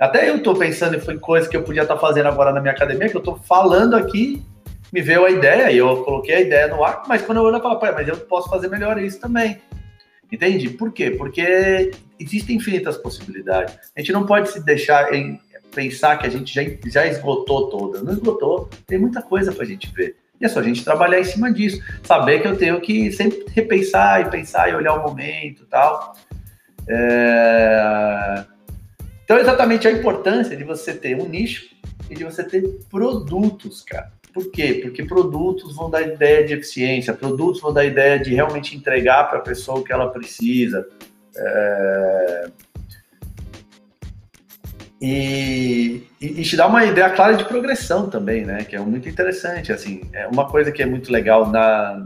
Até 0.01 0.31
eu 0.31 0.41
tô 0.41 0.55
pensando 0.55 0.95
em 0.95 1.19
coisas 1.19 1.47
que 1.47 1.55
eu 1.55 1.61
podia 1.61 1.83
estar 1.83 1.93
tá 1.93 2.01
fazendo 2.01 2.25
agora 2.25 2.51
na 2.51 2.59
minha 2.59 2.73
academia, 2.73 3.07
que 3.07 3.15
eu 3.15 3.21
tô 3.21 3.35
falando 3.35 3.95
aqui, 3.95 4.43
me 4.91 4.99
veio 4.99 5.23
a 5.23 5.29
ideia 5.29 5.71
e 5.71 5.77
eu 5.77 6.03
coloquei 6.03 6.33
a 6.33 6.41
ideia 6.41 6.67
no 6.69 6.83
ar, 6.83 7.03
mas 7.07 7.21
quando 7.21 7.37
eu 7.37 7.43
olho 7.43 7.57
eu 7.57 7.61
falo, 7.61 7.79
mas 7.93 8.07
eu 8.07 8.17
posso 8.17 8.49
fazer 8.49 8.67
melhor 8.67 8.97
isso 8.97 9.19
também. 9.19 9.61
Entende? 10.31 10.71
Por 10.71 10.91
quê? 10.91 11.11
Porque 11.11 11.91
existem 12.19 12.55
infinitas 12.55 12.97
possibilidades. 12.97 13.75
A 13.95 13.99
gente 13.99 14.11
não 14.11 14.25
pode 14.25 14.49
se 14.49 14.65
deixar 14.65 15.13
em 15.13 15.39
pensar 15.75 16.17
que 16.17 16.25
a 16.25 16.31
gente 16.31 16.51
já, 16.51 16.63
já 16.87 17.05
esgotou 17.05 17.69
toda. 17.69 18.01
Não 18.01 18.13
esgotou, 18.13 18.71
tem 18.87 18.97
muita 18.97 19.21
coisa 19.21 19.51
para 19.51 19.61
a 19.61 19.67
gente 19.67 19.93
ver. 19.93 20.15
E 20.39 20.45
é 20.45 20.49
só 20.49 20.61
a 20.61 20.63
gente 20.63 20.83
trabalhar 20.83 21.19
em 21.19 21.25
cima 21.25 21.53
disso. 21.53 21.79
Saber 22.01 22.41
que 22.41 22.47
eu 22.47 22.57
tenho 22.57 22.81
que 22.81 23.11
sempre 23.11 23.45
repensar 23.53 24.21
e 24.21 24.31
pensar 24.31 24.67
e 24.67 24.73
olhar 24.73 24.95
o 24.95 25.03
momento 25.03 25.61
e 25.61 25.67
tal. 25.67 26.15
É... 26.89 28.50
Então, 29.31 29.39
exatamente 29.39 29.87
a 29.87 29.91
importância 29.93 30.57
de 30.57 30.63
você 30.65 30.93
ter 30.93 31.15
um 31.15 31.25
nicho 31.25 31.73
e 32.09 32.15
de 32.15 32.25
você 32.25 32.43
ter 32.43 32.63
produtos, 32.89 33.81
cara. 33.81 34.11
Por 34.33 34.51
quê? 34.51 34.81
Porque 34.83 35.05
produtos 35.05 35.73
vão 35.73 35.89
dar 35.89 36.01
ideia 36.01 36.45
de 36.45 36.53
eficiência, 36.53 37.13
produtos 37.13 37.61
vão 37.61 37.71
dar 37.71 37.85
ideia 37.85 38.19
de 38.19 38.33
realmente 38.33 38.75
entregar 38.75 39.29
para 39.29 39.39
a 39.39 39.41
pessoa 39.41 39.79
o 39.79 39.83
que 39.85 39.93
ela 39.93 40.09
precisa. 40.09 40.85
É... 41.33 42.51
E, 45.01 46.07
e, 46.21 46.41
e, 46.41 46.43
te 46.43 46.55
dá 46.55 46.67
uma 46.67 46.85
ideia 46.85 47.09
clara 47.09 47.35
de 47.35 47.43
progressão 47.45 48.07
também, 48.07 48.45
né? 48.45 48.63
Que 48.63 48.75
é 48.75 48.79
muito 48.79 49.09
interessante, 49.09 49.73
assim. 49.73 50.01
É 50.13 50.27
uma 50.27 50.47
coisa 50.47 50.71
que 50.71 50.83
é 50.83 50.85
muito 50.85 51.11
legal 51.11 51.49
na, 51.49 52.05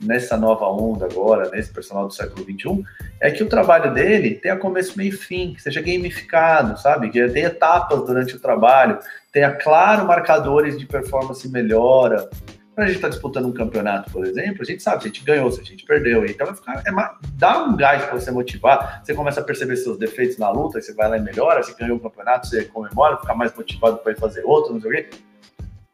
nessa 0.00 0.36
nova 0.36 0.66
onda 0.66 1.06
agora, 1.06 1.50
nesse 1.50 1.72
personal 1.72 2.06
do 2.06 2.14
século 2.14 2.44
XXI, 2.44 2.84
é 3.20 3.32
que 3.32 3.42
o 3.42 3.48
trabalho 3.48 3.92
dele 3.92 4.36
tenha 4.36 4.56
começo, 4.56 4.96
meio 4.96 5.08
e 5.08 5.16
fim, 5.16 5.54
que 5.54 5.62
seja 5.62 5.80
gamificado, 5.80 6.78
sabe? 6.78 7.10
Que 7.10 7.28
tenha 7.30 7.48
etapas 7.48 8.06
durante 8.06 8.36
o 8.36 8.40
trabalho, 8.40 9.00
tenha 9.32 9.50
claro 9.50 10.06
marcadores 10.06 10.78
de 10.78 10.86
performance 10.86 11.48
melhora, 11.48 12.30
quando 12.76 12.84
a 12.84 12.88
gente 12.88 12.96
está 12.96 13.08
disputando 13.08 13.46
um 13.46 13.52
campeonato, 13.52 14.12
por 14.12 14.26
exemplo, 14.26 14.60
a 14.60 14.64
gente 14.66 14.82
sabe 14.82 15.00
se 15.00 15.08
a 15.08 15.10
gente 15.10 15.24
ganhou, 15.24 15.50
se 15.50 15.62
a 15.62 15.64
gente 15.64 15.82
perdeu. 15.86 16.26
Então 16.26 16.46
vai 16.46 16.54
ficar, 16.54 16.82
é, 16.86 17.10
dá 17.32 17.64
um 17.64 17.74
gás 17.74 18.04
para 18.04 18.20
você 18.20 18.30
motivar. 18.30 19.00
Você 19.02 19.14
começa 19.14 19.40
a 19.40 19.42
perceber 19.42 19.76
seus 19.78 19.98
defeitos 19.98 20.36
na 20.36 20.50
luta, 20.50 20.78
você 20.78 20.92
vai 20.92 21.08
lá 21.08 21.16
e 21.16 21.22
melhora. 21.22 21.62
Se 21.62 21.74
ganhou 21.74 21.96
o 21.96 22.00
campeonato, 22.00 22.46
você 22.46 22.66
comemora, 22.66 23.16
fica 23.16 23.34
mais 23.34 23.54
motivado 23.54 23.96
para 23.96 24.12
ir 24.12 24.18
fazer 24.18 24.42
outro, 24.44 24.74
não 24.74 24.80
sei 24.82 24.90
o 24.90 24.94
quê. 24.94 25.08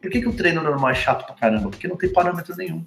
Por 0.01 0.11
que, 0.11 0.23
que 0.23 0.29
o 0.29 0.33
treino 0.33 0.61
normal 0.61 0.91
é 0.91 0.95
chato 0.95 1.25
pra 1.25 1.37
caramba? 1.37 1.71
Porque 1.71 1.87
não 1.87 1.97
tem 1.97 2.13
parâmetro 2.13 2.57
nenhum. 2.57 2.85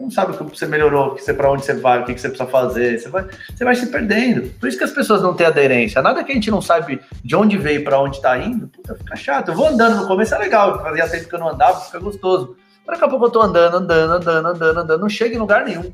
Não 0.00 0.10
sabe 0.10 0.32
o 0.32 0.44
que 0.44 0.58
você 0.58 0.66
melhorou, 0.66 1.14
que 1.14 1.32
para 1.32 1.52
onde 1.52 1.64
você 1.64 1.74
vai, 1.74 2.00
o 2.00 2.04
que, 2.04 2.14
que 2.14 2.20
você 2.20 2.28
precisa 2.28 2.50
fazer. 2.50 2.98
Você 2.98 3.08
vai, 3.08 3.24
você 3.54 3.64
vai 3.64 3.76
se 3.76 3.86
perdendo. 3.86 4.50
Por 4.58 4.68
isso 4.68 4.76
que 4.76 4.82
as 4.82 4.90
pessoas 4.90 5.22
não 5.22 5.32
têm 5.32 5.46
aderência. 5.46 6.02
Nada 6.02 6.24
que 6.24 6.32
a 6.32 6.34
gente 6.34 6.50
não 6.50 6.60
sabe 6.60 7.00
de 7.22 7.36
onde 7.36 7.56
veio, 7.56 7.84
para 7.84 8.00
onde 8.00 8.16
está 8.16 8.36
indo, 8.36 8.66
puta, 8.66 8.96
fica 8.96 9.14
chato. 9.14 9.50
Eu 9.50 9.54
vou 9.54 9.68
andando 9.68 9.94
no 9.94 10.08
começo, 10.08 10.34
é 10.34 10.38
legal. 10.38 10.82
Fazia 10.82 11.08
tempo 11.08 11.28
que 11.28 11.34
eu 11.36 11.38
não 11.38 11.50
andava, 11.50 11.78
fica 11.82 12.00
gostoso. 12.00 12.56
Daqui 12.86 13.04
a 13.04 13.08
pouco 13.08 13.26
eu 13.26 13.30
tô 13.30 13.40
andando, 13.40 13.76
andando, 13.76 14.12
andando, 14.12 14.48
andando, 14.48 14.78
andando, 14.80 15.00
não 15.00 15.08
chega 15.08 15.34
em 15.34 15.38
lugar 15.38 15.64
nenhum. 15.64 15.92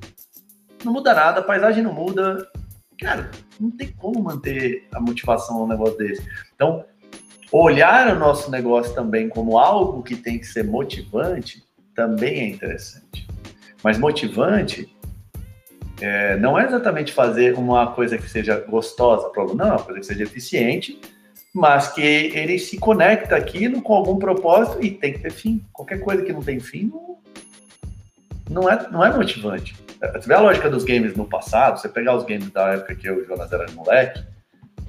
Não 0.84 0.92
muda 0.92 1.14
nada, 1.14 1.40
a 1.40 1.44
paisagem 1.44 1.82
não 1.82 1.92
muda. 1.92 2.48
Cara, 2.98 3.30
não 3.60 3.70
tem 3.70 3.88
como 3.88 4.22
manter 4.22 4.86
a 4.94 5.00
motivação 5.00 5.58
num 5.58 5.66
negócio 5.66 5.98
desse. 5.98 6.26
Então, 6.54 6.84
olhar 7.52 8.14
o 8.14 8.18
nosso 8.18 8.50
negócio 8.50 8.94
também 8.94 9.28
como 9.28 9.58
algo 9.58 10.02
que 10.02 10.16
tem 10.16 10.38
que 10.38 10.46
ser 10.46 10.64
motivante 10.64 11.62
também 11.94 12.40
é 12.40 12.48
interessante. 12.48 13.26
Mas 13.82 13.98
motivante 13.98 14.94
é, 16.00 16.36
não 16.36 16.58
é 16.58 16.66
exatamente 16.66 17.12
fazer 17.12 17.54
uma 17.54 17.92
coisa 17.92 18.18
que 18.18 18.28
seja 18.28 18.60
gostosa, 18.60 19.30
não, 19.54 19.66
é 19.66 19.70
uma 19.70 19.82
coisa 19.82 20.00
que 20.00 20.06
seja 20.06 20.24
eficiente 20.24 21.00
mas 21.56 21.88
que 21.88 22.02
ele 22.02 22.58
se 22.58 22.76
conecta 22.76 23.34
aquilo 23.34 23.80
com 23.80 23.94
algum 23.94 24.18
propósito 24.18 24.84
e 24.84 24.90
tem 24.90 25.14
que 25.14 25.20
ter 25.20 25.32
fim. 25.32 25.64
Qualquer 25.72 26.00
coisa 26.00 26.22
que 26.22 26.30
não 26.30 26.42
tem 26.42 26.60
fim 26.60 26.92
não, 26.92 27.16
não, 28.50 28.70
é, 28.70 28.90
não 28.90 29.02
é 29.02 29.16
motivante. 29.16 29.74
Você 29.98 30.28
vê 30.28 30.34
a 30.34 30.40
lógica 30.40 30.68
dos 30.68 30.84
games 30.84 31.16
no 31.16 31.24
passado, 31.24 31.80
você 31.80 31.88
pegar 31.88 32.14
os 32.14 32.24
games 32.24 32.50
da 32.50 32.74
época 32.74 32.94
que 32.94 33.08
eu 33.08 33.20
e 33.20 33.22
o 33.22 33.26
Jonas 33.26 33.50
era 33.50 33.70
moleque, 33.72 34.22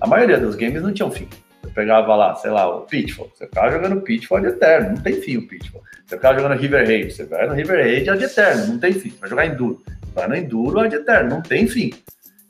a 0.01 0.05
maioria 0.07 0.37
dos 0.37 0.55
games 0.55 0.81
não 0.81 0.91
tinham 0.91 1.09
fim. 1.09 1.29
Você 1.63 1.71
pegava 1.71 2.13
lá, 2.13 2.35
sei 2.35 2.51
lá, 2.51 2.67
o 2.67 2.81
Pitfall, 2.81 3.31
você 3.33 3.45
ficava 3.45 3.71
jogando 3.71 4.01
Pitfall 4.01 4.41
de 4.41 4.47
eterno, 4.47 4.89
não 4.89 5.01
tem 5.01 5.21
fim 5.21 5.37
o 5.37 5.47
Pitfall. 5.47 5.81
Você 6.05 6.17
ficava 6.17 6.37
jogando 6.37 6.59
River 6.59 6.85
Raid, 6.85 7.13
você 7.13 7.23
vai 7.23 7.47
no 7.47 7.53
River 7.53 7.81
Raid 7.81 8.17
de 8.17 8.25
eterno, 8.25 8.67
não 8.67 8.77
tem 8.77 8.91
fim. 8.91 9.09
Você 9.09 9.19
vai 9.19 9.29
jogar 9.29 9.45
Enduro, 9.45 9.81
vai 10.13 10.27
no 10.27 10.35
Enduro 10.35 10.89
de 10.89 10.95
eterno, 10.97 11.29
não 11.29 11.41
tem 11.41 11.65
fim. 11.65 11.93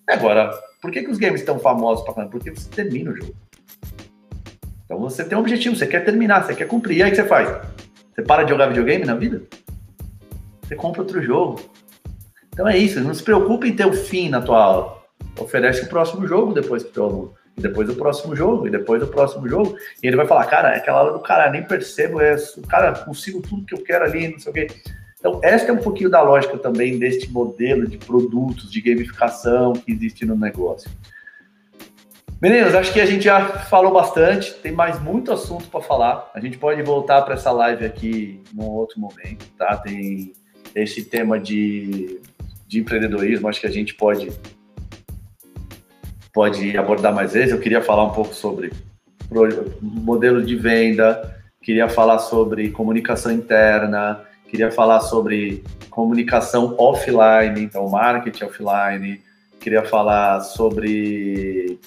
Agora, 0.07 0.49
por 0.81 0.89
que, 0.89 1.03
que 1.03 1.11
os 1.11 1.19
games 1.19 1.41
estão 1.41 1.59
famosos 1.59 2.03
pra 2.03 2.15
caramba? 2.15 2.31
Porque 2.31 2.49
você 2.49 2.67
termina 2.71 3.11
o 3.11 3.15
jogo. 3.15 3.35
Então 4.87 4.97
você 4.99 5.25
tem 5.25 5.37
um 5.37 5.41
objetivo, 5.41 5.75
você 5.75 5.85
quer 5.85 6.05
terminar, 6.05 6.43
você 6.43 6.55
quer 6.55 6.65
cumprir. 6.65 6.97
E 6.97 7.03
aí 7.03 7.09
o 7.09 7.11
que 7.11 7.21
você 7.21 7.27
faz? 7.27 7.49
Você 8.15 8.21
para 8.21 8.43
de 8.43 8.51
jogar 8.51 8.67
videogame 8.67 9.03
na 9.03 9.15
vida? 9.15 9.41
Você 10.63 10.75
compra 10.75 11.01
outro 11.01 11.21
jogo. 11.21 11.59
Então 12.53 12.65
é 12.65 12.77
isso, 12.77 13.01
não 13.01 13.13
se 13.13 13.21
preocupe 13.21 13.67
em 13.67 13.75
ter 13.75 13.85
o 13.85 13.91
fim 13.91 14.29
na 14.29 14.41
tua 14.41 14.63
aula. 14.63 15.03
Oferece 15.37 15.83
o 15.83 15.89
próximo 15.89 16.25
jogo 16.25 16.53
depois 16.53 16.83
para 16.83 16.89
o 16.89 16.93
teu 16.93 17.03
aluno. 17.03 17.33
E 17.57 17.61
depois 17.61 17.89
o 17.89 17.95
próximo 17.95 18.35
jogo, 18.35 18.67
e 18.67 18.69
depois 18.69 19.03
o 19.03 19.07
próximo 19.07 19.47
jogo. 19.49 19.75
E 20.01 20.07
ele 20.07 20.15
vai 20.15 20.25
falar, 20.25 20.45
cara, 20.45 20.73
é 20.73 20.77
aquela 20.77 20.99
aula 20.99 21.13
do 21.13 21.19
cara, 21.19 21.51
nem 21.51 21.63
percebo, 21.63 22.21
é, 22.21 22.35
cara, 22.69 22.93
consigo 22.93 23.41
tudo 23.41 23.65
que 23.65 23.73
eu 23.73 23.83
quero 23.83 24.05
ali, 24.05 24.29
não 24.29 24.39
sei 24.39 24.51
o 24.51 24.53
quê. 24.53 24.67
Então, 25.19 25.41
esta 25.43 25.71
é 25.71 25.73
um 25.73 25.79
pouquinho 25.79 26.09
da 26.09 26.21
lógica 26.21 26.57
também 26.57 26.97
deste 26.97 27.29
modelo 27.31 27.87
de 27.87 27.97
produtos, 27.97 28.71
de 28.71 28.79
gamificação 28.79 29.73
que 29.73 29.91
existe 29.91 30.25
no 30.25 30.35
negócio. 30.35 30.89
Meninos, 32.39 32.75
acho 32.75 32.93
que 32.93 33.01
a 33.01 33.05
gente 33.05 33.23
já 33.23 33.47
falou 33.47 33.91
bastante, 33.91 34.53
tem 34.53 34.71
mais 34.71 35.01
muito 35.01 35.31
assunto 35.31 35.67
para 35.69 35.81
falar. 35.81 36.29
A 36.35 36.39
gente 36.39 36.55
pode 36.55 36.83
voltar 36.83 37.23
para 37.23 37.33
essa 37.33 37.51
live 37.51 37.83
aqui 37.83 38.43
num 38.53 38.65
outro 38.65 38.99
momento, 38.99 39.47
tá? 39.57 39.75
Tem 39.77 40.33
esse 40.75 41.03
tema 41.03 41.39
de, 41.39 42.21
de 42.67 42.79
empreendedorismo, 42.79 43.47
acho 43.47 43.59
que 43.59 43.65
a 43.65 43.71
gente 43.71 43.95
pode 43.95 44.31
pode 46.31 46.77
abordar 46.77 47.11
mais 47.11 47.33
vezes. 47.33 47.51
Eu 47.51 47.59
queria 47.59 47.81
falar 47.81 48.03
um 48.03 48.11
pouco 48.11 48.35
sobre 48.35 48.71
modelo 49.81 50.43
de 50.45 50.55
venda, 50.55 51.35
queria 51.59 51.89
falar 51.89 52.19
sobre 52.19 52.69
comunicação 52.69 53.31
interna, 53.31 54.21
queria 54.47 54.71
falar 54.71 54.99
sobre 54.99 55.63
comunicação 55.89 56.75
offline, 56.77 57.63
então 57.63 57.89
marketing 57.89 58.43
offline, 58.43 59.21
queria 59.67 59.83
falar 59.83 60.39
sobre 60.39 61.77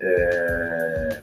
é, 0.00 1.20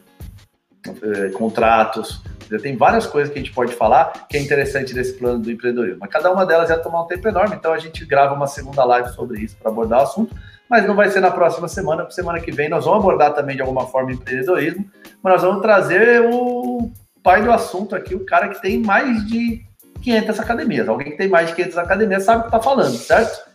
é, 0.88 1.30
contratos. 1.32 2.24
Tem 2.62 2.78
várias 2.78 3.06
coisas 3.06 3.34
que 3.34 3.38
a 3.38 3.42
gente 3.42 3.54
pode 3.54 3.74
falar 3.74 4.28
que 4.30 4.38
é 4.38 4.40
interessante 4.40 4.94
desse 4.94 5.14
plano 5.14 5.40
do 5.40 5.52
empreendedorismo. 5.52 6.00
Mas 6.00 6.10
cada 6.10 6.32
uma 6.32 6.46
delas 6.46 6.70
ia 6.70 6.78
tomar 6.78 7.04
um 7.04 7.08
tempo 7.08 7.28
enorme, 7.28 7.56
então 7.58 7.74
a 7.74 7.80
gente 7.80 8.06
grava 8.06 8.34
uma 8.34 8.48
segunda 8.48 8.86
live 8.86 9.10
sobre 9.10 9.42
isso 9.42 9.58
para 9.58 9.70
abordar 9.70 10.00
o 10.00 10.04
assunto. 10.04 10.34
Mas 10.70 10.88
não 10.88 10.96
vai 10.96 11.10
ser 11.10 11.20
na 11.20 11.32
próxima 11.32 11.68
semana, 11.68 12.04
porque 12.04 12.16
semana 12.16 12.40
que 12.40 12.52
vem 12.52 12.70
nós 12.70 12.86
vamos 12.86 13.00
abordar 13.00 13.34
também 13.34 13.58
de 13.58 13.62
alguma 13.62 13.86
forma 13.88 14.14
empreendedorismo, 14.14 14.90
mas 15.22 15.34
nós 15.34 15.42
vamos 15.42 15.62
trazer 15.62 16.22
o 16.32 16.92
pai 17.22 17.44
do 17.44 17.52
assunto 17.52 17.94
aqui, 17.94 18.16
o 18.16 18.26
cara 18.26 18.48
que 18.48 18.62
tem 18.62 18.80
mais 18.80 19.26
de 19.28 19.66
500 20.02 20.40
academias. 20.40 20.88
Alguém 20.88 21.12
que 21.12 21.18
tem 21.18 21.28
mais 21.28 21.50
de 21.50 21.56
500 21.56 21.78
academias 21.78 22.24
sabe 22.24 22.40
o 22.40 22.42
que 22.44 22.48
está 22.48 22.62
falando, 22.62 22.96
certo? 22.96 23.50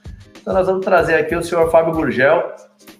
Então 0.50 0.58
nós 0.58 0.66
vamos 0.66 0.84
trazer 0.84 1.14
aqui 1.14 1.36
o 1.36 1.44
senhor 1.44 1.70
Fábio 1.70 1.94
Gurgel 1.94 2.52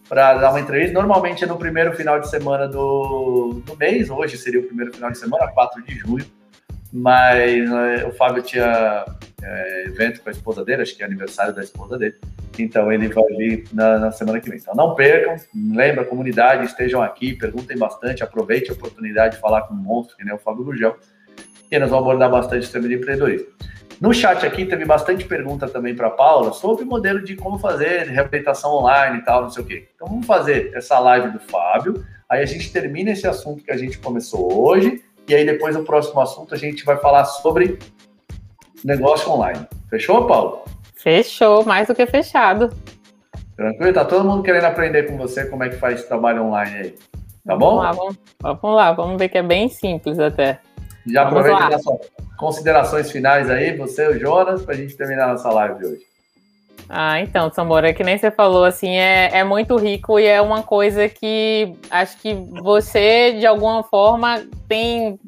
para 0.08 0.34
dar 0.34 0.50
uma 0.50 0.60
entrevista. 0.60 0.94
Normalmente 0.94 1.42
é 1.42 1.48
no 1.48 1.56
primeiro 1.56 1.92
final 1.96 2.20
de 2.20 2.30
semana 2.30 2.68
do, 2.68 3.60
do 3.66 3.76
mês, 3.76 4.08
hoje 4.08 4.38
seria 4.38 4.60
o 4.60 4.62
primeiro 4.62 4.94
final 4.94 5.10
de 5.10 5.18
semana, 5.18 5.48
4 5.48 5.82
de 5.82 5.96
junho, 5.96 6.24
mas 6.92 7.68
né, 7.68 8.04
o 8.04 8.12
Fábio 8.12 8.40
tinha 8.40 9.04
é, 9.42 9.84
evento 9.86 10.20
com 10.20 10.28
a 10.28 10.32
esposa 10.32 10.64
dele, 10.64 10.82
acho 10.82 10.96
que 10.96 11.02
é 11.02 11.06
aniversário 11.06 11.52
da 11.52 11.60
esposa 11.60 11.98
dele, 11.98 12.14
então 12.56 12.92
ele 12.92 13.08
vai 13.08 13.24
vir 13.36 13.64
na, 13.72 13.98
na 13.98 14.12
semana 14.12 14.38
que 14.38 14.48
vem. 14.48 14.60
Então 14.60 14.76
não 14.76 14.94
percam, 14.94 15.34
lembra, 15.74 16.04
comunidade, 16.04 16.66
estejam 16.66 17.02
aqui, 17.02 17.34
perguntem 17.34 17.76
bastante, 17.76 18.22
aproveite 18.22 18.70
a 18.70 18.74
oportunidade 18.74 19.34
de 19.34 19.40
falar 19.40 19.62
com 19.62 19.74
um 19.74 19.76
monstro, 19.76 20.16
que 20.16 20.24
nem 20.24 20.32
o 20.32 20.38
Fábio 20.38 20.62
Gurgel, 20.62 20.96
e 21.68 21.76
nós 21.80 21.90
vamos 21.90 22.04
abordar 22.04 22.30
bastante 22.30 22.68
o 22.68 22.70
tema 22.70 22.86
de 22.86 22.94
empreendedorismo. 22.94 23.48
No 24.00 24.14
chat 24.14 24.46
aqui 24.46 24.64
teve 24.64 24.86
bastante 24.86 25.26
pergunta 25.26 25.68
também 25.68 25.94
para 25.94 26.08
Paula 26.08 26.54
sobre 26.54 26.84
o 26.84 26.86
modelo 26.86 27.22
de 27.22 27.36
como 27.36 27.58
fazer 27.58 28.08
reabilitação 28.08 28.72
online 28.72 29.18
e 29.18 29.22
tal, 29.22 29.42
não 29.42 29.50
sei 29.50 29.62
o 29.62 29.66
quê. 29.66 29.88
Então 29.94 30.08
vamos 30.08 30.26
fazer 30.26 30.72
essa 30.74 30.98
live 30.98 31.32
do 31.32 31.38
Fábio, 31.38 32.02
aí 32.26 32.42
a 32.42 32.46
gente 32.46 32.72
termina 32.72 33.10
esse 33.10 33.26
assunto 33.26 33.62
que 33.62 33.70
a 33.70 33.76
gente 33.76 33.98
começou 33.98 34.66
hoje, 34.66 35.04
e 35.28 35.34
aí 35.34 35.44
depois 35.44 35.76
o 35.76 35.84
próximo 35.84 36.18
assunto 36.18 36.54
a 36.54 36.56
gente 36.56 36.82
vai 36.82 36.96
falar 36.96 37.26
sobre 37.26 37.78
negócio 38.82 39.30
online. 39.30 39.66
Fechou, 39.90 40.26
Paulo? 40.26 40.64
Fechou, 40.94 41.62
mais 41.66 41.86
do 41.86 41.94
que 41.94 42.06
fechado. 42.06 42.70
Tranquilo? 43.54 43.92
Tá 43.92 44.06
todo 44.06 44.24
mundo 44.24 44.42
querendo 44.42 44.64
aprender 44.64 45.02
com 45.10 45.18
você 45.18 45.44
como 45.44 45.62
é 45.62 45.68
que 45.68 45.76
faz 45.76 46.04
trabalho 46.04 46.44
online 46.44 46.76
aí. 46.76 46.94
Tá 47.44 47.54
bom? 47.54 47.76
Vamos 47.76 47.82
lá, 47.82 47.92
vamos, 47.92 48.18
vamos 48.40 48.76
lá, 48.76 48.92
vamos 48.92 49.18
ver 49.18 49.28
que 49.28 49.36
é 49.36 49.42
bem 49.42 49.68
simples 49.68 50.18
até. 50.18 50.58
Já 51.06 51.22
aproveita 51.22 51.78
suas 51.78 52.00
considerações 52.36 53.10
finais 53.10 53.50
aí, 53.50 53.76
você 53.76 54.04
e 54.06 54.08
o 54.08 54.18
Jonas, 54.18 54.62
para 54.62 54.74
a 54.74 54.76
gente 54.76 54.96
terminar 54.96 55.28
nossa 55.28 55.50
live 55.50 55.78
de 55.78 55.86
hoje. 55.86 56.10
Ah, 56.88 57.20
então, 57.20 57.52
Samora, 57.52 57.92
que 57.94 58.02
nem 58.02 58.18
você 58.18 58.30
falou, 58.30 58.64
assim, 58.64 58.96
é, 58.96 59.30
é 59.38 59.44
muito 59.44 59.76
rico 59.76 60.18
e 60.18 60.26
é 60.26 60.40
uma 60.40 60.62
coisa 60.62 61.08
que 61.08 61.72
acho 61.88 62.18
que 62.18 62.34
você, 62.34 63.36
de 63.38 63.46
alguma 63.46 63.84
forma, 63.84 64.42
tem 64.66 65.18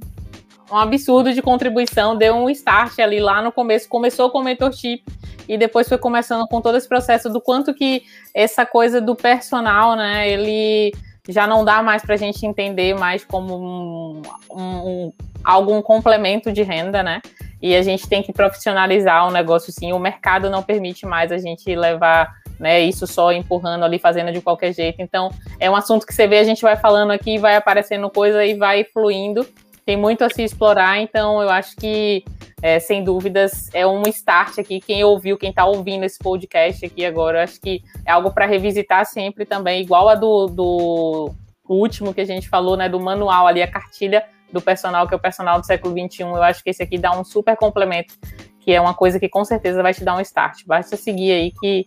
um 0.71 0.77
absurdo 0.77 1.33
de 1.33 1.43
contribuição, 1.43 2.17
deu 2.17 2.35
um 2.35 2.51
start 2.51 2.99
ali 2.99 3.21
lá 3.21 3.41
no 3.43 3.53
começo, 3.53 3.89
começou 3.89 4.31
com 4.31 4.39
o 4.39 4.45
mentorship 4.45 5.05
e 5.49 5.59
depois 5.59 5.89
foi 5.89 5.99
começando 5.99 6.49
com 6.49 6.61
todo 6.61 6.77
esse 6.77 6.89
processo 6.89 7.29
do 7.29 7.41
quanto 7.41 7.75
que 7.75 8.03
essa 8.35 8.65
coisa 8.65 9.01
do 9.01 9.15
personal, 9.15 9.95
né, 9.95 10.29
ele 10.29 10.93
já 11.29 11.47
não 11.47 11.65
dá 11.65 11.83
mais 11.83 12.03
para 12.03 12.15
a 12.15 12.19
gente 12.19 12.45
entender 12.45 12.95
mais 12.95 13.25
como 13.25 13.57
um, 13.57 14.23
um, 14.51 14.63
um, 14.63 15.13
algum 15.45 15.81
complemento 15.81 16.53
de 16.53 16.63
renda, 16.63 17.03
né? 17.03 17.21
E 17.61 17.77
a 17.77 17.83
gente 17.83 18.09
tem 18.09 18.23
que 18.23 18.33
profissionalizar 18.33 19.29
o 19.29 19.31
negócio 19.31 19.73
sim. 19.73 19.93
O 19.93 19.99
mercado 19.99 20.51
não 20.51 20.63
permite 20.63 21.07
mais 21.07 21.31
a 21.31 21.39
gente 21.39 21.75
levar 21.77 22.35
né, 22.59 22.81
isso 22.81 23.07
só 23.07 23.33
empurrando 23.33 23.85
ali, 23.85 23.99
fazendo 23.99 24.33
de 24.33 24.41
qualquer 24.41 24.73
jeito. 24.73 25.01
Então, 25.01 25.31
é 25.61 25.71
um 25.71 25.77
assunto 25.77 26.07
que 26.07 26.13
você 26.13 26.27
vê, 26.27 26.39
a 26.39 26.45
gente 26.45 26.63
vai 26.63 26.77
falando 26.77 27.13
aqui, 27.13 27.39
vai 27.39 27.57
aparecendo 27.57 28.11
coisa 28.11 28.45
e 28.45 28.55
vai 28.55 28.85
fluindo. 28.85 29.47
Tem 29.85 29.97
muito 29.97 30.23
a 30.25 30.31
se 30.31 30.43
explorar, 30.43 30.99
então 31.01 31.43
eu 31.43 31.51
acho 31.51 31.77
que 31.77 32.25
é, 32.63 32.79
sem 32.79 33.03
dúvidas, 33.03 33.69
é 33.75 33.85
um 33.85 34.03
start 34.03 34.59
aqui. 34.59 34.81
Quem 34.81 35.03
ouviu, 35.03 35.37
quem 35.37 35.51
está 35.51 35.67
ouvindo 35.67 36.05
esse 36.05 36.19
podcast 36.19 36.87
aqui 36.87 37.05
agora, 37.05 37.43
acho 37.43 37.61
que 37.61 37.83
é 38.07 38.13
algo 38.13 38.31
para 38.31 38.47
revisitar 38.47 39.05
sempre 39.05 39.45
também, 39.45 39.83
igual 39.83 40.09
a 40.09 40.15
do, 40.15 40.47
do 40.47 41.35
último 41.69 42.15
que 42.15 42.21
a 42.21 42.25
gente 42.25 42.49
falou, 42.49 42.77
né? 42.77 42.89
Do 42.89 43.01
manual 43.01 43.49
ali, 43.49 43.61
a 43.61 43.71
cartilha 43.71 44.25
do 44.53 44.61
personal, 44.61 45.09
que 45.09 45.15
é 45.15 45.17
o 45.17 45.21
personal 45.21 45.59
do 45.59 45.67
século 45.67 45.93
XXI. 45.93 46.23
Eu 46.23 46.43
acho 46.43 46.63
que 46.63 46.71
esse 46.71 46.83
aqui 46.83 46.97
dá 46.99 47.11
um 47.19 47.25
super 47.25 47.57
complemento, 47.57 48.15
que 48.61 48.71
é 48.71 48.81
uma 48.81 48.95
coisa 48.95 49.19
que 49.19 49.29
com 49.29 49.45
certeza 49.45 49.83
vai 49.83 49.93
te 49.93 50.05
dar 50.05 50.17
um 50.17 50.21
start. 50.21 50.65
Basta 50.65 50.97
seguir 50.97 51.33
aí 51.33 51.51
que 51.51 51.85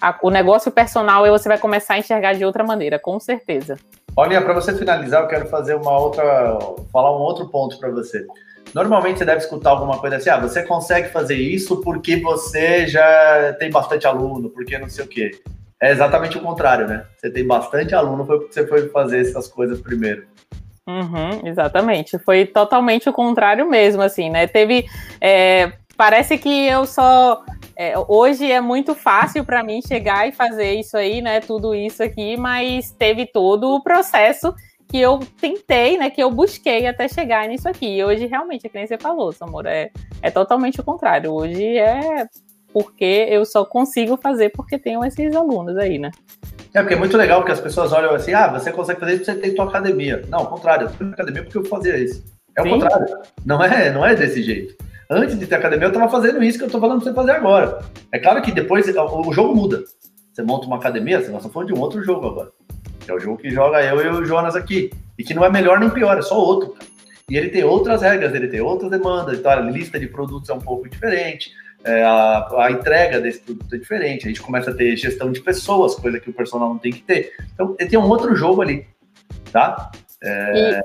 a, 0.00 0.18
o 0.22 0.30
negócio 0.30 0.72
personal 0.72 1.24
você 1.26 1.48
vai 1.48 1.58
começar 1.58 1.94
a 1.94 1.98
enxergar 1.98 2.32
de 2.32 2.44
outra 2.44 2.64
maneira, 2.64 2.98
com 2.98 3.20
certeza. 3.20 3.78
Olha, 4.16 4.40
para 4.40 4.54
você 4.54 4.74
finalizar, 4.74 5.22
eu 5.22 5.28
quero 5.28 5.46
fazer 5.46 5.74
uma 5.74 5.98
outra, 5.98 6.58
falar 6.90 7.14
um 7.14 7.20
outro 7.20 7.48
ponto 7.48 7.78
para 7.78 7.90
você. 7.90 8.26
Normalmente 8.74 9.18
você 9.18 9.26
deve 9.26 9.38
escutar 9.38 9.70
alguma 9.70 9.98
coisa 9.98 10.16
assim, 10.16 10.30
ah, 10.30 10.38
você 10.38 10.62
consegue 10.62 11.08
fazer 11.08 11.36
isso 11.36 11.82
porque 11.82 12.16
você 12.16 12.86
já 12.86 13.54
tem 13.58 13.70
bastante 13.70 14.06
aluno, 14.06 14.48
porque 14.48 14.78
não 14.78 14.88
sei 14.88 15.04
o 15.04 15.08
quê. 15.08 15.32
É 15.80 15.92
exatamente 15.92 16.38
o 16.38 16.40
contrário, 16.40 16.88
né? 16.88 17.04
Você 17.16 17.30
tem 17.30 17.46
bastante 17.46 17.94
aluno, 17.94 18.24
foi 18.24 18.38
porque 18.38 18.54
você 18.54 18.66
foi 18.66 18.88
fazer 18.88 19.20
essas 19.20 19.48
coisas 19.48 19.80
primeiro. 19.80 20.26
Uhum, 20.88 21.46
exatamente. 21.46 22.18
Foi 22.18 22.46
totalmente 22.46 23.08
o 23.08 23.12
contrário 23.12 23.68
mesmo, 23.68 24.00
assim, 24.00 24.30
né? 24.30 24.46
Teve. 24.46 24.86
É, 25.20 25.72
parece 25.96 26.38
que 26.38 26.66
eu 26.66 26.86
só. 26.86 27.44
É, 27.78 27.94
hoje 28.08 28.50
é 28.50 28.60
muito 28.60 28.94
fácil 28.94 29.44
para 29.44 29.62
mim 29.62 29.82
chegar 29.86 30.26
e 30.26 30.32
fazer 30.32 30.74
isso 30.74 30.96
aí, 30.96 31.20
né? 31.20 31.40
Tudo 31.40 31.74
isso 31.74 32.02
aqui, 32.02 32.36
mas 32.36 32.90
teve 32.92 33.26
todo 33.26 33.74
o 33.74 33.82
processo 33.82 34.54
que 34.88 34.98
eu 34.98 35.18
tentei, 35.40 35.98
né, 35.98 36.10
que 36.10 36.22
eu 36.22 36.30
busquei 36.30 36.86
até 36.86 37.08
chegar 37.08 37.48
nisso 37.48 37.68
aqui. 37.68 37.96
E 37.96 38.04
hoje, 38.04 38.26
realmente, 38.26 38.66
é 38.66 38.68
que 38.68 38.78
nem 38.78 38.86
você 38.86 38.96
falou, 38.96 39.32
Samora, 39.32 39.70
é, 39.70 39.90
é 40.22 40.30
totalmente 40.30 40.80
o 40.80 40.84
contrário. 40.84 41.32
Hoje 41.32 41.76
é 41.76 42.26
porque 42.72 43.26
eu 43.28 43.44
só 43.44 43.64
consigo 43.64 44.16
fazer 44.16 44.50
porque 44.50 44.78
tenho 44.78 45.04
esses 45.04 45.34
alunos 45.34 45.76
aí, 45.76 45.98
né? 45.98 46.10
É, 46.72 46.80
porque 46.80 46.94
é 46.94 46.98
muito 46.98 47.16
legal 47.16 47.44
que 47.44 47.50
as 47.50 47.60
pessoas 47.60 47.92
olham 47.92 48.14
assim, 48.14 48.32
ah, 48.32 48.48
você 48.48 48.70
consegue 48.70 49.00
fazer 49.00 49.14
isso 49.14 49.24
porque 49.24 49.40
você 49.40 49.40
tem 49.40 49.54
tua 49.54 49.64
academia. 49.64 50.22
Não, 50.28 50.40
ao 50.40 50.46
contrário, 50.46 50.86
eu 50.86 50.90
fui 50.90 51.06
na 51.06 51.12
academia 51.12 51.42
porque 51.42 51.58
eu 51.58 51.64
fazia 51.64 51.96
isso. 51.98 52.22
É 52.56 52.62
o 52.62 52.68
contrário. 52.68 53.18
Não 53.44 53.62
é, 53.62 53.90
não 53.90 54.04
é 54.04 54.14
desse 54.14 54.42
jeito. 54.42 54.76
Antes 55.08 55.38
de 55.38 55.46
ter 55.46 55.54
academia, 55.54 55.86
eu 55.86 55.92
estava 55.92 56.08
fazendo 56.10 56.42
isso 56.42 56.58
que 56.58 56.64
eu 56.64 56.68
estou 56.68 56.80
falando 56.80 57.00
para 57.00 57.10
você 57.10 57.14
fazer 57.14 57.32
agora. 57.32 57.84
É 58.12 58.18
claro 58.18 58.42
que 58.42 58.52
depois 58.52 58.86
o, 58.88 59.32
jogo 59.32 59.54
muda. 59.54 59.84
Você 60.32 60.42
monta 60.42 60.66
uma 60.66 60.76
academia, 60.76 61.20
você 61.20 61.34
está 61.34 61.48
falando 61.48 61.68
de 61.68 61.74
um 61.74 61.80
outro 61.80 62.02
jogo 62.02 62.26
agora 62.26 62.52
que 63.06 63.12
é 63.12 63.14
o 63.14 63.20
jogo 63.20 63.38
que 63.38 63.48
joga 63.50 63.82
eu 63.82 64.02
e 64.02 64.08
o 64.08 64.24
Jonas 64.24 64.56
aqui. 64.56 64.90
E 65.16 65.22
que 65.22 65.32
não 65.32 65.44
é 65.44 65.50
melhor 65.50 65.78
nem 65.78 65.88
pior, 65.88 66.18
é 66.18 66.22
só 66.22 66.38
outro. 66.38 66.76
E 67.30 67.36
ele 67.36 67.48
tem 67.48 67.64
outras 67.64 68.02
regras, 68.02 68.34
ele 68.34 68.48
tem 68.48 68.60
outras 68.60 68.90
demandas, 68.90 69.38
então 69.38 69.50
a 69.50 69.56
lista 69.56 69.98
de 69.98 70.06
produtos 70.06 70.50
é 70.50 70.52
um 70.52 70.60
pouco 70.60 70.88
diferente, 70.88 71.50
é, 71.82 72.04
a, 72.04 72.48
a, 72.58 72.70
entrega 72.70 73.20
desse 73.20 73.40
produto 73.40 73.74
é 73.74 73.78
diferente, 73.78 74.26
a 74.26 74.28
gente 74.28 74.42
começa 74.42 74.70
a 74.70 74.74
ter 74.74 74.96
gestão 74.96 75.32
de 75.32 75.40
pessoas, 75.40 75.96
coisa 75.96 76.20
que 76.20 76.30
o 76.30 76.32
personal 76.32 76.68
não 76.68 76.78
tem 76.78 76.92
que 76.92 77.02
ter. 77.02 77.32
Então, 77.52 77.74
tem 77.74 77.98
um 77.98 78.08
outro 78.08 78.36
jogo 78.36 78.62
ali, 78.62 78.86
tá? 79.50 79.90
É, 80.22 80.80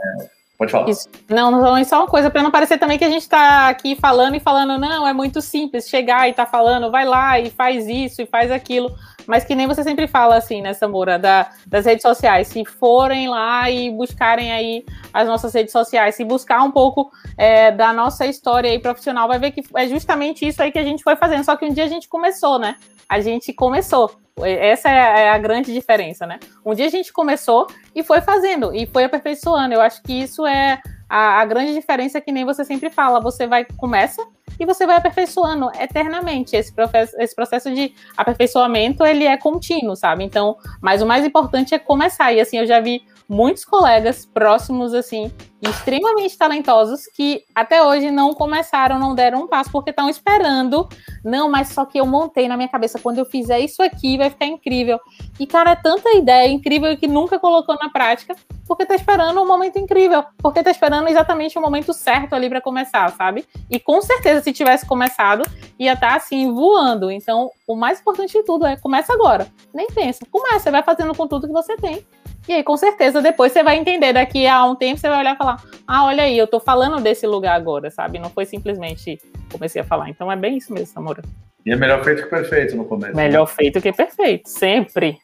Pode 0.62 0.72
falar. 0.72 0.90
Isso. 0.92 1.10
Não, 1.28 1.50
não, 1.50 1.84
só 1.84 2.02
uma 2.02 2.08
coisa, 2.08 2.30
para 2.30 2.44
não 2.44 2.52
parecer 2.52 2.78
também 2.78 2.96
que 2.96 3.04
a 3.04 3.10
gente 3.10 3.24
está 3.24 3.68
aqui 3.68 3.96
falando 3.96 4.36
e 4.36 4.40
falando, 4.40 4.78
não, 4.78 5.08
é 5.08 5.12
muito 5.12 5.42
simples 5.42 5.90
chegar 5.90 6.30
e 6.30 6.34
tá 6.34 6.46
falando, 6.46 6.92
vai 6.92 7.04
lá 7.04 7.40
e 7.40 7.50
faz 7.50 7.88
isso 7.88 8.22
e 8.22 8.28
faz 8.28 8.52
aquilo. 8.52 8.96
Mas 9.28 9.44
que 9.44 9.56
nem 9.56 9.68
você 9.68 9.84
sempre 9.84 10.08
fala 10.08 10.36
assim, 10.36 10.62
né, 10.62 10.74
Samura, 10.74 11.18
da, 11.18 11.50
das 11.66 11.86
redes 11.86 12.02
sociais. 12.02 12.48
Se 12.48 12.66
forem 12.66 13.30
lá 13.30 13.70
e 13.70 13.90
buscarem 13.90 14.52
aí 14.52 14.86
as 15.14 15.28
nossas 15.28 15.54
redes 15.54 15.72
sociais, 15.72 16.16
se 16.16 16.24
buscar 16.24 16.64
um 16.64 16.72
pouco 16.72 17.12
é, 17.38 17.72
da 17.72 17.94
nossa 17.94 18.26
história 18.26 18.70
aí 18.70 18.80
profissional, 18.80 19.28
vai 19.28 19.40
ver 19.40 19.52
que 19.52 19.64
é 19.76 19.88
justamente 19.88 20.48
isso 20.48 20.62
aí 20.62 20.72
que 20.72 20.80
a 20.80 20.84
gente 20.84 21.04
foi 21.04 21.16
fazendo. 21.16 21.44
Só 21.44 21.56
que 21.56 21.66
um 21.66 21.74
dia 21.74 21.84
a 21.84 21.90
gente 21.90 22.08
começou, 22.08 22.60
né? 22.60 22.76
A 23.08 23.20
gente 23.20 23.54
começou. 23.54 24.12
Essa 24.44 24.90
é, 24.90 25.26
é 25.26 25.30
a 25.30 25.38
grande 25.38 25.74
diferença, 25.74 26.26
né? 26.26 26.40
Um 26.66 26.74
dia 26.74 26.86
a 26.86 26.90
gente 26.90 27.12
começou 27.12 27.68
e 27.94 28.04
foi 28.04 28.22
fazendo, 28.22 28.74
e 28.74 28.86
foi 28.88 29.04
aperfeiçoando. 29.04 29.74
Eu 29.74 29.82
acho 29.82 30.02
que 30.02 30.14
isso 30.14 30.46
é 30.46 30.82
a, 31.10 31.42
a 31.42 31.46
grande 31.46 31.74
diferença 31.74 32.22
que 32.22 32.32
nem 32.32 32.46
você 32.46 32.64
sempre 32.64 32.90
fala. 32.90 33.20
Você 33.20 33.46
vai, 33.46 33.66
começa 33.66 34.26
e 34.62 34.66
você 34.66 34.86
vai 34.86 34.98
aperfeiçoando 34.98 35.72
eternamente. 35.80 36.56
Esse 36.56 36.72
processo, 36.72 37.20
esse 37.20 37.36
processo 37.36 37.74
de 37.74 37.96
aperfeiçoamento, 38.16 39.04
ele 39.04 39.24
é 39.24 39.36
contínuo, 39.36 39.96
sabe? 39.96 40.24
Então, 40.24 40.56
mas 40.80 41.02
o 41.02 41.06
mais 41.08 41.26
importante 41.26 41.74
é 41.74 41.80
começar. 41.80 42.32
E 42.32 42.40
assim, 42.40 42.60
eu 42.60 42.68
já 42.68 42.80
vi 42.80 43.02
muitos 43.32 43.64
colegas 43.64 44.26
próximos, 44.26 44.94
assim, 44.94 45.32
extremamente 45.62 46.38
talentosos, 46.38 47.08
que 47.08 47.46
até 47.56 47.82
hoje 47.82 48.12
não 48.12 48.34
começaram, 48.34 49.00
não 49.00 49.16
deram 49.16 49.44
um 49.44 49.48
passo, 49.48 49.72
porque 49.72 49.92
estão 49.92 50.10
esperando. 50.10 50.90
Não, 51.24 51.50
mas 51.50 51.70
só 51.70 51.86
que 51.86 51.98
eu 51.98 52.06
montei 52.06 52.50
na 52.50 52.58
minha 52.58 52.68
cabeça, 52.68 53.00
quando 53.00 53.20
eu 53.20 53.26
fizer 53.26 53.62
isso 53.62 53.82
aqui, 53.82 54.18
vai 54.18 54.30
ficar 54.30 54.48
incrível. 54.48 55.00
E, 55.40 55.48
cara, 55.48 55.72
é 55.72 55.76
tanta 55.78 56.12
ideia 56.12 56.52
incrível 56.52 56.98
que 56.98 57.08
nunca 57.08 57.40
colocou 57.40 57.78
na 57.82 57.90
prática, 57.90 58.36
porque 58.68 58.86
tá 58.86 58.96
esperando 58.96 59.42
um 59.42 59.48
momento 59.48 59.80
incrível, 59.80 60.26
porque 60.38 60.62
tá 60.62 60.70
esperando 60.70 61.08
exatamente 61.08 61.58
o 61.58 61.62
momento 61.62 61.94
certo 61.94 62.34
ali 62.34 62.50
para 62.50 62.60
começar, 62.60 63.10
sabe? 63.12 63.46
E 63.70 63.80
com 63.80 64.02
certeza, 64.02 64.42
se 64.42 64.52
tivesse 64.52 64.86
começado, 64.86 65.44
ia 65.80 65.94
estar 65.94 66.10
tá, 66.10 66.16
assim, 66.18 66.52
voando. 66.54 67.10
Então, 67.10 67.50
o 67.66 67.78
mais 67.78 68.02
importante 68.02 68.34
de 68.34 68.44
tudo 68.44 68.66
é 68.66 68.76
começa 68.76 69.14
agora. 69.14 69.48
Nem 69.74 69.88
pensa, 69.88 70.26
começa, 70.30 70.70
vai 70.70 70.84
fazendo 70.84 71.16
com 71.16 71.26
tudo 71.28 71.48
que 71.48 71.54
você 71.54 71.78
tem 71.78 72.06
e 72.48 72.54
aí, 72.54 72.64
com 72.64 72.76
certeza, 72.76 73.22
depois 73.22 73.52
você 73.52 73.64
vai 73.64 73.78
entender. 73.78 74.14
Daqui 74.14 74.48
a 74.48 74.66
um 74.66 74.76
tempo, 74.76 75.00
você 75.00 75.08
vai 75.08 75.20
olhar 75.20 75.36
e 75.36 75.38
falar: 75.38 75.62
Ah, 75.88 76.06
olha 76.06 76.24
aí, 76.24 76.38
eu 76.38 76.48
tô 76.48 76.60
falando 76.60 77.02
desse 77.02 77.28
lugar 77.28 77.56
agora, 77.56 77.90
sabe? 77.92 78.20
Não 78.20 78.30
foi 78.30 78.46
simplesmente 78.46 79.20
comecei 79.52 79.82
a 79.82 79.86
falar. 79.86 80.10
Então 80.10 80.32
é 80.32 80.36
bem 80.36 80.58
isso 80.58 80.74
mesmo, 80.74 80.88
Samura. 80.88 81.22
E 81.66 81.72
é 81.72 81.76
melhor 81.76 82.04
feito 82.04 82.24
que 82.24 82.30
perfeito 82.30 82.76
no 82.76 82.86
começo. 82.86 83.16
Melhor 83.16 83.48
né? 83.48 83.54
feito 83.56 83.80
que 83.80 83.94
perfeito, 83.94 84.50
sempre. 84.50 85.20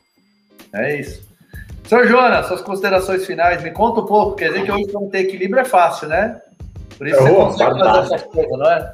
É 0.73 0.99
isso. 0.99 1.27
Senhor 1.85 2.05
Jonas, 2.05 2.47
suas 2.47 2.61
considerações 2.61 3.25
finais, 3.25 3.63
me 3.63 3.71
conta 3.71 4.01
um 4.01 4.05
pouco. 4.05 4.35
Quer 4.35 4.49
dizer 4.49 4.65
que 4.65 4.71
hoje 4.71 4.91
não 4.93 5.09
ter 5.09 5.19
equilíbrio 5.19 5.61
é 5.61 5.65
fácil, 5.65 6.07
né? 6.09 6.39
Por 6.97 7.07
isso 7.07 7.19
oh, 7.21 7.45
você 7.45 7.63
consegue 7.63 7.79
fazer 7.79 7.99
essas 8.13 8.23
coisas, 8.23 8.59
não 8.59 8.69
é? 8.69 8.93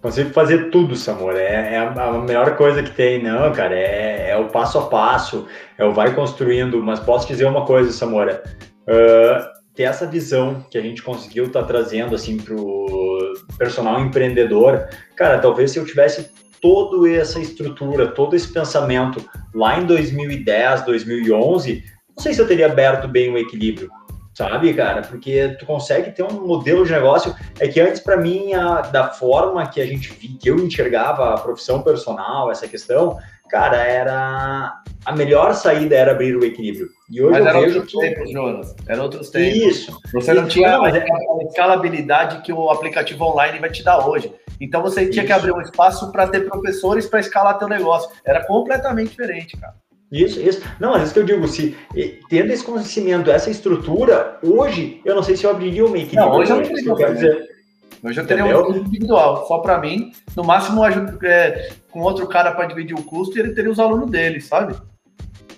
Consigo 0.00 0.30
fazer 0.30 0.70
tudo, 0.70 0.94
Samor. 0.94 1.34
É, 1.34 1.74
é, 1.74 1.78
a 1.78 2.12
melhor 2.12 2.56
coisa 2.56 2.82
que 2.82 2.90
tem, 2.90 3.22
não, 3.22 3.52
cara. 3.52 3.74
É, 3.74 4.30
é, 4.30 4.36
o 4.36 4.46
passo 4.46 4.78
a 4.78 4.86
passo, 4.86 5.46
é 5.76 5.84
o 5.84 5.92
vai 5.92 6.14
construindo. 6.14 6.82
Mas 6.82 7.00
posso 7.00 7.26
dizer 7.26 7.46
uma 7.46 7.64
coisa, 7.64 7.90
Samora. 7.92 8.42
Uh, 8.86 9.58
ter 9.74 9.84
essa 9.84 10.06
visão 10.06 10.64
que 10.70 10.78
a 10.78 10.80
gente 10.80 11.02
conseguiu 11.02 11.46
estar 11.46 11.62
tá 11.62 11.66
trazendo 11.66 12.14
assim 12.14 12.36
para 12.36 12.54
o 12.54 13.34
personal 13.58 14.00
empreendedor, 14.00 14.88
cara, 15.16 15.38
talvez 15.38 15.72
se 15.72 15.78
eu 15.78 15.84
tivesse 15.84 16.30
toda 16.60 17.08
essa 17.08 17.38
estrutura, 17.38 18.08
todo 18.08 18.34
esse 18.34 18.52
pensamento 18.52 19.24
lá 19.54 19.78
em 19.78 19.86
2010, 19.86 20.84
2011, 20.84 21.84
não 22.16 22.22
sei 22.22 22.34
se 22.34 22.40
eu 22.40 22.48
teria 22.48 22.66
aberto 22.66 23.06
bem 23.06 23.32
o 23.32 23.38
equilíbrio 23.38 23.88
sabe, 24.38 24.72
cara? 24.72 25.02
Porque 25.02 25.56
tu 25.58 25.66
consegue 25.66 26.12
ter 26.12 26.22
um 26.22 26.46
modelo 26.46 26.86
de 26.86 26.92
negócio. 26.92 27.34
É 27.58 27.66
que 27.66 27.80
antes, 27.80 28.00
para 28.00 28.16
mim, 28.16 28.54
a, 28.54 28.82
da 28.82 29.08
forma 29.08 29.66
que 29.66 29.80
a 29.80 29.86
gente 29.86 30.14
que 30.14 30.48
eu 30.48 30.56
enxergava 30.58 31.34
a 31.34 31.40
profissão 31.40 31.82
personal, 31.82 32.48
essa 32.48 32.68
questão, 32.68 33.18
cara, 33.50 33.78
era 33.78 34.80
a 35.04 35.12
melhor 35.16 35.54
saída 35.54 35.96
era 35.96 36.12
abrir 36.12 36.36
o 36.36 36.44
equilíbrio. 36.44 36.88
E 37.10 37.20
hoje 37.20 37.32
mas 37.32 37.40
eu 37.40 37.48
era 37.48 37.60
vejo 37.60 37.78
outros 37.80 37.92
que... 37.92 38.00
tempos, 38.00 38.30
Jonas. 38.30 38.76
Era 38.86 39.02
outros 39.02 39.30
tempos. 39.30 39.56
Isso. 39.56 40.00
Você 40.14 40.32
não 40.32 40.46
tinha 40.46 40.70
não, 40.70 40.86
é... 40.86 41.02
a 41.02 41.44
escalabilidade 41.44 42.42
que 42.42 42.52
o 42.52 42.70
aplicativo 42.70 43.24
online 43.24 43.58
vai 43.58 43.70
te 43.70 43.82
dar 43.82 44.06
hoje. 44.06 44.32
Então 44.60 44.82
você 44.82 45.08
tinha 45.08 45.24
Isso. 45.24 45.26
que 45.26 45.32
abrir 45.32 45.52
um 45.52 45.60
espaço 45.60 46.12
para 46.12 46.28
ter 46.28 46.48
professores 46.48 47.06
para 47.06 47.18
escalar 47.18 47.58
teu 47.58 47.68
negócio. 47.68 48.08
Era 48.24 48.44
completamente 48.44 49.10
diferente, 49.10 49.56
cara. 49.56 49.74
Isso, 50.10 50.40
isso. 50.40 50.62
Não, 50.80 50.92
às 50.94 51.00
vezes 51.00 51.12
que 51.12 51.18
eu 51.20 51.24
digo, 51.24 51.46
se 51.46 51.76
tendo 52.28 52.50
esse 52.50 52.64
conhecimento, 52.64 53.30
essa 53.30 53.50
estrutura, 53.50 54.38
hoje 54.42 55.00
eu 55.04 55.14
não 55.14 55.22
sei 55.22 55.36
se 55.36 55.44
eu 55.44 55.50
abriria 55.50 55.84
uma 55.84 55.98
equipe. 55.98 56.16
Não, 56.16 56.32
hoje 56.32 56.50
eu 56.50 56.56
não 56.56 56.62
teria, 56.62 56.94
quero 56.94 57.14
dizer. 57.14 57.48
Hoje 58.02 58.20
eu 58.20 58.26
teria 58.26 58.60
um 58.60 58.76
individual, 58.76 59.46
só 59.46 59.58
para 59.58 59.78
mim. 59.78 60.12
No 60.36 60.44
máximo, 60.44 60.82
é, 61.24 61.70
com 61.90 62.00
outro 62.00 62.26
cara 62.26 62.52
para 62.52 62.66
dividir 62.66 62.96
o 62.96 63.02
custo 63.02 63.36
e 63.36 63.40
ele 63.40 63.52
teria 63.52 63.70
os 63.70 63.78
alunos 63.78 64.10
dele, 64.10 64.40
sabe? 64.40 64.74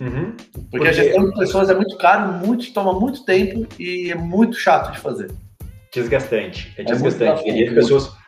Uhum. 0.00 0.32
Porque, 0.32 0.68
Porque, 0.70 0.88
a 0.88 0.92
gestão 0.92 1.28
de 1.28 1.38
pessoas 1.38 1.68
é 1.68 1.74
muito 1.74 1.96
caro, 1.98 2.32
muito, 2.32 2.72
toma 2.72 2.98
muito 2.98 3.24
tempo 3.24 3.66
e 3.78 4.10
é 4.10 4.14
muito 4.14 4.56
chato 4.56 4.92
de 4.92 4.98
fazer. 4.98 5.30
Desgastante. 5.92 6.72
É 6.78 6.82
desgastante. 6.82 7.48
É 7.48 7.56
e 7.56 7.74
pessoas 7.74 8.06
é. 8.06 8.19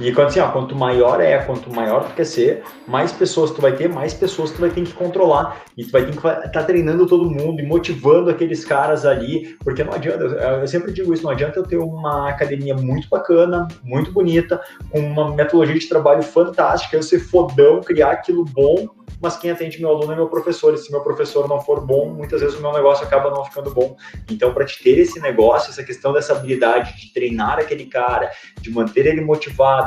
E 0.00 0.12
quando 0.12 0.28
assim, 0.28 0.40
ó, 0.40 0.50
quanto 0.50 0.74
maior 0.74 1.20
é, 1.20 1.38
quanto 1.38 1.72
maior 1.72 2.08
tu 2.08 2.14
quer 2.14 2.24
ser, 2.24 2.62
mais 2.86 3.12
pessoas 3.12 3.50
tu 3.50 3.60
vai 3.60 3.72
ter, 3.72 3.88
mais 3.88 4.12
pessoas 4.12 4.50
tu 4.50 4.60
vai 4.60 4.70
ter 4.70 4.82
que 4.82 4.92
controlar. 4.92 5.62
E 5.76 5.84
tu 5.84 5.92
vai 5.92 6.04
ter 6.04 6.10
que 6.10 6.16
estar 6.16 6.48
tá 6.48 6.62
treinando 6.62 7.06
todo 7.06 7.30
mundo 7.30 7.60
e 7.60 7.66
motivando 7.66 8.30
aqueles 8.30 8.64
caras 8.64 9.04
ali, 9.06 9.56
porque 9.62 9.84
não 9.84 9.92
adianta, 9.92 10.24
eu 10.24 10.66
sempre 10.66 10.92
digo 10.92 11.12
isso, 11.12 11.22
não 11.22 11.30
adianta 11.30 11.58
eu 11.58 11.64
ter 11.64 11.78
uma 11.78 12.28
academia 12.28 12.74
muito 12.74 13.08
bacana, 13.08 13.68
muito 13.82 14.12
bonita, 14.12 14.60
com 14.90 15.00
uma 15.00 15.34
metodologia 15.34 15.78
de 15.78 15.88
trabalho 15.88 16.22
fantástica, 16.22 16.96
eu 16.96 17.02
ser 17.02 17.20
fodão, 17.20 17.80
criar 17.80 18.10
aquilo 18.10 18.44
bom, 18.44 18.88
mas 19.20 19.36
quem 19.36 19.50
atende 19.50 19.80
meu 19.80 19.90
aluno 19.90 20.12
é 20.12 20.16
meu 20.16 20.28
professor, 20.28 20.74
e 20.74 20.78
se 20.78 20.90
meu 20.90 21.00
professor 21.00 21.48
não 21.48 21.60
for 21.60 21.80
bom, 21.80 22.10
muitas 22.10 22.40
vezes 22.40 22.58
o 22.58 22.62
meu 22.62 22.72
negócio 22.72 23.06
acaba 23.06 23.30
não 23.30 23.44
ficando 23.44 23.72
bom. 23.72 23.96
Então, 24.30 24.52
para 24.52 24.64
te 24.64 24.82
ter 24.82 24.98
esse 24.98 25.20
negócio, 25.20 25.70
essa 25.70 25.82
questão 25.82 26.12
dessa 26.12 26.34
habilidade 26.34 27.00
de 27.00 27.12
treinar 27.12 27.58
aquele 27.58 27.86
cara, 27.86 28.30
de 28.60 28.70
manter 28.70 29.06
ele 29.06 29.20
motivado, 29.20 29.33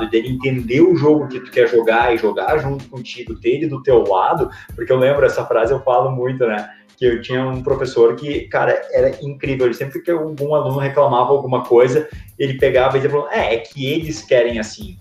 dele 0.10 0.30
entender 0.30 0.82
o 0.82 0.96
jogo 0.96 1.28
que 1.28 1.40
tu 1.40 1.52
quer 1.52 1.68
jogar 1.68 2.14
e 2.14 2.18
jogar 2.18 2.58
junto 2.58 2.88
contigo, 2.90 3.40
ter 3.40 3.50
ele 3.50 3.68
do 3.68 3.82
teu 3.82 4.04
lado, 4.04 4.50
porque 4.76 4.92
eu 4.92 4.98
lembro 4.98 5.26
essa 5.26 5.46
frase 5.46 5.74
eu 5.74 5.82
falo 5.82 6.12
muito, 6.12 6.46
né? 6.46 6.70
que 6.98 7.06
eu 7.06 7.22
tinha 7.22 7.46
um 7.46 7.62
professor 7.62 8.16
que, 8.16 8.48
cara, 8.48 8.82
era 8.92 9.24
incrível. 9.24 9.68
Ele 9.68 9.76
sempre 9.76 10.02
que 10.02 10.10
algum 10.10 10.56
aluno 10.56 10.80
reclamava 10.80 11.30
alguma 11.30 11.64
coisa, 11.64 12.10
ele 12.40 12.58
pegava 12.58 12.98
e 12.98 13.02
dizia, 13.02 13.24
é, 13.30 13.54
é 13.54 13.58
que 13.60 13.86
eles 13.86 14.24
querem 14.24 14.60
assim. 14.60 14.98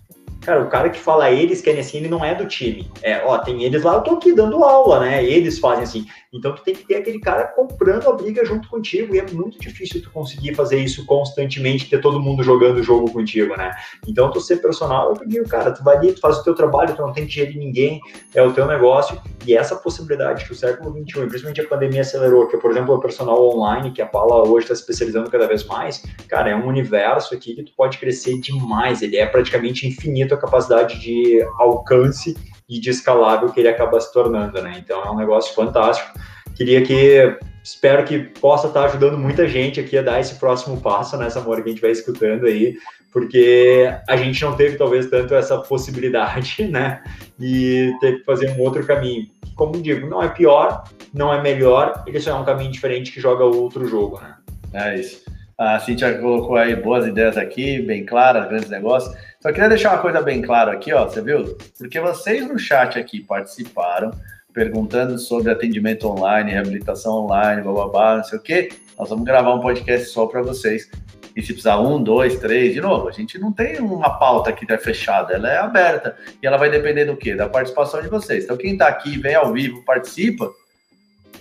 Cara, 0.47 0.63
o 0.63 0.69
cara 0.69 0.91
que 0.91 1.01
fala 1.01 1.29
eles 1.29 1.61
querem 1.61 1.81
assim, 1.81 1.99
ele 1.99 2.09
não 2.09 2.25
é 2.25 2.33
do 2.33 2.47
time. 2.47 2.89
É, 3.03 3.21
ó, 3.25 3.37
tem 3.37 3.65
eles 3.65 3.83
lá, 3.83 3.95
eu 3.95 4.01
tô 4.03 4.13
aqui 4.13 4.33
dando 4.33 4.63
aula, 4.63 5.01
né? 5.01 5.25
Eles 5.25 5.59
fazem 5.59 5.83
assim. 5.83 6.07
Então 6.33 6.55
tu 6.55 6.63
tem 6.63 6.73
que 6.73 6.87
ter 6.87 6.99
aquele 6.99 7.19
cara 7.19 7.49
comprando 7.49 8.09
a 8.09 8.13
briga 8.13 8.45
junto 8.45 8.69
contigo 8.69 9.13
e 9.13 9.19
é 9.19 9.27
muito 9.33 9.59
difícil 9.59 10.01
tu 10.01 10.09
conseguir 10.13 10.55
fazer 10.55 10.79
isso 10.79 11.05
constantemente, 11.05 11.91
ter 11.91 12.01
todo 12.01 12.21
mundo 12.21 12.45
jogando 12.45 12.77
o 12.77 12.83
jogo 12.83 13.11
contigo, 13.11 13.57
né? 13.57 13.75
Então 14.07 14.31
tu 14.31 14.41
ser 14.41 14.59
personal, 14.59 15.15
eu 15.21 15.27
digo, 15.27 15.49
cara, 15.49 15.73
tu 15.73 15.83
vai 15.83 15.97
ali, 15.97 16.13
tu 16.13 16.21
faz 16.21 16.39
o 16.39 16.45
teu 16.45 16.55
trabalho, 16.55 16.95
tu 16.95 17.03
não 17.03 17.13
tem 17.13 17.27
que 17.27 17.33
gerir 17.33 17.57
ninguém, 17.57 18.01
é 18.33 18.41
o 18.41 18.53
teu 18.53 18.67
negócio 18.67 19.21
e 19.45 19.57
essa 19.57 19.75
possibilidade 19.75 20.45
que 20.45 20.53
o 20.53 20.55
século 20.55 20.93
XXI, 20.93 21.27
principalmente 21.27 21.61
a 21.61 21.67
pandemia 21.67 22.03
acelerou, 22.03 22.47
que 22.47 22.57
por 22.57 22.71
exemplo 22.71 22.95
o 22.95 23.01
personal 23.01 23.43
online, 23.49 23.91
que 23.91 24.03
a 24.03 24.07
Paula 24.07 24.49
hoje 24.49 24.67
está 24.67 24.75
especializando 24.75 25.29
cada 25.29 25.49
vez 25.49 25.65
mais, 25.65 26.05
cara, 26.29 26.51
é 26.51 26.55
um 26.55 26.69
universo 26.69 27.35
aqui 27.35 27.55
que 27.55 27.65
tu 27.65 27.73
pode 27.77 27.99
crescer 27.99 28.39
demais, 28.41 29.03
ele 29.03 29.17
é 29.17 29.27
praticamente 29.27 29.89
infinito 29.89 30.36
a 30.37 30.41
capacidade 30.41 31.01
de 31.01 31.43
alcance 31.59 32.37
e 32.69 32.81
de 32.81 32.91
escalável 32.91 33.51
que 33.51 33.61
ele 33.61 33.69
acaba 33.69 34.01
se 34.01 34.13
tornando, 34.13 34.61
né? 34.63 34.77
Então 34.79 35.03
é 35.03 35.11
um 35.11 35.17
negócio 35.17 35.55
fantástico. 35.55 36.19
Queria 36.55 36.83
que 36.83 37.39
espero 37.63 38.05
que 38.05 38.19
possa 38.19 38.69
estar 38.69 38.85
ajudando 38.85 39.19
muita 39.19 39.47
gente 39.49 39.81
aqui 39.81 39.99
a 39.99 40.03
dar 40.03 40.21
esse 40.21 40.37
próximo 40.37 40.81
passo 40.81 41.17
nessa 41.17 41.41
né, 41.41 41.47
hora 41.47 41.63
que 41.63 41.69
a 41.69 41.73
gente 41.73 41.83
vai 41.83 41.91
escutando 41.91 42.47
aí, 42.47 42.77
porque 43.13 43.93
a 44.09 44.17
gente 44.17 44.43
não 44.45 44.55
teve 44.55 44.77
talvez 44.77 45.11
tanto 45.11 45.35
essa 45.35 45.59
possibilidade, 45.59 46.65
né? 46.71 47.03
E 47.39 47.93
ter 48.01 48.19
que 48.19 48.25
fazer 48.25 48.51
um 48.51 48.61
outro 48.61 48.87
caminho. 48.87 49.27
Como 49.55 49.81
digo, 49.81 50.07
não 50.09 50.23
é 50.23 50.29
pior, 50.29 50.85
não 51.13 51.33
é 51.33 51.43
melhor, 51.43 52.05
ele 52.07 52.21
só 52.21 52.31
é 52.31 52.35
um 52.35 52.45
caminho 52.45 52.71
diferente 52.71 53.11
que 53.11 53.21
joga 53.21 53.45
outro 53.45 53.87
jogo, 53.87 54.21
né? 54.21 54.37
É 54.73 54.99
isso. 54.99 55.25
A 55.59 55.79
Cintia 55.81 56.19
colocou 56.19 56.57
aí 56.57 56.77
boas 56.77 57.07
ideias 57.07 57.39
aqui, 57.39 57.81
bem 57.81 58.05
claras, 58.05 58.47
grandes 58.47 58.69
negócios. 58.69 59.17
Só 59.41 59.51
queria 59.51 59.71
deixar 59.71 59.93
uma 59.95 60.03
coisa 60.03 60.21
bem 60.21 60.43
clara 60.43 60.73
aqui, 60.73 60.93
ó, 60.93 61.07
você 61.07 61.23
viu? 61.23 61.57
Porque 61.79 61.99
vocês 61.99 62.47
no 62.47 62.59
chat 62.59 62.99
aqui 62.99 63.21
participaram, 63.21 64.11
perguntando 64.53 65.19
sobre 65.19 65.51
atendimento 65.51 66.07
online, 66.09 66.53
reabilitação 66.53 67.25
online, 67.25 67.63
bababá, 67.63 68.19
não 68.19 68.25
sei 68.25 68.39
o 68.39 68.43
quê. 68.43 68.69
Nós 68.99 69.09
vamos 69.09 69.25
gravar 69.25 69.55
um 69.55 69.61
podcast 69.61 70.09
só 70.09 70.27
para 70.27 70.43
vocês. 70.43 70.91
E 71.35 71.41
se 71.41 71.55
precisar 71.55 71.81
um, 71.81 72.03
dois, 72.03 72.39
três, 72.39 72.75
de 72.75 72.81
novo, 72.83 73.09
a 73.09 73.13
gente 73.13 73.39
não 73.39 73.51
tem 73.51 73.79
uma 73.79 74.11
pauta 74.19 74.53
que 74.53 74.71
é 74.71 74.77
fechada, 74.77 75.33
ela 75.33 75.51
é 75.51 75.57
aberta. 75.57 76.17
E 76.43 76.47
ela 76.47 76.59
vai 76.59 76.69
depender 76.69 77.07
do 77.07 77.17
quê? 77.17 77.35
Da 77.35 77.49
participação 77.49 78.03
de 78.03 78.09
vocês. 78.09 78.45
Então, 78.45 78.59
quem 78.59 78.73
está 78.73 78.89
aqui, 78.89 79.19
vem 79.19 79.35
ao 79.35 79.53
vivo, 79.55 79.83
participa, 79.85 80.51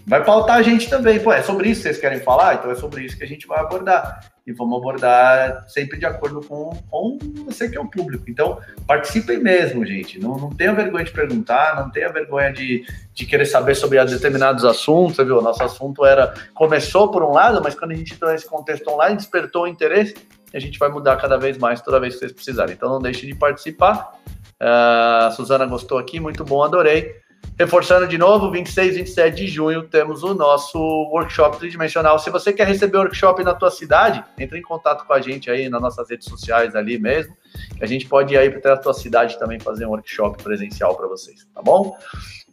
vai 0.05 0.23
pautar 0.23 0.57
a 0.57 0.61
gente 0.61 0.89
também. 0.89 1.19
Pô, 1.19 1.33
é 1.33 1.41
sobre 1.41 1.69
isso 1.69 1.81
que 1.81 1.87
vocês 1.87 1.99
querem 1.99 2.19
falar? 2.19 2.55
Então 2.55 2.71
é 2.71 2.75
sobre 2.75 3.03
isso 3.03 3.17
que 3.17 3.23
a 3.23 3.27
gente 3.27 3.47
vai 3.47 3.59
abordar. 3.59 4.31
E 4.45 4.53
vamos 4.53 4.77
abordar 4.77 5.65
sempre 5.67 5.97
de 5.97 6.05
acordo 6.05 6.39
com, 6.41 6.77
com 6.89 7.17
você 7.45 7.67
que 7.67 7.75
é 7.75 7.79
o 7.79 7.89
público. 7.89 8.25
Então, 8.27 8.59
participem 8.85 9.39
mesmo, 9.39 9.83
gente. 9.85 10.19
Não, 10.19 10.37
não 10.37 10.49
tenha 10.51 10.71
vergonha 10.73 11.03
de 11.03 11.11
perguntar, 11.11 11.75
não 11.75 11.89
tenha 11.89 12.11
vergonha 12.11 12.53
de, 12.53 12.85
de 13.13 13.25
querer 13.25 13.45
saber 13.45 13.73
sobre 13.73 14.03
determinados 14.05 14.63
assuntos. 14.63 15.15
Você 15.15 15.25
viu? 15.25 15.41
Nosso 15.41 15.63
assunto 15.63 16.05
era. 16.05 16.33
Começou 16.53 17.09
por 17.09 17.23
um 17.23 17.31
lado, 17.31 17.59
mas 17.63 17.73
quando 17.73 17.91
a 17.91 17.95
gente 17.95 18.13
entrou 18.13 18.31
nesse 18.31 18.47
contexto 18.47 18.87
online, 18.87 19.17
despertou 19.17 19.63
o 19.63 19.67
interesse 19.67 20.15
a 20.55 20.59
gente 20.59 20.79
vai 20.79 20.89
mudar 20.89 21.17
cada 21.17 21.37
vez 21.37 21.57
mais 21.57 21.81
toda 21.81 21.99
vez 21.99 22.13
que 22.13 22.19
vocês 22.19 22.31
precisarem. 22.31 22.73
Então 22.73 22.89
não 22.89 23.01
deixe 23.01 23.25
de 23.25 23.35
participar. 23.35 24.13
Uh, 24.61 25.27
a 25.27 25.31
Suzana 25.31 25.65
gostou 25.65 25.97
aqui, 25.97 26.17
muito 26.17 26.45
bom, 26.45 26.63
adorei. 26.63 27.13
Reforçando 27.57 28.07
de 28.07 28.17
novo, 28.17 28.51
26 28.51 28.95
e 28.95 28.97
27 28.99 29.35
de 29.35 29.47
junho 29.47 29.83
temos 29.83 30.23
o 30.23 30.33
nosso 30.33 30.77
workshop 30.77 31.57
tridimensional. 31.57 32.19
Se 32.19 32.29
você 32.29 32.51
quer 32.51 32.67
receber 32.67 32.97
o 32.97 33.01
workshop 33.01 33.43
na 33.43 33.53
tua 33.53 33.71
cidade, 33.71 34.23
entre 34.37 34.59
em 34.59 34.61
contato 34.61 35.05
com 35.05 35.13
a 35.13 35.21
gente 35.21 35.49
aí 35.49 35.69
nas 35.69 35.81
nossas 35.81 36.09
redes 36.09 36.27
sociais 36.27 36.75
ali 36.75 36.99
mesmo, 36.99 37.35
que 37.77 37.83
a 37.83 37.87
gente 37.87 38.07
pode 38.07 38.33
ir 38.33 38.37
aí 38.37 38.49
para 38.49 38.73
a 38.73 38.77
tua 38.77 38.93
cidade 38.93 39.39
também 39.39 39.59
fazer 39.59 39.85
um 39.85 39.91
workshop 39.91 40.43
presencial 40.43 40.95
para 40.95 41.07
vocês, 41.07 41.47
tá 41.53 41.61
bom? 41.61 41.97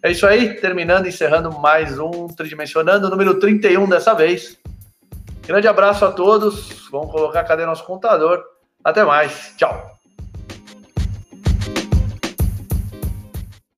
É 0.02 0.10
isso 0.10 0.26
aí, 0.26 0.54
terminando, 0.54 1.06
encerrando 1.06 1.50
mais 1.58 1.98
um 1.98 2.28
Tridimensionando, 2.28 3.08
número 3.08 3.38
31 3.38 3.88
dessa 3.88 4.14
vez. 4.14 4.58
Grande 5.46 5.66
abraço 5.66 6.04
a 6.04 6.12
todos, 6.12 6.88
vamos 6.90 7.10
colocar 7.10 7.44
cadê 7.44 7.66
nosso 7.66 7.84
contador. 7.84 8.42
Até 8.84 9.04
mais, 9.04 9.54
tchau. 9.56 10.01